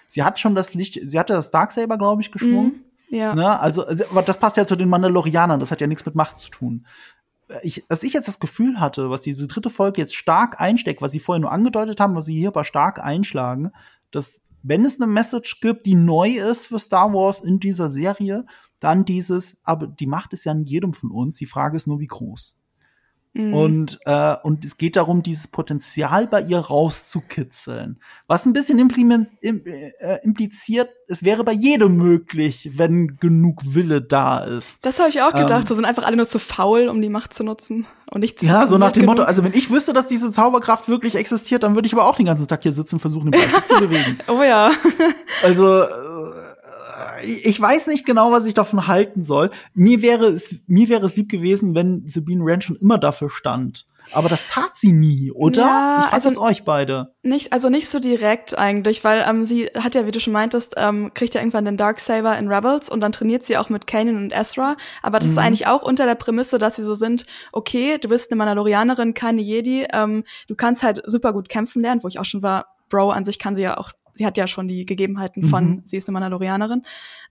Sie 0.08 0.22
hat 0.22 0.38
schon 0.38 0.54
das 0.54 0.74
Licht, 0.74 0.98
sie 1.02 1.18
hatte 1.18 1.32
das 1.32 1.50
Darksaber, 1.50 1.96
glaube 1.96 2.20
ich, 2.20 2.30
geschwungen. 2.32 2.84
Mm, 3.08 3.14
ja. 3.14 3.34
Ne? 3.34 3.58
Also, 3.58 3.86
also, 3.86 4.04
das 4.24 4.38
passt 4.38 4.56
ja 4.56 4.66
zu 4.66 4.76
den 4.76 4.88
Mandalorianern, 4.88 5.58
das 5.58 5.70
hat 5.70 5.80
ja 5.80 5.86
nichts 5.86 6.04
mit 6.04 6.14
Macht 6.14 6.38
zu 6.38 6.50
tun 6.50 6.84
ich, 7.62 7.84
dass 7.88 8.02
ich 8.02 8.12
jetzt 8.12 8.28
das 8.28 8.40
Gefühl 8.40 8.80
hatte, 8.80 9.10
was 9.10 9.22
diese 9.22 9.46
dritte 9.46 9.70
Folge 9.70 10.00
jetzt 10.00 10.14
stark 10.14 10.60
einsteckt, 10.60 11.02
was 11.02 11.12
sie 11.12 11.20
vorher 11.20 11.40
nur 11.40 11.52
angedeutet 11.52 12.00
haben, 12.00 12.14
was 12.14 12.26
sie 12.26 12.38
hier 12.38 12.48
aber 12.48 12.64
stark 12.64 13.02
einschlagen, 13.02 13.70
dass 14.10 14.42
wenn 14.62 14.84
es 14.84 15.00
eine 15.00 15.10
Message 15.10 15.60
gibt, 15.60 15.86
die 15.86 15.94
neu 15.94 16.28
ist 16.28 16.66
für 16.66 16.78
Star 16.78 17.12
Wars 17.12 17.40
in 17.40 17.60
dieser 17.60 17.88
Serie, 17.88 18.44
dann 18.78 19.04
dieses, 19.04 19.60
aber 19.64 19.86
die 19.86 20.06
Macht 20.06 20.32
ist 20.32 20.44
ja 20.44 20.52
in 20.52 20.64
jedem 20.64 20.92
von 20.92 21.10
uns, 21.10 21.36
die 21.36 21.46
Frage 21.46 21.76
ist 21.76 21.86
nur, 21.86 22.00
wie 22.00 22.06
groß. 22.06 22.59
Mhm. 23.32 23.54
Und, 23.54 23.98
äh, 24.06 24.36
und 24.42 24.64
es 24.64 24.76
geht 24.76 24.96
darum, 24.96 25.22
dieses 25.22 25.48
Potenzial 25.48 26.26
bei 26.26 26.40
ihr 26.42 26.58
rauszukitzeln. 26.58 28.00
Was 28.26 28.44
ein 28.44 28.52
bisschen 28.52 28.78
äh, 28.80 30.24
impliziert, 30.24 30.90
es 31.06 31.22
wäre 31.22 31.44
bei 31.44 31.52
jedem 31.52 31.96
möglich, 31.96 32.72
wenn 32.74 33.18
genug 33.18 33.60
Wille 33.64 34.02
da 34.02 34.40
ist. 34.40 34.84
Das 34.84 34.98
habe 34.98 35.10
ich 35.10 35.22
auch 35.22 35.32
gedacht. 35.32 35.62
Ähm, 35.62 35.66
so 35.66 35.74
sind 35.76 35.84
einfach 35.84 36.04
alle 36.04 36.16
nur 36.16 36.26
zu 36.26 36.40
faul, 36.40 36.88
um 36.88 37.00
die 37.00 37.08
Macht 37.08 37.32
zu 37.32 37.44
nutzen. 37.44 37.86
Und 38.10 38.22
nicht 38.22 38.42
Ja, 38.42 38.66
so 38.66 38.78
nach 38.78 38.90
dem 38.90 39.02
genug. 39.02 39.18
Motto, 39.18 39.28
also 39.28 39.44
wenn 39.44 39.54
ich 39.54 39.70
wüsste, 39.70 39.92
dass 39.92 40.08
diese 40.08 40.32
Zauberkraft 40.32 40.88
wirklich 40.88 41.14
existiert, 41.14 41.62
dann 41.62 41.76
würde 41.76 41.86
ich 41.86 41.92
aber 41.92 42.06
auch 42.06 42.16
den 42.16 42.26
ganzen 42.26 42.48
Tag 42.48 42.64
hier 42.64 42.72
sitzen 42.72 42.96
und 42.96 43.00
versuchen, 43.00 43.30
den 43.30 43.40
Ball 43.50 43.64
zu 43.64 43.78
bewegen. 43.78 44.18
Oh 44.28 44.42
ja. 44.42 44.72
also, 45.44 45.84
ich 47.22 47.60
weiß 47.60 47.86
nicht 47.86 48.06
genau, 48.06 48.32
was 48.32 48.46
ich 48.46 48.54
davon 48.54 48.86
halten 48.86 49.24
soll. 49.24 49.50
Mir 49.74 50.02
wäre 50.02 50.26
es, 50.26 50.54
mir 50.66 50.88
wäre 50.88 51.06
es 51.06 51.16
lieb 51.16 51.28
gewesen, 51.28 51.74
wenn 51.74 52.08
Sabine 52.08 52.44
Wren 52.44 52.60
schon 52.60 52.76
immer 52.76 52.98
dafür 52.98 53.30
stand. 53.30 53.84
Aber 54.12 54.28
das 54.28 54.42
tat 54.50 54.76
sie 54.76 54.92
nie, 54.92 55.30
oder? 55.30 55.62
Ja, 55.62 56.04
ich 56.08 56.12
also, 56.12 56.40
euch 56.40 56.64
beide. 56.64 57.14
Nicht, 57.22 57.52
also 57.52 57.68
nicht 57.68 57.88
so 57.88 57.98
direkt 57.98 58.58
eigentlich, 58.58 59.04
weil 59.04 59.24
ähm, 59.28 59.44
sie 59.44 59.66
hat 59.66 59.94
ja, 59.94 60.06
wie 60.06 60.10
du 60.10 60.20
schon 60.20 60.32
meintest, 60.32 60.74
ähm, 60.76 61.12
kriegt 61.14 61.34
ja 61.34 61.40
irgendwann 61.40 61.64
den 61.64 61.76
Darksaber 61.76 62.36
in 62.36 62.48
Rebels 62.48 62.88
und 62.88 63.00
dann 63.00 63.12
trainiert 63.12 63.44
sie 63.44 63.56
auch 63.56 63.68
mit 63.68 63.86
Kanan 63.86 64.16
und 64.16 64.32
Ezra. 64.32 64.76
Aber 65.02 65.18
das 65.18 65.28
mhm. 65.28 65.32
ist 65.32 65.38
eigentlich 65.38 65.66
auch 65.66 65.82
unter 65.82 66.06
der 66.06 66.16
Prämisse, 66.16 66.58
dass 66.58 66.76
sie 66.76 66.84
so 66.84 66.94
sind, 66.94 67.26
okay, 67.52 67.98
du 67.98 68.08
bist 68.08 68.30
eine 68.30 68.38
Mandalorianerin, 68.38 69.14
keine 69.14 69.42
Jedi, 69.42 69.86
ähm, 69.92 70.24
du 70.48 70.56
kannst 70.56 70.82
halt 70.82 71.02
super 71.06 71.32
gut 71.32 71.48
kämpfen 71.48 71.82
lernen, 71.82 72.02
wo 72.02 72.08
ich 72.08 72.18
auch 72.18 72.24
schon 72.24 72.42
war, 72.42 72.66
Bro, 72.88 73.10
an 73.10 73.24
sich 73.24 73.38
kann 73.38 73.54
sie 73.54 73.62
ja 73.62 73.78
auch 73.78 73.92
sie 74.14 74.26
hat 74.26 74.36
ja 74.36 74.46
schon 74.46 74.68
die 74.68 74.86
Gegebenheiten 74.86 75.44
von, 75.44 75.64
mhm. 75.64 75.82
sie 75.84 75.96
ist 75.96 76.08
eine 76.08 76.14
Mandalorianerin. 76.14 76.82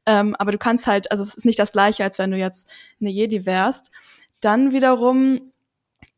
Ähm, 0.06 0.36
aber 0.36 0.52
du 0.52 0.58
kannst 0.58 0.88
halt, 0.88 1.12
also 1.12 1.24
es 1.24 1.36
ist 1.36 1.46
nicht 1.46 1.60
das 1.60 1.72
gleiche, 1.72 2.04
als 2.04 2.20
wenn 2.20 2.32
du 2.32 2.38
jetzt 2.38 2.68
eine 3.00 3.10
Jedi 3.10 3.46
wärst. 3.46 3.92
Dann 4.42 4.72
wiederum 4.72 5.52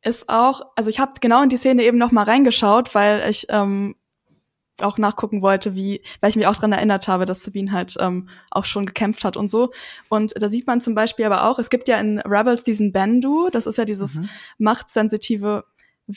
ist 0.04 0.30
auch, 0.30 0.62
also 0.76 0.90
ich 0.90 1.00
habe 1.00 1.14
genau 1.22 1.44
in 1.44 1.50
die 1.50 1.58
Szene 1.58 1.84
eben 1.84 1.98
noch 1.98 2.12
mal 2.12 2.24
reingeschaut, 2.24 2.96
weil 2.96 3.30
ich 3.30 3.48
ähm, 3.50 3.96
auch 4.82 4.98
nachgucken 4.98 5.42
wollte, 5.42 5.76
wie, 5.76 6.02
weil 6.20 6.30
ich 6.30 6.36
mich 6.36 6.48
auch 6.48 6.56
dran 6.56 6.72
erinnert 6.72 7.08
habe, 7.08 7.26
dass 7.26 7.44
Sabine 7.44 7.72
halt 7.72 7.96
ähm, 8.00 8.30
auch 8.50 8.66
schon 8.66 8.86
gekämpft 8.86 9.24
hat 9.24 9.38
und 9.38 9.50
so. 9.50 9.72
Und 10.10 10.34
da 10.36 10.50
sieht 10.50 10.68
man 10.68 10.82
zum 10.82 10.96
Beispiel 10.96 11.26
aber 11.26 11.46
auch, 11.46 11.60
es 11.60 11.70
gibt 11.70 11.88
ja 11.88 12.00
in 12.00 12.20
Rebels 12.20 12.64
diesen 12.64 12.92
Bendu, 12.92 13.50
das 13.52 13.68
ist 13.68 13.78
ja 13.78 13.86
dieses 13.86 14.16
mhm. 14.16 14.30
machtsensitive 14.58 15.66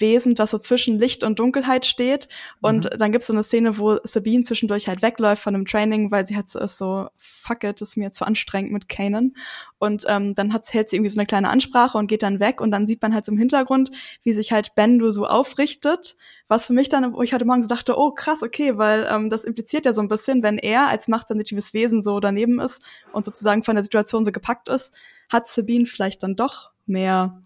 Wesen, 0.00 0.34
das 0.34 0.50
so 0.50 0.58
zwischen 0.58 0.98
Licht 0.98 1.24
und 1.24 1.38
Dunkelheit 1.38 1.86
steht. 1.86 2.28
Und 2.60 2.84
mhm. 2.84 2.98
dann 2.98 3.12
gibt's 3.12 3.26
so 3.26 3.32
eine 3.32 3.42
Szene, 3.42 3.78
wo 3.78 3.98
Sabine 4.04 4.42
zwischendurch 4.42 4.88
halt 4.88 5.02
wegläuft 5.02 5.42
von 5.42 5.54
einem 5.54 5.66
Training, 5.66 6.10
weil 6.10 6.26
sie 6.26 6.36
halt 6.36 6.48
so 6.48 6.58
ist 6.58 6.78
so, 6.78 7.08
fuck 7.16 7.64
it, 7.64 7.80
ist 7.80 7.96
mir 7.96 8.10
zu 8.10 8.24
anstrengend 8.24 8.72
mit 8.72 8.88
Kanan. 8.88 9.34
Und 9.78 10.04
ähm, 10.08 10.34
dann 10.34 10.52
hat, 10.52 10.72
hält 10.72 10.88
sie 10.88 10.96
irgendwie 10.96 11.10
so 11.10 11.18
eine 11.18 11.26
kleine 11.26 11.50
Ansprache 11.50 11.98
und 11.98 12.06
geht 12.06 12.22
dann 12.22 12.40
weg 12.40 12.60
und 12.60 12.70
dann 12.70 12.86
sieht 12.86 13.02
man 13.02 13.14
halt 13.14 13.24
so 13.24 13.32
im 13.32 13.38
Hintergrund, 13.38 13.90
wie 14.22 14.32
sich 14.32 14.52
halt 14.52 14.74
Bendu 14.74 15.10
so 15.10 15.26
aufrichtet, 15.26 16.16
was 16.48 16.66
für 16.66 16.72
mich 16.72 16.88
dann, 16.88 17.12
wo 17.12 17.22
ich 17.22 17.32
heute 17.32 17.44
Morgen 17.44 17.62
so 17.62 17.68
dachte, 17.68 17.98
oh 17.98 18.12
krass, 18.12 18.42
okay, 18.42 18.76
weil 18.78 19.08
ähm, 19.10 19.30
das 19.30 19.44
impliziert 19.44 19.86
ja 19.86 19.92
so 19.92 20.00
ein 20.00 20.08
bisschen, 20.08 20.42
wenn 20.42 20.58
er 20.58 20.88
als 20.88 21.08
machtsensitives 21.08 21.74
Wesen 21.74 22.02
so 22.02 22.20
daneben 22.20 22.60
ist 22.60 22.82
und 23.12 23.24
sozusagen 23.24 23.62
von 23.62 23.74
der 23.74 23.82
Situation 23.82 24.24
so 24.24 24.32
gepackt 24.32 24.68
ist, 24.68 24.94
hat 25.30 25.48
Sabine 25.48 25.86
vielleicht 25.86 26.22
dann 26.22 26.36
doch 26.36 26.70
mehr 26.86 27.40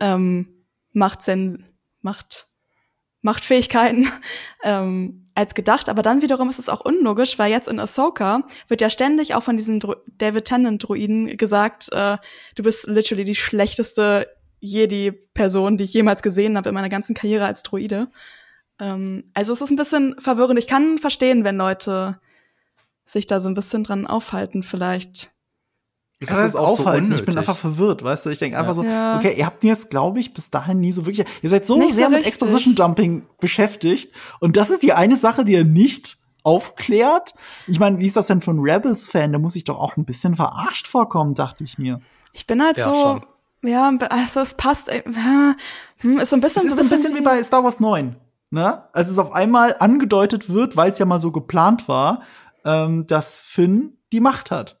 ähm, 0.00 0.53
Machtsen 0.94 1.66
Macht 2.00 2.48
Machtfähigkeiten 3.22 4.06
ähm, 4.64 5.30
als 5.34 5.54
gedacht. 5.54 5.88
Aber 5.88 6.02
dann 6.02 6.22
wiederum 6.22 6.50
ist 6.50 6.58
es 6.58 6.68
auch 6.68 6.80
unlogisch, 6.80 7.38
weil 7.38 7.50
jetzt 7.50 7.68
in 7.68 7.80
Ahsoka 7.80 8.42
wird 8.68 8.80
ja 8.80 8.90
ständig 8.90 9.34
auch 9.34 9.42
von 9.42 9.56
diesem 9.56 9.80
Dro 9.80 9.96
David 10.06 10.44
Tennant 10.44 10.86
Druiden 10.86 11.36
gesagt, 11.36 11.90
äh, 11.92 12.18
du 12.54 12.62
bist 12.62 12.86
literally 12.86 13.24
die 13.24 13.34
schlechteste 13.34 14.28
Jedi-Person, 14.60 15.78
die 15.78 15.84
ich 15.84 15.94
jemals 15.94 16.22
gesehen 16.22 16.56
habe 16.56 16.68
in 16.68 16.74
meiner 16.74 16.88
ganzen 16.90 17.14
Karriere 17.14 17.46
als 17.46 17.62
Druide. 17.62 18.08
Ähm, 18.78 19.30
also 19.34 19.52
es 19.52 19.60
ist 19.62 19.70
ein 19.70 19.76
bisschen 19.76 20.16
verwirrend. 20.18 20.58
Ich 20.58 20.66
kann 20.66 20.98
verstehen, 20.98 21.44
wenn 21.44 21.56
Leute 21.56 22.20
sich 23.04 23.26
da 23.26 23.40
so 23.40 23.48
ein 23.48 23.54
bisschen 23.54 23.84
dran 23.84 24.06
aufhalten, 24.06 24.62
vielleicht. 24.62 25.33
Ich 26.24 26.34
kann 26.34 26.42
das 26.42 26.56
auch 26.56 26.78
aufhalten. 26.78 27.10
So 27.10 27.16
ich 27.16 27.24
bin 27.24 27.38
einfach 27.38 27.56
verwirrt, 27.56 28.02
weißt 28.02 28.26
du? 28.26 28.30
Ich 28.30 28.38
denke 28.38 28.58
einfach 28.58 28.74
so, 28.74 28.82
ja. 28.82 29.16
okay, 29.16 29.34
ihr 29.36 29.46
habt 29.46 29.64
jetzt, 29.64 29.90
glaube 29.90 30.20
ich, 30.20 30.34
bis 30.34 30.50
dahin 30.50 30.80
nie 30.80 30.92
so 30.92 31.06
wirklich, 31.06 31.26
ihr 31.42 31.50
seid 31.50 31.64
so 31.64 31.76
nicht 31.76 31.94
sehr 31.94 32.06
so 32.06 32.16
mit 32.16 32.26
Exposition 32.26 32.74
Dumping 32.74 33.26
beschäftigt 33.40 34.12
und 34.40 34.56
das 34.56 34.70
ist 34.70 34.82
die 34.82 34.92
eine 34.92 35.16
Sache, 35.16 35.44
die 35.44 35.52
ihr 35.52 35.64
nicht 35.64 36.16
aufklärt. 36.42 37.34
Ich 37.66 37.80
meine, 37.80 37.98
wie 37.98 38.06
ist 38.06 38.16
das 38.16 38.26
denn 38.26 38.40
von 38.40 38.60
Rebels-Fan? 38.60 39.32
Da 39.32 39.38
muss 39.38 39.56
ich 39.56 39.64
doch 39.64 39.78
auch 39.78 39.96
ein 39.96 40.04
bisschen 40.04 40.36
verarscht 40.36 40.86
vorkommen, 40.86 41.34
dachte 41.34 41.64
ich 41.64 41.78
mir. 41.78 42.00
Ich 42.32 42.46
bin 42.46 42.62
halt 42.62 42.76
ja, 42.76 42.84
so, 42.84 42.94
schon. 42.94 43.26
ja, 43.62 43.90
also 44.10 44.40
es 44.40 44.54
passt, 44.54 44.88
äh, 44.88 45.02
hm, 45.98 46.18
ist 46.18 46.30
so 46.30 46.36
ein 46.36 46.40
bisschen, 46.40 46.66
es 46.66 46.72
ist 46.72 46.76
so 46.76 46.82
ein 46.82 46.88
bisschen 46.88 47.14
wie, 47.14 47.20
wie 47.20 47.24
bei 47.24 47.42
Star 47.42 47.64
Wars 47.64 47.80
9. 47.80 48.16
Ne? 48.50 48.84
Als 48.92 49.10
es 49.10 49.18
auf 49.18 49.32
einmal 49.32 49.76
angedeutet 49.80 50.52
wird, 50.52 50.76
weil 50.76 50.90
es 50.90 50.98
ja 50.98 51.06
mal 51.06 51.18
so 51.18 51.32
geplant 51.32 51.88
war, 51.88 52.22
ähm, 52.64 53.06
dass 53.06 53.42
Finn 53.42 53.98
die 54.12 54.20
Macht 54.20 54.50
hat. 54.50 54.80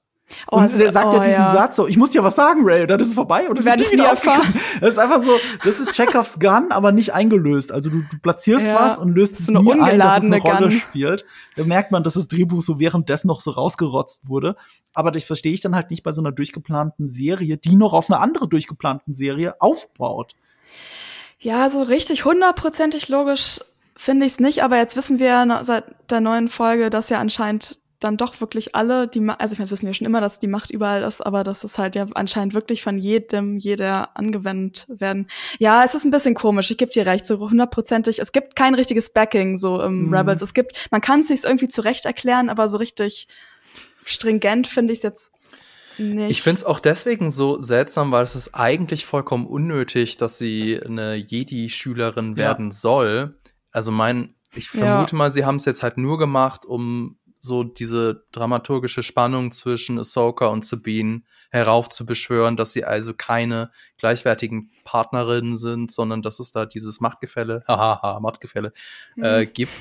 Oh, 0.50 0.56
und 0.56 0.80
er 0.80 0.90
sagt 0.90 1.06
oh, 1.08 1.16
ja 1.16 1.24
diesen 1.24 1.40
ja. 1.40 1.52
Satz 1.52 1.76
so, 1.76 1.86
ich 1.86 1.96
muss 1.96 2.10
dir 2.10 2.24
was 2.24 2.34
sagen, 2.34 2.62
Ray, 2.64 2.86
dann 2.86 2.98
ist 2.98 3.08
es 3.08 3.14
vorbei 3.14 3.48
und 3.48 3.58
es 3.58 3.64
wird 3.64 3.92
nie 3.92 3.98
erfahren. 3.98 4.54
Das 4.80 4.90
ist 4.90 4.98
einfach 4.98 5.20
so, 5.20 5.38
das 5.62 5.80
ist 5.80 5.92
Chekhovs 5.92 6.40
Gun, 6.40 6.72
aber 6.72 6.92
nicht 6.92 7.14
eingelöst. 7.14 7.70
Also 7.72 7.90
du, 7.90 8.02
du 8.10 8.18
platzierst 8.18 8.66
ja, 8.66 8.74
was 8.74 8.98
und 8.98 9.14
löst 9.14 9.38
es 9.38 9.48
nie 9.48 9.72
ein, 9.72 9.98
dass 9.98 10.18
es 10.18 10.24
eine 10.24 10.40
Rolle 10.40 10.68
Gun. 10.68 10.72
spielt. 10.72 11.24
Da 11.56 11.64
merkt 11.64 11.92
man, 11.92 12.02
dass 12.02 12.14
das 12.14 12.28
Drehbuch 12.28 12.62
so 12.62 12.80
währenddessen 12.80 13.28
noch 13.28 13.40
so 13.40 13.50
rausgerotzt 13.50 14.28
wurde. 14.28 14.56
Aber 14.94 15.10
das 15.10 15.24
verstehe 15.24 15.52
ich 15.52 15.60
dann 15.60 15.76
halt 15.76 15.90
nicht 15.90 16.02
bei 16.02 16.12
so 16.12 16.22
einer 16.22 16.32
durchgeplanten 16.32 17.08
Serie, 17.08 17.56
die 17.56 17.76
noch 17.76 17.92
auf 17.92 18.10
eine 18.10 18.20
andere 18.20 18.48
durchgeplanten 18.48 19.14
Serie 19.14 19.60
aufbaut. 19.60 20.34
Ja, 21.38 21.68
so 21.68 21.82
richtig 21.82 22.24
hundertprozentig 22.24 23.08
logisch 23.08 23.60
finde 23.96 24.26
ich 24.26 24.32
es 24.32 24.40
nicht, 24.40 24.62
aber 24.62 24.76
jetzt 24.76 24.96
wissen 24.96 25.18
wir 25.18 25.26
ja 25.26 25.64
seit 25.64 25.84
der 26.10 26.20
neuen 26.20 26.48
Folge, 26.48 26.90
dass 26.90 27.10
ja 27.10 27.20
anscheinend 27.20 27.78
dann 28.04 28.16
doch 28.16 28.40
wirklich 28.40 28.74
alle, 28.74 29.08
die, 29.08 29.26
also 29.26 29.52
ich 29.52 29.58
meine, 29.58 29.64
das 29.64 29.72
wissen 29.72 29.86
wir 29.86 29.94
schon 29.94 30.06
immer, 30.06 30.20
dass 30.20 30.38
die 30.38 30.46
Macht 30.46 30.70
überall 30.70 31.02
ist, 31.02 31.20
aber 31.20 31.42
dass 31.42 31.64
es 31.64 31.78
halt 31.78 31.96
ja 31.96 32.06
anscheinend 32.14 32.54
wirklich 32.54 32.82
von 32.82 32.98
jedem, 32.98 33.56
jeder 33.56 34.16
angewendet 34.16 34.86
werden. 34.88 35.28
Ja, 35.58 35.84
es 35.84 35.94
ist 35.94 36.04
ein 36.04 36.10
bisschen 36.10 36.34
komisch, 36.34 36.70
ich 36.70 36.78
gebe 36.78 36.92
dir 36.92 37.06
recht, 37.06 37.26
so 37.26 37.38
hundertprozentig. 37.38 38.18
Es 38.18 38.32
gibt 38.32 38.56
kein 38.56 38.74
richtiges 38.74 39.10
Backing 39.10 39.56
so 39.56 39.80
im 39.82 40.06
mhm. 40.06 40.14
Rebels. 40.14 40.42
Es 40.42 40.54
gibt, 40.54 40.88
man 40.90 41.00
kann 41.00 41.20
es 41.20 41.28
sich 41.28 41.44
irgendwie 41.44 41.68
zurecht 41.68 42.04
erklären, 42.04 42.50
aber 42.50 42.68
so 42.68 42.76
richtig 42.76 43.26
stringent 44.04 44.66
finde 44.66 44.92
ich 44.92 44.98
es 44.98 45.02
jetzt 45.02 45.32
nicht. 45.98 46.30
Ich 46.30 46.42
finde 46.42 46.58
es 46.58 46.64
auch 46.64 46.80
deswegen 46.80 47.30
so 47.30 47.60
seltsam, 47.60 48.12
weil 48.12 48.24
es 48.24 48.36
ist 48.36 48.54
eigentlich 48.54 49.06
vollkommen 49.06 49.46
unnötig, 49.46 50.16
dass 50.16 50.38
sie 50.38 50.80
eine 50.84 51.14
Jedi-Schülerin 51.14 52.36
werden 52.36 52.66
ja. 52.66 52.72
soll. 52.72 53.38
Also 53.72 53.90
mein, 53.90 54.34
ich 54.54 54.68
vermute 54.68 55.12
ja. 55.12 55.18
mal, 55.18 55.30
sie 55.30 55.44
haben 55.44 55.56
es 55.56 55.64
jetzt 55.64 55.82
halt 55.82 55.96
nur 55.96 56.18
gemacht, 56.18 56.66
um 56.66 57.16
so 57.44 57.62
diese 57.62 58.24
dramaturgische 58.32 59.02
Spannung 59.02 59.52
zwischen 59.52 59.98
Ahsoka 59.98 60.46
und 60.46 60.64
Sabine 60.64 61.22
heraufzubeschwören, 61.50 62.56
dass 62.56 62.72
sie 62.72 62.84
also 62.84 63.12
keine 63.12 63.70
gleichwertigen 63.98 64.70
Partnerinnen 64.84 65.58
sind, 65.58 65.92
sondern 65.92 66.22
dass 66.22 66.40
es 66.40 66.52
da 66.52 66.64
dieses 66.64 67.00
Machtgefälle, 67.00 67.62
hahaha, 67.68 68.18
Machtgefälle, 68.20 68.72
äh, 69.20 69.42
mhm. 69.44 69.52
gibt. 69.52 69.72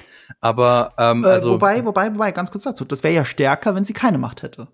Aber 0.42 0.94
ähm, 0.98 1.24
äh, 1.24 1.28
also 1.28 1.54
wobei, 1.54 1.86
wobei, 1.86 2.14
wobei, 2.14 2.32
ganz 2.34 2.52
kurz 2.52 2.66
dazu, 2.66 2.84
das 2.84 3.04
wäre 3.04 3.14
ja 3.14 3.26
stärker, 3.26 3.76
wenn 3.76 3.86
sie 3.86 3.94
keine 3.94 4.18
Macht 4.18 4.44
hätte. 4.44 4.68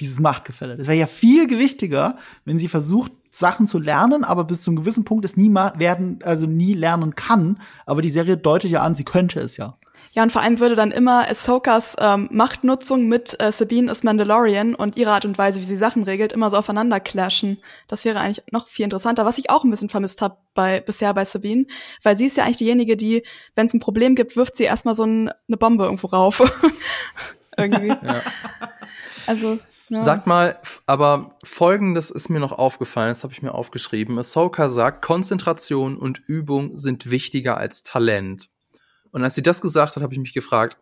Dieses 0.00 0.20
Machtgefälle. 0.20 0.76
Das 0.76 0.88
wäre 0.88 0.98
ja 0.98 1.06
viel 1.06 1.46
gewichtiger, 1.46 2.18
wenn 2.44 2.58
sie 2.58 2.68
versucht, 2.68 3.12
Sachen 3.30 3.66
zu 3.66 3.78
lernen, 3.78 4.24
aber 4.24 4.44
bis 4.44 4.62
zu 4.62 4.70
einem 4.70 4.80
gewissen 4.80 5.04
Punkt 5.04 5.24
es 5.24 5.36
nie 5.36 5.52
werden, 5.52 6.18
also 6.22 6.46
nie 6.46 6.74
lernen 6.74 7.14
kann. 7.14 7.60
Aber 7.86 8.02
die 8.02 8.10
Serie 8.10 8.36
deutet 8.36 8.70
ja 8.70 8.82
an, 8.82 8.94
sie 8.94 9.04
könnte 9.04 9.40
es 9.40 9.56
ja. 9.56 9.78
Ja, 10.14 10.22
und 10.22 10.30
vor 10.30 10.42
allem 10.42 10.60
würde 10.60 10.76
dann 10.76 10.92
immer 10.92 11.28
Ahsokas 11.28 11.96
ähm, 11.98 12.28
Machtnutzung 12.30 13.08
mit 13.08 13.38
äh, 13.40 13.50
Sabine 13.50 13.90
as 13.90 14.04
Mandalorian 14.04 14.76
und 14.76 14.96
ihre 14.96 15.10
Art 15.10 15.24
und 15.24 15.36
Weise, 15.38 15.58
wie 15.58 15.64
sie 15.64 15.76
Sachen 15.76 16.04
regelt, 16.04 16.32
immer 16.32 16.50
so 16.50 16.56
aufeinander 16.56 17.00
clashen. 17.00 17.58
Das 17.88 18.04
wäre 18.04 18.20
eigentlich 18.20 18.44
noch 18.52 18.68
viel 18.68 18.84
interessanter, 18.84 19.24
was 19.24 19.38
ich 19.38 19.50
auch 19.50 19.64
ein 19.64 19.70
bisschen 19.70 19.88
vermisst 19.88 20.22
habe 20.22 20.36
bei 20.54 20.80
bisher 20.80 21.12
bei 21.14 21.24
Sabine, 21.24 21.66
weil 22.04 22.16
sie 22.16 22.26
ist 22.26 22.36
ja 22.36 22.44
eigentlich 22.44 22.58
diejenige, 22.58 22.96
die, 22.96 23.24
wenn 23.56 23.66
es 23.66 23.74
ein 23.74 23.80
Problem 23.80 24.14
gibt, 24.14 24.36
wirft 24.36 24.56
sie 24.56 24.64
erstmal 24.64 24.94
so 24.94 25.04
ein, 25.04 25.30
eine 25.48 25.56
Bombe 25.56 25.84
irgendwo 25.84 26.06
rauf. 26.06 26.42
Irgendwie. 27.56 27.88
Ja. 27.88 28.22
Also 29.26 29.58
ja. 29.88 30.00
Sag 30.00 30.26
mal, 30.26 30.58
aber 30.86 31.36
folgendes 31.44 32.10
ist 32.10 32.28
mir 32.30 32.40
noch 32.40 32.52
aufgefallen, 32.52 33.08
das 33.08 33.22
habe 33.22 33.32
ich 33.32 33.42
mir 33.42 33.52
aufgeschrieben. 33.52 34.18
Ahsoka 34.18 34.68
sagt, 34.68 35.04
Konzentration 35.04 35.98
und 35.98 36.22
Übung 36.26 36.76
sind 36.76 37.10
wichtiger 37.10 37.58
als 37.58 37.82
Talent. 37.82 38.48
Und 39.14 39.22
als 39.22 39.36
sie 39.36 39.44
das 39.44 39.60
gesagt 39.60 39.94
hat, 39.94 40.02
habe 40.02 40.12
ich 40.12 40.18
mich 40.18 40.34
gefragt, 40.34 40.76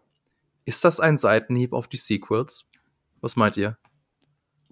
ist 0.64 0.86
das 0.86 1.00
ein 1.00 1.18
Seitenhieb 1.18 1.74
auf 1.74 1.86
die 1.86 1.98
Sequels? 1.98 2.66
Was 3.20 3.36
meint 3.36 3.58
ihr? 3.58 3.76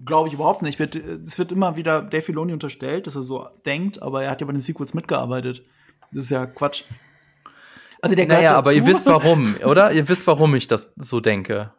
Glaube 0.03 0.29
ich 0.29 0.35
überhaupt 0.35 0.63
nicht. 0.63 0.81
Es 0.81 1.39
wird 1.39 1.53
immer 1.53 1.77
wieder 1.77 2.01
Dave 2.01 2.23
Filoni 2.23 2.55
unterstellt, 2.55 3.07
dass 3.07 3.17
er 3.17 3.23
so 3.23 3.47
denkt, 3.67 4.01
aber 4.01 4.25
er 4.25 4.31
hat 4.31 4.41
ja 4.41 4.47
bei 4.47 4.55
den 4.55 4.63
Sequels 4.63 4.95
mitgearbeitet. 4.95 5.63
Das 6.11 6.23
ist 6.23 6.31
ja 6.31 6.47
Quatsch. 6.47 6.85
Also 8.01 8.17
der 8.17 8.27
naja, 8.27 8.57
aber 8.57 8.73
ihr 8.73 8.87
wisst 8.87 9.05
warum, 9.05 9.55
oder? 9.65 9.93
Ihr 9.93 10.09
wisst, 10.09 10.27
warum 10.27 10.55
ich 10.55 10.67
das 10.67 10.95
so 10.97 11.21
denke. 11.21 11.75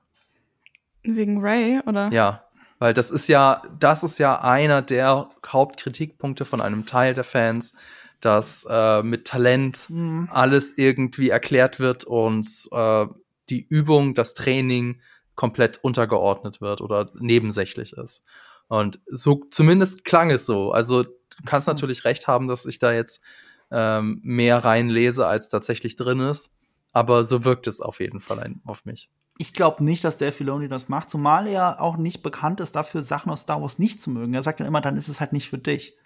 Wegen 1.01 1.41
Ray, 1.41 1.79
oder? 1.87 2.11
Ja, 2.13 2.45
weil 2.77 2.93
das 2.93 3.09
ist 3.09 3.27
ja, 3.27 3.63
das 3.79 4.03
ist 4.03 4.19
ja 4.19 4.39
einer 4.39 4.83
der 4.83 5.31
Hauptkritikpunkte 5.47 6.45
von 6.45 6.61
einem 6.61 6.85
Teil 6.85 7.15
der 7.15 7.23
Fans, 7.23 7.75
dass 8.21 8.65
äh, 8.69 9.03
mit 9.03 9.25
Talent 9.25 9.89
mhm. 9.89 10.29
alles 10.31 10.77
irgendwie 10.77 11.29
erklärt 11.29 11.79
wird 11.79 12.03
und 12.03 12.49
äh, 12.71 13.07
die 13.49 13.65
Übung, 13.67 14.15
das 14.15 14.33
Training 14.33 15.01
komplett 15.35 15.83
untergeordnet 15.83 16.61
wird 16.61 16.81
oder 16.81 17.11
nebensächlich 17.19 17.93
ist. 17.93 18.23
Und 18.67 18.99
so 19.07 19.43
zumindest 19.49 20.05
klang 20.05 20.31
es 20.31 20.45
so. 20.45 20.71
Also 20.71 21.03
du 21.03 21.09
kannst 21.45 21.67
mhm. 21.67 21.73
natürlich 21.73 22.05
recht 22.05 22.27
haben, 22.27 22.47
dass 22.47 22.65
ich 22.65 22.79
da 22.79 22.93
jetzt 22.93 23.23
ähm, 23.71 24.21
mehr 24.23 24.63
reinlese, 24.63 25.25
als 25.25 25.49
tatsächlich 25.49 25.95
drin 25.95 26.19
ist. 26.19 26.55
Aber 26.93 27.23
so 27.23 27.43
wirkt 27.45 27.67
es 27.67 27.81
auf 27.81 27.99
jeden 27.99 28.19
Fall 28.19 28.39
ein, 28.39 28.61
auf 28.65 28.85
mich. 28.85 29.09
Ich 29.37 29.53
glaube 29.53 29.83
nicht, 29.83 30.03
dass 30.03 30.17
der 30.17 30.31
Filoni 30.31 30.67
das 30.67 30.89
macht, 30.89 31.09
zumal 31.09 31.47
er 31.47 31.81
auch 31.81 31.97
nicht 31.97 32.21
bekannt 32.21 32.59
ist 32.59 32.75
dafür, 32.75 33.01
Sachen 33.01 33.31
aus 33.31 33.41
Star 33.41 33.61
Wars 33.61 33.79
nicht 33.79 34.01
zu 34.01 34.09
mögen. 34.09 34.33
Er 34.33 34.43
sagt 34.43 34.59
dann 34.59 34.67
immer, 34.67 34.81
dann 34.81 34.97
ist 34.97 35.07
es 35.07 35.19
halt 35.19 35.33
nicht 35.33 35.49
für 35.49 35.57
dich. 35.57 35.97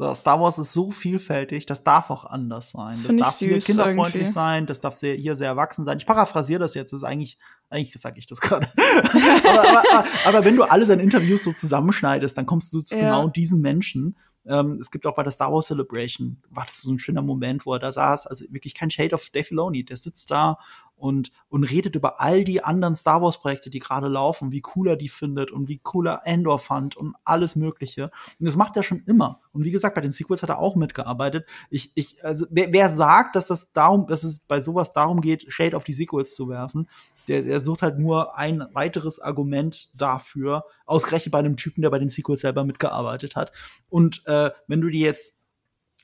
So, 0.00 0.14
Star 0.14 0.40
Wars 0.40 0.58
ist 0.58 0.72
so 0.72 0.92
vielfältig, 0.92 1.66
das 1.66 1.82
darf 1.82 2.10
auch 2.10 2.24
anders 2.24 2.70
sein. 2.70 2.90
Das, 2.90 3.02
das 3.02 3.16
darf 3.16 3.38
hier 3.38 3.58
kinderfreundlich 3.58 4.14
irgendwie. 4.14 4.32
sein, 4.32 4.66
das 4.66 4.80
darf 4.80 4.94
sehr, 4.94 5.16
hier 5.16 5.34
sehr 5.34 5.48
erwachsen 5.48 5.84
sein. 5.84 5.98
Ich 5.98 6.06
paraphrasiere 6.06 6.60
das 6.60 6.74
jetzt, 6.74 6.92
das 6.92 7.00
ist 7.00 7.04
eigentlich, 7.04 7.36
eigentlich 7.68 8.00
sage 8.00 8.20
ich 8.20 8.26
das 8.26 8.40
gerade. 8.40 8.68
aber, 8.76 9.68
aber, 9.68 9.84
aber, 9.90 10.04
aber, 10.24 10.44
wenn 10.44 10.54
du 10.54 10.62
alle 10.62 10.86
seine 10.86 11.02
Interviews 11.02 11.42
so 11.42 11.52
zusammenschneidest, 11.52 12.38
dann 12.38 12.46
kommst 12.46 12.72
du 12.72 12.80
zu 12.80 12.94
ja. 12.94 13.02
genau 13.02 13.28
diesen 13.28 13.60
Menschen. 13.60 14.16
Ähm, 14.46 14.78
es 14.80 14.92
gibt 14.92 15.04
auch 15.04 15.16
bei 15.16 15.24
der 15.24 15.32
Star 15.32 15.52
Wars 15.52 15.66
Celebration, 15.66 16.40
war 16.48 16.64
das 16.64 16.80
so 16.80 16.92
ein 16.92 17.00
schöner 17.00 17.22
Moment, 17.22 17.66
wo 17.66 17.74
er 17.74 17.80
da 17.80 17.90
saß, 17.90 18.28
also 18.28 18.44
wirklich 18.50 18.74
kein 18.74 18.90
Shade 18.90 19.16
of 19.16 19.28
Dave 19.30 19.44
Filoni, 19.44 19.84
der 19.84 19.96
sitzt 19.96 20.30
da 20.30 20.58
und, 20.98 21.30
und 21.48 21.64
redet 21.64 21.94
über 21.94 22.20
all 22.20 22.44
die 22.44 22.62
anderen 22.62 22.94
Star 22.94 23.22
Wars 23.22 23.40
Projekte, 23.40 23.70
die 23.70 23.78
gerade 23.78 24.08
laufen, 24.08 24.52
wie 24.52 24.62
cool 24.74 24.88
er 24.88 24.96
die 24.96 25.08
findet 25.08 25.50
und 25.50 25.68
wie 25.68 25.78
cooler 25.78 26.22
Endor 26.24 26.58
fand 26.58 26.96
und 26.96 27.14
alles 27.24 27.56
Mögliche. 27.56 28.10
Und 28.38 28.46
das 28.46 28.56
macht 28.56 28.76
er 28.76 28.82
schon 28.82 29.02
immer. 29.06 29.40
Und 29.52 29.64
wie 29.64 29.70
gesagt, 29.70 29.94
bei 29.94 30.00
den 30.00 30.10
Sequels 30.10 30.42
hat 30.42 30.50
er 30.50 30.58
auch 30.58 30.76
mitgearbeitet. 30.76 31.46
Ich, 31.70 31.92
ich, 31.94 32.22
also, 32.24 32.46
wer, 32.50 32.72
wer 32.72 32.90
sagt, 32.90 33.36
dass 33.36 33.46
das 33.46 33.72
darum, 33.72 34.06
dass 34.06 34.24
es 34.24 34.40
bei 34.40 34.60
sowas 34.60 34.92
darum 34.92 35.20
geht, 35.20 35.52
Shade 35.52 35.76
auf 35.76 35.84
die 35.84 35.92
Sequels 35.92 36.34
zu 36.34 36.48
werfen, 36.48 36.88
der, 37.28 37.42
der 37.42 37.60
sucht 37.60 37.82
halt 37.82 37.98
nur 37.98 38.36
ein 38.36 38.66
weiteres 38.72 39.20
Argument 39.20 39.90
dafür, 39.94 40.64
ausgerechnet 40.86 41.32
bei 41.32 41.38
einem 41.38 41.56
Typen, 41.56 41.82
der 41.82 41.90
bei 41.90 41.98
den 41.98 42.08
Sequels 42.08 42.40
selber 42.40 42.64
mitgearbeitet 42.64 43.36
hat. 43.36 43.52
Und 43.88 44.26
äh, 44.26 44.50
wenn 44.66 44.80
du 44.80 44.88
dir 44.88 45.06
jetzt 45.06 45.38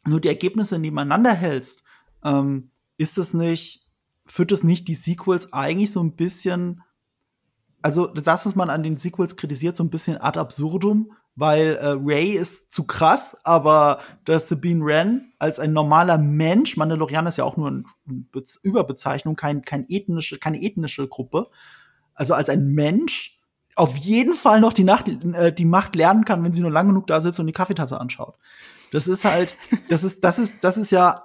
nur 0.07 0.21
die 0.21 0.29
Ergebnisse 0.29 0.79
nebeneinander 0.79 1.33
hältst, 1.33 1.83
ähm, 2.23 2.71
ist 2.97 3.19
es 3.19 3.35
nicht, 3.35 3.84
führt 4.27 4.53
es 4.53 4.65
nicht 4.65 4.89
die 4.89 4.95
Sequels 4.95 5.53
eigentlich 5.53 5.93
so 5.93 6.03
ein 6.03 6.17
bisschen, 6.17 6.83
also 7.83 8.07
das, 8.07 8.47
was 8.47 8.55
man 8.55 8.71
an 8.71 8.83
den 8.83 8.97
Sequels 8.97 9.37
kritisiert, 9.37 9.77
so 9.77 9.85
ein 9.85 9.91
bisschen 9.91 10.21
ad 10.21 10.39
absurdum, 10.39 11.13
weil 11.37 11.77
äh, 11.77 11.97
Ray 11.99 12.31
ist 12.33 12.73
zu 12.73 12.85
krass, 12.85 13.41
aber 13.45 13.99
dass 14.25 14.49
Sabine 14.49 14.85
Wren 14.85 15.33
als 15.39 15.59
ein 15.59 15.73
normaler 15.73 16.17
Mensch, 16.17 16.77
Mandalorianer 16.77 17.29
ist 17.29 17.39
ja 17.39 17.45
auch 17.45 17.57
nur 17.57 17.69
eine 17.69 17.85
Be 18.05 18.45
Überbezeichnung, 18.63 19.35
kein, 19.37 19.63
kein 19.63 19.85
ethnische, 19.89 20.39
keine 20.39 20.63
ethnische 20.63 21.09
Gruppe, 21.09 21.49
also 22.15 22.35
als 22.35 22.49
ein 22.49 22.69
Mensch 22.69 23.41
auf 23.77 23.97
jeden 23.97 24.35
Fall 24.35 24.61
noch 24.61 24.73
die, 24.73 24.85
Nacht, 24.85 25.09
äh, 25.09 25.53
die 25.53 25.65
Macht 25.65 25.97
lernen 25.97 26.25
kann, 26.25 26.45
wenn 26.45 26.53
sie 26.53 26.63
nur 26.63 26.71
lang 26.71 26.87
genug 26.87 27.09
da 27.09 27.21
sitzt 27.21 27.41
und 27.41 27.49
die 27.49 27.53
Kaffeetasse 27.53 28.01
anschaut. 28.01 28.37
Das 28.93 29.09
ist 29.09 29.25
halt, 29.25 29.57
das 29.89 30.05
ist, 30.05 30.23
das 30.23 30.39
ist, 30.39 30.55
das 30.63 30.77
ist 30.77 30.93
ja 30.93 31.25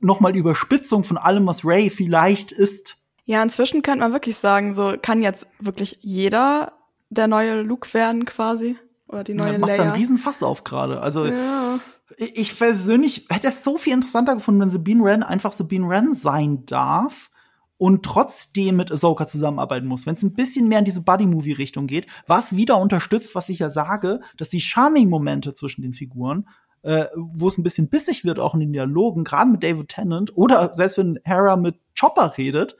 noch 0.00 0.20
mal 0.20 0.32
die 0.32 0.40
Überspitzung 0.40 1.04
von 1.04 1.16
allem, 1.16 1.46
was 1.46 1.64
Ray 1.64 1.90
vielleicht 1.90 2.52
ist. 2.52 2.96
Ja, 3.24 3.42
inzwischen 3.42 3.82
könnte 3.82 4.00
man 4.00 4.12
wirklich 4.12 4.36
sagen, 4.36 4.72
so 4.72 4.94
kann 5.00 5.22
jetzt 5.22 5.46
wirklich 5.60 5.98
jeder 6.00 6.72
der 7.10 7.26
neue 7.26 7.62
Luke 7.62 7.92
werden 7.94 8.24
quasi 8.24 8.76
oder 9.08 9.24
die 9.24 9.34
neue 9.34 9.52
ja, 9.52 9.58
machst 9.58 9.78
da 9.78 9.84
einen 9.84 9.92
riesen 9.92 10.18
Fass 10.18 10.42
auf 10.42 10.64
gerade. 10.64 11.00
Also 11.00 11.26
ja. 11.26 11.78
ich 12.16 12.58
persönlich 12.58 13.26
hätte 13.30 13.48
es 13.48 13.64
so 13.64 13.78
viel 13.78 13.94
interessanter 13.94 14.34
gefunden, 14.34 14.60
wenn 14.60 14.70
Sabine 14.70 15.02
Wren 15.02 15.22
einfach 15.22 15.52
Sabine 15.52 15.88
Wren 15.88 16.14
sein 16.14 16.66
darf 16.66 17.30
und 17.78 18.04
trotzdem 18.04 18.76
mit 18.76 18.92
Ahsoka 18.92 19.26
zusammenarbeiten 19.26 19.86
muss, 19.86 20.04
wenn 20.04 20.14
es 20.14 20.22
ein 20.22 20.34
bisschen 20.34 20.68
mehr 20.68 20.80
in 20.80 20.84
diese 20.84 21.02
Buddy-Movie-Richtung 21.02 21.86
geht, 21.86 22.06
was 22.26 22.56
wieder 22.56 22.78
unterstützt, 22.78 23.34
was 23.34 23.48
ich 23.48 23.60
ja 23.60 23.70
sage, 23.70 24.20
dass 24.36 24.50
die 24.50 24.60
Charming-Momente 24.60 25.54
zwischen 25.54 25.82
den 25.82 25.92
Figuren, 25.92 26.48
äh, 26.82 27.06
wo 27.14 27.48
es 27.48 27.58
ein 27.58 27.62
bisschen 27.62 27.88
bissig 27.88 28.24
wird, 28.24 28.38
auch 28.38 28.54
in 28.54 28.60
den 28.60 28.72
Dialogen, 28.72 29.24
gerade 29.24 29.50
mit 29.50 29.62
David 29.62 29.88
Tennant 29.88 30.36
oder 30.36 30.74
selbst 30.74 30.98
wenn 30.98 31.18
Hera 31.24 31.56
mit 31.56 31.76
Chopper 31.98 32.36
redet, 32.38 32.76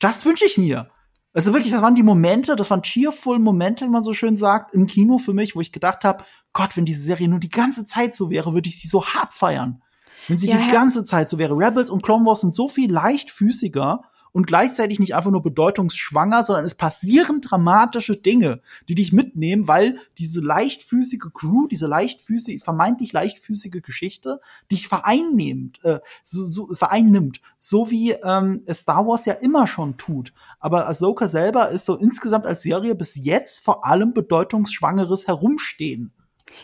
das 0.00 0.24
wünsche 0.24 0.44
ich 0.44 0.58
mir. 0.58 0.88
Also 1.32 1.52
wirklich, 1.52 1.72
das 1.72 1.82
waren 1.82 1.96
die 1.96 2.04
Momente, 2.04 2.54
das 2.54 2.70
waren 2.70 2.82
cheerful 2.82 3.40
Momente, 3.40 3.84
wie 3.84 3.90
man 3.90 4.04
so 4.04 4.14
schön 4.14 4.36
sagt, 4.36 4.72
im 4.72 4.86
Kino 4.86 5.18
für 5.18 5.32
mich, 5.32 5.56
wo 5.56 5.60
ich 5.60 5.72
gedacht 5.72 6.04
habe, 6.04 6.24
Gott, 6.52 6.76
wenn 6.76 6.84
diese 6.84 7.02
Serie 7.02 7.28
nur 7.28 7.40
die 7.40 7.48
ganze 7.48 7.84
Zeit 7.84 8.14
so 8.14 8.30
wäre, 8.30 8.54
würde 8.54 8.68
ich 8.68 8.80
sie 8.80 8.86
so 8.86 9.04
hart 9.04 9.34
feiern. 9.34 9.82
Wenn 10.28 10.38
sie 10.38 10.48
ja, 10.48 10.56
die 10.56 10.70
ganze 10.70 11.04
Zeit 11.04 11.28
so 11.28 11.38
wäre. 11.38 11.54
Rebels 11.54 11.90
und 11.90 12.02
Clone 12.02 12.24
Wars 12.24 12.42
sind 12.42 12.54
so 12.54 12.68
viel 12.68 12.90
leichtfüßiger 12.90 14.02
und 14.34 14.48
gleichzeitig 14.48 14.98
nicht 14.98 15.14
einfach 15.14 15.30
nur 15.30 15.42
bedeutungsschwanger, 15.42 16.42
sondern 16.42 16.64
es 16.64 16.74
passieren 16.74 17.40
dramatische 17.40 18.16
Dinge, 18.16 18.60
die 18.88 18.96
dich 18.96 19.12
mitnehmen, 19.12 19.68
weil 19.68 20.00
diese 20.18 20.40
leichtfüßige 20.40 21.32
Crew, 21.32 21.68
diese 21.68 21.86
leichtfüßige, 21.86 22.60
vermeintlich 22.60 23.12
leichtfüßige 23.12 23.80
Geschichte 23.80 24.40
dich 24.72 24.88
vereinnimmt, 24.88 25.78
äh, 25.84 26.00
so, 26.24 26.44
so, 26.46 26.66
vereinnimmt, 26.72 27.40
so 27.56 27.92
wie 27.92 28.10
ähm, 28.10 28.64
Star 28.72 29.06
Wars 29.06 29.24
ja 29.24 29.34
immer 29.34 29.68
schon 29.68 29.98
tut. 29.98 30.32
Aber 30.58 30.88
Ahsoka 30.88 31.28
selber 31.28 31.68
ist 31.68 31.84
so 31.84 31.94
insgesamt 31.94 32.46
als 32.46 32.62
Serie 32.62 32.96
bis 32.96 33.14
jetzt 33.14 33.64
vor 33.64 33.86
allem 33.86 34.14
bedeutungsschwangeres 34.14 35.28
Herumstehen. 35.28 36.12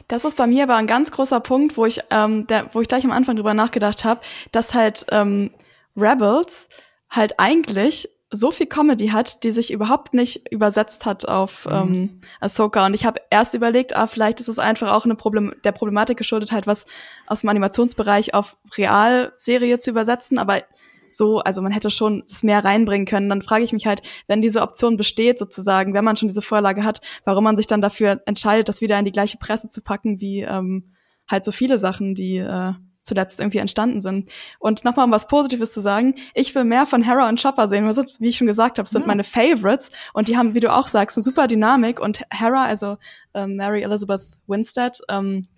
Das 0.08 0.24
ist 0.24 0.36
bei 0.36 0.48
mir 0.48 0.64
aber 0.64 0.74
ein 0.74 0.88
ganz 0.88 1.12
großer 1.12 1.38
Punkt, 1.38 1.76
wo 1.76 1.86
ich, 1.86 2.00
ähm, 2.10 2.48
der, 2.48 2.74
wo 2.74 2.80
ich 2.80 2.88
gleich 2.88 3.04
am 3.04 3.12
Anfang 3.12 3.36
drüber 3.36 3.54
nachgedacht 3.54 4.04
habe, 4.04 4.20
dass 4.50 4.74
halt 4.74 5.06
ähm, 5.12 5.50
Rebels 5.96 6.68
halt 7.10 7.38
eigentlich 7.38 8.08
so 8.32 8.52
viel 8.52 8.66
Comedy 8.66 9.08
hat, 9.08 9.42
die 9.42 9.50
sich 9.50 9.72
überhaupt 9.72 10.14
nicht 10.14 10.52
übersetzt 10.52 11.04
hat 11.04 11.26
auf 11.26 11.66
mhm. 11.66 11.72
ähm, 11.72 12.20
Ahsoka. 12.40 12.86
Und 12.86 12.94
ich 12.94 13.04
habe 13.04 13.20
erst 13.30 13.54
überlegt, 13.54 13.96
ah, 13.96 14.06
vielleicht 14.06 14.38
ist 14.38 14.48
es 14.48 14.60
einfach 14.60 14.92
auch 14.92 15.04
eine 15.04 15.16
Problem 15.16 15.52
der 15.64 15.72
Problematik 15.72 16.16
geschuldet, 16.16 16.52
halt 16.52 16.68
was 16.68 16.86
aus 17.26 17.40
dem 17.40 17.50
Animationsbereich 17.50 18.32
auf 18.34 18.56
Realserie 18.76 19.78
zu 19.78 19.90
übersetzen. 19.90 20.38
Aber 20.38 20.62
so, 21.10 21.40
also 21.40 21.60
man 21.60 21.72
hätte 21.72 21.90
schon 21.90 22.22
das 22.28 22.44
mehr 22.44 22.64
reinbringen 22.64 23.06
können. 23.06 23.28
Dann 23.28 23.42
frage 23.42 23.64
ich 23.64 23.72
mich 23.72 23.86
halt, 23.86 24.02
wenn 24.28 24.42
diese 24.42 24.62
Option 24.62 24.96
besteht, 24.96 25.40
sozusagen, 25.40 25.92
wenn 25.92 26.04
man 26.04 26.16
schon 26.16 26.28
diese 26.28 26.42
Vorlage 26.42 26.84
hat, 26.84 27.00
warum 27.24 27.42
man 27.42 27.56
sich 27.56 27.66
dann 27.66 27.80
dafür 27.80 28.22
entscheidet, 28.26 28.68
das 28.68 28.80
wieder 28.80 28.96
in 28.96 29.04
die 29.04 29.12
gleiche 29.12 29.38
Presse 29.38 29.70
zu 29.70 29.82
packen, 29.82 30.20
wie 30.20 30.42
ähm, 30.42 30.94
halt 31.28 31.44
so 31.44 31.50
viele 31.50 31.78
Sachen, 31.78 32.14
die 32.14 32.36
äh, 32.36 32.74
zuletzt 33.02 33.40
irgendwie 33.40 33.58
entstanden 33.58 34.00
sind. 34.00 34.30
Und 34.58 34.84
nochmal 34.84 35.06
um 35.06 35.12
was 35.12 35.26
Positives 35.26 35.72
zu 35.72 35.80
sagen, 35.80 36.14
ich 36.34 36.54
will 36.54 36.64
mehr 36.64 36.86
von 36.86 37.02
Hera 37.02 37.28
und 37.28 37.40
Chopper 37.40 37.68
sehen. 37.68 37.88
Wie 38.18 38.28
ich 38.28 38.36
schon 38.36 38.46
gesagt 38.46 38.78
habe, 38.78 38.88
sind 38.88 39.02
ja. 39.02 39.06
meine 39.06 39.24
Favorites 39.24 39.90
und 40.12 40.28
die 40.28 40.36
haben, 40.36 40.54
wie 40.54 40.60
du 40.60 40.72
auch 40.72 40.88
sagst, 40.88 41.16
eine 41.16 41.24
super 41.24 41.46
Dynamik 41.46 42.00
und 42.00 42.22
Hera, 42.30 42.64
also 42.64 42.98
ähm, 43.34 43.56
Mary 43.56 43.82
Elizabeth 43.82 44.22
Winstead, 44.46 45.00
ähm, 45.08 45.48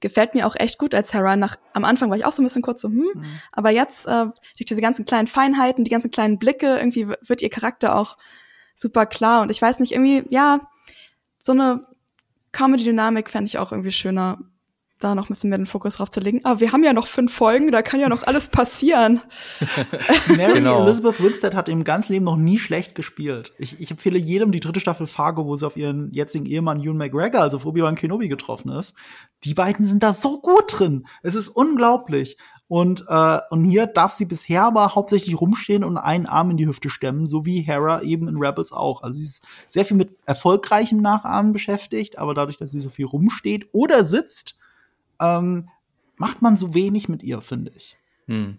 gefällt 0.00 0.34
mir 0.34 0.46
auch 0.46 0.56
echt 0.56 0.78
gut 0.78 0.94
als 0.94 1.12
Hera. 1.12 1.36
Nach, 1.36 1.56
am 1.72 1.84
Anfang 1.84 2.10
war 2.10 2.16
ich 2.16 2.24
auch 2.24 2.32
so 2.32 2.42
ein 2.42 2.46
bisschen 2.46 2.62
kurz 2.62 2.82
so, 2.82 2.88
hm, 2.88 3.06
mhm. 3.14 3.24
aber 3.52 3.70
jetzt 3.70 4.06
äh, 4.06 4.26
durch 4.56 4.66
diese 4.66 4.80
ganzen 4.80 5.04
kleinen 5.04 5.26
Feinheiten, 5.26 5.84
die 5.84 5.90
ganzen 5.90 6.10
kleinen 6.10 6.38
Blicke, 6.38 6.76
irgendwie 6.76 7.08
wird 7.08 7.42
ihr 7.42 7.50
Charakter 7.50 7.96
auch 7.96 8.16
super 8.74 9.06
klar 9.06 9.42
und 9.42 9.50
ich 9.50 9.60
weiß 9.60 9.80
nicht, 9.80 9.92
irgendwie, 9.92 10.24
ja, 10.30 10.60
so 11.38 11.52
eine 11.52 11.86
Comedy-Dynamik 12.52 13.30
fände 13.30 13.46
ich 13.46 13.58
auch 13.58 13.72
irgendwie 13.72 13.92
schöner 13.92 14.38
da 14.98 15.14
noch 15.14 15.24
ein 15.24 15.28
bisschen 15.28 15.50
mehr 15.50 15.58
den 15.58 15.66
Fokus 15.66 15.96
drauf 15.96 16.10
zu 16.10 16.20
legen. 16.20 16.44
Aber 16.44 16.60
wir 16.60 16.72
haben 16.72 16.82
ja 16.82 16.92
noch 16.92 17.06
fünf 17.06 17.32
Folgen, 17.32 17.70
da 17.70 17.82
kann 17.82 18.00
ja 18.00 18.08
noch 18.08 18.24
alles 18.24 18.48
passieren. 18.48 19.20
Mary 20.36 20.54
genau. 20.54 20.84
Elizabeth 20.84 21.22
Winstead 21.22 21.54
hat 21.54 21.68
im 21.68 21.84
ganzen 21.84 22.12
Leben 22.12 22.24
noch 22.24 22.36
nie 22.36 22.58
schlecht 22.58 22.94
gespielt. 22.94 23.52
Ich, 23.58 23.80
ich 23.80 23.90
empfehle 23.90 24.18
jedem 24.18 24.52
die 24.52 24.60
dritte 24.60 24.80
Staffel 24.80 25.06
Fargo, 25.06 25.46
wo 25.46 25.56
sie 25.56 25.66
auf 25.66 25.76
ihren 25.76 26.12
jetzigen 26.12 26.46
Ehemann 26.46 26.82
Ewan 26.82 26.96
McGregor, 26.96 27.40
also 27.40 27.58
auf 27.58 27.66
Obi-Wan 27.66 27.94
Kenobi 27.94 28.28
getroffen 28.28 28.70
ist. 28.70 28.94
Die 29.44 29.54
beiden 29.54 29.84
sind 29.84 30.02
da 30.02 30.12
so 30.12 30.40
gut 30.40 30.78
drin. 30.78 31.06
Es 31.22 31.34
ist 31.34 31.48
unglaublich. 31.48 32.36
Und, 32.68 33.06
äh, 33.08 33.38
und 33.48 33.64
hier 33.64 33.86
darf 33.86 34.12
sie 34.12 34.26
bisher 34.26 34.64
aber 34.64 34.94
hauptsächlich 34.94 35.40
rumstehen 35.40 35.84
und 35.84 35.96
einen 35.96 36.26
Arm 36.26 36.50
in 36.50 36.58
die 36.58 36.66
Hüfte 36.66 36.90
stemmen, 36.90 37.26
so 37.26 37.46
wie 37.46 37.62
Hera 37.62 38.02
eben 38.02 38.28
in 38.28 38.36
Rebels 38.36 38.72
auch. 38.72 39.02
Also 39.02 39.14
sie 39.14 39.22
ist 39.22 39.42
sehr 39.68 39.86
viel 39.86 39.96
mit 39.96 40.18
erfolgreichem 40.26 41.00
Nachahmen 41.00 41.54
beschäftigt, 41.54 42.18
aber 42.18 42.34
dadurch, 42.34 42.58
dass 42.58 42.70
sie 42.70 42.80
so 42.80 42.90
viel 42.90 43.06
rumsteht 43.06 43.68
oder 43.72 44.04
sitzt, 44.04 44.58
ähm, 45.20 45.68
macht 46.16 46.42
man 46.42 46.56
so 46.56 46.74
wenig 46.74 47.08
mit 47.08 47.22
ihr, 47.22 47.40
finde 47.40 47.72
ich. 47.74 47.96
Hm. 48.26 48.58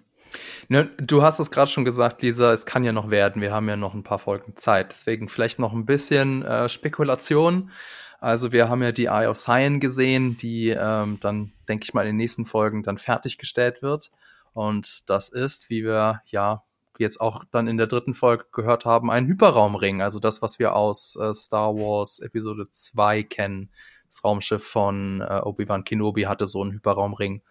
Ne, 0.67 0.85
du 0.97 1.23
hast 1.23 1.39
es 1.39 1.51
gerade 1.51 1.71
schon 1.71 1.85
gesagt, 1.85 2.21
Lisa, 2.21 2.53
es 2.53 2.65
kann 2.65 2.83
ja 2.83 2.91
noch 2.91 3.09
werden. 3.09 3.41
Wir 3.41 3.51
haben 3.51 3.67
ja 3.67 3.75
noch 3.75 3.93
ein 3.93 4.03
paar 4.03 4.19
Folgen 4.19 4.55
Zeit. 4.55 4.91
Deswegen 4.91 5.27
vielleicht 5.27 5.59
noch 5.59 5.73
ein 5.73 5.85
bisschen 5.85 6.43
äh, 6.43 6.69
Spekulation. 6.69 7.71
Also 8.19 8.51
wir 8.51 8.69
haben 8.69 8.83
ja 8.83 8.91
die 8.91 9.05
Eye 9.05 9.27
of 9.27 9.37
Sion 9.37 9.79
gesehen, 9.79 10.37
die 10.37 10.69
ähm, 10.69 11.19
dann, 11.21 11.53
denke 11.67 11.85
ich 11.85 11.93
mal, 11.93 12.01
in 12.01 12.09
den 12.09 12.17
nächsten 12.17 12.45
Folgen 12.45 12.83
dann 12.83 12.97
fertiggestellt 12.97 13.81
wird. 13.81 14.11
Und 14.53 15.09
das 15.09 15.29
ist, 15.29 15.69
wie 15.69 15.83
wir 15.83 16.21
ja 16.25 16.63
jetzt 16.97 17.21
auch 17.21 17.45
dann 17.49 17.67
in 17.67 17.77
der 17.77 17.87
dritten 17.87 18.13
Folge 18.13 18.45
gehört 18.51 18.83
haben, 18.83 19.09
ein 19.09 19.25
Hyperraumring. 19.25 20.01
Also 20.01 20.19
das, 20.19 20.41
was 20.41 20.59
wir 20.59 20.75
aus 20.75 21.15
äh, 21.15 21.33
Star 21.33 21.75
Wars 21.75 22.19
Episode 22.19 22.69
2 22.69 23.23
kennen 23.23 23.69
das 24.09 24.23
Raumschiff 24.23 24.65
von 24.65 25.21
äh, 25.21 25.41
Obi-Wan 25.43 25.83
Kenobi 25.83 26.23
hatte 26.23 26.47
so 26.47 26.61
einen 26.61 26.73
Hyperraumring. 26.73 27.41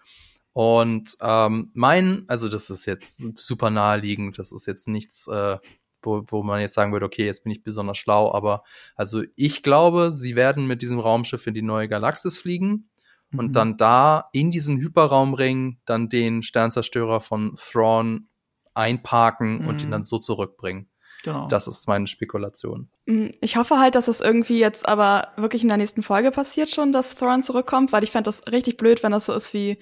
Und 0.53 1.17
ähm, 1.21 1.71
mein, 1.75 2.25
also 2.27 2.49
das 2.49 2.69
ist 2.71 2.87
jetzt 2.87 3.23
super 3.39 3.71
naheliegend, 3.71 4.39
das 4.39 4.51
ist 4.51 4.67
jetzt 4.67 4.89
nichts, 4.89 5.29
äh, 5.29 5.59
wo, 6.03 6.23
wo 6.27 6.43
man 6.43 6.61
jetzt 6.61 6.75
sagen 6.75 6.93
würde, 6.93 7.07
okay, 7.07 7.27
jetzt 7.27 7.45
bin 7.45 7.53
ich 7.53 7.63
besonders 7.63 7.99
schlau, 7.99 8.33
aber 8.33 8.65
also 8.97 9.23
ich 9.37 9.63
glaube, 9.63 10.11
sie 10.13 10.37
werden 10.37 10.67
mit 10.67 10.83
diesem 10.83 10.99
Raumschiff 10.99 11.47
in 11.47 11.55
die 11.55 11.63
neue 11.63 11.89
Galaxis 11.89 12.39
fliegen 12.39 12.89
mhm. 13.31 13.39
und 13.39 13.53
dann 13.53 13.77
da 13.77 14.29
in 14.33 14.51
diesen 14.51 14.79
Hyperraumring 14.79 15.79
dann 15.85 16.09
den 16.09 16.43
Sternzerstörer 16.43 17.21
von 17.21 17.55
Thrawn 17.57 18.29
einparken 18.75 19.63
mhm. 19.63 19.69
und 19.69 19.83
ihn 19.83 19.89
mhm. 19.89 19.93
dann 19.93 20.05
so 20.05 20.19
zurückbringen. 20.19 20.89
Genau. 21.25 21.49
Das 21.49 21.67
ist 21.67 21.89
meine 21.89 22.07
Spekulation. 22.07 22.89
Mm, 23.07 23.29
ich 23.41 23.57
hoffe 23.57 23.79
halt, 23.79 23.95
dass 23.95 24.07
das 24.07 24.21
irgendwie 24.21 24.59
jetzt 24.59 24.89
aber 24.89 25.33
wirklich 25.37 25.63
in 25.63 25.69
der 25.69 25.77
nächsten 25.77 26.03
Folge 26.03 26.31
passiert 26.31 26.71
schon, 26.71 26.93
dass 26.93 27.15
Thorin 27.15 27.43
zurückkommt, 27.43 27.93
weil 27.93 28.05
ich 28.05 28.11
fände 28.11 28.29
das 28.29 28.47
richtig 28.47 28.77
blöd, 28.77 29.03
wenn 29.03 29.13
das 29.13 29.27
so 29.27 29.33
ist 29.33 29.53
wie, 29.53 29.79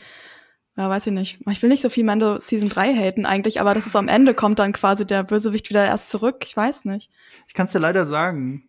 ja, 0.76 0.88
weiß 0.88 1.08
ich 1.08 1.12
nicht. 1.12 1.38
Ich 1.50 1.62
will 1.62 1.68
nicht 1.68 1.82
so 1.82 1.88
viel 1.88 2.04
Mando 2.04 2.38
Season 2.38 2.68
3 2.68 2.94
haten 2.94 3.26
eigentlich, 3.26 3.60
aber 3.60 3.74
dass 3.74 3.86
es 3.86 3.96
am 3.96 4.08
Ende 4.08 4.34
kommt 4.34 4.58
dann 4.58 4.72
quasi 4.72 5.06
der 5.06 5.24
Bösewicht 5.24 5.68
wieder 5.68 5.84
erst 5.84 6.10
zurück. 6.10 6.44
Ich 6.44 6.56
weiß 6.56 6.86
nicht. 6.86 7.10
Ich 7.48 7.54
kann 7.54 7.66
es 7.66 7.72
dir 7.72 7.80
leider 7.80 8.06
sagen. 8.06 8.68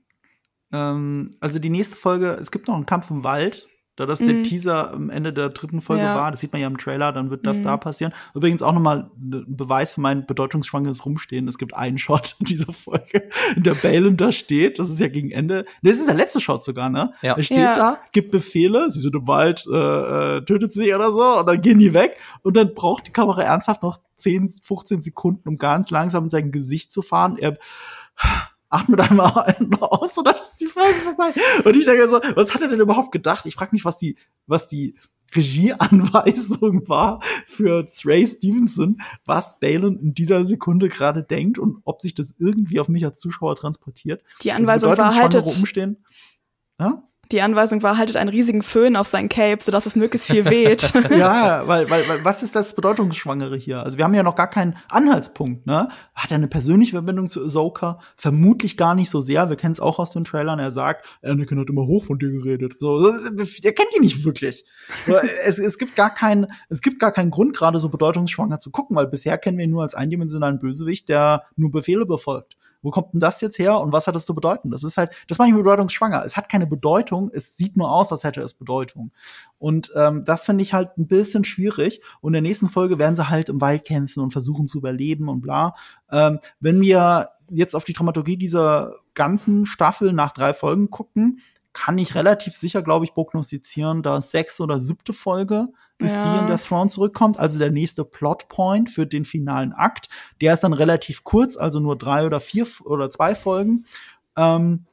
Ähm, 0.73 1.31
also 1.39 1.59
die 1.59 1.69
nächste 1.69 1.95
Folge, 1.95 2.37
es 2.39 2.51
gibt 2.51 2.67
noch 2.67 2.75
einen 2.75 2.85
Kampf 2.85 3.09
im 3.11 3.23
Wald 3.23 3.67
da 3.97 4.05
das 4.05 4.19
mhm. 4.19 4.27
der 4.27 4.43
Teaser 4.43 4.93
am 4.93 5.09
Ende 5.09 5.33
der 5.33 5.49
dritten 5.49 5.81
Folge 5.81 6.03
ja. 6.03 6.15
war, 6.15 6.31
das 6.31 6.39
sieht 6.39 6.53
man 6.53 6.61
ja 6.61 6.67
im 6.67 6.77
Trailer, 6.77 7.11
dann 7.11 7.31
wird 7.31 7.45
das 7.45 7.57
mhm. 7.57 7.63
da 7.63 7.77
passieren. 7.77 8.13
Übrigens 8.33 8.61
auch 8.61 8.71
nochmal 8.71 9.09
ein 9.19 9.43
Beweis 9.47 9.91
für 9.91 10.01
mein 10.01 10.25
bedeutungsschwangeres 10.25 11.05
Rumstehen. 11.05 11.47
Es 11.47 11.57
gibt 11.57 11.75
einen 11.75 11.97
Shot 11.97 12.35
in 12.39 12.45
dieser 12.45 12.71
Folge, 12.71 13.27
in 13.55 13.63
der 13.63 13.73
Balen 13.73 14.15
da 14.15 14.31
steht, 14.31 14.79
das 14.79 14.89
ist 14.89 14.99
ja 14.99 15.07
gegen 15.07 15.31
Ende, 15.31 15.65
das 15.81 15.97
ist 15.97 16.07
der 16.07 16.15
letzte 16.15 16.39
Shot 16.39 16.63
sogar, 16.63 16.89
ne? 16.89 17.11
Ja. 17.21 17.35
Er 17.35 17.43
steht 17.43 17.57
ja. 17.57 17.75
da, 17.75 17.99
gibt 18.11 18.31
Befehle, 18.31 18.91
sie 18.91 19.01
sind 19.01 19.15
im 19.15 19.27
Wald, 19.27 19.65
äh, 19.67 20.37
äh, 20.37 20.45
tötet 20.45 20.71
sie 20.71 20.93
oder 20.93 21.11
so, 21.11 21.39
und 21.39 21.47
dann 21.47 21.59
gehen 21.59 21.79
die 21.79 21.93
weg 21.93 22.17
und 22.43 22.55
dann 22.55 22.75
braucht 22.75 23.07
die 23.07 23.11
Kamera 23.11 23.41
ernsthaft 23.41 23.81
noch 23.81 23.97
10, 24.17 24.49
15 24.61 25.01
Sekunden, 25.01 25.49
um 25.49 25.57
ganz 25.57 25.89
langsam 25.89 26.25
in 26.25 26.29
sein 26.29 26.51
Gesicht 26.51 26.91
zu 26.91 27.01
fahren. 27.01 27.37
Er 27.37 27.57
atmet 28.69 29.01
einmal 29.01 29.55
aus 29.79 30.17
und 30.17 30.25
dann 30.25 30.41
ist 30.41 30.55
die 30.55 30.67
Folge 30.67 30.99
vorbei. 30.99 31.33
Und 31.63 31.75
ich 31.75 31.85
denke 31.85 32.07
so, 32.07 32.19
was 32.35 32.53
hat 32.53 32.61
er 32.61 32.67
denn 32.67 32.79
überhaupt 32.79 33.11
gedacht? 33.11 33.45
Ich 33.45 33.55
frage 33.55 33.71
mich, 33.71 33.85
was 33.85 33.97
die, 33.97 34.17
was 34.45 34.67
die 34.67 34.95
Regieanweisung 35.35 36.87
war 36.89 37.21
für 37.45 37.89
Trey 37.89 38.25
Stevenson, 38.25 39.01
was 39.25 39.59
Balin 39.59 39.99
in 39.99 40.13
dieser 40.13 40.45
Sekunde 40.45 40.89
gerade 40.89 41.23
denkt 41.23 41.59
und 41.59 41.81
ob 41.83 42.01
sich 42.01 42.13
das 42.13 42.33
irgendwie 42.37 42.79
auf 42.79 42.89
mich 42.89 43.05
als 43.05 43.19
Zuschauer 43.19 43.55
transportiert. 43.55 44.23
Die 44.41 44.51
Anweisung 44.51 44.97
war 44.97 45.15
haltet, 45.15 45.45
umstehen. 45.45 45.97
Ja? 46.79 47.06
Die 47.31 47.41
Anweisung 47.41 47.83
war, 47.83 47.97
haltet 47.97 48.15
einen 48.15 48.29
riesigen 48.29 48.63
Föhn 48.63 48.95
auf 48.95 49.07
sein 49.07 49.29
Cape, 49.29 49.63
sodass 49.63 49.85
es 49.85 49.95
möglichst 49.95 50.27
viel 50.27 50.45
weht. 50.45 50.91
ja, 51.09 51.67
weil, 51.67 51.89
weil, 51.89 52.07
weil, 52.07 52.25
was 52.25 52.43
ist 52.43 52.55
das 52.55 52.75
Bedeutungsschwangere 52.75 53.57
hier? 53.57 53.83
Also 53.83 53.97
wir 53.97 54.05
haben 54.05 54.13
ja 54.13 54.23
noch 54.23 54.35
gar 54.35 54.49
keinen 54.49 54.77
Anhaltspunkt, 54.89 55.65
ne? 55.65 55.89
Hat 56.15 56.31
er 56.31 56.35
eine 56.35 56.47
persönliche 56.47 56.91
Verbindung 56.91 57.27
zu 57.27 57.43
Ahsoka? 57.43 57.99
Vermutlich 58.15 58.77
gar 58.77 58.95
nicht 58.95 59.09
so 59.09 59.21
sehr. 59.21 59.49
Wir 59.49 59.55
kennen 59.55 59.73
es 59.73 59.79
auch 59.79 59.99
aus 59.99 60.11
den 60.11 60.23
Trailern. 60.23 60.59
Er 60.59 60.71
sagt, 60.71 61.05
Anakin 61.21 61.59
hat 61.59 61.69
immer 61.69 61.85
hoch 61.85 62.05
von 62.05 62.19
dir 62.19 62.31
geredet. 62.31 62.75
So, 62.79 63.07
er 63.07 63.73
kennt 63.73 63.95
ihn 63.95 64.01
nicht 64.01 64.23
wirklich. 64.25 64.63
es, 65.43 65.59
es 65.59 65.77
gibt 65.77 65.95
gar 65.95 66.13
keinen, 66.13 66.47
es 66.69 66.81
gibt 66.81 66.99
gar 66.99 67.11
keinen 67.11 67.31
Grund, 67.31 67.55
gerade 67.55 67.79
so 67.79 67.89
bedeutungsschwanger 67.89 68.59
zu 68.59 68.71
gucken, 68.71 68.95
weil 68.95 69.07
bisher 69.07 69.37
kennen 69.37 69.57
wir 69.57 69.65
ihn 69.65 69.71
nur 69.71 69.83
als 69.83 69.95
eindimensionalen 69.95 70.59
Bösewicht, 70.59 71.09
der 71.09 71.43
nur 71.55 71.71
Befehle 71.71 72.05
befolgt 72.05 72.56
wo 72.81 72.91
kommt 72.91 73.13
denn 73.13 73.19
das 73.19 73.41
jetzt 73.41 73.59
her 73.59 73.79
und 73.79 73.91
was 73.91 74.07
hat 74.07 74.15
das 74.15 74.25
zu 74.25 74.35
bedeuten? 74.35 74.71
Das 74.71 74.83
ist 74.83 74.97
halt, 74.97 75.11
das 75.27 75.37
meine 75.37 75.51
ich 75.51 75.57
bedeutungsschwanger. 75.57 76.23
Es 76.25 76.37
hat 76.37 76.49
keine 76.49 76.67
Bedeutung, 76.67 77.29
es 77.33 77.57
sieht 77.57 77.77
nur 77.77 77.91
aus, 77.91 78.11
als 78.11 78.23
hätte 78.23 78.41
es 78.41 78.53
Bedeutung. 78.53 79.11
Und 79.57 79.91
ähm, 79.95 80.23
das 80.23 80.45
finde 80.45 80.63
ich 80.63 80.73
halt 80.73 80.97
ein 80.97 81.07
bisschen 81.07 81.43
schwierig. 81.43 82.01
Und 82.21 82.29
in 82.29 82.43
der 82.43 82.49
nächsten 82.49 82.69
Folge 82.69 82.99
werden 82.99 83.15
sie 83.15 83.29
halt 83.29 83.49
im 83.49 83.61
Wald 83.61 83.85
kämpfen 83.85 84.21
und 84.21 84.31
versuchen 84.31 84.67
zu 84.67 84.77
überleben 84.77 85.29
und 85.29 85.41
bla. 85.41 85.75
Ähm, 86.11 86.39
wenn 86.59 86.81
wir 86.81 87.29
jetzt 87.49 87.75
auf 87.75 87.85
die 87.85 87.93
Dramaturgie 87.93 88.37
dieser 88.37 88.95
ganzen 89.13 89.65
Staffel 89.65 90.13
nach 90.13 90.31
drei 90.31 90.53
Folgen 90.53 90.89
gucken, 90.89 91.39
kann 91.73 91.97
ich 91.97 92.15
relativ 92.15 92.55
sicher, 92.55 92.81
glaube 92.81 93.05
ich, 93.05 93.13
prognostizieren, 93.13 94.01
da 94.01 94.19
sechs 94.19 94.59
oder 94.59 94.79
siebte 94.79 95.13
Folge 95.13 95.67
ist 95.99 96.13
ja. 96.13 96.33
die 96.33 96.39
in 96.41 96.47
der 96.47 96.59
Throne 96.59 96.89
zurückkommt, 96.89 97.39
also 97.39 97.57
der 97.59 97.71
nächste 97.71 98.05
Plotpoint 98.05 98.89
für 98.89 99.07
den 99.07 99.25
finalen 99.25 99.73
Akt. 99.73 100.09
Der 100.41 100.53
ist 100.53 100.63
dann 100.63 100.73
relativ 100.73 101.23
kurz, 101.23 101.57
also 101.57 101.79
nur 101.79 101.97
drei 101.97 102.25
oder 102.25 102.39
vier 102.39 102.67
oder 102.85 103.09
zwei 103.09 103.35
Folgen. 103.35 103.85
Ähm, 104.35 104.85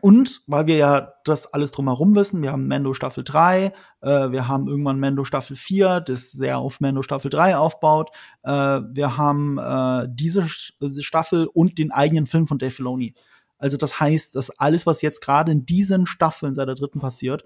und 0.00 0.40
weil 0.46 0.66
wir 0.66 0.76
ja 0.76 1.12
das 1.24 1.52
alles 1.52 1.70
drumherum 1.70 2.14
wissen, 2.14 2.42
wir 2.42 2.50
haben 2.50 2.66
Mendo 2.66 2.94
Staffel 2.94 3.24
3, 3.24 3.72
äh, 4.00 4.30
wir 4.30 4.48
haben 4.48 4.66
irgendwann 4.66 4.98
Mendo 4.98 5.24
Staffel 5.24 5.54
4, 5.54 6.00
das 6.00 6.30
sehr 6.32 6.58
auf 6.58 6.80
Mendo 6.80 7.02
Staffel 7.02 7.30
3 7.30 7.58
aufbaut. 7.58 8.10
Äh, 8.42 8.50
wir 8.50 9.18
haben 9.18 9.58
äh, 9.58 10.08
diese 10.10 10.48
Staffel 10.48 11.46
und 11.46 11.78
den 11.78 11.92
eigenen 11.92 12.26
Film 12.26 12.46
von 12.46 12.56
Dave 12.56 12.70
Filoni. 12.70 13.14
Also 13.58 13.76
das 13.76 14.00
heißt, 14.00 14.34
dass 14.34 14.50
alles, 14.58 14.86
was 14.86 15.02
jetzt 15.02 15.20
gerade 15.20 15.52
in 15.52 15.66
diesen 15.66 16.06
Staffeln 16.06 16.54
seit 16.54 16.68
der 16.68 16.74
dritten 16.74 16.98
passiert, 16.98 17.44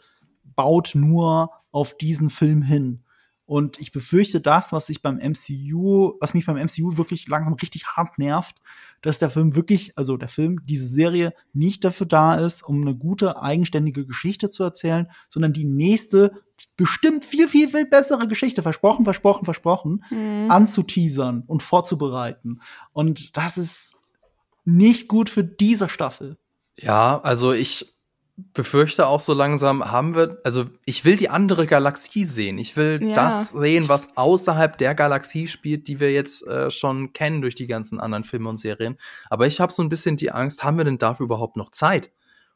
baut 0.55 0.93
nur 0.95 1.51
auf 1.73 1.97
diesen 1.97 2.31
Film 2.31 2.63
hin. 2.63 3.03
Und 3.47 3.79
ich 3.79 3.93
befürchte 3.93 4.41
das, 4.41 4.73
was 4.73 4.87
sich 4.87 5.03
beim 5.03 5.19
MCU, 5.19 6.15
was 6.21 6.35
mich 6.35 6.47
beim 6.47 6.57
MCU 6.57 6.97
wirklich 6.97 7.29
langsam 7.29 7.55
richtig 7.55 7.87
hart 7.87 8.19
nervt, 8.19 8.61
dass 9.03 9.21
der 9.21 9.31
Film 9.31 9.55
wirklich, 9.55 9.97
also 9.97 10.17
der 10.17 10.29
Film, 10.29 10.67
diese 10.67 10.89
Serie 10.89 11.33
nicht 11.53 11.85
dafür 11.85 12.07
da 12.07 12.35
ist, 12.35 12.65
um 12.65 12.83
eine 12.83 12.97
gute, 12.97 13.41
eigenständige 13.41 14.05
Geschichte 14.05 14.51
zu 14.51 14.65
erzählen, 14.65 15.09
sondern 15.29 15.53
die 15.53 15.65
nächste, 15.65 16.33
bestimmt 16.77 17.25
viel, 17.25 17.47
viel, 17.47 17.69
viel 17.69 17.87
bessere 17.87 18.27
Geschichte, 18.27 18.63
versprochen, 18.63 19.05
versprochen, 19.05 19.45
versprochen, 19.45 20.05
mhm. 20.11 20.51
anzuteasern 20.51 21.45
und 21.47 21.63
vorzubereiten. 21.63 22.61
Und 22.93 23.37
das 23.37 23.59
ist 23.59 23.95
nicht 24.65 25.07
gut 25.07 25.31
für 25.31 25.45
diese 25.45 25.89
Staffel. 25.89 26.37
Ja, 26.75 27.21
also 27.21 27.53
ich 27.53 27.96
befürchte 28.37 29.07
auch 29.07 29.21
so 29.21 29.33
langsam 29.33 29.91
haben 29.91 30.15
wir, 30.15 30.41
also 30.45 30.67
ich 30.85 31.05
will 31.05 31.17
die 31.17 31.31
andere 31.31 31.67
Galaxie 31.67 32.27
sehen. 32.27 32.59
Ich 32.59 32.77
will 32.77 33.03
ja. 33.03 33.15
das 33.15 33.51
sehen, 33.51 33.89
was 33.89 34.17
außerhalb 34.17 34.77
der 34.77 34.95
Galaxie 34.95 35.49
spielt, 35.49 35.89
die 35.89 36.01
wir 36.01 36.13
jetzt 36.13 36.47
äh, 36.47 36.71
schon 36.71 37.15
kennen 37.15 37.41
durch 37.41 37.55
die 37.55 37.67
ganzen 37.67 37.99
anderen 37.99 38.25
Filme 38.25 38.49
und 38.51 38.59
Serien. 38.59 38.99
Aber 39.31 39.47
ich 39.47 39.59
habe 39.59 39.73
so 39.73 39.83
ein 39.83 39.89
bisschen 39.89 40.17
die 40.17 40.33
Angst, 40.33 40.65
haben 40.65 40.77
wir 40.77 40.85
denn 40.85 40.99
dafür 40.99 41.25
überhaupt 41.25 41.57
noch 41.57 41.71
Zeit? 41.71 42.11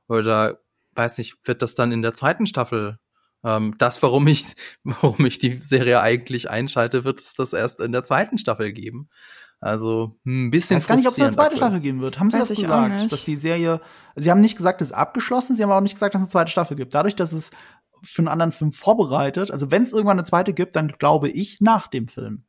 Oder 0.06 0.60
weiß 0.94 1.18
nicht, 1.18 1.36
wird 1.44 1.62
das 1.62 1.74
dann 1.74 1.92
in 1.92 2.02
der 2.02 2.14
zweiten 2.14 2.46
Staffel 2.46 2.98
ähm, 3.44 3.74
das, 3.78 4.02
warum 4.02 4.26
ich, 4.26 4.44
warum 4.84 5.24
ich 5.24 5.38
die 5.38 5.56
Serie 5.56 6.00
eigentlich 6.00 6.50
einschalte, 6.50 7.04
wird 7.04 7.20
es 7.20 7.34
das 7.34 7.52
erst 7.52 7.80
in 7.80 7.92
der 7.92 8.04
zweiten 8.04 8.38
Staffel 8.38 8.72
geben. 8.72 9.08
Also 9.60 10.16
hm, 10.24 10.46
ein 10.46 10.50
bisschen. 10.50 10.78
Ich 10.78 10.84
weiß 10.84 10.88
gar 10.88 10.96
nicht, 10.96 11.06
ob 11.06 11.14
es 11.14 11.20
eine 11.20 11.30
zweite 11.30 11.56
Staffel 11.56 11.80
geben 11.80 12.00
wird. 12.00 12.18
Haben 12.18 12.30
Sie 12.30 12.38
weiß 12.38 12.48
das 12.48 12.58
gesagt? 12.58 13.12
Dass 13.12 13.24
die 13.24 13.36
Serie. 13.36 13.80
Sie 14.16 14.30
haben 14.30 14.40
nicht 14.40 14.56
gesagt, 14.56 14.80
es 14.80 14.88
ist 14.88 14.94
abgeschlossen, 14.94 15.54
sie 15.54 15.62
haben 15.62 15.70
auch 15.70 15.80
nicht 15.80 15.94
gesagt, 15.94 16.14
dass 16.14 16.22
es 16.22 16.26
eine 16.26 16.32
zweite 16.32 16.50
Staffel 16.50 16.76
gibt. 16.76 16.94
Dadurch, 16.94 17.14
dass 17.14 17.32
es 17.32 17.50
für 18.02 18.22
einen 18.22 18.28
anderen 18.28 18.52
Film 18.52 18.72
vorbereitet, 18.72 19.50
also 19.50 19.70
wenn 19.70 19.82
es 19.82 19.92
irgendwann 19.92 20.18
eine 20.18 20.26
zweite 20.26 20.54
gibt, 20.54 20.76
dann 20.76 20.88
glaube 20.88 21.28
ich 21.28 21.60
nach 21.60 21.88
dem 21.88 22.08
Film. 22.08 22.44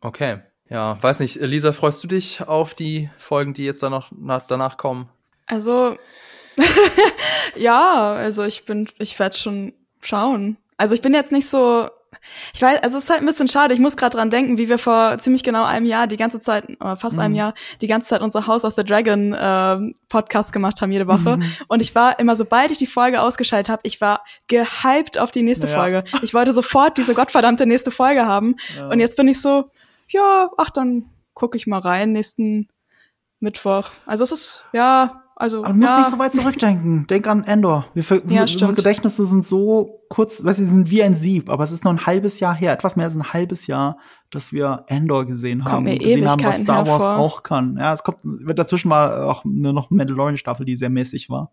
Okay. 0.00 0.40
Ja, 0.68 1.02
weiß 1.02 1.20
nicht. 1.20 1.36
Lisa, 1.36 1.72
freust 1.72 2.02
du 2.04 2.08
dich 2.08 2.46
auf 2.46 2.74
die 2.74 3.10
Folgen, 3.18 3.54
die 3.54 3.64
jetzt 3.64 3.82
danach, 3.82 4.10
nach, 4.10 4.46
danach 4.46 4.76
kommen? 4.76 5.08
Also, 5.46 5.96
ja, 7.56 8.12
also 8.12 8.44
ich 8.44 8.64
bin, 8.64 8.88
ich 8.98 9.18
werde 9.18 9.36
schon 9.36 9.74
schauen. 10.00 10.56
Also 10.76 10.94
ich 10.94 11.02
bin 11.02 11.14
jetzt 11.14 11.32
nicht 11.32 11.48
so 11.48 11.90
ich 12.54 12.62
weiß, 12.62 12.82
also 12.82 12.98
es 12.98 13.04
ist 13.04 13.10
halt 13.10 13.20
ein 13.20 13.26
bisschen 13.26 13.48
schade. 13.48 13.74
Ich 13.74 13.80
muss 13.80 13.96
gerade 13.96 14.16
dran 14.16 14.30
denken, 14.30 14.58
wie 14.58 14.68
wir 14.68 14.78
vor 14.78 15.18
ziemlich 15.18 15.42
genau 15.42 15.64
einem 15.64 15.86
Jahr 15.86 16.06
die 16.06 16.16
ganze 16.16 16.40
Zeit, 16.40 16.68
oder 16.80 16.96
fast 16.96 17.16
mhm. 17.16 17.22
einem 17.22 17.34
Jahr, 17.34 17.54
die 17.80 17.86
ganze 17.86 18.08
Zeit 18.08 18.20
unser 18.20 18.46
House 18.46 18.64
of 18.64 18.74
the 18.74 18.84
Dragon 18.84 19.32
äh, 19.32 19.92
Podcast 20.08 20.52
gemacht 20.52 20.82
haben 20.82 20.92
jede 20.92 21.06
Woche. 21.06 21.38
Mhm. 21.38 21.44
Und 21.68 21.82
ich 21.82 21.94
war 21.94 22.18
immer, 22.18 22.36
sobald 22.36 22.70
ich 22.70 22.78
die 22.78 22.86
Folge 22.86 23.20
ausgeschaltet 23.20 23.70
habe, 23.70 23.82
ich 23.84 24.00
war 24.00 24.24
gehypt 24.48 25.18
auf 25.18 25.30
die 25.30 25.42
nächste 25.42 25.66
ja. 25.66 25.74
Folge. 25.74 26.04
Ich 26.22 26.34
wollte 26.34 26.52
sofort 26.52 26.98
diese 26.98 27.14
gottverdammte 27.14 27.66
nächste 27.66 27.90
Folge 27.90 28.26
haben. 28.26 28.56
Ja. 28.76 28.88
Und 28.88 29.00
jetzt 29.00 29.16
bin 29.16 29.28
ich 29.28 29.40
so, 29.40 29.70
ja, 30.08 30.50
ach, 30.56 30.70
dann 30.70 31.06
gucke 31.34 31.56
ich 31.56 31.66
mal 31.66 31.80
rein 31.80 32.12
nächsten 32.12 32.68
Mittwoch. 33.40 33.90
Also 34.06 34.24
es 34.24 34.32
ist, 34.32 34.64
ja, 34.72 35.21
also, 35.42 35.64
Aber 35.64 35.72
du 35.72 35.80
musst 35.80 35.90
ja. 35.90 35.98
nicht 35.98 36.10
so 36.10 36.18
weit 36.20 36.32
zurückdenken. 36.32 37.04
Denk 37.10 37.26
an 37.26 37.42
Endor. 37.42 37.86
Wir, 37.94 38.04
ja, 38.28 38.42
unsere 38.42 38.74
Gedächtnisse 38.74 39.24
sind 39.24 39.44
so 39.44 40.04
kurz, 40.08 40.44
du, 40.44 40.58
sie 40.58 40.66
sind 40.66 40.88
wie 40.88 41.02
ein 41.02 41.16
Sieb, 41.16 41.50
aber 41.50 41.64
es 41.64 41.72
ist 41.72 41.82
nur 41.82 41.92
ein 41.92 42.06
halbes 42.06 42.38
Jahr 42.38 42.54
her, 42.54 42.72
etwas 42.72 42.94
mehr 42.94 43.06
als 43.06 43.16
ein 43.16 43.32
halbes 43.32 43.66
Jahr, 43.66 43.98
dass 44.30 44.52
wir 44.52 44.84
Endor 44.86 45.26
gesehen 45.26 45.64
haben. 45.64 45.88
und 45.88 45.98
gesehen 45.98 46.28
haben, 46.28 46.44
was 46.44 46.60
Star 46.60 46.86
Wars 46.86 47.02
hervor. 47.02 47.18
auch 47.18 47.42
kann. 47.42 47.76
Ja, 47.76 47.92
es 47.92 48.04
kommt, 48.04 48.20
dazwischen 48.54 48.88
war 48.88 49.26
auch 49.28 49.44
eine 49.44 49.72
noch 49.72 49.90
Mandalorian-Staffel, 49.90 50.64
die 50.64 50.76
sehr 50.76 50.90
mäßig 50.90 51.28
war. 51.28 51.50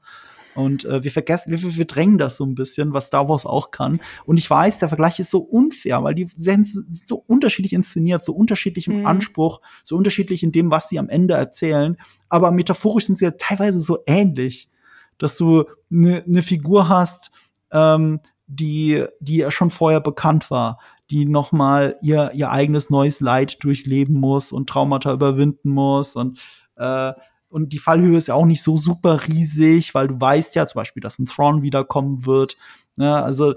Und 0.56 0.86
äh, 0.86 1.04
wir 1.04 1.12
vergessen, 1.12 1.52
wir, 1.52 1.76
wir 1.76 1.86
drängen 1.86 2.18
das 2.18 2.38
so 2.38 2.46
ein 2.46 2.56
bisschen, 2.56 2.94
was 2.94 3.08
Star 3.08 3.30
Wars 3.30 3.46
auch 3.46 3.72
kann. 3.72 4.00
Und 4.26 4.38
ich 4.38 4.50
weiß, 4.50 4.80
der 4.80 4.90
Vergleich 4.90 5.20
ist 5.20 5.32
so 5.32 5.40
unfair, 5.40 6.04
weil 6.04 6.16
die 6.16 6.28
sind 6.38 6.68
so 7.08 7.24
unterschiedlich 7.28 7.74
inszeniert, 7.74 8.24
so 8.26 8.34
unterschiedlich 8.34 8.88
im 8.88 9.00
mhm. 9.00 9.06
Anspruch, 9.06 9.62
so 9.84 9.96
unterschiedlich 9.96 10.44
in 10.44 10.52
dem, 10.52 10.72
was 10.72 10.90
sie 10.90 11.00
am 11.00 11.10
Ende 11.10 11.36
erzählen. 11.36 11.98
Aber 12.28 12.52
metaphorisch 12.52 13.06
sind 13.06 13.18
sie 13.18 13.26
ja 13.26 13.32
teilweise 13.32 13.80
so 13.80 14.00
ähnlich, 14.06 14.70
dass 15.18 15.38
du 15.38 15.66
eine 15.92 16.24
ne 16.26 16.42
Figur 16.42 16.90
hast, 16.90 17.32
ähm, 17.72 18.20
die, 18.48 19.06
die 19.20 19.38
ja 19.38 19.52
schon 19.52 19.70
vorher 19.70 20.00
bekannt 20.00 20.50
war, 20.50 20.80
die 21.12 21.26
noch 21.26 21.52
mal 21.52 21.98
ihr, 22.02 22.32
ihr 22.34 22.52
eigenes 22.52 22.90
neues 22.90 23.20
Leid 23.20 23.64
durchleben 23.64 24.16
muss 24.16 24.52
und 24.52 24.70
Traumata 24.70 25.14
überwinden 25.14 25.70
muss 25.70 26.16
und 26.16 26.40
äh, 26.76 27.14
und 27.50 27.74
die 27.74 27.80
Fallhöhe 27.80 28.18
ist 28.18 28.28
ja 28.28 28.36
auch 28.36 28.46
nicht 28.46 28.62
so 28.62 28.78
super 28.78 29.28
riesig, 29.28 29.94
weil 29.96 30.08
du 30.08 30.20
weißt 30.20 30.56
ja 30.56 30.68
zum 30.68 30.80
Beispiel, 30.80 31.02
dass 31.02 31.20
ein 31.20 31.26
Thrawn 31.26 31.62
wiederkommen 31.62 32.26
wird. 32.26 32.58
Ja, 32.98 33.04
ne? 33.06 33.24
also 33.24 33.56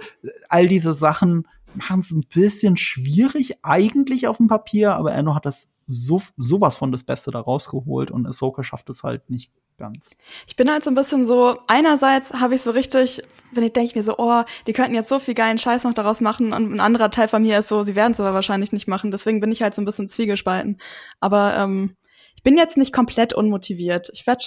all 0.48 0.66
diese 0.66 0.94
Sachen 0.94 1.46
machen 1.74 2.00
es 2.00 2.10
ein 2.10 2.24
bisschen 2.32 2.76
schwierig 2.76 3.58
eigentlich 3.62 4.28
auf 4.28 4.38
dem 4.38 4.48
Papier, 4.48 4.94
aber 4.94 5.12
Enno 5.12 5.34
hat 5.34 5.46
das 5.46 5.70
so 5.88 6.22
sowas 6.36 6.76
von 6.76 6.92
das 6.92 7.04
Beste 7.04 7.30
da 7.30 7.40
rausgeholt 7.40 8.10
und 8.10 8.26
Ahsoka 8.26 8.62
schafft 8.62 8.88
es 8.88 9.02
halt 9.02 9.28
nicht 9.30 9.52
ganz. 9.78 10.10
Ich 10.46 10.56
bin 10.56 10.70
halt 10.70 10.84
so 10.84 10.90
ein 10.90 10.94
bisschen 10.94 11.24
so, 11.24 11.58
einerseits 11.66 12.34
habe 12.34 12.54
ich 12.54 12.62
so 12.62 12.70
richtig, 12.70 13.20
wenn 13.52 13.64
ich 13.64 13.72
denke 13.72 13.98
mir 13.98 14.02
so, 14.02 14.16
oh, 14.18 14.42
die 14.66 14.72
könnten 14.72 14.94
jetzt 14.94 15.08
so 15.08 15.18
viel 15.18 15.34
geilen 15.34 15.58
Scheiß 15.58 15.84
noch 15.84 15.94
daraus 15.94 16.20
machen 16.20 16.52
und 16.52 16.72
ein 16.72 16.80
anderer 16.80 17.10
Teil 17.10 17.28
von 17.28 17.42
mir 17.42 17.58
ist 17.58 17.68
so, 17.68 17.82
sie 17.82 17.96
werden 17.96 18.12
es 18.12 18.20
aber 18.20 18.34
wahrscheinlich 18.34 18.72
nicht 18.72 18.86
machen, 18.86 19.10
deswegen 19.10 19.40
bin 19.40 19.50
ich 19.50 19.62
halt 19.62 19.74
so 19.74 19.82
ein 19.82 19.84
bisschen 19.84 20.08
zwiegespalten. 20.08 20.78
Aber 21.20 21.54
ähm, 21.56 21.96
ich 22.42 22.44
bin 22.44 22.56
jetzt 22.56 22.76
nicht 22.76 22.92
komplett 22.92 23.32
unmotiviert. 23.32 24.10
Ich 24.12 24.26
werde, 24.26 24.42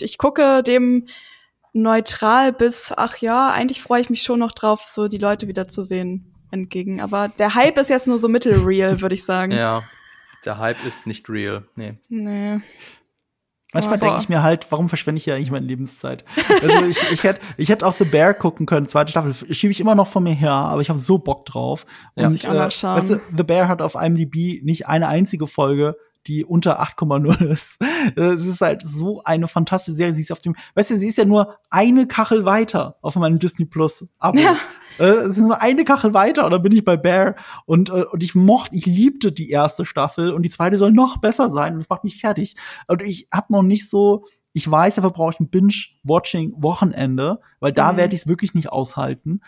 ich 0.00 0.18
gucke 0.18 0.64
dem 0.64 1.06
neutral 1.72 2.52
bis, 2.52 2.92
ach 2.96 3.18
ja, 3.18 3.52
eigentlich 3.52 3.80
freue 3.80 4.00
ich 4.00 4.10
mich 4.10 4.24
schon 4.24 4.40
noch 4.40 4.50
drauf, 4.50 4.82
so 4.86 5.06
die 5.06 5.18
Leute 5.18 5.46
wieder 5.46 5.68
zu 5.68 5.84
sehen 5.84 6.34
entgegen. 6.50 7.00
Aber 7.00 7.28
der 7.28 7.54
Hype 7.54 7.78
ist 7.78 7.90
jetzt 7.90 8.08
nur 8.08 8.18
so 8.18 8.26
mittelreal, 8.26 9.00
würde 9.02 9.14
ich 9.14 9.24
sagen. 9.24 9.52
Ja, 9.52 9.84
der 10.44 10.58
Hype 10.58 10.84
ist 10.84 11.06
nicht 11.06 11.28
real. 11.28 11.62
Nee. 11.76 11.94
Nee. 12.08 12.60
Manchmal 13.72 13.98
denke 13.98 14.18
ich 14.18 14.28
mir 14.28 14.42
halt, 14.42 14.66
warum 14.70 14.88
verschwende 14.88 15.18
ich 15.18 15.24
hier 15.24 15.36
eigentlich 15.36 15.52
meine 15.52 15.66
Lebenszeit? 15.66 16.24
Also 16.60 16.86
ich, 16.86 16.98
ich 17.12 17.22
hätte 17.22 17.40
ich 17.56 17.68
hätte 17.68 17.86
auch 17.86 17.94
The 17.94 18.04
Bear 18.04 18.34
gucken 18.34 18.66
können, 18.66 18.88
zweite 18.88 19.12
Staffel. 19.12 19.32
Schiebe 19.54 19.70
ich 19.70 19.78
immer 19.78 19.94
noch 19.94 20.08
von 20.08 20.24
mir 20.24 20.34
her, 20.34 20.50
aber 20.50 20.80
ich 20.80 20.90
habe 20.90 20.98
so 20.98 21.18
Bock 21.18 21.46
drauf. 21.46 21.86
Und 22.16 22.42
ja, 22.42 22.52
äh, 22.52 22.66
weißt 22.66 23.10
du, 23.10 23.20
The 23.36 23.44
Bear 23.44 23.68
hat 23.68 23.80
auf 23.80 23.94
IMDb 23.94 24.60
nicht 24.64 24.88
eine 24.88 25.06
einzige 25.06 25.46
Folge 25.46 25.96
die 26.26 26.44
unter 26.44 26.80
8,0 26.80 27.46
ist. 27.46 27.80
Es 28.16 28.44
ist 28.44 28.60
halt 28.60 28.82
so 28.82 29.22
eine 29.24 29.48
fantastische 29.48 29.96
Serie. 29.96 30.14
Sie 30.14 30.22
ist 30.22 30.32
auf 30.32 30.40
dem, 30.40 30.56
weißt 30.74 30.90
du, 30.90 30.98
sie 30.98 31.08
ist 31.08 31.18
ja 31.18 31.24
nur 31.24 31.56
eine 31.70 32.06
Kachel 32.06 32.44
weiter 32.44 32.96
auf 33.00 33.14
meinem 33.16 33.38
Disney 33.38 33.64
Plus 33.64 34.08
Abo. 34.18 34.38
Ja. 34.38 34.56
Äh, 34.98 35.04
es 35.04 35.36
ist 35.36 35.40
nur 35.40 35.60
eine 35.62 35.84
Kachel 35.84 36.14
weiter 36.14 36.44
und 36.44 36.50
dann 36.50 36.62
bin 36.62 36.72
ich 36.72 36.84
bei 36.84 36.96
Bear 36.96 37.36
und, 37.64 37.90
äh, 37.90 38.04
und 38.04 38.22
ich 38.22 38.34
mochte, 38.34 38.74
ich 38.74 38.86
liebte 38.86 39.32
die 39.32 39.50
erste 39.50 39.84
Staffel 39.84 40.32
und 40.32 40.42
die 40.42 40.50
zweite 40.50 40.78
soll 40.78 40.92
noch 40.92 41.18
besser 41.18 41.50
sein 41.50 41.74
und 41.74 41.78
das 41.80 41.88
macht 41.88 42.04
mich 42.04 42.20
fertig. 42.20 42.56
Und 42.88 43.02
ich 43.02 43.28
habe 43.32 43.52
noch 43.52 43.62
nicht 43.62 43.88
so, 43.88 44.24
ich 44.52 44.70
weiß, 44.70 44.96
dafür 44.96 45.10
brauche 45.10 45.32
ich 45.32 45.40
ein 45.40 45.48
Binge-Watching-Wochenende, 45.48 47.40
weil 47.60 47.72
da 47.72 47.92
mhm. 47.92 47.96
werde 47.96 48.14
ich 48.14 48.22
es 48.22 48.26
wirklich 48.26 48.54
nicht 48.54 48.70
aushalten. 48.70 49.40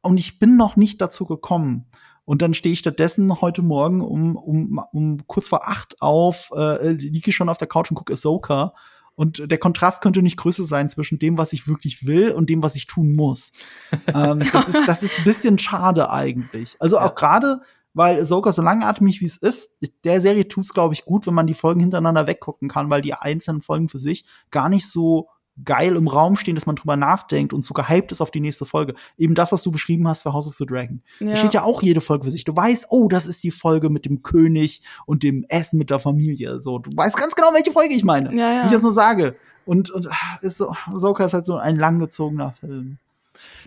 Und 0.00 0.16
ich 0.18 0.38
bin 0.38 0.56
noch 0.56 0.76
nicht 0.76 1.00
dazu 1.00 1.26
gekommen. 1.26 1.86
Und 2.28 2.42
dann 2.42 2.52
stehe 2.52 2.74
ich 2.74 2.80
stattdessen 2.80 3.40
heute 3.40 3.62
Morgen 3.62 4.02
um, 4.02 4.36
um, 4.36 4.84
um 4.92 5.26
kurz 5.26 5.48
vor 5.48 5.66
acht 5.66 6.02
auf, 6.02 6.50
äh, 6.54 6.90
liege 6.90 7.30
ich 7.30 7.34
schon 7.34 7.48
auf 7.48 7.56
der 7.56 7.68
Couch 7.68 7.90
und 7.90 7.94
gucke 7.94 8.12
Ahsoka. 8.12 8.74
Und 9.14 9.50
der 9.50 9.56
Kontrast 9.56 10.02
könnte 10.02 10.20
nicht 10.20 10.36
größer 10.36 10.64
sein 10.64 10.90
zwischen 10.90 11.18
dem, 11.18 11.38
was 11.38 11.54
ich 11.54 11.68
wirklich 11.68 12.06
will 12.06 12.32
und 12.32 12.50
dem, 12.50 12.62
was 12.62 12.76
ich 12.76 12.86
tun 12.86 13.16
muss. 13.16 13.52
ähm, 14.14 14.42
das, 14.52 14.68
ist, 14.68 14.86
das 14.86 15.02
ist 15.02 15.16
ein 15.16 15.24
bisschen 15.24 15.56
schade 15.56 16.10
eigentlich. 16.10 16.76
Also 16.80 16.98
auch 16.98 17.14
gerade, 17.14 17.62
weil 17.94 18.20
Ahsoka 18.20 18.52
so 18.52 18.60
langatmig 18.60 19.22
wie 19.22 19.24
es 19.24 19.38
ist, 19.38 19.78
der 20.04 20.20
Serie 20.20 20.46
tut's 20.48 20.74
glaube 20.74 20.92
ich 20.92 21.06
gut, 21.06 21.26
wenn 21.26 21.32
man 21.32 21.46
die 21.46 21.54
Folgen 21.54 21.80
hintereinander 21.80 22.26
weggucken 22.26 22.68
kann, 22.68 22.90
weil 22.90 23.00
die 23.00 23.14
einzelnen 23.14 23.62
Folgen 23.62 23.88
für 23.88 23.96
sich 23.96 24.26
gar 24.50 24.68
nicht 24.68 24.86
so 24.86 25.30
geil 25.64 25.96
im 25.96 26.08
Raum 26.08 26.36
stehen, 26.36 26.54
dass 26.54 26.66
man 26.66 26.76
drüber 26.76 26.96
nachdenkt 26.96 27.52
und 27.52 27.64
so 27.64 27.74
gehypt 27.74 28.12
ist 28.12 28.20
auf 28.20 28.30
die 28.30 28.40
nächste 28.40 28.64
Folge. 28.64 28.94
Eben 29.16 29.34
das, 29.34 29.52
was 29.52 29.62
du 29.62 29.70
beschrieben 29.70 30.06
hast 30.08 30.22
für 30.22 30.32
House 30.32 30.48
of 30.48 30.54
the 30.54 30.66
Dragon. 30.66 31.02
Ja. 31.20 31.30
Da 31.30 31.36
steht 31.36 31.54
ja 31.54 31.62
auch 31.62 31.82
jede 31.82 32.00
Folge 32.00 32.24
für 32.24 32.30
sich. 32.30 32.44
Du 32.44 32.54
weißt, 32.54 32.86
oh, 32.90 33.08
das 33.08 33.26
ist 33.26 33.42
die 33.42 33.50
Folge 33.50 33.90
mit 33.90 34.04
dem 34.04 34.22
König 34.22 34.82
und 35.06 35.22
dem 35.22 35.44
Essen 35.48 35.78
mit 35.78 35.90
der 35.90 35.98
Familie. 35.98 36.60
So, 36.60 36.78
du 36.78 36.90
weißt 36.94 37.16
ganz 37.16 37.34
genau, 37.34 37.48
welche 37.52 37.72
Folge 37.72 37.94
ich 37.94 38.04
meine. 38.04 38.34
Ja, 38.34 38.52
ja. 38.52 38.62
Wie 38.62 38.66
ich 38.66 38.72
das 38.72 38.82
nur 38.82 38.92
sage. 38.92 39.36
Und, 39.64 39.90
und 39.90 40.10
ah, 40.10 40.38
ist 40.40 40.58
so, 40.58 40.72
Ahsoka 40.86 41.24
ist 41.24 41.34
halt 41.34 41.44
so 41.44 41.56
ein 41.56 41.76
langgezogener 41.76 42.54
Film. 42.60 42.98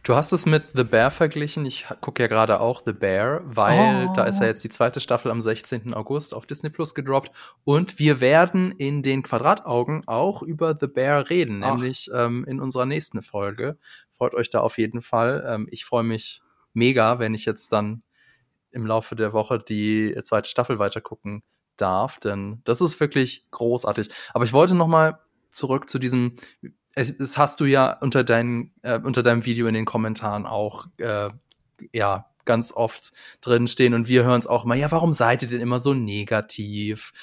Du 0.03 0.15
hast 0.15 0.31
es 0.31 0.45
mit 0.45 0.64
The 0.73 0.84
Bear 0.84 1.11
verglichen. 1.11 1.65
Ich 1.65 1.85
gucke 2.02 2.23
ja 2.23 2.27
gerade 2.27 2.60
auch 2.60 2.81
The 2.85 2.93
Bear, 2.93 3.41
weil 3.45 4.07
oh. 4.10 4.14
da 4.15 4.26
ist 4.26 4.39
ja 4.39 4.48
jetzt 4.48 4.64
die 4.64 4.69
zweite 4.69 4.99
Staffel 4.99 5.31
am 5.31 5.41
16. 5.41 5.93
August 5.93 6.34
auf 6.34 6.45
Disney 6.45 6.69
Plus 6.69 6.95
gedroppt. 6.95 7.31
Und 7.64 7.99
wir 7.99 8.19
werden 8.19 8.72
in 8.72 9.02
den 9.02 9.23
Quadrataugen 9.23 10.07
auch 10.07 10.41
über 10.41 10.77
The 10.80 10.88
Bear 10.88 11.30
reden, 11.30 11.64
Ach. 11.64 11.73
nämlich 11.73 12.10
ähm, 12.14 12.45
in 12.45 12.60
unserer 12.60 12.85
nächsten 12.85 13.22
Folge. 13.22 13.77
Freut 14.11 14.34
euch 14.34 14.49
da 14.49 14.61
auf 14.61 14.77
jeden 14.77 15.02
Fall. 15.02 15.43
Ähm, 15.48 15.68
ich 15.72 15.85
freue 15.85 16.03
mich 16.03 16.41
mega, 16.73 17.19
wenn 17.19 17.34
ich 17.34 17.45
jetzt 17.45 17.73
dann 17.73 18.03
im 18.72 18.85
Laufe 18.85 19.15
der 19.15 19.34
Woche 19.34 19.60
die 19.60 20.15
zweite 20.23 20.49
Staffel 20.49 20.80
weitergucken 20.80 21.43
darf, 21.77 22.19
denn 22.19 22.61
das 22.64 22.81
ist 22.81 22.99
wirklich 22.99 23.45
großartig. 23.52 24.10
Aber 24.34 24.45
ich 24.45 24.53
wollte 24.53 24.76
noch 24.76 24.88
mal 24.88 25.19
zurück 25.49 25.89
zu 25.89 25.99
diesem, 25.99 26.38
es, 26.95 27.09
es 27.09 27.38
hast 27.38 27.59
du 27.59 27.65
ja 27.65 27.97
unter, 27.99 28.23
dein, 28.23 28.72
äh, 28.81 28.99
unter 28.99 29.23
deinem 29.23 29.45
Video 29.45 29.68
in 29.68 29.73
den 29.73 29.85
Kommentaren 29.85 30.45
auch 30.45 30.88
äh, 30.97 31.30
ja 31.93 32.27
ganz 32.45 32.72
oft 32.72 33.13
drin 33.41 33.68
stehen 33.68 33.93
und 33.93 34.07
wir 34.07 34.23
hören 34.23 34.39
es 34.39 34.47
auch 34.47 34.65
immer, 34.65 34.76
ja, 34.76 34.91
warum 34.91 35.13
seid 35.13 35.43
ihr 35.43 35.49
denn 35.49 35.61
immer 35.61 35.80
so 35.80 35.93
negativ? 35.93 37.13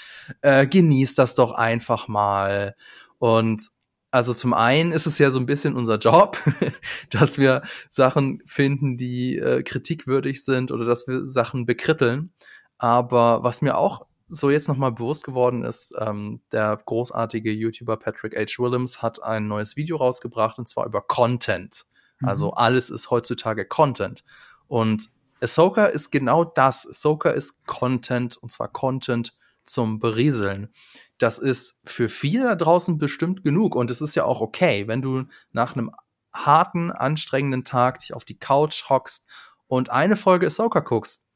Äh, 0.42 0.66
genießt 0.66 1.18
das 1.18 1.34
doch 1.34 1.52
einfach 1.52 2.08
mal. 2.08 2.76
Und 3.18 3.62
also 4.10 4.32
zum 4.32 4.54
einen 4.54 4.92
ist 4.92 5.06
es 5.06 5.18
ja 5.18 5.30
so 5.30 5.38
ein 5.38 5.46
bisschen 5.46 5.76
unser 5.76 5.98
Job, 5.98 6.38
dass 7.10 7.38
wir 7.38 7.62
Sachen 7.90 8.40
finden, 8.46 8.96
die 8.96 9.36
äh, 9.38 9.62
kritikwürdig 9.62 10.44
sind 10.44 10.70
oder 10.70 10.84
dass 10.84 11.06
wir 11.08 11.26
Sachen 11.26 11.66
bekritteln. 11.66 12.32
Aber 12.78 13.42
was 13.42 13.60
mir 13.60 13.76
auch 13.76 14.06
so 14.28 14.50
jetzt 14.50 14.68
nochmal 14.68 14.92
bewusst 14.92 15.24
geworden 15.24 15.64
ist, 15.64 15.94
ähm, 15.98 16.40
der 16.52 16.78
großartige 16.84 17.50
YouTuber 17.50 17.96
Patrick 17.96 18.36
H. 18.36 18.62
Williams 18.62 19.02
hat 19.02 19.22
ein 19.22 19.48
neues 19.48 19.76
Video 19.76 19.96
rausgebracht 19.96 20.58
und 20.58 20.68
zwar 20.68 20.86
über 20.86 21.00
Content. 21.00 21.86
Mhm. 22.20 22.28
Also 22.28 22.52
alles 22.52 22.90
ist 22.90 23.10
heutzutage 23.10 23.66
Content. 23.66 24.24
Und 24.66 25.08
Ahsoka 25.40 25.86
ist 25.86 26.10
genau 26.10 26.44
das. 26.44 26.86
Ahsoka 26.86 27.30
ist 27.30 27.66
Content 27.66 28.36
und 28.36 28.52
zwar 28.52 28.68
Content 28.68 29.36
zum 29.64 29.98
Berieseln. 29.98 30.72
Das 31.18 31.38
ist 31.38 31.80
für 31.84 32.08
viele 32.08 32.44
da 32.44 32.54
draußen 32.54 32.98
bestimmt 32.98 33.42
genug 33.42 33.74
und 33.74 33.90
es 33.90 34.00
ist 34.00 34.14
ja 34.14 34.24
auch 34.24 34.40
okay, 34.40 34.86
wenn 34.88 35.02
du 35.02 35.24
nach 35.52 35.74
einem 35.74 35.90
harten, 36.32 36.92
anstrengenden 36.92 37.64
Tag 37.64 37.98
dich 37.98 38.14
auf 38.14 38.24
die 38.24 38.38
Couch 38.38 38.88
hockst 38.88 39.28
und 39.66 39.90
eine 39.90 40.16
Folge 40.16 40.46
Ahsoka 40.46 40.80
guckst 40.80 41.27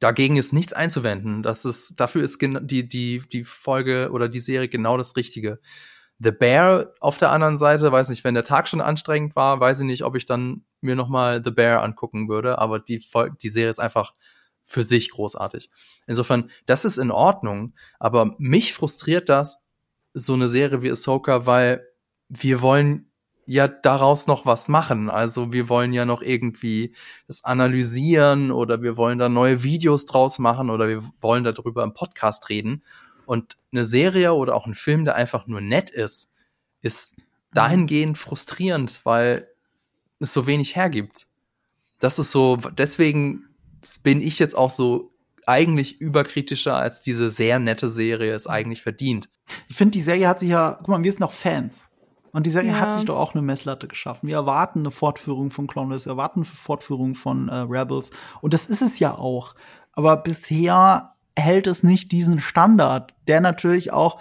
Dagegen 0.00 0.36
ist 0.36 0.52
nichts 0.52 0.72
einzuwenden. 0.72 1.42
Das 1.42 1.64
ist, 1.64 1.98
dafür 1.98 2.22
ist 2.22 2.40
die, 2.40 2.88
die, 2.88 3.22
die 3.32 3.44
Folge 3.44 4.10
oder 4.12 4.28
die 4.28 4.40
Serie 4.40 4.68
genau 4.68 4.96
das 4.96 5.16
Richtige. 5.16 5.58
The 6.20 6.32
Bear 6.32 6.92
auf 7.00 7.18
der 7.18 7.30
anderen 7.30 7.58
Seite, 7.58 7.92
weiß 7.92 8.08
nicht, 8.08 8.24
wenn 8.24 8.34
der 8.34 8.44
Tag 8.44 8.68
schon 8.68 8.80
anstrengend 8.80 9.36
war, 9.36 9.60
weiß 9.60 9.80
ich 9.80 9.86
nicht, 9.86 10.04
ob 10.04 10.16
ich 10.16 10.26
dann 10.26 10.64
mir 10.80 10.96
nochmal 10.96 11.42
The 11.44 11.50
Bear 11.50 11.82
angucken 11.82 12.28
würde, 12.28 12.58
aber 12.58 12.80
die, 12.80 13.02
die 13.40 13.50
Serie 13.50 13.70
ist 13.70 13.78
einfach 13.78 14.14
für 14.64 14.82
sich 14.82 15.10
großartig. 15.10 15.70
Insofern, 16.06 16.50
das 16.66 16.84
ist 16.84 16.98
in 16.98 17.10
Ordnung, 17.10 17.74
aber 17.98 18.34
mich 18.38 18.74
frustriert 18.74 19.28
das, 19.28 19.64
so 20.12 20.34
eine 20.34 20.48
Serie 20.48 20.82
wie 20.82 20.90
Ahsoka, 20.90 21.46
weil 21.46 21.86
wir 22.28 22.60
wollen 22.60 23.07
ja 23.48 23.66
daraus 23.66 24.26
noch 24.26 24.44
was 24.44 24.68
machen. 24.68 25.08
Also 25.08 25.52
wir 25.52 25.70
wollen 25.70 25.94
ja 25.94 26.04
noch 26.04 26.20
irgendwie 26.20 26.94
das 27.26 27.44
analysieren 27.44 28.50
oder 28.50 28.82
wir 28.82 28.98
wollen 28.98 29.18
da 29.18 29.30
neue 29.30 29.62
Videos 29.62 30.04
draus 30.04 30.38
machen 30.38 30.68
oder 30.68 30.86
wir 30.86 31.02
wollen 31.20 31.44
darüber 31.44 31.82
im 31.82 31.94
Podcast 31.94 32.50
reden. 32.50 32.82
Und 33.24 33.56
eine 33.72 33.86
Serie 33.86 34.34
oder 34.34 34.54
auch 34.54 34.66
ein 34.66 34.74
Film, 34.74 35.06
der 35.06 35.14
einfach 35.14 35.46
nur 35.46 35.62
nett 35.62 35.88
ist, 35.88 36.30
ist 36.82 37.16
dahingehend 37.54 38.18
frustrierend, 38.18 39.00
weil 39.04 39.48
es 40.20 40.34
so 40.34 40.46
wenig 40.46 40.76
hergibt. 40.76 41.26
Das 42.00 42.18
ist 42.18 42.30
so, 42.30 42.56
deswegen 42.56 43.46
bin 44.02 44.20
ich 44.20 44.38
jetzt 44.38 44.56
auch 44.58 44.70
so 44.70 45.14
eigentlich 45.46 46.02
überkritischer, 46.02 46.76
als 46.76 47.00
diese 47.00 47.30
sehr 47.30 47.58
nette 47.58 47.88
Serie 47.88 48.34
es 48.34 48.46
eigentlich 48.46 48.82
verdient. 48.82 49.30
Ich 49.68 49.76
finde, 49.76 49.92
die 49.92 50.02
Serie 50.02 50.28
hat 50.28 50.40
sich 50.40 50.50
ja, 50.50 50.74
guck 50.78 50.88
mal, 50.88 51.02
wir 51.02 51.10
sind 51.10 51.20
noch 51.20 51.32
Fans. 51.32 51.87
Und 52.38 52.46
die 52.46 52.52
Serie 52.52 52.70
ja. 52.70 52.78
hat 52.78 52.94
sich 52.94 53.04
doch 53.04 53.18
auch 53.18 53.34
eine 53.34 53.42
Messlatte 53.42 53.88
geschaffen. 53.88 54.28
Wir 54.28 54.36
erwarten 54.36 54.78
eine 54.78 54.92
Fortführung 54.92 55.50
von 55.50 55.66
Clone 55.66 55.90
Wars, 55.90 56.06
wir 56.06 56.12
erwarten 56.12 56.38
eine 56.38 56.44
Fortführung 56.44 57.16
von 57.16 57.48
äh, 57.48 57.56
Rebels. 57.68 58.12
Und 58.40 58.54
das 58.54 58.66
ist 58.66 58.80
es 58.80 59.00
ja 59.00 59.10
auch. 59.10 59.56
Aber 59.90 60.16
bisher 60.18 61.14
hält 61.34 61.66
es 61.66 61.82
nicht 61.82 62.12
diesen 62.12 62.38
Standard, 62.38 63.12
der 63.26 63.40
natürlich 63.40 63.92
auch 63.92 64.20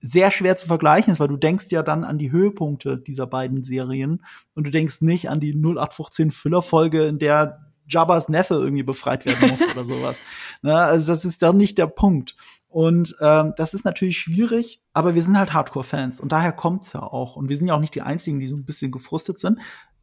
sehr 0.00 0.32
schwer 0.32 0.56
zu 0.56 0.66
vergleichen 0.66 1.12
ist, 1.12 1.20
weil 1.20 1.28
du 1.28 1.36
denkst 1.36 1.66
ja 1.70 1.84
dann 1.84 2.02
an 2.02 2.18
die 2.18 2.32
Höhepunkte 2.32 2.98
dieser 2.98 3.28
beiden 3.28 3.62
Serien 3.62 4.24
und 4.54 4.66
du 4.66 4.72
denkst 4.72 5.00
nicht 5.02 5.30
an 5.30 5.38
die 5.38 5.54
0815 5.54 6.32
Füllerfolge, 6.32 7.04
in 7.04 7.20
der 7.20 7.70
Jabba's 7.86 8.28
Neffe 8.28 8.54
irgendwie 8.54 8.82
befreit 8.82 9.26
werden 9.26 9.50
muss 9.50 9.62
oder 9.62 9.84
sowas. 9.84 10.20
Na, 10.62 10.72
ne, 10.72 10.78
also 10.80 11.06
das 11.06 11.24
ist 11.24 11.40
dann 11.40 11.56
nicht 11.56 11.78
der 11.78 11.86
Punkt. 11.86 12.34
Und 12.66 13.14
ähm, 13.20 13.52
das 13.56 13.74
ist 13.74 13.84
natürlich 13.84 14.18
schwierig, 14.18 14.80
aber 14.94 15.14
wir 15.14 15.22
sind 15.22 15.38
halt 15.38 15.52
Hardcore-Fans 15.52 16.20
und 16.20 16.32
daher 16.32 16.52
kommt's 16.52 16.92
ja 16.92 17.02
auch. 17.02 17.36
Und 17.36 17.48
wir 17.48 17.56
sind 17.56 17.66
ja 17.66 17.74
auch 17.74 17.80
nicht 17.80 17.94
die 17.94 18.02
Einzigen, 18.02 18.38
die 18.38 18.48
so 18.48 18.56
ein 18.56 18.64
bisschen 18.64 18.92
gefrustet 18.92 19.40
sind. 19.40 19.58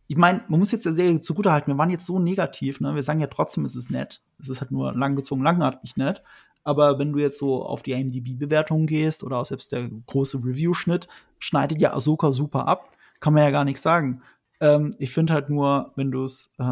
Ich 0.07 0.17
meine, 0.17 0.43
man 0.49 0.59
muss 0.59 0.73
jetzt 0.73 0.85
der 0.85 0.93
Serie 0.93 1.21
zugutehalten, 1.21 1.73
wir 1.73 1.77
waren 1.77 1.89
jetzt 1.89 2.05
so 2.05 2.19
negativ, 2.19 2.81
ne? 2.81 2.93
Wir 2.93 3.01
sagen 3.01 3.21
ja 3.21 3.27
trotzdem, 3.27 3.63
es 3.63 3.77
ist 3.77 3.89
nett. 3.89 4.21
Es 4.39 4.49
ist 4.49 4.59
halt 4.59 4.71
nur 4.71 4.93
langgezogen, 4.93 5.43
langatmig 5.43 5.95
nett. 5.95 6.21
Aber 6.63 6.99
wenn 6.99 7.13
du 7.13 7.19
jetzt 7.19 7.39
so 7.39 7.63
auf 7.63 7.81
die 7.81 7.93
IMDb-Bewertungen 7.93 8.85
gehst 8.85 9.23
oder 9.23 9.37
auch 9.37 9.45
selbst 9.45 9.71
der 9.71 9.89
große 9.89 10.39
Review-Schnitt, 10.43 11.07
schneidet 11.39 11.81
ja 11.81 11.93
Ahsoka 11.93 12.33
super 12.33 12.67
ab. 12.67 12.91
Kann 13.21 13.33
man 13.33 13.43
ja 13.43 13.49
gar 13.49 13.63
nichts 13.63 13.81
sagen. 13.81 14.21
Ähm, 14.59 14.93
ich 14.99 15.11
finde 15.11 15.33
halt 15.33 15.49
nur, 15.49 15.93
wenn 15.95 16.11
du 16.11 16.25
es, 16.25 16.53
äh, 16.59 16.63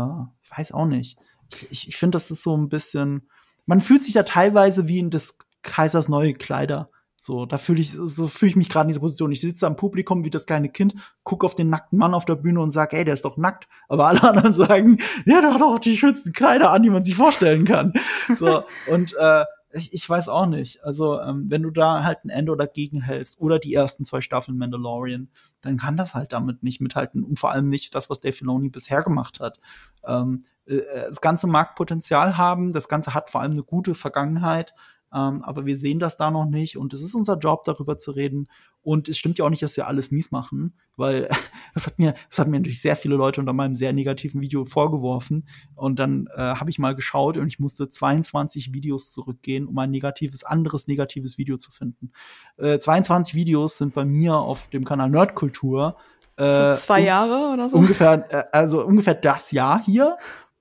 ich 0.42 0.52
weiß 0.52 0.74
auch 0.74 0.86
nicht. 0.86 1.18
Ich, 1.50 1.72
ich, 1.72 1.88
ich 1.88 1.98
finde, 1.98 2.18
das 2.18 2.30
ist 2.30 2.44
so 2.44 2.56
ein 2.56 2.68
bisschen, 2.68 3.30
man 3.66 3.80
fühlt 3.80 4.04
sich 4.04 4.14
da 4.14 4.24
teilweise 4.24 4.88
wie 4.90 5.00
in 5.00 5.10
das 5.10 5.38
Kaisers 5.64 6.10
neue 6.10 6.34
Kleider. 6.34 6.90
So, 7.22 7.46
da 7.46 7.58
fühle 7.58 7.82
ich, 7.82 7.92
so 7.92 8.30
fühle 8.30 8.52
ich 8.52 8.56
mich 8.56 8.70
gerade 8.70 8.86
in 8.86 8.88
dieser 8.88 9.02
Position. 9.02 9.30
Ich 9.34 9.42
sitze 9.42 9.68
am 9.68 9.76
Publikum 9.76 10.24
wie 10.24 10.30
das 10.30 10.46
kleine 10.46 10.70
Kind, 10.70 10.96
gucke 11.24 11.46
auf 11.46 11.54
den 11.54 11.70
nackten 11.70 12.00
Mann 12.00 12.14
auf 12.14 12.24
der 12.24 12.36
Bühne 12.36 12.62
und 12.62 12.72
sage, 12.72 12.96
ey, 12.96 13.04
der 13.04 13.14
ist 13.14 13.26
doch 13.26 13.36
nackt. 13.36 13.68
Aber 13.90 14.08
alle 14.08 14.24
anderen 14.30 14.54
sagen, 14.54 15.00
ja, 15.26 15.42
der 15.42 15.54
hat 15.54 15.62
doch 15.62 15.80
die 15.80 15.98
schönsten 15.98 16.32
Kleider 16.32 16.72
an, 16.72 16.82
die 16.82 16.90
man 16.90 17.04
sich 17.04 17.16
vorstellen 17.16 17.66
kann. 17.66 17.92
So, 18.36 18.64
und 18.90 19.18
äh, 19.20 19.44
ich, 19.74 19.94
ich 19.94 20.10
weiß 20.10 20.30
auch 20.30 20.46
nicht. 20.46 20.82
Also, 20.86 21.20
ähm, 21.20 21.48
wenn 21.50 21.62
du 21.62 21.72
da 21.72 22.06
halt 22.06 22.24
ein 22.24 22.30
Endo 22.30 22.56
dagegen 22.56 23.02
hältst 23.02 23.42
oder 23.42 23.60
die 23.60 23.74
ersten 23.74 24.06
zwei 24.06 24.22
Staffeln 24.22 24.58
Mandalorian, 24.58 25.28
dann 25.60 25.76
kann 25.76 25.98
das 25.98 26.16
halt 26.16 26.32
damit 26.32 26.64
nicht 26.64 26.80
mithalten 26.80 27.26
und 27.26 27.38
vor 27.38 27.52
allem 27.52 27.68
nicht 27.68 27.94
das, 27.96 28.10
was 28.10 28.22
Dave 28.22 28.32
Filoni 28.32 28.70
bisher 28.70 29.04
gemacht 29.04 29.42
hat. 29.42 29.60
Ähm, 30.08 30.44
äh, 30.66 30.80
das 31.10 31.20
Ganze 31.20 31.48
mag 31.48 31.76
Potenzial 31.76 32.38
haben, 32.38 32.72
das 32.72 32.88
Ganze 32.88 33.14
hat 33.14 33.30
vor 33.30 33.42
allem 33.42 33.52
eine 33.52 33.64
gute 33.64 33.94
Vergangenheit, 33.94 34.74
Ähm, 35.14 35.42
aber 35.42 35.66
wir 35.66 35.78
sehen 35.78 36.00
das 36.00 36.18
da 36.18 36.30
noch 36.32 36.46
nicht 36.46 36.78
und 36.78 36.94
es 36.94 37.02
ist 37.02 37.16
unser 37.16 37.38
Job, 37.38 37.64
darüber 37.64 37.98
zu 37.98 38.12
reden. 38.12 38.48
Und 38.82 39.10
es 39.10 39.18
stimmt 39.18 39.38
ja 39.38 39.46
auch 39.46 39.50
nicht, 39.50 39.62
dass 39.62 39.76
wir 39.76 39.88
alles 39.88 40.12
mies 40.12 40.32
machen, 40.32 40.74
weil 40.96 41.28
das 41.74 41.88
hat 41.88 42.00
mir, 42.00 42.14
das 42.30 42.40
hat 42.40 42.48
mir 42.48 42.60
natürlich 42.60 42.82
sehr 42.82 42.96
viele 42.96 43.16
Leute 43.16 43.42
unter 43.42 43.54
meinem 43.54 43.76
sehr 43.76 43.92
negativen 43.92 44.42
Video 44.42 44.66
vorgeworfen. 44.66 45.48
Und 45.76 46.00
dann 46.00 46.28
äh, 46.36 46.40
habe 46.40 46.70
ich 46.70 46.80
mal 46.80 46.96
geschaut 46.96 47.38
und 47.38 47.48
ich 47.48 47.60
musste 47.60 47.90
22 47.90 48.74
Videos 48.74 49.12
zurückgehen, 49.12 49.68
um 49.68 49.78
ein 49.80 49.92
negatives, 49.92 50.44
anderes 50.44 50.88
negatives 50.88 51.38
Video 51.38 51.58
zu 51.58 51.72
finden. 51.72 52.12
Äh, 52.58 52.80
22 52.80 53.36
Videos 53.36 53.78
sind 53.78 53.94
bei 53.94 54.06
mir 54.06 54.36
auf 54.36 54.68
dem 54.70 54.86
Kanal 54.86 55.10
Nerdkultur. 55.10 55.98
Äh, 56.38 56.74
so 56.74 56.80
zwei 56.80 57.02
Jahre 57.02 57.52
oder 57.54 57.68
so? 57.68 57.78
Ungefähr, 57.78 58.26
äh, 58.30 58.44
also 58.52 58.86
ungefähr 58.86 59.16
das 59.16 59.52
Jahr 59.52 59.84
hier. 59.84 60.18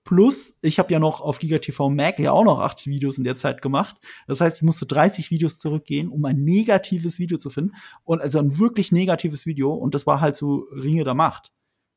Plus, 0.09 0.59
ich 0.63 0.79
habe 0.79 0.91
ja 0.91 0.99
noch 0.99 1.21
auf 1.21 1.39
GigaTV 1.39 1.91
Mac 1.91 2.19
ja 2.19 2.33
auch 2.33 2.47
noch 2.47 2.61
acht 2.61 2.87
Videos 2.87 3.19
in 3.19 3.25
der 3.25 3.37
Zeit 3.37 3.61
gemacht. 3.61 3.95
Das 4.27 4.41
heißt, 4.41 4.57
ich 4.57 4.63
musste 4.63 4.87
30 4.87 5.31
Videos 5.31 5.59
zurückgehen, 5.59 6.09
um 6.09 6.25
ein 6.25 6.45
negatives 6.45 7.19
Video 7.19 7.37
zu 7.37 7.51
finden. 7.51 7.75
Und 8.05 8.23
also 8.23 8.39
ein 8.39 8.59
wirklich 8.59 8.91
negatives 8.91 9.45
Video. 9.45 9.75
Und 9.75 9.93
das 9.95 10.07
war 10.07 10.23
halt 10.23 10.35
so 10.35 10.67
Ringe 10.73 11.05
der 11.05 11.13
Macht. 11.13 11.53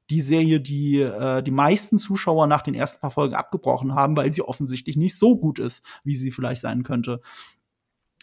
Die 0.10 0.20
Serie, 0.20 0.60
die 0.60 1.00
äh, 1.00 1.42
die 1.42 1.52
meisten 1.52 1.98
Zuschauer 1.98 2.48
nach 2.48 2.64
den 2.64 2.74
ersten 2.74 3.00
paar 3.00 3.12
Folgen 3.12 3.34
abgebrochen 3.34 3.96
haben, 3.96 4.18
weil 4.18 4.34
sie 4.34 4.42
offensichtlich 4.42 4.98
nicht 4.98 5.18
so 5.18 5.38
gut 5.38 5.58
ist, 5.58 5.82
wie 6.04 6.14
sie 6.14 6.32
vielleicht 6.32 6.60
sein 6.60 6.84
könnte. 6.84 7.22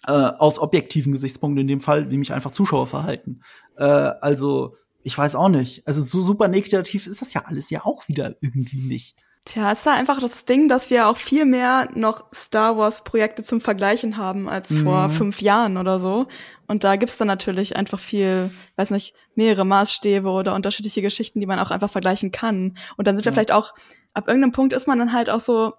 Äh, 0.06 0.12
aus 0.12 0.59
objektiven 0.59 1.12
Gesichtspunkten 1.12 1.62
in 1.62 1.66
dem 1.66 1.81
Fall, 1.81 2.05
nämlich 2.05 2.35
einfach 2.35 2.51
Zuschauerverhalten. 2.51 3.43
Äh, 3.78 3.85
also, 3.85 4.74
ich 5.02 5.16
weiß 5.16 5.35
auch 5.35 5.48
nicht. 5.48 5.86
Also 5.86 6.02
so 6.02 6.20
super 6.20 6.47
negativ 6.47 7.06
ist 7.06 7.23
das 7.23 7.32
ja 7.32 7.47
alles 7.47 7.70
ja 7.70 7.86
auch 7.86 8.06
wieder 8.06 8.36
irgendwie 8.43 8.82
nicht. 8.82 9.16
Tja, 9.44 9.73
ist 9.73 9.86
da 9.86 9.94
einfach 9.94 10.19
das 10.20 10.44
Ding, 10.44 10.69
dass 10.69 10.90
wir 10.90 11.09
auch 11.09 11.16
viel 11.16 11.47
mehr 11.47 11.89
noch 11.94 12.24
Star 12.35 12.77
Wars 12.77 13.05
Projekte 13.05 13.43
zum 13.43 13.60
Vergleichen 13.60 14.19
haben 14.19 14.48
als 14.48 14.70
mhm. 14.70 14.85
vor 14.85 15.09
fünf 15.09 15.40
Jahren 15.40 15.78
oder 15.78 15.98
so. 15.98 16.27
Und 16.66 16.85
da 16.85 16.97
gibt's 16.97 17.16
dann 17.16 17.28
natürlich 17.28 17.74
einfach 17.74 17.98
viel, 17.98 18.51
weiß 18.77 18.90
nicht, 18.90 19.15
mehrere 19.35 19.65
Maßstäbe 19.65 20.28
oder 20.28 20.55
unterschiedliche 20.55 21.01
Geschichten, 21.01 21.40
die 21.40 21.47
man 21.47 21.59
auch 21.60 21.70
einfach 21.70 21.90
vergleichen 21.90 22.31
kann. 22.31 22.77
Und 22.97 23.06
dann 23.06 23.16
sind 23.16 23.24
wir 23.24 23.32
vielleicht 23.32 23.52
auch, 23.52 23.73
ab 24.12 24.28
irgendeinem 24.28 24.52
Punkt 24.52 24.74
ist 24.74 24.86
man 24.86 24.98
dann 24.98 25.15
halt 25.15 25.31
auch 25.31 25.40
so, 25.40 25.73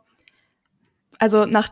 also 1.19 1.45
nach, 1.45 1.69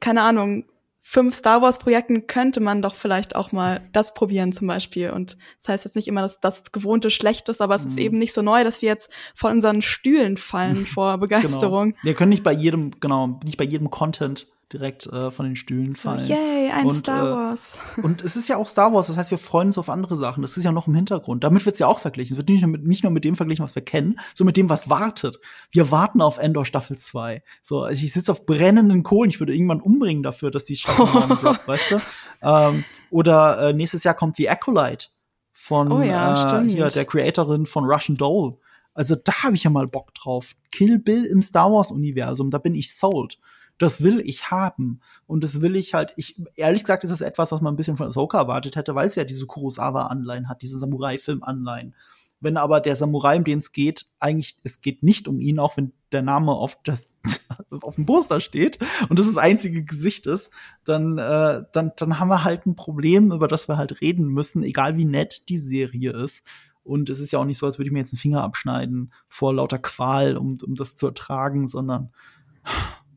keine 0.00 0.22
Ahnung, 0.22 0.64
fünf 1.08 1.36
Star 1.36 1.62
Wars 1.62 1.78
Projekten 1.78 2.26
könnte 2.26 2.58
man 2.58 2.82
doch 2.82 2.96
vielleicht 2.96 3.36
auch 3.36 3.52
mal 3.52 3.88
das 3.92 4.12
probieren 4.12 4.52
zum 4.52 4.66
Beispiel. 4.66 5.10
Und 5.10 5.36
das 5.58 5.68
heißt 5.68 5.84
jetzt 5.84 5.94
nicht 5.94 6.08
immer, 6.08 6.20
dass 6.20 6.40
das 6.40 6.72
gewohnte 6.72 7.10
schlecht 7.10 7.48
ist, 7.48 7.60
aber 7.60 7.76
es 7.76 7.84
mhm. 7.84 7.88
ist 7.90 7.98
eben 7.98 8.18
nicht 8.18 8.32
so 8.32 8.42
neu, 8.42 8.64
dass 8.64 8.82
wir 8.82 8.88
jetzt 8.88 9.08
von 9.34 9.52
unseren 9.52 9.82
Stühlen 9.82 10.36
fallen 10.36 10.84
vor. 10.86 11.18
Begeisterung. 11.18 11.90
Genau. 11.90 12.02
Wir 12.02 12.14
können 12.14 12.30
nicht 12.30 12.42
bei 12.42 12.52
jedem, 12.52 12.90
genau, 12.98 13.38
nicht 13.44 13.56
bei 13.56 13.64
jedem 13.64 13.88
Content 13.88 14.48
direkt 14.72 15.06
äh, 15.06 15.30
von 15.30 15.46
den 15.46 15.56
Stühlen 15.56 15.92
so, 15.92 15.98
fallen. 15.98 16.26
Yay, 16.26 16.70
ein 16.70 16.86
und, 16.86 16.92
Star 16.92 17.26
äh, 17.26 17.30
Wars. 17.30 17.78
Äh, 17.96 18.00
und 18.02 18.22
es 18.22 18.36
ist 18.36 18.48
ja 18.48 18.56
auch 18.56 18.66
Star 18.66 18.92
Wars, 18.92 19.06
das 19.06 19.16
heißt, 19.16 19.30
wir 19.30 19.38
freuen 19.38 19.68
uns 19.68 19.78
auf 19.78 19.88
andere 19.88 20.16
Sachen. 20.16 20.42
Das 20.42 20.56
ist 20.56 20.64
ja 20.64 20.72
noch 20.72 20.88
im 20.88 20.94
Hintergrund. 20.94 21.44
Damit 21.44 21.64
wird 21.66 21.74
es 21.74 21.80
ja 21.80 21.86
auch 21.86 22.00
verglichen. 22.00 22.34
Es 22.34 22.38
wird 22.38 22.48
nicht 22.48 22.62
nur, 22.62 22.70
mit, 22.70 22.84
nicht 22.84 23.02
nur 23.02 23.12
mit 23.12 23.24
dem 23.24 23.36
verglichen, 23.36 23.64
was 23.64 23.74
wir 23.74 23.84
kennen, 23.84 24.18
sondern 24.34 24.48
mit 24.48 24.56
dem, 24.56 24.68
was 24.68 24.90
wartet. 24.90 25.38
Wir 25.70 25.90
warten 25.90 26.20
auf 26.20 26.38
Endor 26.38 26.64
Staffel 26.64 26.98
2. 26.98 27.42
So, 27.62 27.82
also 27.82 28.04
ich 28.04 28.12
sitze 28.12 28.32
auf 28.32 28.44
brennenden 28.44 29.02
Kohlen. 29.02 29.30
Ich 29.30 29.40
würde 29.40 29.54
irgendwann 29.54 29.80
umbringen 29.80 30.22
dafür, 30.22 30.50
dass 30.50 30.64
die 30.64 30.76
Staffel 30.76 31.36
droppt, 31.36 31.66
weißt 31.68 31.90
du? 31.92 32.00
Ähm, 32.42 32.84
oder 33.10 33.68
äh, 33.68 33.72
nächstes 33.72 34.04
Jahr 34.04 34.14
kommt 34.14 34.38
die 34.38 34.50
Acolyte 34.50 35.08
von 35.52 35.90
oh 35.92 36.02
ja, 36.02 36.60
äh, 36.60 36.68
hier, 36.68 36.88
der 36.88 37.04
Creatorin 37.04 37.66
von 37.66 37.84
Russian 37.84 38.16
Doll. 38.16 38.58
Also 38.94 39.14
da 39.14 39.44
habe 39.44 39.54
ich 39.54 39.64
ja 39.64 39.70
mal 39.70 39.86
Bock 39.86 40.14
drauf. 40.14 40.52
Kill 40.72 40.98
Bill 40.98 41.24
im 41.24 41.40
Star 41.40 41.70
Wars 41.70 41.90
Universum, 41.90 42.50
da 42.50 42.58
bin 42.58 42.74
ich 42.74 42.96
sold 42.96 43.38
das 43.78 44.02
will 44.02 44.20
ich 44.20 44.50
haben. 44.50 45.00
Und 45.26 45.44
das 45.44 45.60
will 45.60 45.76
ich 45.76 45.94
halt, 45.94 46.12
ich, 46.16 46.40
ehrlich 46.56 46.82
gesagt, 46.82 47.04
ist 47.04 47.10
das 47.10 47.20
etwas, 47.20 47.52
was 47.52 47.60
man 47.60 47.74
ein 47.74 47.76
bisschen 47.76 47.96
von 47.96 48.06
Ahsoka 48.06 48.38
erwartet 48.38 48.76
hätte, 48.76 48.94
weil 48.94 49.06
es 49.06 49.14
ja 49.14 49.24
diese 49.24 49.46
Kurosawa-Anleihen 49.46 50.48
hat, 50.48 50.62
diese 50.62 50.78
Samurai-Film-Anleihen. 50.78 51.94
Wenn 52.40 52.58
aber 52.58 52.80
der 52.80 52.96
Samurai, 52.96 53.38
um 53.38 53.44
den 53.44 53.58
es 53.58 53.72
geht, 53.72 54.06
eigentlich, 54.18 54.58
es 54.62 54.82
geht 54.82 55.02
nicht 55.02 55.26
um 55.26 55.40
ihn, 55.40 55.58
auch 55.58 55.76
wenn 55.76 55.92
der 56.12 56.22
Name 56.22 56.52
auf 56.52 56.78
das, 56.84 57.10
auf 57.82 57.94
dem 57.94 58.06
Poster 58.06 58.40
steht 58.40 58.78
und 59.08 59.18
das 59.18 59.26
das 59.26 59.38
einzige 59.38 59.84
Gesicht 59.84 60.26
ist, 60.26 60.50
dann, 60.84 61.16
äh, 61.16 61.62
dann, 61.72 61.92
dann 61.96 62.18
haben 62.18 62.28
wir 62.28 62.44
halt 62.44 62.66
ein 62.66 62.76
Problem, 62.76 63.32
über 63.32 63.48
das 63.48 63.68
wir 63.68 63.78
halt 63.78 64.00
reden 64.02 64.26
müssen, 64.26 64.62
egal 64.62 64.96
wie 64.96 65.06
nett 65.06 65.48
die 65.48 65.58
Serie 65.58 66.12
ist. 66.12 66.44
Und 66.84 67.10
es 67.10 67.20
ist 67.20 67.32
ja 67.32 67.40
auch 67.40 67.44
nicht 67.44 67.58
so, 67.58 67.66
als 67.66 67.78
würde 67.78 67.88
ich 67.88 67.92
mir 67.92 67.98
jetzt 67.98 68.12
einen 68.12 68.20
Finger 68.20 68.44
abschneiden 68.44 69.12
vor 69.28 69.52
lauter 69.54 69.78
Qual, 69.78 70.36
um, 70.36 70.58
um 70.64 70.74
das 70.76 70.94
zu 70.94 71.06
ertragen, 71.06 71.66
sondern 71.66 72.12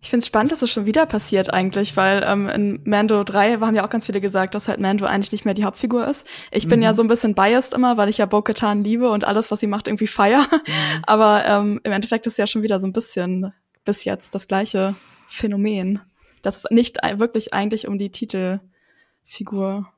ich 0.02 0.10
finde 0.10 0.22
es 0.22 0.28
spannend, 0.28 0.52
dass 0.52 0.58
es 0.58 0.62
das 0.62 0.72
schon 0.72 0.86
wieder 0.86 1.06
passiert 1.06 1.54
eigentlich, 1.54 1.98
weil 1.98 2.24
ähm, 2.26 2.48
in 2.48 2.82
Mando 2.86 3.24
3 3.24 3.58
haben 3.58 3.76
ja 3.76 3.86
auch 3.86 3.90
ganz 3.90 4.06
viele 4.06 4.22
gesagt, 4.22 4.56
dass 4.56 4.70
halt 4.70 4.80
Mando 4.80 5.06
eigentlich 5.06 5.32
nicht 5.32 5.44
mehr 5.44 5.54
die 5.54 5.66
Hauptfigur 5.66 6.08
ist. 6.08 6.26
Ich 6.52 6.66
mhm. 6.66 6.70
bin 6.70 6.82
ja 6.82 6.92
mhm. 6.92 6.96
so 6.96 7.02
ein 7.04 7.08
bisschen 7.10 7.36
biased 7.36 7.74
immer, 7.74 7.98
weil 7.98 8.08
ich 8.08 8.18
ja 8.18 8.26
Bo-Katan 8.26 8.84
liebe 8.84 9.10
und 9.10 9.26
alles, 9.26 9.52
was 9.52 9.60
sie 9.60 9.68
macht, 9.68 9.88
irgendwie 9.88 10.08
feier. 10.08 10.42
Mhm. 10.52 10.62
Aber 11.06 11.46
ähm, 11.46 11.82
im 11.84 11.92
Endeffekt 11.92 12.28
ist 12.28 12.38
ja 12.38 12.48
schon 12.48 12.64
wieder 12.64 12.80
so 12.80 12.88
ein 12.88 12.94
bisschen 12.94 13.54
bis 13.84 14.06
jetzt 14.06 14.36
das 14.36 14.48
gleiche 14.48 14.96
Phänomen, 15.28 16.00
dass 16.42 16.58
es 16.58 16.72
nicht 16.72 16.98
wirklich 17.16 17.54
eigentlich 17.54 17.88
um 17.88 17.98
die 17.98 18.12
Titelfigur 18.12 19.92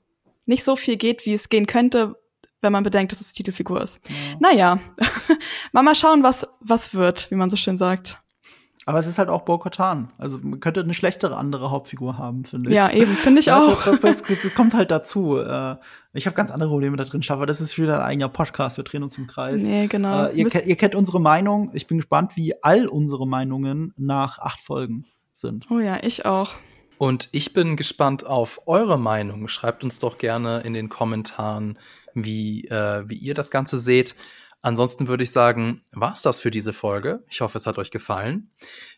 nicht 0.45 0.63
so 0.63 0.75
viel 0.75 0.97
geht, 0.97 1.25
wie 1.25 1.33
es 1.33 1.49
gehen 1.49 1.67
könnte, 1.67 2.15
wenn 2.61 2.71
man 2.71 2.83
bedenkt, 2.83 3.11
dass 3.11 3.21
es 3.21 3.33
die 3.33 3.43
Titelfigur 3.43 3.81
ist. 3.81 3.99
Ja. 4.07 4.15
Naja, 4.39 4.79
mal 5.71 5.83
mal 5.83 5.95
schauen, 5.95 6.23
was, 6.23 6.47
was 6.59 6.95
wird, 6.95 7.29
wie 7.29 7.35
man 7.35 7.49
so 7.49 7.57
schön 7.57 7.77
sagt. 7.77 8.20
Aber 8.85 8.99
es 8.99 9.07
ist 9.07 9.17
halt 9.17 9.29
auch 9.29 9.41
Bo-Katan. 9.41 10.11
Also 10.17 10.39
man 10.41 10.59
könnte 10.59 10.81
eine 10.81 10.93
schlechtere 10.93 11.37
andere 11.37 11.69
Hauptfigur 11.69 12.17
haben, 12.17 12.45
finde 12.45 12.69
ich. 12.69 12.75
Ja, 12.75 12.91
eben, 12.91 13.13
finde 13.13 13.41
ich 13.41 13.51
auch. 13.51 13.83
Das, 13.85 13.99
das, 13.99 14.21
das, 14.23 14.39
das, 14.41 14.53
kommt 14.55 14.73
halt 14.73 14.89
dazu. 14.89 15.37
Äh, 15.37 15.75
ich 16.13 16.25
habe 16.25 16.35
ganz 16.35 16.51
andere 16.51 16.69
Probleme 16.69 16.97
da 16.97 17.03
drin, 17.03 17.21
aber 17.29 17.45
das 17.45 17.61
ist 17.61 17.77
wieder 17.77 17.99
ein 17.99 18.05
eigener 18.05 18.29
Podcast. 18.29 18.77
Wir 18.77 18.83
drehen 18.83 19.03
uns 19.03 19.17
im 19.17 19.27
Kreis. 19.27 19.61
Nee, 19.61 19.87
genau. 19.87 20.25
Äh, 20.25 20.33
ihr, 20.35 20.65
ihr 20.65 20.75
kennt 20.75 20.95
unsere 20.95 21.21
Meinung. 21.21 21.69
Ich 21.73 21.87
bin 21.87 21.97
gespannt, 21.97 22.35
wie 22.35 22.55
all 22.63 22.87
unsere 22.87 23.27
Meinungen 23.27 23.93
nach 23.97 24.39
acht 24.39 24.59
Folgen 24.59 25.05
sind. 25.33 25.67
Oh 25.69 25.79
ja, 25.79 25.99
ich 26.01 26.25
auch. 26.25 26.55
Und 26.97 27.29
ich 27.31 27.53
bin 27.53 27.77
gespannt 27.77 28.25
auf 28.25 28.61
eure 28.67 28.97
Meinung. 28.99 29.47
Schreibt 29.47 29.83
uns 29.83 29.99
doch 29.99 30.17
gerne 30.17 30.61
in 30.61 30.73
den 30.73 30.89
Kommentaren, 30.89 31.79
wie, 32.13 32.65
äh, 32.65 33.03
wie 33.07 33.15
ihr 33.15 33.33
das 33.33 33.49
Ganze 33.49 33.79
seht. 33.79 34.15
Ansonsten 34.63 35.07
würde 35.07 35.23
ich 35.23 35.31
sagen, 35.31 35.81
war's 35.91 36.21
das 36.21 36.39
für 36.39 36.51
diese 36.51 36.73
Folge. 36.73 37.23
Ich 37.29 37.41
hoffe, 37.41 37.57
es 37.57 37.65
hat 37.65 37.79
euch 37.79 37.89
gefallen. 37.89 38.51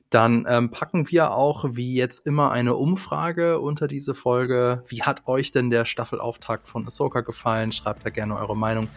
Dann 0.09 0.45
ähm, 0.47 0.69
packen 0.69 1.09
wir 1.09 1.31
auch 1.31 1.65
wie 1.71 1.95
jetzt 1.95 2.27
immer 2.27 2.51
eine 2.51 2.75
Umfrage 2.75 3.59
unter 3.59 3.87
diese 3.87 4.13
Folge. 4.13 4.83
Wie 4.87 5.03
hat 5.03 5.25
euch 5.25 5.51
denn 5.51 5.69
der 5.69 5.85
Staffelauftakt 5.85 6.67
von 6.67 6.85
Ahsoka 6.85 7.21
gefallen? 7.21 7.71
Schreibt 7.71 8.05
da 8.05 8.09
gerne 8.09 8.35
eure 8.35 8.57
Meinung. 8.57 8.89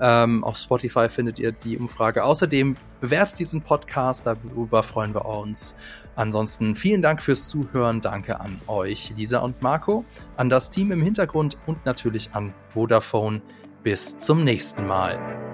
Ähm, 0.00 0.42
auf 0.42 0.56
Spotify 0.56 1.08
findet 1.08 1.38
ihr 1.38 1.52
die 1.52 1.76
Umfrage. 1.76 2.24
Außerdem 2.24 2.76
bewertet 3.00 3.38
diesen 3.40 3.62
Podcast, 3.62 4.26
darüber 4.26 4.82
freuen 4.82 5.14
wir 5.14 5.26
uns. 5.26 5.76
Ansonsten 6.16 6.74
vielen 6.74 7.02
Dank 7.02 7.22
fürs 7.22 7.48
Zuhören. 7.48 8.00
Danke 8.00 8.40
an 8.40 8.60
euch, 8.66 9.12
Lisa 9.16 9.40
und 9.40 9.62
Marco, 9.62 10.04
an 10.36 10.48
das 10.48 10.70
Team 10.70 10.92
im 10.92 11.02
Hintergrund 11.02 11.58
und 11.66 11.84
natürlich 11.84 12.30
an 12.32 12.54
Vodafone. 12.70 13.42
Bis 13.82 14.18
zum 14.18 14.44
nächsten 14.44 14.86
Mal. 14.86 15.53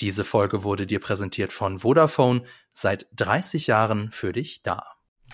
Diese 0.00 0.24
Folge 0.24 0.62
wurde 0.62 0.86
dir 0.86 1.00
präsentiert 1.00 1.52
von 1.52 1.80
Vodafone, 1.80 2.42
seit 2.72 3.06
30 3.16 3.66
Jahren 3.66 4.12
für 4.12 4.32
dich 4.32 4.62
da. 4.62 4.84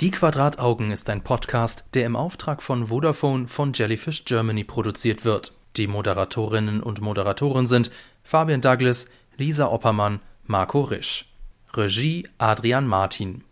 Die 0.00 0.10
Quadrataugen 0.10 0.90
ist 0.90 1.08
ein 1.10 1.22
Podcast, 1.22 1.90
der 1.94 2.06
im 2.06 2.16
Auftrag 2.16 2.62
von 2.62 2.86
Vodafone 2.88 3.46
von 3.46 3.72
Jellyfish 3.74 4.24
Germany 4.24 4.64
produziert 4.64 5.24
wird. 5.24 5.52
Die 5.76 5.86
Moderatorinnen 5.86 6.82
und 6.82 7.00
Moderatoren 7.00 7.66
sind 7.66 7.90
Fabian 8.22 8.60
Douglas, 8.60 9.08
Lisa 9.36 9.68
Oppermann, 9.68 10.20
Marco 10.44 10.80
Risch. 10.80 11.32
Regie 11.74 12.26
Adrian 12.38 12.86
Martin. 12.86 13.44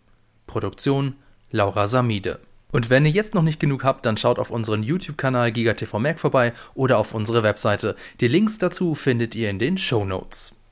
Produktion 0.47 1.15
Laura 1.51 1.87
Samide. 1.87 2.39
Und 2.71 2.89
wenn 2.89 3.05
ihr 3.05 3.11
jetzt 3.11 3.35
noch 3.35 3.43
nicht 3.43 3.59
genug 3.59 3.83
habt, 3.83 4.05
dann 4.05 4.17
schaut 4.17 4.39
auf 4.39 4.49
unseren 4.49 4.81
YouTube-Kanal 4.81 5.51
GigaTV 5.51 5.99
Mac 5.99 6.19
vorbei 6.19 6.53
oder 6.73 6.97
auf 6.97 7.13
unsere 7.13 7.43
Webseite. 7.43 7.95
Die 8.19 8.27
Links 8.27 8.57
dazu 8.57 8.95
findet 8.95 9.35
ihr 9.35 9.49
in 9.49 9.59
den 9.59 9.77
Show 9.77 10.05
Notes. 10.05 10.62